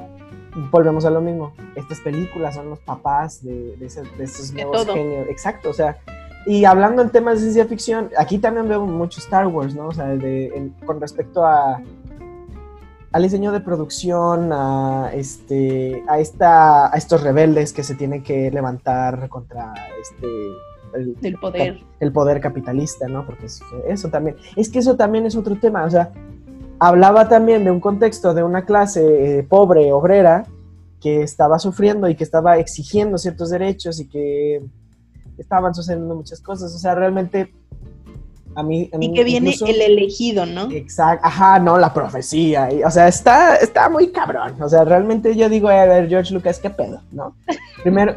volvemos 0.70 1.04
a 1.04 1.10
lo 1.10 1.20
mismo. 1.20 1.52
Estas 1.76 2.00
películas 2.00 2.54
son 2.54 2.68
los 2.70 2.78
papás 2.80 3.42
de, 3.42 3.76
de, 3.76 3.86
ese- 3.86 4.02
de 4.18 4.24
esos 4.24 4.52
De 4.52 4.62
nuevos 4.64 4.84
todo. 4.86 4.94
genios. 4.94 5.28
Exacto, 5.28 5.70
o 5.70 5.72
sea, 5.72 5.98
y 6.44 6.64
hablando 6.64 7.02
en 7.02 7.10
temas 7.10 7.34
de 7.36 7.40
ciencia 7.42 7.66
ficción, 7.66 8.10
aquí 8.18 8.38
también 8.38 8.68
veo 8.68 8.84
mucho 8.84 9.20
Star 9.20 9.46
Wars, 9.46 9.74
¿no? 9.74 9.86
O 9.88 9.92
sea, 9.92 10.06
de- 10.08 10.48
en- 10.48 10.70
con 10.84 11.00
respecto 11.00 11.44
a 11.46 11.80
al 13.12 13.22
diseño 13.22 13.52
de 13.52 13.60
producción, 13.60 14.50
a 14.52 15.10
este, 15.14 16.02
a 16.08 16.18
esta, 16.18 16.92
a 16.92 16.96
estos 16.96 17.22
rebeldes 17.22 17.72
que 17.72 17.82
se 17.82 17.94
tienen 17.94 18.22
que 18.22 18.50
levantar 18.50 19.28
contra 19.28 19.74
este 20.00 20.26
el, 20.94 21.36
poder. 21.38 21.80
el 22.00 22.12
poder 22.12 22.40
capitalista, 22.40 23.08
¿no? 23.08 23.24
Porque 23.26 23.46
es- 23.46 23.62
eso 23.86 24.08
también, 24.08 24.36
es 24.56 24.68
que 24.68 24.78
eso 24.78 24.96
también 24.96 25.26
es 25.26 25.36
otro 25.36 25.56
tema, 25.58 25.84
o 25.84 25.90
sea, 25.90 26.10
hablaba 26.78 27.28
también 27.28 27.64
de 27.64 27.70
un 27.70 27.80
contexto 27.80 28.34
de 28.34 28.42
una 28.42 28.64
clase 28.64 29.38
eh, 29.38 29.42
pobre, 29.42 29.92
obrera, 29.92 30.44
que 31.00 31.22
estaba 31.22 31.58
sufriendo 31.58 32.08
y 32.08 32.14
que 32.14 32.24
estaba 32.24 32.58
exigiendo 32.58 33.18
ciertos 33.18 33.50
derechos 33.50 33.98
y 34.00 34.08
que 34.08 34.62
estaban 35.38 35.74
sucediendo 35.74 36.14
muchas 36.14 36.40
cosas, 36.40 36.74
o 36.74 36.78
sea, 36.78 36.94
realmente 36.94 37.52
a 38.54 38.62
mí... 38.62 38.90
a 38.92 38.96
Y 38.96 38.98
mí 38.98 39.14
que 39.14 39.24
viene 39.24 39.54
el 39.66 39.80
elegido, 39.80 40.46
¿no? 40.46 40.70
Exacto, 40.70 41.26
ajá, 41.26 41.58
no, 41.58 41.78
la 41.78 41.92
profecía. 41.92 42.72
y, 42.72 42.82
o 42.82 42.90
sea, 42.90 43.08
está, 43.08 43.56
está 43.56 43.88
muy 43.88 44.08
cabrón. 44.10 44.60
O 44.60 44.68
sea, 44.68 44.84
realmente 44.84 45.34
yo 45.36 45.48
digo, 45.48 45.68
a 45.68 45.84
ver, 45.84 46.08
George 46.08 46.32
Lucas, 46.34 46.58
¿qué 46.58 46.70
pedo? 46.70 47.00
¿No? 47.10 47.34
Primero, 47.82 48.14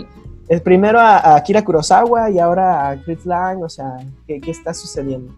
el 0.48 0.62
primero 0.62 1.00
a, 1.00 1.18
a 1.18 1.36
Akira 1.38 1.64
Kurosawa 1.64 2.30
y 2.30 2.40
ahora 2.40 2.90
a 2.90 3.02
Chris 3.04 3.26
Lang, 3.26 3.64
o 3.64 3.70
sea, 3.70 3.98
¿qué, 4.28 4.40
qué 4.40 4.52
está 4.52 4.74
sucediendo? 4.74 5.34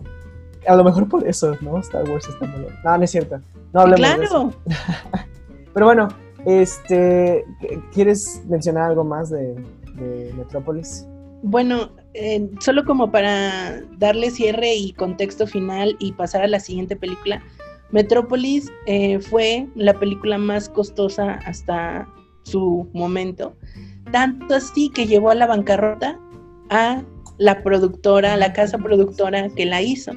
A 0.68 0.76
lo 0.76 0.84
mejor 0.84 1.07
por 1.07 1.26
eso, 1.28 1.56
¿no? 1.61 1.78
Star 1.80 2.10
Wars 2.10 2.28
está 2.28 2.45
muy 2.45 2.60
bien. 2.61 2.74
No, 2.84 2.98
no 2.98 3.03
es 3.03 3.11
cierto. 3.11 3.40
No 3.74 3.82
hablemos 3.82 4.18
de 4.19 4.26
eso. 4.26 4.53
Claro. 4.65 4.88
Pero 5.74 5.86
bueno, 5.86 6.07
este, 6.45 7.45
¿quieres 7.94 8.41
mencionar 8.48 8.90
algo 8.90 9.03
más 9.03 9.30
de, 9.30 9.56
de 9.95 10.34
Metrópolis? 10.38 11.06
Bueno, 11.43 11.91
eh, 12.14 12.49
solo 12.59 12.84
como 12.84 13.11
para 13.11 13.81
darle 13.97 14.31
cierre 14.31 14.73
y 14.76 14.93
contexto 14.93 15.45
final 15.45 15.95
y 15.99 16.11
pasar 16.14 16.41
a 16.41 16.47
la 16.47 16.59
siguiente 16.59 16.95
película, 16.95 17.43
Metrópolis 17.91 18.72
eh, 18.85 19.19
fue 19.19 19.68
la 19.76 19.93
película 19.93 20.38
más 20.38 20.68
costosa 20.68 21.34
hasta 21.45 22.07
su 22.43 22.89
momento, 22.93 23.55
tanto 24.11 24.55
así 24.55 24.89
que 24.89 25.05
llevó 25.05 25.30
a 25.30 25.35
la 25.35 25.47
bancarrota 25.47 26.19
a 26.69 27.03
la 27.38 27.64
productora, 27.64 28.34
a 28.34 28.38
la 28.38 28.53
casa 28.53 28.77
productora 28.77 29.49
que 29.49 29.65
la 29.65 29.81
hizo. 29.81 30.14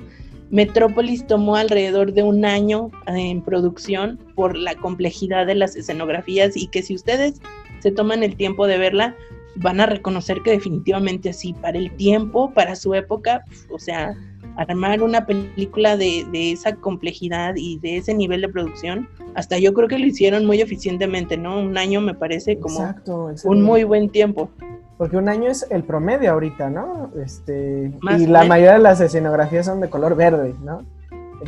Metrópolis 0.51 1.27
tomó 1.27 1.55
alrededor 1.55 2.13
de 2.13 2.25
un 2.25 2.45
año 2.45 2.91
eh, 3.07 3.31
en 3.31 3.43
producción 3.43 4.19
por 4.35 4.57
la 4.57 4.75
complejidad 4.75 5.47
de 5.47 5.55
las 5.55 5.77
escenografías 5.77 6.57
y 6.57 6.67
que 6.69 6.83
si 6.83 6.95
ustedes 6.95 7.41
se 7.81 7.93
toman 7.93 8.23
el 8.25 8.37
tiempo 8.37 8.67
de 8.67 8.79
verla, 8.79 9.17
van 9.61 9.81
a 9.81 9.87
reconocer 9.87 10.43
que 10.43 10.51
definitivamente 10.51 11.31
así, 11.31 11.53
para 11.53 11.79
el 11.79 11.95
tiempo, 11.97 12.53
para 12.53 12.75
su 12.75 12.95
época, 12.95 13.45
o 13.71 13.79
sea, 13.79 14.17
armar 14.57 15.03
una 15.03 15.27
película 15.27 15.97
de, 15.97 16.27
de, 16.33 16.53
esa 16.53 16.75
complejidad 16.77 17.55
y 17.57 17.79
de 17.79 17.99
ese 17.99 18.15
nivel 18.15 18.41
de 18.41 18.49
producción, 18.49 19.09
hasta 19.35 19.59
yo 19.59 19.75
creo 19.75 19.89
que 19.89 19.99
lo 19.99 20.07
hicieron 20.07 20.47
muy 20.47 20.61
eficientemente, 20.61 21.37
¿no? 21.37 21.61
Un 21.61 21.77
año 21.77 22.01
me 22.01 22.15
parece 22.15 22.59
como 22.59 22.81
exacto, 22.81 23.31
exacto. 23.31 23.51
un 23.51 23.63
muy 23.63 23.85
buen 23.85 24.09
tiempo. 24.09 24.51
Porque 24.97 25.17
un 25.17 25.29
año 25.29 25.51
es 25.51 25.67
el 25.71 25.85
promedio 25.85 26.33
ahorita, 26.33 26.69
¿no? 26.69 27.11
Este, 27.23 27.93
Más 28.01 28.21
y 28.21 28.27
la 28.27 28.41
menos. 28.41 28.49
mayoría 28.49 28.73
de 28.75 28.81
las 28.81 29.01
escenografías 29.01 29.67
son 29.67 29.81
de 29.81 29.89
color 29.89 30.17
verde, 30.17 30.55
¿no? 30.63 30.85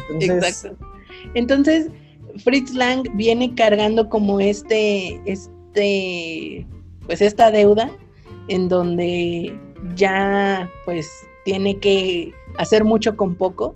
Entonces, 0.08 0.30
Exacto. 0.30 0.86
Entonces, 1.34 1.88
Fritz 2.44 2.72
Lang 2.74 3.02
viene 3.14 3.54
cargando 3.54 4.08
como 4.08 4.40
este, 4.40 5.20
este, 5.26 6.66
pues 7.06 7.20
esta 7.20 7.50
deuda 7.50 7.90
en 8.52 8.68
donde 8.68 9.58
ya 9.96 10.70
pues 10.84 11.26
tiene 11.44 11.78
que 11.78 12.32
hacer 12.58 12.84
mucho 12.84 13.16
con 13.16 13.34
poco 13.34 13.74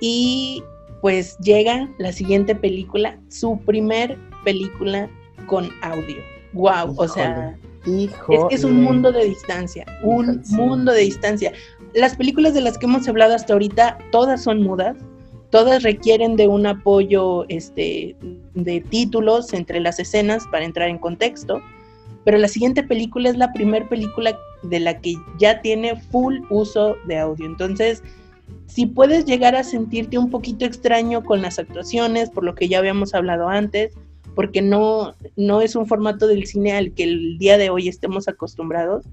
y 0.00 0.62
pues 1.00 1.38
llega 1.38 1.88
la 1.98 2.12
siguiente 2.12 2.54
película, 2.54 3.18
su 3.28 3.58
primer 3.64 4.18
película 4.44 5.08
con 5.46 5.70
audio. 5.80 6.16
Wow, 6.52 6.94
o 6.96 7.08
sea, 7.08 7.56
hijo. 7.86 8.32
es 8.32 8.40
que 8.48 8.54
es 8.54 8.64
un 8.64 8.82
mundo 8.82 9.10
de 9.10 9.24
distancia, 9.24 9.86
un 10.02 10.42
Híjole, 10.44 10.62
mundo 10.62 10.92
de 10.92 11.00
distancia. 11.00 11.52
Las 11.94 12.14
películas 12.14 12.52
de 12.52 12.60
las 12.60 12.76
que 12.76 12.84
hemos 12.84 13.08
hablado 13.08 13.34
hasta 13.34 13.54
ahorita, 13.54 13.98
todas 14.12 14.42
son 14.42 14.62
mudas, 14.62 14.96
todas 15.48 15.82
requieren 15.82 16.36
de 16.36 16.46
un 16.46 16.66
apoyo 16.66 17.46
este, 17.48 18.16
de 18.52 18.80
títulos 18.82 19.54
entre 19.54 19.80
las 19.80 19.98
escenas 19.98 20.44
para 20.50 20.66
entrar 20.66 20.88
en 20.90 20.98
contexto, 20.98 21.62
pero 22.24 22.38
la 22.38 22.48
siguiente 22.48 22.82
película 22.82 23.28
es 23.28 23.36
la 23.36 23.52
primera 23.52 23.88
película 23.88 24.38
de 24.62 24.80
la 24.80 25.00
que 25.00 25.14
ya 25.38 25.60
tiene 25.60 25.96
full 26.10 26.40
uso 26.48 26.96
de 27.06 27.18
audio. 27.18 27.46
Entonces, 27.46 28.02
si 28.66 28.86
puedes 28.86 29.26
llegar 29.26 29.54
a 29.54 29.62
sentirte 29.62 30.18
un 30.18 30.30
poquito 30.30 30.64
extraño 30.64 31.22
con 31.22 31.42
las 31.42 31.58
actuaciones, 31.58 32.30
por 32.30 32.44
lo 32.44 32.54
que 32.54 32.68
ya 32.68 32.78
habíamos 32.78 33.14
hablado 33.14 33.48
antes, 33.48 33.92
porque 34.34 34.62
no, 34.62 35.14
no 35.36 35.60
es 35.60 35.76
un 35.76 35.86
formato 35.86 36.26
del 36.26 36.46
cine 36.46 36.72
al 36.72 36.92
que 36.92 37.04
el 37.04 37.38
día 37.38 37.58
de 37.58 37.70
hoy 37.70 37.88
estemos 37.88 38.26
acostumbrados, 38.26 39.06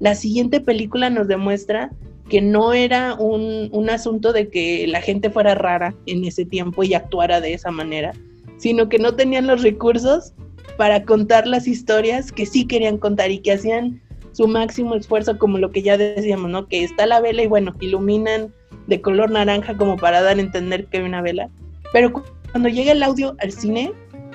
la 0.00 0.14
siguiente 0.14 0.60
película 0.60 1.10
nos 1.10 1.28
demuestra 1.28 1.92
que 2.28 2.40
no 2.40 2.72
era 2.72 3.14
un, 3.14 3.68
un, 3.70 3.90
asunto 3.90 4.32
de 4.32 4.48
que 4.48 4.86
la 4.88 5.02
gente 5.02 5.30
fuera 5.30 5.54
rara 5.54 5.94
en 6.06 6.24
ese 6.24 6.44
tiempo 6.46 6.82
y 6.82 6.94
actuara 6.94 7.40
de 7.40 7.52
esa 7.52 7.70
manera, 7.70 8.12
sino 8.56 8.88
que 8.88 8.98
no 8.98 9.14
tenían 9.14 9.46
los 9.46 9.62
recursos 9.62 10.32
para 10.76 11.04
contar 11.04 11.46
las 11.46 11.66
historias 11.66 12.32
que 12.32 12.46
sí 12.46 12.66
querían 12.66 12.98
contar 12.98 13.30
y 13.30 13.38
que 13.38 13.52
hacían 13.52 14.00
su 14.32 14.48
máximo 14.48 14.94
esfuerzo, 14.96 15.38
como 15.38 15.58
lo 15.58 15.70
que 15.70 15.82
ya 15.82 15.96
decíamos, 15.96 16.50
¿no? 16.50 16.66
Que 16.66 16.82
está 16.82 17.06
la 17.06 17.20
vela 17.20 17.42
y 17.42 17.46
bueno, 17.46 17.74
iluminan 17.80 18.52
de 18.88 19.00
color 19.00 19.30
naranja 19.30 19.76
como 19.76 19.96
para 19.96 20.22
dar 20.22 20.38
a 20.38 20.40
entender 20.40 20.86
que 20.86 20.98
hay 20.98 21.04
una 21.04 21.22
vela. 21.22 21.48
Pero 21.92 22.12
cuando 22.50 22.68
llega 22.68 22.92
el 22.92 23.02
audio 23.02 23.36
al 23.38 23.52
cine, 23.52 23.92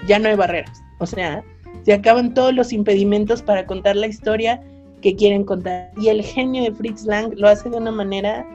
ya 0.07 0.17
no 0.19 0.29
hay 0.29 0.35
barreras. 0.35 0.81
O 0.99 1.05
sea, 1.05 1.43
se 1.83 1.93
acaban 1.93 2.33
todos 2.33 2.53
los 2.53 2.71
impedimentos 2.71 3.41
para 3.41 3.65
contar 3.65 3.97
la 3.97 4.07
historia 4.07 4.61
que 5.01 5.15
quieren 5.15 5.43
contar. 5.43 5.91
Y 5.97 6.07
el 6.07 6.23
genio 6.23 6.63
de 6.63 6.71
Fritz 6.71 7.03
Lang 7.05 7.33
lo 7.35 7.49
hace 7.49 7.69
de 7.69 7.77
una 7.77 7.91
manera 7.91 8.45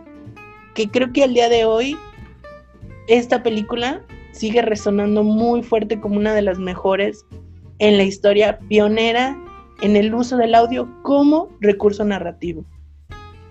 que 0.75 0.89
creo 0.89 1.13
que 1.13 1.25
al 1.25 1.35
día 1.35 1.49
de 1.49 1.65
hoy 1.65 1.97
esta 3.07 3.43
película 3.43 4.03
sigue 4.33 4.63
resonando 4.63 5.23
muy 5.23 5.63
fuerte 5.63 6.01
como 6.01 6.17
una 6.17 6.35
de 6.35 6.43
las 6.43 6.59
mejores 6.59 7.25
en 7.79 7.97
la 7.97 8.05
historia, 8.05 8.59
pionera 8.69 9.37
en 9.83 9.97
el 9.97 10.15
uso 10.15 10.37
del 10.37 10.55
audio 10.55 10.89
como 11.03 11.49
recurso 11.61 12.05
narrativo. 12.05 12.65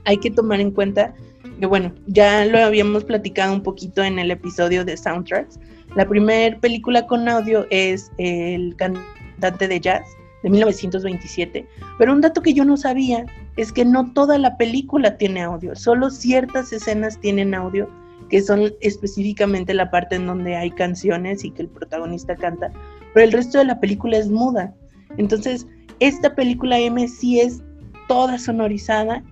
Hay 0.05 0.17
que 0.17 0.31
tomar 0.31 0.59
en 0.59 0.71
cuenta 0.71 1.13
que, 1.59 1.65
bueno, 1.65 1.93
ya 2.07 2.45
lo 2.45 2.59
habíamos 2.59 3.03
platicado 3.03 3.53
un 3.53 3.63
poquito 3.63 4.03
en 4.03 4.19
el 4.19 4.31
episodio 4.31 4.83
de 4.85 4.97
Soundtracks. 4.97 5.59
La 5.95 6.07
primera 6.07 6.57
película 6.59 7.05
con 7.05 7.27
audio 7.29 7.67
es 7.69 8.11
El 8.17 8.75
cantante 8.75 9.67
de 9.67 9.79
jazz 9.79 10.03
de 10.43 10.49
1927, 10.49 11.65
pero 11.97 12.13
un 12.13 12.21
dato 12.21 12.41
que 12.41 12.53
yo 12.53 12.65
no 12.65 12.75
sabía 12.75 13.25
es 13.55 13.71
que 13.71 13.85
no 13.85 14.11
toda 14.13 14.37
la 14.37 14.57
película 14.57 15.17
tiene 15.17 15.41
audio, 15.41 15.75
solo 15.75 16.09
ciertas 16.09 16.73
escenas 16.73 17.19
tienen 17.19 17.53
audio, 17.53 17.89
que 18.29 18.41
son 18.41 18.73
específicamente 18.81 19.73
la 19.73 19.89
parte 19.89 20.15
en 20.15 20.27
donde 20.27 20.55
hay 20.55 20.71
canciones 20.71 21.45
y 21.45 21.51
que 21.51 21.61
el 21.61 21.69
protagonista 21.69 22.35
canta, 22.35 22.71
pero 23.13 23.25
el 23.25 23.31
resto 23.31 23.57
de 23.59 23.65
la 23.65 23.79
película 23.79 24.17
es 24.17 24.29
muda. 24.29 24.73
Entonces, 25.17 25.67
esta 25.99 26.33
película 26.35 26.79
M 26.79 27.07
sí 27.07 27.39
es 27.39 27.61
toda 28.07 28.37
sonorizada 28.37 29.23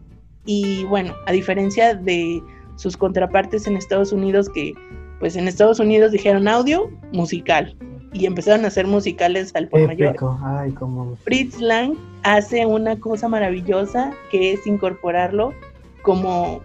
y 0.46 0.86
bueno, 0.86 1.14
a 1.28 1.32
diferencia 1.32 1.96
de 1.96 2.42
sus 2.76 2.98
contrapartes 2.98 3.68
en 3.68 3.78
Estados 3.78 4.12
Unidos 4.12 4.50
que 4.50 4.74
pues 5.20 5.36
en 5.36 5.48
Estados 5.48 5.80
Unidos 5.80 6.12
dijeron 6.12 6.48
audio 6.48 6.90
musical 7.12 7.76
y 8.14 8.26
empezaron 8.26 8.66
a 8.66 8.70
hacer 8.70 8.88
musicales 8.88 9.52
al 9.56 9.68
por 9.68 9.86
mayor. 9.86 10.16
Ay, 10.44 10.72
como... 10.72 11.16
Fritz 11.18 11.60
Lang 11.62 11.94
hace 12.24 12.66
una 12.66 13.00
cosa 13.00 13.28
maravillosa 13.28 14.12
que 14.32 14.54
es 14.54 14.66
incorporarlo 14.66 15.54
como 16.02 16.62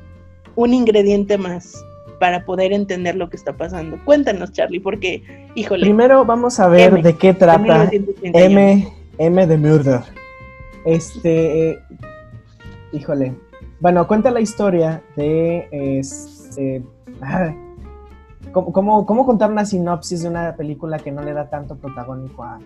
un 0.56 0.72
ingrediente 0.72 1.36
más 1.36 1.74
para 2.18 2.44
poder 2.44 2.72
entender 2.72 3.16
lo 3.16 3.28
que 3.28 3.36
está 3.36 3.56
pasando. 3.56 3.98
Cuéntanos, 4.05 4.52
Charlie, 4.52 4.80
porque, 4.80 5.48
híjole. 5.55 5.82
Primero 5.82 6.24
vamos 6.24 6.59
a 6.60 6.68
ver 6.68 7.02
de 7.02 7.16
qué 7.16 7.34
trata 7.34 7.90
M, 8.22 8.88
M 9.18 9.47
de 9.47 9.59
Murder. 9.59 10.01
Este, 10.84 11.78
híjole. 12.93 13.34
Bueno, 13.80 14.06
cuenta 14.06 14.30
la 14.30 14.40
historia 14.40 15.02
de 15.16 15.68
este. 15.70 16.82
¿Cómo, 18.52 19.05
cómo, 19.05 19.26
contar 19.26 19.51
una 19.51 19.66
sinopsis 19.66 20.22
de 20.22 20.30
una 20.30 20.56
película 20.56 20.98
que 20.98 21.12
no 21.12 21.22
le 21.22 21.34
da 21.34 21.51
tanto 21.51 21.76
protagónico 21.76 22.43
a, 22.43 22.59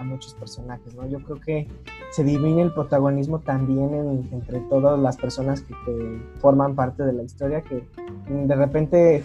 a, 0.00 0.02
muchos 0.02 0.34
personajes? 0.34 0.96
¿no? 0.96 1.06
Yo 1.06 1.20
creo 1.20 1.40
que 1.40 1.68
se 2.10 2.24
divide 2.24 2.62
el 2.62 2.72
protagonismo 2.72 3.40
también 3.40 4.28
entre 4.32 4.60
todas 4.60 4.98
las 4.98 5.16
personas 5.16 5.62
que, 5.62 5.74
forman 6.40 6.74
parte 6.74 7.02
de 7.02 7.12
la 7.12 7.22
historia, 7.22 7.62
que 7.62 7.84
de 8.28 8.54
repente 8.54 9.24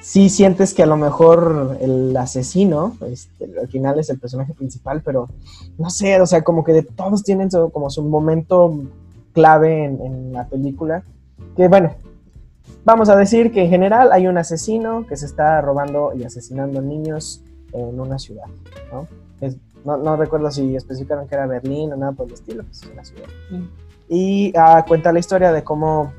sí 0.00 0.28
sientes 0.28 0.74
que 0.74 0.82
a 0.82 0.86
lo 0.86 0.96
mejor 0.96 1.78
el 1.80 2.16
asesino, 2.16 2.96
este, 3.10 3.50
al 3.60 3.68
final 3.68 3.98
es 3.98 4.10
el 4.10 4.18
personaje 4.18 4.54
principal, 4.54 5.02
pero 5.02 5.28
no 5.78 5.90
sé, 5.90 6.20
o 6.20 6.26
sea, 6.26 6.42
como 6.42 6.62
que 6.62 6.72
de 6.72 6.82
todos 6.82 7.22
tienen 7.22 7.50
su, 7.50 7.70
como 7.70 7.90
su 7.90 8.02
momento 8.02 8.78
clave 9.32 9.84
en, 9.84 10.00
en 10.00 10.32
la 10.32 10.46
película, 10.46 11.02
que 11.56 11.68
bueno, 11.68 11.90
Vamos 12.84 13.08
a 13.08 13.16
decir 13.16 13.50
que 13.50 13.62
en 13.62 13.70
general 13.70 14.12
hay 14.12 14.26
un 14.26 14.36
asesino 14.36 15.06
que 15.06 15.16
se 15.16 15.24
está 15.24 15.58
robando 15.62 16.12
y 16.14 16.24
asesinando 16.24 16.82
niños 16.82 17.42
en 17.72 17.98
una 17.98 18.18
ciudad, 18.18 18.44
¿no? 18.92 19.08
No, 19.84 20.16
recuerdo 20.16 20.50
si 20.50 20.74
especificaron 20.76 21.28
que 21.28 21.34
era 21.34 21.46
Berlín 21.46 21.92
o 21.92 21.96
nada 21.96 22.12
por 22.12 22.26
el 22.26 22.34
estilo, 22.34 22.62
pues 22.64 22.82
es 22.82 22.90
una 22.90 23.04
ciudad. 23.04 23.28
Mm. 23.50 23.64
Y 24.08 24.52
ah, 24.56 24.84
cuenta 24.86 25.12
la 25.12 25.18
historia 25.18 25.52
de 25.52 25.62
cómo 25.62 26.12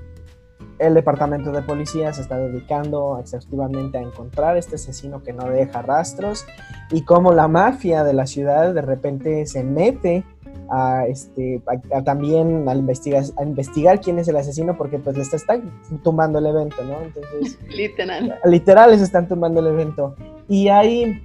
el 0.80 0.94
departamento 0.94 1.52
de 1.52 1.62
policía 1.62 2.12
se 2.14 2.22
está 2.22 2.38
dedicando 2.38 3.18
exhaustivamente 3.20 3.98
a 3.98 4.02
encontrar 4.02 4.58
este 4.58 4.76
asesino 4.76 5.24
que 5.24 5.32
no 5.32 5.50
deja 5.50 5.82
rastros 5.82 6.46
y 6.92 7.02
cómo 7.04 7.32
la 7.32 7.48
mafia 7.48 8.04
de 8.04 8.14
la 8.14 8.28
ciudad 8.28 8.74
de 8.74 8.82
repente 8.82 9.46
se 9.46 9.64
mete 9.64 10.26
a, 10.70 11.06
este, 11.08 11.62
también 12.04 12.68
a 12.68 12.76
investigar, 12.76 13.24
a 13.38 13.44
investigar 13.44 14.02
quién 14.02 14.20
es 14.20 14.28
el 14.28 14.36
asesino 14.36 14.76
porque 14.78 15.00
pues 15.00 15.18
les 15.18 15.34
están 15.34 15.72
tumbando 16.04 16.40
el 16.40 16.48
evento, 16.48 16.84
¿no? 16.84 17.02
Entonces, 17.02 17.60
literal. 17.70 18.40
Literal 18.46 18.92
les 18.92 19.02
están 19.02 19.28
tumbando 19.28 19.60
el 19.60 19.68
evento. 19.68 20.16
Y 20.48 20.70
hay, 20.70 21.24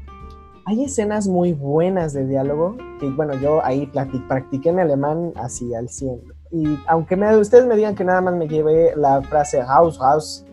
hay 0.71 0.85
escenas 0.85 1.27
muy 1.27 1.53
buenas 1.53 2.13
de 2.13 2.25
diálogo 2.27 2.77
que, 3.01 3.11
bueno, 3.11 3.35
yo 3.35 3.65
ahí 3.65 3.91
practiqué 4.29 4.69
en 4.69 4.79
alemán 4.79 5.33
así 5.35 5.75
al 5.75 5.89
100. 5.89 6.21
Y 6.53 6.79
aunque 6.87 7.17
me, 7.17 7.37
ustedes 7.37 7.67
me 7.67 7.75
digan 7.75 7.97
que 7.97 8.05
nada 8.05 8.21
más 8.21 8.35
me 8.35 8.47
llevé 8.47 8.95
la 8.95 9.21
frase 9.23 9.61
house, 9.63 9.99
house, 10.01 10.47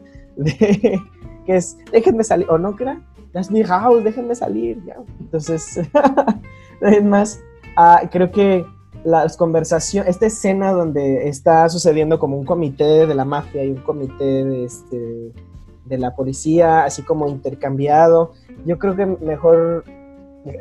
que 1.45 1.55
es 1.55 1.77
déjenme 1.91 2.23
salir, 2.23 2.49
o 2.49 2.57
no, 2.57 2.75
que 2.75 2.83
era, 2.83 2.99
mi 3.51 3.63
house, 3.63 4.03
déjenme 4.03 4.33
salir, 4.33 4.83
ya. 4.85 4.95
Entonces, 5.19 5.81
además, 6.81 7.39
ah, 7.75 8.01
creo 8.11 8.31
que 8.31 8.65
las 9.03 9.37
conversaciones, 9.37 10.09
esta 10.09 10.25
escena 10.25 10.71
donde 10.71 11.27
está 11.27 11.69
sucediendo 11.69 12.17
como 12.17 12.37
un 12.37 12.45
comité 12.45 13.05
de 13.05 13.13
la 13.13 13.23
mafia 13.23 13.63
y 13.63 13.69
un 13.69 13.83
comité 13.83 14.43
de, 14.43 14.63
este, 14.65 15.31
de 15.85 15.97
la 15.99 16.15
policía, 16.15 16.85
así 16.85 17.03
como 17.03 17.27
intercambiado, 17.27 18.33
yo 18.65 18.79
creo 18.79 18.95
que 18.95 19.05
mejor 19.05 19.83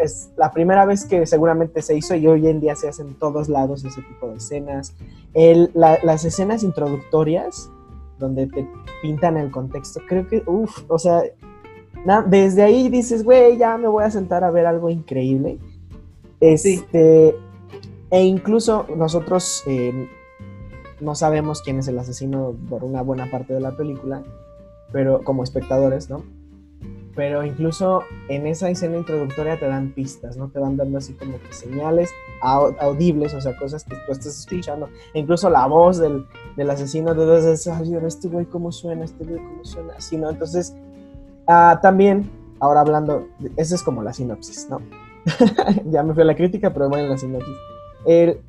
es 0.00 0.30
la 0.36 0.50
primera 0.50 0.84
vez 0.84 1.04
que 1.04 1.26
seguramente 1.26 1.82
se 1.82 1.96
hizo 1.96 2.14
y 2.14 2.26
hoy 2.26 2.46
en 2.46 2.60
día 2.60 2.74
se 2.76 2.88
hacen 2.88 3.08
en 3.08 3.14
todos 3.14 3.48
lados 3.48 3.84
ese 3.84 4.02
tipo 4.02 4.28
de 4.28 4.36
escenas. 4.36 4.94
El, 5.34 5.70
las 5.74 6.24
escenas 6.24 6.62
introductorias, 6.62 7.70
donde 8.18 8.46
te 8.46 8.68
pintan 9.02 9.36
el 9.36 9.50
contexto, 9.50 10.00
creo 10.08 10.26
que, 10.28 10.42
uff, 10.46 10.84
o 10.88 10.98
sea, 10.98 11.22
desde 12.26 12.62
ahí 12.62 12.88
dices, 12.88 13.24
güey, 13.24 13.56
ya 13.56 13.76
me 13.78 13.88
voy 13.88 14.04
a 14.04 14.10
sentar 14.10 14.44
a 14.44 14.50
ver 14.50 14.66
algo 14.66 14.90
increíble. 14.90 15.58
Este, 16.40 17.34
e 18.10 18.22
incluso 18.22 18.86
nosotros 18.96 19.62
eh, 19.66 20.08
no 21.00 21.14
sabemos 21.14 21.62
quién 21.62 21.78
es 21.78 21.88
el 21.88 21.98
asesino 21.98 22.54
por 22.68 22.84
una 22.84 23.02
buena 23.02 23.30
parte 23.30 23.54
de 23.54 23.60
la 23.60 23.76
película, 23.76 24.22
pero 24.92 25.22
como 25.24 25.42
espectadores, 25.42 26.08
¿no? 26.08 26.22
Pero 27.16 27.44
incluso 27.44 28.02
en 28.28 28.46
esa 28.46 28.68
escena 28.70 28.98
introductoria 28.98 29.58
te 29.58 29.66
dan 29.66 29.90
pistas, 29.92 30.36
¿no? 30.36 30.48
Te 30.48 30.58
van 30.58 30.76
dando 30.76 30.98
así 30.98 31.14
como 31.14 31.40
que 31.40 31.52
señales 31.52 32.10
audibles, 32.42 33.34
o 33.34 33.40
sea, 33.40 33.56
cosas 33.56 33.84
que 33.84 33.96
tú 34.06 34.12
estás 34.12 34.38
escuchando. 34.38 34.88
E 35.14 35.20
incluso 35.20 35.50
la 35.50 35.66
voz 35.66 35.98
del, 35.98 36.26
del 36.56 36.70
asesino 36.70 37.14
de 37.14 37.24
dos 37.24 37.66
este 37.66 38.28
güey 38.28 38.44
cómo 38.44 38.70
suena, 38.70 39.04
este 39.04 39.24
güey 39.24 39.38
cómo 39.38 39.64
suena, 39.64 39.94
así, 39.96 40.18
¿no? 40.18 40.30
Entonces, 40.30 40.76
ah, 41.46 41.78
también, 41.82 42.30
ahora 42.60 42.80
hablando, 42.80 43.26
esa 43.56 43.74
es 43.74 43.82
como 43.82 44.02
la 44.02 44.12
sinopsis, 44.12 44.68
¿no? 44.68 44.80
ya 45.90 46.02
me 46.02 46.14
fue 46.14 46.24
la 46.24 46.36
crítica, 46.36 46.72
pero 46.72 46.88
bueno, 46.88 47.08
la 47.08 47.18
sinopsis 47.18 47.56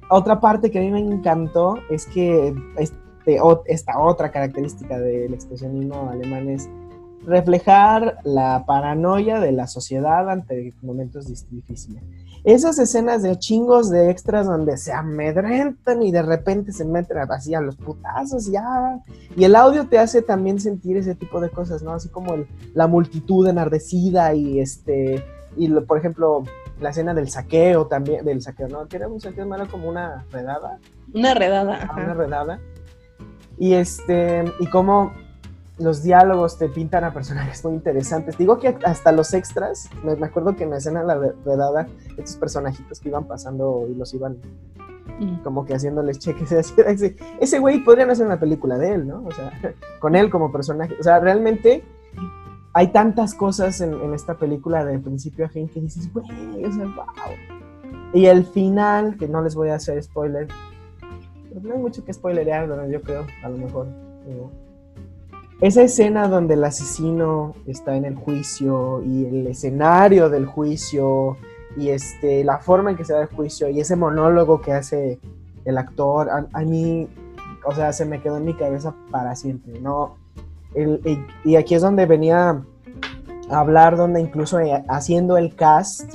otra 0.09 0.39
parte 0.39 0.69
que 0.69 0.79
a 0.79 0.81
mí 0.81 0.91
me 0.91 0.99
encantó 0.99 1.77
es 1.89 2.05
que 2.05 2.53
este, 2.77 3.39
esta 3.65 3.99
otra 3.99 4.31
característica 4.31 4.99
del 4.99 5.33
expresionismo 5.33 6.09
alemán 6.09 6.49
es 6.49 6.69
reflejar 7.27 8.19
la 8.23 8.63
paranoia 8.65 9.39
de 9.39 9.51
la 9.51 9.67
sociedad 9.67 10.29
ante 10.29 10.73
momentos 10.81 11.27
difíciles. 11.51 12.01
Esas 12.45 12.79
escenas 12.79 13.21
de 13.21 13.37
chingos 13.37 13.89
de 13.89 14.09
extras 14.09 14.45
donde 14.45 14.77
se 14.77 14.93
amedrentan 14.93 16.01
y 16.01 16.13
de 16.13 16.21
repente 16.21 16.71
se 16.71 16.85
meten 16.85 17.17
así 17.17 17.53
a 17.53 17.59
los 17.59 17.75
putazos 17.75 18.49
ya. 18.49 19.03
Y 19.35 19.43
el 19.43 19.57
audio 19.57 19.87
te 19.87 19.99
hace 19.99 20.21
también 20.21 20.61
sentir 20.61 20.95
ese 20.95 21.15
tipo 21.15 21.41
de 21.41 21.49
cosas, 21.49 21.83
¿no? 21.83 21.91
Así 21.91 22.07
como 22.07 22.33
la 22.73 22.87
multitud 22.87 23.45
enardecida 23.45 24.33
y 24.33 24.61
este. 24.61 25.21
Y 25.57 25.67
por 25.81 25.97
ejemplo, 25.97 26.43
la 26.79 26.91
escena 26.91 27.13
del 27.13 27.29
saqueo 27.29 27.87
también, 27.87 28.23
del 28.23 28.41
saqueo, 28.41 28.69
¿no? 28.69 28.87
Que 28.87 28.95
era 28.95 29.09
un 29.09 29.19
saqueo, 29.19 29.53
era 29.53 29.65
como 29.65 29.89
una 29.89 30.23
redada. 30.31 30.79
Una 31.13 31.33
redada. 31.33 31.79
Ah, 31.89 31.95
Una 31.97 32.13
redada. 32.13 32.59
Y 33.57 33.73
este, 33.73 34.45
y 34.59 34.67
cómo 34.67 35.11
los 35.79 36.03
diálogos 36.03 36.57
te 36.57 36.69
pintan 36.69 37.03
a 37.03 37.13
personajes 37.13 37.63
muy 37.63 37.73
interesantes. 37.73 38.37
Digo 38.37 38.57
que 38.59 38.75
hasta 38.83 39.11
los 39.11 39.33
extras, 39.33 39.89
me, 40.03 40.13
acuerdo 40.25 40.55
que 40.55 40.63
en 40.63 40.71
la 40.71 40.77
escena 40.77 41.03
la 41.03 41.33
redada, 41.45 41.87
estos 42.17 42.35
personajitos 42.37 42.99
que 42.99 43.09
iban 43.09 43.25
pasando 43.25 43.87
y 43.89 43.95
los 43.95 44.13
iban 44.13 44.37
Mm. 45.19 45.37
como 45.43 45.65
que 45.65 45.73
haciéndoles 45.73 46.19
cheques. 46.19 46.51
así. 46.87 47.15
Ese 47.39 47.59
güey 47.59 47.83
podrían 47.83 48.09
hacer 48.09 48.25
una 48.25 48.39
película 48.39 48.77
de 48.77 48.93
él, 48.93 49.07
¿no? 49.07 49.23
O 49.25 49.31
sea, 49.31 49.51
con 49.99 50.15
él 50.15 50.29
como 50.29 50.51
personaje. 50.51 50.95
O 50.99 51.03
sea, 51.03 51.19
realmente 51.19 51.83
hay 52.73 52.87
tantas 52.89 53.33
cosas 53.33 53.81
en, 53.81 53.93
en 53.93 54.13
esta 54.13 54.35
película 54.35 54.85
de 54.85 54.99
principio 54.99 55.45
a 55.45 55.49
fin 55.49 55.67
que 55.67 55.81
dices, 55.81 56.11
güey, 56.13 56.25
o 56.63 56.71
sea, 56.71 56.85
wow. 56.85 58.13
Y 58.13 58.27
el 58.27 58.45
final, 58.45 59.17
que 59.17 59.27
no 59.27 59.41
les 59.41 59.55
voy 59.55 59.69
a 59.69 59.75
hacer 59.75 60.01
spoiler, 60.01 60.47
pues 61.51 61.63
no 61.63 61.73
hay 61.73 61.79
mucho 61.79 62.05
que 62.05 62.13
spoilerear, 62.13 62.67
¿verdad? 62.67 62.87
yo 62.87 63.01
creo, 63.01 63.25
a 63.43 63.49
lo 63.49 63.57
mejor. 63.57 63.87
digo. 64.27 64.51
Esa 65.59 65.81
escena 65.81 66.27
donde 66.27 66.53
el 66.53 66.63
asesino 66.63 67.53
está 67.65 67.95
en 67.95 68.05
el 68.05 68.15
juicio 68.15 69.01
y 69.03 69.25
el 69.25 69.47
escenario 69.47 70.29
del 70.29 70.45
juicio 70.45 71.35
y 71.75 71.89
este, 71.89 72.43
la 72.43 72.59
forma 72.59 72.91
en 72.91 72.97
que 72.97 73.05
se 73.05 73.13
da 73.13 73.21
el 73.23 73.27
juicio 73.27 73.67
y 73.69 73.79
ese 73.79 73.95
monólogo 73.95 74.61
que 74.61 74.71
hace 74.73 75.19
el 75.65 75.77
actor, 75.79 76.29
a, 76.29 76.47
a 76.53 76.61
mí, 76.61 77.07
o 77.65 77.73
sea, 77.73 77.91
se 77.91 78.05
me 78.05 78.21
quedó 78.21 78.37
en 78.37 78.45
mi 78.45 78.53
cabeza 78.53 78.93
para 79.11 79.35
siempre, 79.35 79.79
¿no? 79.79 80.15
El- 80.75 81.01
el- 81.05 81.25
y 81.43 81.55
aquí 81.55 81.73
es 81.73 81.81
donde 81.81 82.05
venía 82.05 82.61
a 83.49 83.59
hablar, 83.59 83.97
donde 83.97 84.21
incluso 84.21 84.59
eh, 84.59 84.83
haciendo 84.89 85.37
el 85.37 85.55
cast 85.55 86.11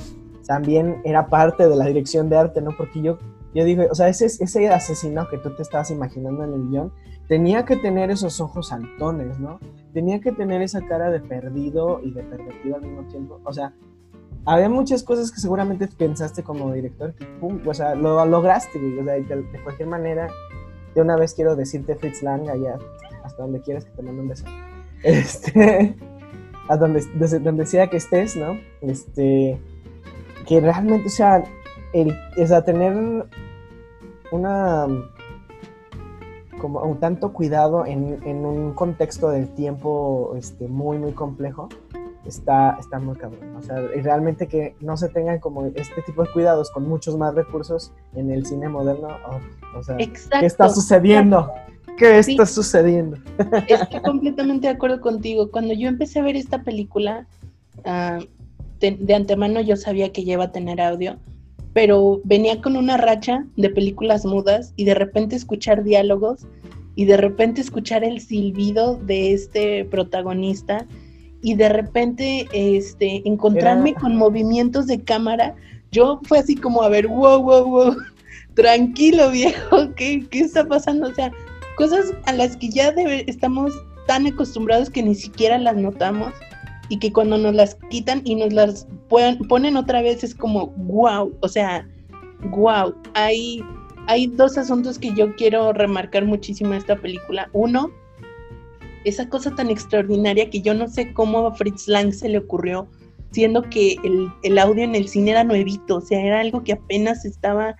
también 0.47 1.01
era 1.03 1.27
parte 1.27 1.67
de 1.67 1.75
la 1.75 1.85
dirección 1.85 2.29
de 2.29 2.37
arte, 2.37 2.61
¿no? 2.61 2.71
Porque 2.77 3.01
yo, 3.01 3.17
yo 3.53 3.65
digo, 3.65 3.83
o 3.91 3.95
sea, 3.95 4.07
ese, 4.07 4.25
ese 4.25 4.69
asesino 4.69 5.27
que 5.29 5.37
tú 5.37 5.53
te 5.55 5.61
estabas 5.63 5.91
imaginando 5.91 6.43
en 6.45 6.53
el 6.53 6.69
guion, 6.69 6.91
tenía 7.27 7.65
que 7.65 7.77
tener 7.77 8.11
esos 8.11 8.39
ojos 8.41 8.67
saltones, 8.67 9.39
¿no? 9.39 9.59
Tenía 9.93 10.19
que 10.19 10.31
tener 10.31 10.61
esa 10.61 10.81
cara 10.81 11.09
de 11.09 11.19
perdido 11.19 11.99
y 12.03 12.11
de 12.11 12.23
pervertido 12.23 12.75
al 12.75 12.81
mismo 12.81 13.03
tiempo. 13.03 13.39
O 13.43 13.53
sea, 13.53 13.73
había 14.45 14.69
muchas 14.69 15.03
cosas 15.03 15.31
que 15.31 15.39
seguramente 15.39 15.87
pensaste 15.87 16.43
como 16.43 16.71
director 16.73 17.13
que, 17.13 17.25
o 17.65 17.73
sea, 17.73 17.95
lo 17.95 18.25
lograste, 18.25 18.79
güey. 18.79 18.99
O 18.99 19.03
sea, 19.03 19.13
de, 19.13 19.63
cualquier 19.63 19.87
manera, 19.87 20.27
de 20.93 21.01
una 21.01 21.15
vez 21.15 21.33
quiero 21.33 21.55
decirte 21.55 21.95
Fritz 21.95 22.21
Lang 22.23 22.49
allá, 22.49 22.77
hasta 23.23 23.43
donde 23.43 23.61
quieras 23.61 23.85
que 23.85 23.91
te 23.91 24.01
mande 24.01 24.21
un 24.21 24.27
beso. 24.27 24.45
Este, 25.03 25.97
a 26.69 26.77
donde, 26.77 27.03
desde 27.15 27.39
donde 27.39 27.65
sea 27.65 27.89
que 27.89 27.97
estés, 27.97 28.37
¿no? 28.37 28.57
Este, 28.79 29.59
que 30.47 30.61
realmente, 30.61 31.07
o 31.07 31.11
sea, 31.11 31.43
el, 31.91 32.17
o 32.37 32.47
sea, 32.47 32.63
tener 32.63 33.27
una 34.31 34.87
como 36.63 36.79
un 36.81 36.97
tanto 36.97 37.33
cuidado 37.33 37.85
en, 37.85 38.21
en 38.25 38.45
un 38.45 38.71
contexto 38.73 39.29
del 39.29 39.49
tiempo 39.49 40.33
este, 40.37 40.69
muy, 40.69 40.97
muy 40.97 41.11
complejo, 41.11 41.67
está, 42.25 42.77
está 42.79 42.99
muy 42.99 43.17
cabrón. 43.17 43.53
O 43.57 43.61
sea, 43.61 43.83
y 43.93 43.99
realmente 43.99 44.47
que 44.47 44.73
no 44.79 44.95
se 44.95 45.09
tengan 45.09 45.39
como 45.39 45.65
este 45.65 46.01
tipo 46.05 46.23
de 46.23 46.31
cuidados 46.31 46.71
con 46.71 46.87
muchos 46.87 47.17
más 47.17 47.35
recursos 47.35 47.91
en 48.15 48.31
el 48.31 48.45
cine 48.45 48.69
moderno. 48.69 49.09
oh, 49.27 49.77
o 49.77 49.83
sea, 49.83 49.97
Exacto. 49.99 50.37
¿qué 50.39 50.45
está 50.45 50.69
sucediendo? 50.69 51.51
¿Qué 51.97 52.23
Sí. 52.23 52.31
está 52.31 52.45
sucediendo? 52.45 53.17
Estoy 53.67 54.01
completamente 54.01 54.67
de 54.67 54.73
acuerdo 54.73 55.01
contigo. 55.01 55.51
Cuando 55.51 55.73
yo 55.73 55.89
empecé 55.89 56.19
a 56.19 56.23
ver 56.23 56.37
esta 56.37 56.63
película, 56.63 57.27
ah, 57.83 58.19
de, 58.79 58.91
de 58.91 59.15
antemano 59.15 59.59
yo 59.59 59.75
sabía 59.75 60.13
que 60.13 60.23
ya 60.23 60.33
iba 60.33 60.45
a 60.45 60.51
tener 60.53 60.79
audio, 60.79 61.17
pero 61.73 62.21
venía 62.23 62.61
con 62.61 62.75
una 62.77 62.97
racha 62.97 63.45
de 63.55 63.69
películas 63.69 64.25
mudas 64.25 64.73
y 64.75 64.85
de 64.85 64.93
repente 64.93 65.35
escuchar 65.35 65.83
diálogos 65.83 66.45
y 66.95 67.05
de 67.05 67.17
repente 67.17 67.61
escuchar 67.61 68.03
el 68.03 68.19
silbido 68.21 68.97
de 68.97 69.33
este 69.33 69.85
protagonista 69.85 70.85
y 71.41 71.55
de 71.55 71.69
repente 71.69 72.47
este, 72.53 73.27
encontrarme 73.27 73.91
Era- 73.91 73.99
con 73.99 74.15
movimientos 74.15 74.87
de 74.87 75.01
cámara. 75.01 75.55
Yo 75.91 76.21
fue 76.23 76.39
así 76.39 76.55
como 76.55 76.83
a 76.83 76.89
ver, 76.89 77.07
wow, 77.07 77.41
wow, 77.41 77.65
wow, 77.65 77.95
tranquilo 78.53 79.31
viejo, 79.31 79.93
¿qué, 79.95 80.25
qué 80.29 80.39
está 80.39 80.65
pasando? 80.67 81.07
O 81.09 81.13
sea, 81.13 81.31
cosas 81.75 82.13
a 82.25 82.33
las 82.33 82.55
que 82.55 82.69
ya 82.69 82.89
estamos 83.27 83.73
tan 84.05 84.27
acostumbrados 84.27 84.89
que 84.89 85.01
ni 85.01 85.15
siquiera 85.15 85.57
las 85.57 85.75
notamos 85.75 86.33
y 86.93 86.99
que 86.99 87.11
cuando 87.11 87.39
nos 87.39 87.55
las 87.55 87.73
quitan 87.89 88.21
y 88.23 88.35
nos 88.35 88.53
las 88.53 88.87
ponen 89.09 89.77
otra 89.77 90.03
vez 90.03 90.23
es 90.23 90.35
como 90.35 90.67
wow, 90.77 91.35
o 91.39 91.47
sea, 91.47 91.89
wow. 92.51 92.93
Hay, 93.15 93.63
hay 94.05 94.27
dos 94.27 94.59
asuntos 94.59 94.99
que 94.99 95.11
yo 95.15 95.35
quiero 95.35 95.73
remarcar 95.73 96.23
muchísimo 96.23 96.69
en 96.69 96.77
esta 96.77 96.95
película. 96.95 97.49
Uno, 97.51 97.89
esa 99.05 99.27
cosa 99.27 99.55
tan 99.55 99.71
extraordinaria 99.71 100.51
que 100.51 100.61
yo 100.61 100.75
no 100.75 100.87
sé 100.87 101.11
cómo 101.13 101.47
a 101.47 101.55
Fritz 101.55 101.87
Lang 101.87 102.13
se 102.13 102.29
le 102.29 102.37
ocurrió, 102.37 102.87
siendo 103.31 103.63
que 103.63 103.95
el, 104.03 104.31
el 104.43 104.59
audio 104.59 104.83
en 104.83 104.93
el 104.93 105.07
cine 105.07 105.31
era 105.31 105.43
nuevito, 105.43 105.95
o 105.95 106.01
sea, 106.01 106.23
era 106.23 106.41
algo 106.41 106.63
que 106.63 106.73
apenas 106.73 107.25
estaba 107.25 107.75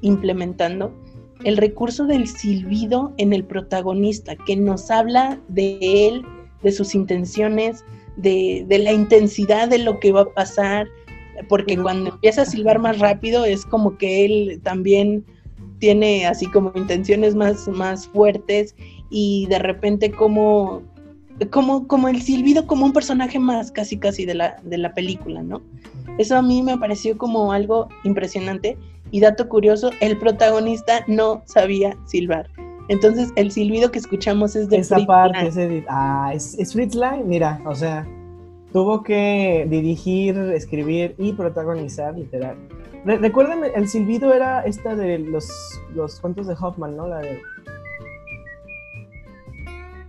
implementando 0.00 0.92
el 1.44 1.56
recurso 1.56 2.04
del 2.04 2.26
silbido 2.26 3.12
en 3.18 3.32
el 3.32 3.44
protagonista, 3.44 4.34
que 4.34 4.56
nos 4.56 4.90
habla 4.90 5.38
de 5.46 5.78
él, 6.08 6.24
de 6.64 6.72
sus 6.72 6.96
intenciones, 6.96 7.84
de, 8.16 8.64
de 8.66 8.78
la 8.78 8.92
intensidad 8.92 9.68
de 9.68 9.78
lo 9.78 10.00
que 10.00 10.12
va 10.12 10.22
a 10.22 10.30
pasar, 10.30 10.88
porque 11.48 11.76
cuando 11.76 12.10
empieza 12.10 12.42
a 12.42 12.46
silbar 12.46 12.78
más 12.78 12.98
rápido 12.98 13.44
es 13.44 13.64
como 13.64 13.96
que 13.98 14.24
él 14.24 14.60
también 14.62 15.24
tiene 15.78 16.26
así 16.26 16.46
como 16.46 16.72
intenciones 16.74 17.34
más, 17.34 17.68
más 17.68 18.06
fuertes 18.08 18.74
y 19.10 19.46
de 19.48 19.58
repente 19.58 20.10
como, 20.10 20.82
como, 21.50 21.86
como 21.86 22.08
el 22.08 22.22
silbido 22.22 22.66
como 22.66 22.86
un 22.86 22.92
personaje 22.92 23.38
más 23.38 23.70
casi 23.70 23.98
casi 23.98 24.24
de 24.24 24.34
la, 24.34 24.56
de 24.64 24.78
la 24.78 24.94
película, 24.94 25.42
¿no? 25.42 25.62
Eso 26.18 26.36
a 26.36 26.42
mí 26.42 26.62
me 26.62 26.78
pareció 26.78 27.18
como 27.18 27.52
algo 27.52 27.88
impresionante. 28.04 28.78
Y 29.12 29.20
dato 29.20 29.48
curioso, 29.48 29.90
el 30.00 30.18
protagonista 30.18 31.04
no 31.06 31.42
sabía 31.44 31.96
silbar. 32.06 32.50
Entonces 32.88 33.32
el 33.36 33.50
silbido 33.50 33.90
que 33.90 33.98
escuchamos 33.98 34.54
es 34.56 34.68
de 34.68 34.78
Esa 34.78 34.96
Fritz 34.96 35.06
parte, 35.06 35.38
Lang. 35.38 35.46
ese, 35.48 35.84
ah, 35.88 36.30
es, 36.34 36.58
es 36.58 36.72
Fritz 36.72 36.94
Lang, 36.94 37.24
mira, 37.24 37.60
o 37.66 37.74
sea, 37.74 38.06
tuvo 38.72 39.02
que 39.02 39.66
dirigir, 39.68 40.36
escribir 40.54 41.14
y 41.18 41.32
protagonizar, 41.32 42.14
literal. 42.16 42.56
Re- 43.04 43.18
recuerden, 43.18 43.60
el 43.74 43.88
silbido 43.88 44.32
era 44.34 44.60
esta 44.64 44.94
de 44.94 45.18
los, 45.18 45.48
los 45.94 46.20
cuentos 46.20 46.46
de 46.46 46.54
Hoffman, 46.60 46.96
¿no? 46.96 47.06
La 47.08 47.18
de, 47.18 47.40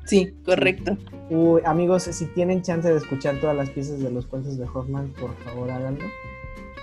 Sí, 0.05 0.33
correcto. 0.45 0.97
Uy, 1.29 1.61
amigos, 1.65 2.03
si 2.03 2.25
tienen 2.27 2.61
chance 2.61 2.89
de 2.89 2.95
escuchar 2.97 3.39
todas 3.41 3.55
las 3.57 3.69
piezas 3.69 3.99
de 3.99 4.09
los 4.09 4.25
cuentos 4.25 4.57
de 4.57 4.65
Hoffman, 4.65 5.13
por 5.19 5.33
favor 5.43 5.69
háganlo. 5.69 6.05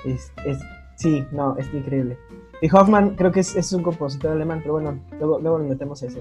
Es, 0.04 0.30
es, 0.44 0.58
sí, 0.96 1.24
no, 1.32 1.56
es 1.56 1.72
increíble. 1.72 2.18
Y 2.64 2.68
Hoffman 2.72 3.14
creo 3.16 3.30
que 3.30 3.40
es, 3.40 3.54
es 3.56 3.74
un 3.74 3.82
compositor 3.82 4.30
alemán, 4.30 4.60
pero 4.62 4.72
bueno, 4.72 4.98
luego, 5.18 5.38
luego 5.38 5.58
nos 5.58 5.68
metemos 5.68 6.02
a 6.02 6.06
ese, 6.06 6.20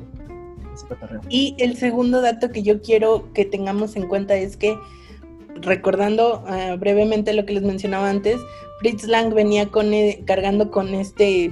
ese 0.73 0.85
cotorreo. 0.87 1.21
Y 1.29 1.55
el 1.57 1.77
segundo 1.77 2.19
dato 2.19 2.51
que 2.51 2.63
yo 2.63 2.81
quiero 2.81 3.31
que 3.31 3.45
tengamos 3.45 3.95
en 3.95 4.09
cuenta 4.09 4.35
es 4.35 4.57
que, 4.57 4.77
recordando 5.61 6.43
ah, 6.45 6.75
brevemente 6.77 7.31
lo 7.31 7.45
que 7.45 7.53
les 7.53 7.63
mencionaba 7.63 8.09
antes, 8.09 8.41
Fritz 8.79 9.07
Lang 9.07 9.33
venía 9.33 9.69
con, 9.69 9.93
eh, 9.93 10.21
cargando 10.25 10.69
con 10.69 10.93
este 10.93 11.49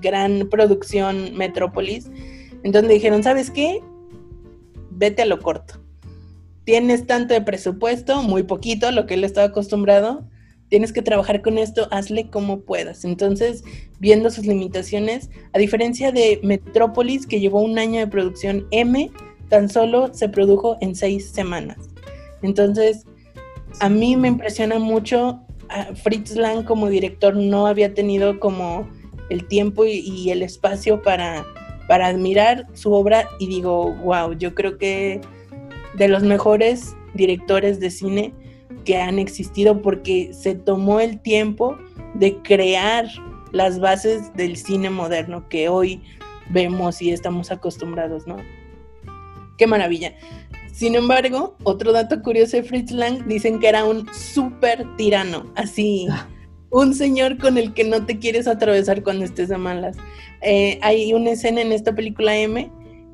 gran 0.00 0.48
producción 0.50 1.36
Metrópolis, 1.36 2.10
en 2.62 2.72
donde 2.72 2.94
dijeron, 2.94 3.22
¿sabes 3.22 3.50
qué? 3.50 3.82
Vete 4.88 5.20
a 5.20 5.26
lo 5.26 5.38
corto. 5.38 5.74
Tienes 6.64 7.06
tanto 7.06 7.34
de 7.34 7.42
presupuesto, 7.42 8.22
muy 8.22 8.44
poquito, 8.44 8.90
lo 8.90 9.04
que 9.04 9.12
él 9.12 9.24
estaba 9.24 9.48
acostumbrado. 9.48 10.24
Tienes 10.72 10.94
que 10.94 11.02
trabajar 11.02 11.42
con 11.42 11.58
esto, 11.58 11.86
hazle 11.90 12.30
como 12.30 12.60
puedas. 12.60 13.04
Entonces, 13.04 13.62
viendo 14.00 14.30
sus 14.30 14.46
limitaciones, 14.46 15.28
a 15.52 15.58
diferencia 15.58 16.12
de 16.12 16.40
Metrópolis, 16.42 17.26
que 17.26 17.40
llevó 17.40 17.60
un 17.60 17.78
año 17.78 18.00
de 18.00 18.06
producción 18.06 18.66
M, 18.70 19.10
tan 19.50 19.68
solo 19.68 20.14
se 20.14 20.30
produjo 20.30 20.78
en 20.80 20.94
seis 20.94 21.28
semanas. 21.28 21.76
Entonces, 22.40 23.04
a 23.80 23.90
mí 23.90 24.16
me 24.16 24.28
impresiona 24.28 24.78
mucho. 24.78 25.42
a 25.68 25.94
Fritz 25.94 26.36
Lang 26.36 26.64
como 26.64 26.88
director 26.88 27.36
no 27.36 27.66
había 27.66 27.92
tenido 27.92 28.40
como 28.40 28.88
el 29.28 29.46
tiempo 29.46 29.84
y, 29.84 29.98
y 29.98 30.30
el 30.30 30.42
espacio 30.42 31.02
para, 31.02 31.44
para 31.86 32.06
admirar 32.06 32.66
su 32.72 32.94
obra 32.94 33.28
y 33.38 33.46
digo, 33.46 33.92
wow, 33.96 34.32
yo 34.32 34.54
creo 34.54 34.78
que 34.78 35.20
de 35.98 36.08
los 36.08 36.22
mejores 36.22 36.96
directores 37.12 37.78
de 37.78 37.90
cine 37.90 38.32
que 38.84 38.96
han 38.96 39.18
existido 39.18 39.82
porque 39.82 40.32
se 40.32 40.54
tomó 40.54 41.00
el 41.00 41.20
tiempo 41.20 41.76
de 42.14 42.36
crear 42.42 43.06
las 43.52 43.80
bases 43.80 44.34
del 44.34 44.56
cine 44.56 44.90
moderno 44.90 45.48
que 45.48 45.68
hoy 45.68 46.02
vemos 46.50 47.00
y 47.02 47.10
estamos 47.10 47.50
acostumbrados, 47.50 48.26
¿no? 48.26 48.36
Qué 49.58 49.66
maravilla. 49.66 50.14
Sin 50.72 50.94
embargo, 50.94 51.56
otro 51.64 51.92
dato 51.92 52.22
curioso 52.22 52.56
de 52.56 52.62
Fritz 52.62 52.90
Lang, 52.92 53.26
dicen 53.26 53.60
que 53.60 53.68
era 53.68 53.84
un 53.84 54.06
súper 54.12 54.86
tirano, 54.96 55.52
así, 55.54 56.08
un 56.70 56.94
señor 56.94 57.38
con 57.38 57.58
el 57.58 57.74
que 57.74 57.84
no 57.84 58.04
te 58.06 58.18
quieres 58.18 58.48
atravesar 58.48 59.02
cuando 59.02 59.24
estés 59.24 59.50
a 59.50 59.58
malas. 59.58 59.96
Eh, 60.40 60.78
hay 60.82 61.12
una 61.12 61.32
escena 61.32 61.60
en 61.60 61.72
esta 61.72 61.94
película 61.94 62.36
M 62.36 62.70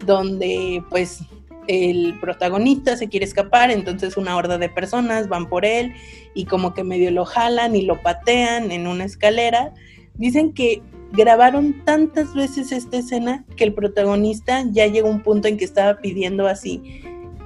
donde 0.07 0.83
pues 0.89 1.21
el 1.69 2.19
protagonista 2.19 2.97
se 2.97 3.09
quiere 3.09 3.27
escapar, 3.27 3.71
entonces 3.71 4.17
una 4.17 4.37
horda 4.37 4.59
de 4.59 4.69
personas 4.69 5.29
van 5.29 5.49
por 5.49 5.65
él 5.65 5.93
y 6.35 6.47
como 6.47 6.75
que 6.75 6.83
medio 6.83 7.11
lo 7.11 7.25
jalan 7.25 7.77
y 7.77 7.83
lo 7.83 8.03
patean 8.03 8.73
en 8.73 8.87
una 8.87 9.05
escalera. 9.05 9.75
Dicen 10.15 10.55
que 10.55 10.83
grabaron 11.13 11.85
tantas 11.85 12.35
veces 12.35 12.73
esta 12.73 12.97
escena 12.97 13.45
que 13.57 13.65
el 13.65 13.75
protagonista 13.75 14.65
ya 14.71 14.87
llegó 14.87 15.09
a 15.09 15.13
un 15.13 15.23
punto 15.23 15.47
en 15.47 15.59
que 15.59 15.65
estaba 15.65 15.99
pidiendo 15.99 16.47
así, 16.47 17.03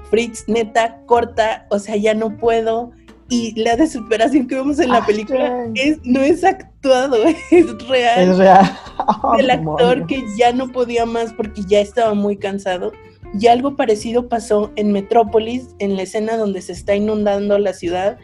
Fritz, 0.09 0.45
neta, 0.47 1.01
corta, 1.07 1.67
o 1.71 1.79
sea, 1.79 1.97
ya 1.97 2.15
no 2.15 2.37
puedo. 2.37 2.93
Y 3.29 3.59
la 3.59 3.77
desesperación 3.77 4.47
que 4.47 4.57
vemos 4.57 4.79
en 4.79 4.91
la 4.91 5.07
película 5.07 5.67
es, 5.75 5.99
no 6.05 6.21
es 6.21 6.45
actuado, 6.45 7.17
es 7.51 7.89
real. 7.89 8.31
Es 8.31 8.37
real. 8.37 8.79
el 9.39 9.51
actor 9.51 10.07
que 10.07 10.23
ya 10.37 10.53
no 10.53 10.69
podía 10.71 11.07
más 11.07 11.33
porque 11.33 11.63
ya 11.67 11.81
estaba 11.81 12.13
muy 12.13 12.37
cansado 12.37 12.93
y 13.39 13.47
algo 13.47 13.77
parecido 13.77 14.29
pasó 14.29 14.71
en 14.77 14.93
Metrópolis, 14.93 15.75
en 15.79 15.97
la 15.97 16.03
escena 16.03 16.37
donde 16.37 16.61
se 16.61 16.73
está 16.73 16.95
inundando 16.95 17.59
la 17.59 17.73
ciudad 17.73 18.19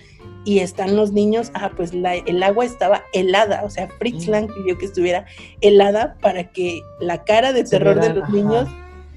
y 0.44 0.60
están 0.60 0.97
los 0.97 1.12
niños, 1.12 1.51
ah, 1.55 1.70
pues 1.76 1.93
el 1.93 2.43
agua 2.43 2.64
estaba 2.64 3.02
helada, 3.12 3.64
o 3.64 3.70
sea, 3.70 3.89
Fritz 3.98 4.28
Lang 4.28 4.47
pidió 4.47 4.78
que 4.78 4.86
estuviera 4.86 5.26
helada 5.60 6.16
para 6.20 6.44
que 6.44 6.80
la 7.01 7.24
cara 7.24 7.52
de 7.52 7.64
terror 7.64 8.01
de 8.01 8.14
los 8.14 8.28
niños 8.30 8.68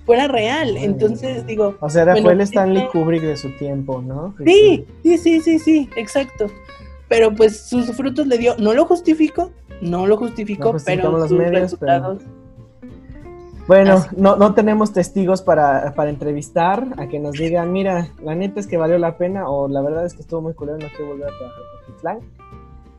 fuera 0.06 0.28
real. 0.28 0.76
Entonces, 0.78 1.46
digo... 1.46 1.78
O 1.80 1.90
sea, 1.90 2.16
fue 2.18 2.34
el 2.34 2.42
Stanley 2.42 2.88
Kubrick 2.88 3.22
de 3.22 3.38
su 3.38 3.50
tiempo, 3.58 4.02
¿no? 4.02 4.36
Sí, 4.46 4.86
sí, 5.04 5.18
sí, 5.18 5.40
sí, 5.40 5.60
sí, 5.60 5.90
exacto. 5.96 6.48
Pero 7.08 7.34
pues 7.34 7.62
sus 7.62 7.92
frutos 7.96 8.28
le 8.28 8.38
dio, 8.38 8.56
no 8.58 8.74
lo 8.74 8.86
justifico, 8.86 9.52
no 9.82 10.08
lo 10.08 10.18
justifico, 10.18 10.76
pero 10.86 11.28
sus 11.28 11.38
resultados... 11.38 12.24
Bueno, 13.68 14.06
no, 14.18 14.36
no 14.36 14.54
tenemos 14.54 14.92
testigos 14.94 15.42
para, 15.42 15.94
para, 15.96 16.10
entrevistar, 16.10 16.88
a 16.98 17.08
que 17.08 17.20
nos 17.20 17.34
digan, 17.34 17.72
mira, 17.72 18.10
la 18.24 18.36
neta 18.36 18.60
es 18.60 18.68
que 18.68 18.78
valió 18.78 18.98
la 18.98 19.18
pena, 19.18 19.50
o 19.50 19.68
la 19.68 19.82
verdad 19.82 20.06
es 20.06 20.14
que 20.14 20.22
estuvo 20.22 20.42
muy 20.42 20.54
culero, 20.54 20.78
no 20.78 20.88
quiero 20.90 21.08
volver 21.08 21.30
a 21.30 21.38
trabajar 21.38 21.64
con 21.86 21.96
Fitlang. 21.96 22.20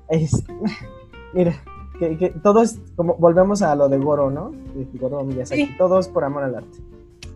Es, 0.08 0.44
mira, 1.34 1.62
que, 1.98 2.16
que 2.16 2.30
todo 2.30 2.62
es 2.62 2.78
como, 2.96 3.16
volvemos 3.16 3.62
a 3.62 3.74
lo 3.74 3.88
de 3.88 3.98
Goro, 3.98 4.30
¿no? 4.30 4.52
De 4.74 4.86
Goro 4.98 5.24
Miyazaki, 5.24 5.66
sí. 5.66 5.74
todo 5.76 5.98
es 5.98 6.08
por 6.08 6.24
amor 6.24 6.44
al 6.44 6.56
arte. 6.56 6.78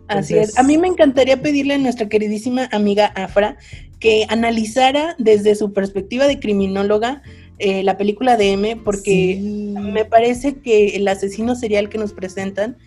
Así 0.07 0.37
es. 0.37 0.57
A 0.57 0.63
mí 0.63 0.77
me 0.77 0.87
encantaría 0.87 1.41
pedirle 1.41 1.73
a 1.73 1.77
nuestra 1.77 2.07
queridísima 2.07 2.69
amiga 2.71 3.07
Afra 3.07 3.57
que 3.99 4.25
analizara 4.29 5.15
desde 5.17 5.55
su 5.55 5.73
perspectiva 5.73 6.27
de 6.27 6.39
criminóloga 6.39 7.21
eh, 7.59 7.83
la 7.83 7.97
película 7.97 8.37
de 8.37 8.51
M, 8.51 8.77
porque 8.77 9.35
sí. 9.41 9.75
me 9.77 10.05
parece 10.05 10.59
que 10.59 10.95
el 10.95 11.07
asesino 11.07 11.55
serial 11.55 11.89
que 11.89 11.97
nos 11.97 12.13
presentan 12.13 12.77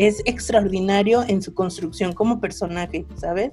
es 0.00 0.22
extraordinario 0.24 1.22
en 1.28 1.42
su 1.42 1.52
construcción 1.52 2.14
como 2.14 2.40
personaje, 2.40 3.04
¿sabes? 3.16 3.50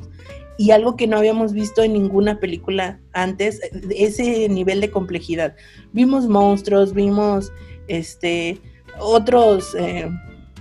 Y 0.57 0.72
algo 0.72 0.95
que 0.95 1.06
no 1.06 1.18
habíamos 1.18 1.52
visto 1.52 1.84
en 1.84 1.91
ninguna 1.91 2.40
película 2.40 3.02
antes, 3.11 3.60
ese 3.90 4.48
nivel 4.48 4.80
de 4.80 4.90
complejidad. 4.90 5.57
Vimos 5.91 6.26
monstruos, 6.28 6.94
vimos 6.94 7.52
este 7.90 8.61
otros 8.98 9.76
eh, 9.78 10.10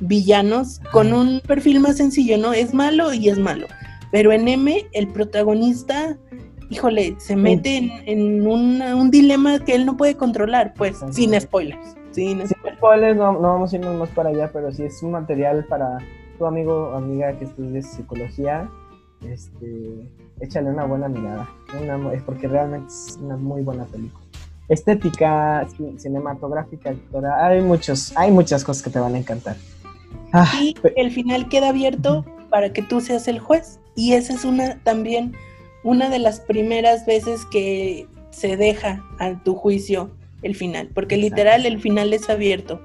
villanos 0.01 0.81
con 0.91 1.13
un 1.13 1.41
perfil 1.47 1.79
más 1.79 1.99
sencillo, 1.99 2.37
¿no? 2.37 2.53
Es 2.53 2.75
malo 2.75 3.15
y 3.15 3.29
es 3.29 3.39
malo. 3.39 3.69
Pero 4.11 4.33
en 4.33 4.49
M, 4.49 4.89
el 4.93 5.07
protagonista, 5.07 6.19
híjole, 6.69 7.15
se 7.19 7.37
mete 7.37 7.77
en, 7.77 7.91
en 8.07 8.47
una, 8.47 8.97
un 8.97 9.13
dilema 9.13 9.61
que 9.61 9.77
él 9.77 9.87
no 9.87 9.97
puede 9.97 10.17
controlar, 10.17 10.75
pues, 10.75 10.97
sin 11.13 11.41
spoilers. 11.41 11.95
Sin 12.11 12.47
spoilers, 12.77 13.17
no, 13.17 13.33
no, 13.33 13.41
vamos 13.41 13.73
a 13.73 13.77
irnos 13.77 13.97
más 13.97 14.11
para 14.11 14.31
allá, 14.31 14.51
pero 14.53 14.73
si 14.73 14.85
es 14.85 15.03
un 15.03 15.13
material 15.13 15.65
para 15.65 15.99
tu 16.39 16.47
amigo 16.47 16.91
o 16.91 16.97
amiga 16.97 17.33
que 17.39 17.45
estudies 17.45 17.87
psicología, 17.87 18.69
este, 19.23 20.11
échale 20.41 20.71
una 20.71 20.85
buena 20.85 21.09
mirada, 21.09 21.49
una, 21.81 22.13
es 22.13 22.23
porque 22.23 22.49
realmente 22.49 22.89
es 22.89 23.19
una 23.21 23.37
muy 23.37 23.63
buena 23.63 23.85
película. 23.85 24.25
Estética, 24.69 25.67
cinematográfica, 25.97 26.91
actora, 26.91 27.47
hay 27.47 27.63
muchos, 27.63 28.13
hay 28.17 28.33
muchas 28.33 28.65
cosas 28.65 28.83
que 28.83 28.91
te 28.91 28.99
van 28.99 29.15
a 29.15 29.19
encantar. 29.19 29.57
Ah, 30.33 30.51
y 30.61 30.75
el 30.97 31.13
final 31.13 31.49
queda 31.49 31.69
abierto 31.69 32.25
para 32.51 32.73
que 32.73 32.83
tú 32.83 33.01
seas 33.01 33.29
el 33.29 33.39
juez. 33.39 33.79
Y 33.95 34.15
esa 34.15 34.35
es 34.35 34.45
una 34.45 34.79
también 34.83 35.35
una 35.85 36.11
de 36.11 36.19
las 36.19 36.41
primeras 36.41 37.07
veces 37.07 37.47
que 37.47 38.09
se 38.31 38.57
deja 38.57 39.05
a 39.21 39.35
tu 39.45 39.55
juicio 39.55 40.11
el 40.47 40.55
final, 40.55 40.89
porque 40.95 41.17
literal 41.17 41.67
el 41.67 41.81
final 41.81 42.13
es 42.13 42.31
abierto. 42.31 42.81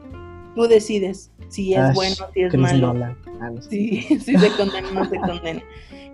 Tú 0.56 0.64
decides 0.64 1.32
si 1.52 1.74
es 1.74 1.80
Ash, 1.80 1.96
bueno, 1.96 2.16
si 2.34 2.42
es 2.42 2.58
malo. 2.58 2.94
Ah, 3.40 3.50
no 3.50 3.62
sé. 3.62 3.70
sí, 3.70 4.02
si 4.26 4.38
se 4.38 4.50
condena 4.58 4.90
o 4.90 4.94
no 4.94 5.10
se 5.10 5.18
condena. 5.18 5.62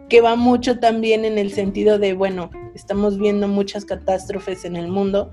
Que 0.10 0.22
va 0.22 0.36
mucho 0.36 0.80
también 0.80 1.26
en 1.26 1.38
el 1.38 1.52
sentido 1.52 2.00
de, 2.00 2.14
bueno, 2.14 2.50
estamos 2.74 3.18
viendo 3.18 3.48
muchas 3.48 3.86
catástrofes 3.86 4.66
en 4.66 4.76
el 4.76 4.88
mundo. 4.88 5.32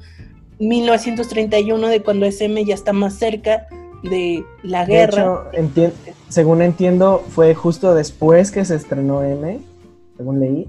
1931, 0.59 1.89
de 1.89 2.03
cuando 2.03 2.27
SM 2.27 2.65
ya 2.65 2.75
está 2.75 2.93
más 2.93 3.15
cerca 3.15 3.67
de 4.03 4.45
la 4.63 4.85
guerra. 4.85 5.49
De 5.53 5.61
hecho, 5.61 5.77
enti 5.77 5.93
según 6.29 6.63
entiendo, 6.63 7.25
fue 7.29 7.55
justo 7.55 7.95
después 7.95 8.51
que 8.51 8.65
se 8.65 8.75
estrenó 8.75 9.23
M, 9.23 9.61
según 10.17 10.41
leí, 10.41 10.69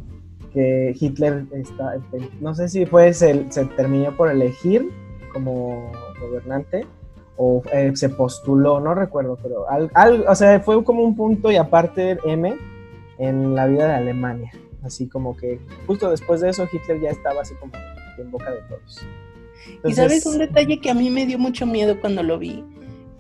que 0.54 0.96
Hitler 1.00 1.46
está, 1.52 1.96
no 2.40 2.54
sé 2.56 2.70
si 2.70 2.86
fue, 2.86 3.14
se, 3.14 3.52
se 3.52 3.66
terminó 3.66 4.16
por 4.16 4.30
elegir 4.30 4.92
como 5.36 5.92
gobernante 6.22 6.88
o 7.36 7.62
eh, 7.74 7.92
se 7.96 8.08
postuló, 8.08 8.80
no 8.80 8.96
recuerdo, 8.96 9.38
pero 9.44 9.70
al, 9.70 9.92
al, 9.94 10.26
o 10.26 10.34
sea, 10.36 10.62
fue 10.62 10.82
como 10.86 11.04
un 11.04 11.18
punto 11.18 11.52
y 11.52 11.58
aparte 11.58 12.18
M 12.26 12.56
en 13.18 13.54
la 13.54 13.68
vida 13.68 13.88
de 13.88 13.94
Alemania. 13.96 14.52
Así 14.82 15.10
como 15.10 15.36
que 15.36 15.60
justo 15.86 16.10
después 16.10 16.40
de 16.40 16.50
eso 16.50 16.66
Hitler 16.72 17.02
ya 17.02 17.10
estaba 17.10 17.42
así 17.42 17.54
como 17.56 17.74
en 18.18 18.32
boca 18.32 18.52
de 18.52 18.62
todos. 18.70 19.06
Entonces, 19.68 19.92
y 19.92 19.94
sabes 19.94 20.26
un 20.26 20.38
detalle 20.38 20.80
que 20.80 20.90
a 20.90 20.94
mí 20.94 21.10
me 21.10 21.26
dio 21.26 21.38
mucho 21.38 21.66
miedo 21.66 22.00
cuando 22.00 22.24
lo 22.24 22.40
vi. 22.40 22.64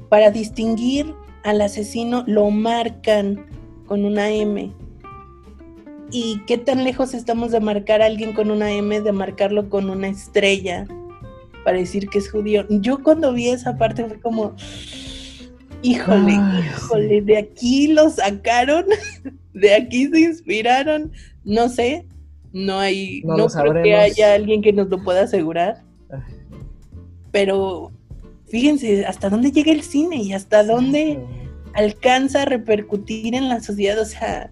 Para 0.08 0.32
distinguir 0.32 1.14
al 1.44 1.60
asesino 1.60 2.24
lo 2.28 2.50
marcan 2.52 3.48
con 3.88 4.06
una 4.06 4.30
M. 4.30 4.72
¿Y 6.12 6.42
qué 6.46 6.58
tan 6.58 6.86
lejos 6.86 7.14
estamos 7.14 7.52
de 7.52 7.60
marcar 7.60 8.02
a 8.02 8.06
alguien 8.06 8.34
con 8.34 8.52
una 8.52 8.72
M, 8.72 9.02
de 9.02 9.12
marcarlo 9.12 9.70
con 9.70 9.90
una 9.90 10.08
estrella? 10.08 10.88
Para 11.66 11.80
decir 11.80 12.08
que 12.08 12.20
es 12.20 12.32
judío. 12.32 12.66
Yo 12.70 13.04
cuando 13.04 13.34
vi 13.34 13.50
esa 13.50 13.76
parte 13.78 14.06
fue 14.06 14.22
como, 14.22 14.56
híjole, 15.82 16.38
Ay, 16.40 16.64
híjole, 16.64 17.22
de 17.24 17.38
aquí 17.38 17.88
lo 17.88 18.10
sacaron, 18.10 18.86
de 19.54 19.74
aquí 19.74 20.08
se 20.08 20.20
inspiraron, 20.20 21.12
no 21.44 21.68
sé, 21.68 22.06
no 22.54 22.80
hay, 22.80 23.22
no, 23.26 23.36
no 23.36 23.48
creo 23.48 23.84
que 23.84 23.96
haya 23.96 24.36
alguien 24.36 24.62
que 24.62 24.72
nos 24.72 24.88
lo 24.90 25.04
pueda 25.04 25.24
asegurar. 25.24 25.84
Ay. 26.10 26.22
Pero 27.32 27.92
fíjense 28.48 29.06
hasta 29.06 29.30
dónde 29.30 29.52
llega 29.52 29.72
el 29.72 29.82
cine 29.82 30.18
y 30.18 30.34
hasta 30.34 30.64
dónde 30.64 31.20
alcanza 31.74 32.44
a 32.44 32.46
repercutir 32.46 33.36
en 33.36 33.50
la 33.50 33.60
sociedad, 33.60 34.00
o 34.00 34.06
sea, 34.06 34.52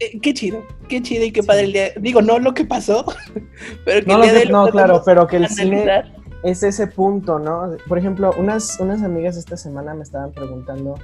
eh, 0.00 0.18
qué 0.20 0.34
chido, 0.34 0.62
qué 0.88 1.02
chido 1.02 1.24
y 1.24 1.30
qué 1.30 1.42
padre 1.42 1.64
el 1.64 1.72
día. 1.72 1.88
Digo, 2.00 2.22
no 2.22 2.38
lo 2.38 2.54
que 2.54 2.64
pasó, 2.64 3.04
pero 3.84 4.00
que 4.00 4.06
no, 4.06 4.16
el 4.16 4.22
día 4.22 4.32
que, 4.32 4.46
de 4.46 4.52
no 4.52 4.68
claro, 4.68 5.02
pero 5.04 5.26
que 5.26 5.36
el 5.36 5.44
analizar. 5.44 6.06
cine 6.06 6.20
es 6.42 6.62
ese 6.62 6.86
punto, 6.86 7.38
¿no? 7.38 7.76
Por 7.86 7.98
ejemplo, 7.98 8.32
unas, 8.38 8.80
unas 8.80 9.02
amigas 9.02 9.36
esta 9.36 9.56
semana 9.56 9.94
me 9.94 10.02
estaban 10.02 10.32
preguntando, 10.32 10.94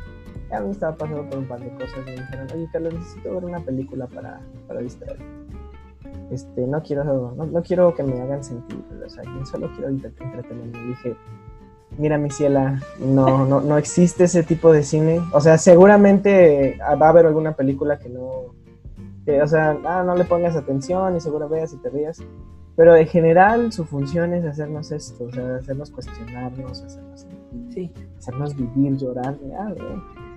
ya 0.51 0.60
me 0.60 0.70
estaba 0.70 0.97
pasando 0.97 1.28
por 1.28 1.39
un 1.40 1.47
par 1.47 1.60
de 1.60 1.68
cosas 1.74 1.98
y 2.06 2.10
me 2.10 2.16
dijeron, 2.16 2.47
oye, 2.55 2.68
Carlos, 2.73 2.94
necesito 2.94 3.35
ver 3.35 3.44
una 3.44 3.60
película 3.60 4.06
para, 4.06 4.40
para 4.66 4.81
distraer. 4.81 5.18
Este, 6.31 6.66
no 6.66 6.82
quiero, 6.82 7.05
no, 7.05 7.47
no, 7.47 7.62
quiero 7.62 7.94
que 7.94 8.02
me 8.02 8.20
hagan 8.20 8.43
sentir, 8.43 8.82
o 9.05 9.09
sea, 9.09 9.23
yo 9.24 9.47
solo 9.47 9.70
quiero 9.74 9.89
entretenerme. 9.89 10.78
Y 10.78 10.89
dije, 10.89 11.16
mira, 11.98 12.18
mi 12.18 12.31
ciela, 12.31 12.81
no, 12.98 13.47
no, 13.47 13.60
no 13.60 13.78
existe 13.78 14.24
ese 14.24 14.43
tipo 14.43 14.73
de 14.73 14.82
cine. 14.82 15.20
O 15.32 15.40
sea, 15.40 15.59
seguramente 15.59 16.78
va 16.81 17.06
a 17.06 17.10
haber 17.10 17.27
alguna 17.27 17.55
película 17.55 17.98
que 17.98 18.09
no 18.09 18.55
que, 19.26 19.42
o 19.42 19.46
sea, 19.46 19.78
ah, 19.84 20.02
no 20.06 20.14
le 20.14 20.24
pongas 20.24 20.56
atención 20.56 21.16
y 21.16 21.20
seguro 21.20 21.48
veas 21.48 21.74
y 21.74 21.76
te 21.76 21.90
rías. 21.90 22.22
Pero 22.76 22.94
en 22.94 23.06
general 23.06 23.72
su 23.72 23.84
función 23.84 24.32
es 24.32 24.44
hacernos 24.44 24.92
esto, 24.92 25.24
o 25.24 25.32
sea, 25.32 25.56
hacernos 25.56 25.90
cuestionarnos, 25.90 26.82
hacernos 26.82 27.20
sentir, 27.20 27.72
sí. 27.72 27.92
hacernos 28.16 28.54
vivir, 28.54 28.96
llorar. 28.96 29.36
Ah, 29.58 29.74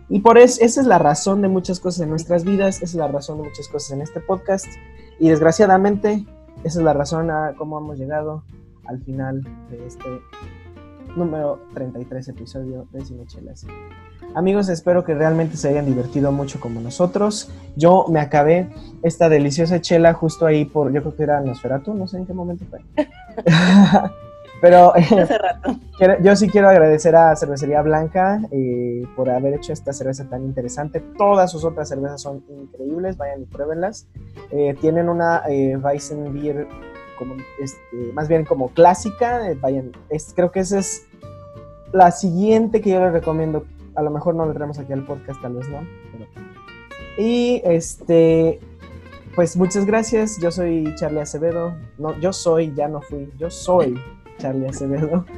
y 0.09 0.21
por 0.21 0.37
eso, 0.37 0.59
esa 0.61 0.81
es 0.81 0.87
la 0.87 0.97
razón 0.97 1.41
de 1.41 1.49
muchas 1.49 1.79
cosas 1.79 2.01
en 2.01 2.09
nuestras 2.09 2.43
vidas, 2.43 2.77
esa 2.77 2.85
es 2.85 2.95
la 2.95 3.07
razón 3.07 3.37
de 3.37 3.43
muchas 3.43 3.67
cosas 3.67 3.91
en 3.91 4.01
este 4.01 4.19
podcast. 4.21 4.65
Y 5.19 5.29
desgraciadamente, 5.29 6.25
esa 6.63 6.79
es 6.79 6.83
la 6.83 6.93
razón 6.93 7.29
a 7.29 7.53
cómo 7.57 7.77
hemos 7.77 7.99
llegado 7.99 8.43
al 8.85 8.99
final 9.03 9.43
de 9.69 9.85
este 9.85 10.21
número 11.15 11.59
33 11.73 12.29
episodio 12.29 12.87
de 12.91 13.05
Cinechelas. 13.05 13.67
Amigos, 14.35 14.69
espero 14.69 15.03
que 15.03 15.15
realmente 15.15 15.57
se 15.57 15.69
hayan 15.69 15.85
divertido 15.85 16.31
mucho 16.31 16.59
como 16.59 16.79
nosotros. 16.81 17.49
Yo 17.75 18.05
me 18.09 18.19
acabé 18.19 18.69
esta 19.03 19.27
deliciosa 19.27 19.81
chela 19.81 20.13
justo 20.13 20.45
ahí 20.45 20.65
por, 20.65 20.91
yo 20.93 21.01
creo 21.01 21.15
que 21.15 21.23
era 21.23 21.41
Nosferatu, 21.41 21.93
no 21.93 22.07
sé 22.07 22.17
en 22.17 22.25
qué 22.25 22.33
momento 22.33 22.65
fue. 22.69 22.79
Pero 24.61 24.93
Hace 24.93 25.37
rato. 25.37 25.77
quiero- 25.97 26.21
yo 26.21 26.35
sí 26.35 26.49
quiero 26.49 26.67
agradecer 26.69 27.15
a 27.15 27.33
Cervecería 27.35 27.81
Blanca 27.81 28.41
eh, 28.51 29.03
por 29.15 29.29
haber 29.29 29.53
hecho 29.53 29.71
esta 29.71 29.93
cerveza 29.93 30.25
tan 30.25 30.43
interesante. 30.43 30.99
Todas 31.17 31.49
sus 31.51 31.63
otras 31.63 31.87
cervezas 31.87 32.21
son 32.21 32.43
increíbles, 32.49 33.15
vayan 33.15 33.41
y 33.41 33.45
pruébenlas. 33.45 34.05
Eh, 34.51 34.75
tienen 34.81 35.07
una 35.07 35.43
eh, 35.47 35.77
Weizen 35.77 36.33
Beer 36.33 36.67
como, 37.17 37.35
este, 37.61 37.79
más 38.13 38.27
bien 38.27 38.43
como 38.43 38.67
clásica. 38.69 39.49
eh, 39.49 39.57
vayan, 39.59 39.91
es, 40.09 40.33
creo 40.35 40.51
que 40.51 40.59
esa 40.59 40.79
es 40.79 41.03
la 41.93 42.11
siguiente 42.11 42.81
que 42.81 42.89
yo 42.91 42.99
les 42.99 43.13
recomiendo. 43.13 43.65
A 43.95 44.01
lo 44.03 44.09
mejor 44.11 44.35
no 44.35 44.45
la 44.45 44.53
traemos 44.53 44.79
aquí 44.79 44.93
al 44.93 45.05
podcast, 45.05 45.41
tal 45.41 45.55
vez 45.55 45.67
no. 45.69 45.79
pero- 46.11 46.25
Y 47.17 47.61
este, 47.65 48.59
pues 49.35 49.57
muchas 49.57 49.85
gracias. 49.85 50.37
Yo 50.41 50.51
soy 50.51 50.93
Charlie 50.95 51.19
Acevedo. 51.21 51.73
No, 51.97 52.17
yo 52.19 52.31
soy, 52.31 52.73
ya 52.73 52.87
no 52.87 53.01
fui. 53.01 53.31
Yo 53.37 53.49
soy 53.49 53.99
Charlie 54.37 54.67
Acevedo. 54.67 55.25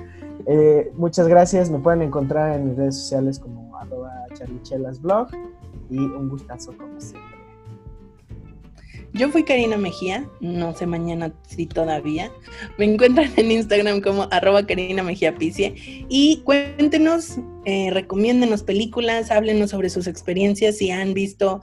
Eh, 0.48 0.92
muchas 0.96 1.28
gracias. 1.28 1.70
Me 1.70 1.78
pueden 1.78 2.02
encontrar 2.02 2.58
en 2.58 2.70
mis 2.70 2.76
redes 2.76 2.96
sociales 2.98 3.38
como 3.38 3.78
arroba 3.78 4.12
charlichelasblog. 4.34 5.28
Y 5.92 6.00
un 6.00 6.30
gustazo 6.30 6.76
como 6.76 7.00
siempre. 7.00 7.31
Yo 9.14 9.30
fui 9.30 9.44
Karina 9.44 9.78
Mejía, 9.78 10.26
no 10.40 10.74
sé 10.76 10.86
mañana 10.86 11.34
si 11.48 11.66
todavía. 11.66 12.32
Me 12.78 12.86
encuentran 12.86 13.32
en 13.36 13.52
Instagram 13.52 14.02
como 14.02 14.28
arroba 14.32 14.66
Karina 14.66 15.04
Mejía 15.04 15.36
Picie. 15.36 15.76
Y 16.08 16.42
cuéntenos, 16.46 17.38
eh, 17.66 17.90
recomiéndenos 17.92 18.64
películas, 18.64 19.30
háblenos 19.30 19.72
sobre 19.72 19.90
sus 19.90 20.08
experiencias, 20.08 20.78
si 20.78 20.92
han 20.92 21.14
visto 21.14 21.62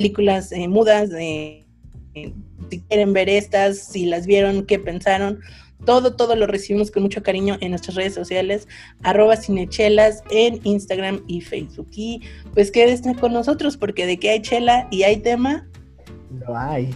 películas 0.00 0.50
eh, 0.52 0.66
mudas, 0.66 1.10
eh, 1.12 1.66
eh, 2.14 2.32
si 2.70 2.80
quieren 2.80 3.12
ver 3.12 3.28
estas, 3.28 3.78
si 3.78 4.06
las 4.06 4.26
vieron, 4.26 4.64
qué 4.64 4.78
pensaron. 4.78 5.40
Todo, 5.84 6.16
todo 6.16 6.36
lo 6.36 6.46
recibimos 6.46 6.90
con 6.90 7.02
mucho 7.02 7.22
cariño 7.22 7.58
en 7.60 7.70
nuestras 7.70 7.96
redes 7.96 8.14
sociales, 8.14 8.66
arroba 9.02 9.36
cinechelas 9.36 10.22
en 10.30 10.58
Instagram 10.64 11.22
y 11.26 11.42
Facebook. 11.42 11.88
Y 11.92 12.22
pues 12.54 12.70
quédense 12.70 13.14
con 13.14 13.34
nosotros 13.34 13.76
porque 13.76 14.06
de 14.06 14.18
que 14.18 14.30
hay 14.30 14.40
chela 14.40 14.88
y 14.90 15.02
hay 15.02 15.18
tema, 15.18 15.68
Lo 16.38 16.56
hay. 16.56 16.94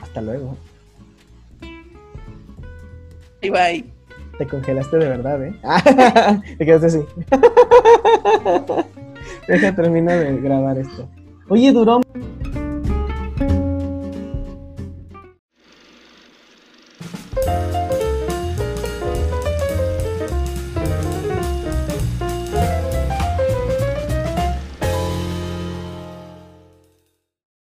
Hasta 0.00 0.20
luego. 0.20 0.56
bye 3.40 3.50
bye. 3.50 3.84
Te 4.38 4.46
congelaste 4.46 4.96
de 4.96 5.08
verdad, 5.08 5.44
¿eh? 5.44 5.54
Te 6.58 6.66
quedaste 6.66 6.86
así. 6.86 7.00
Deja 9.48 9.74
terminar 9.74 10.18
de 10.18 10.40
grabar 10.40 10.78
esto. 10.78 11.08
Oye, 11.48 11.72
duró 11.72 12.00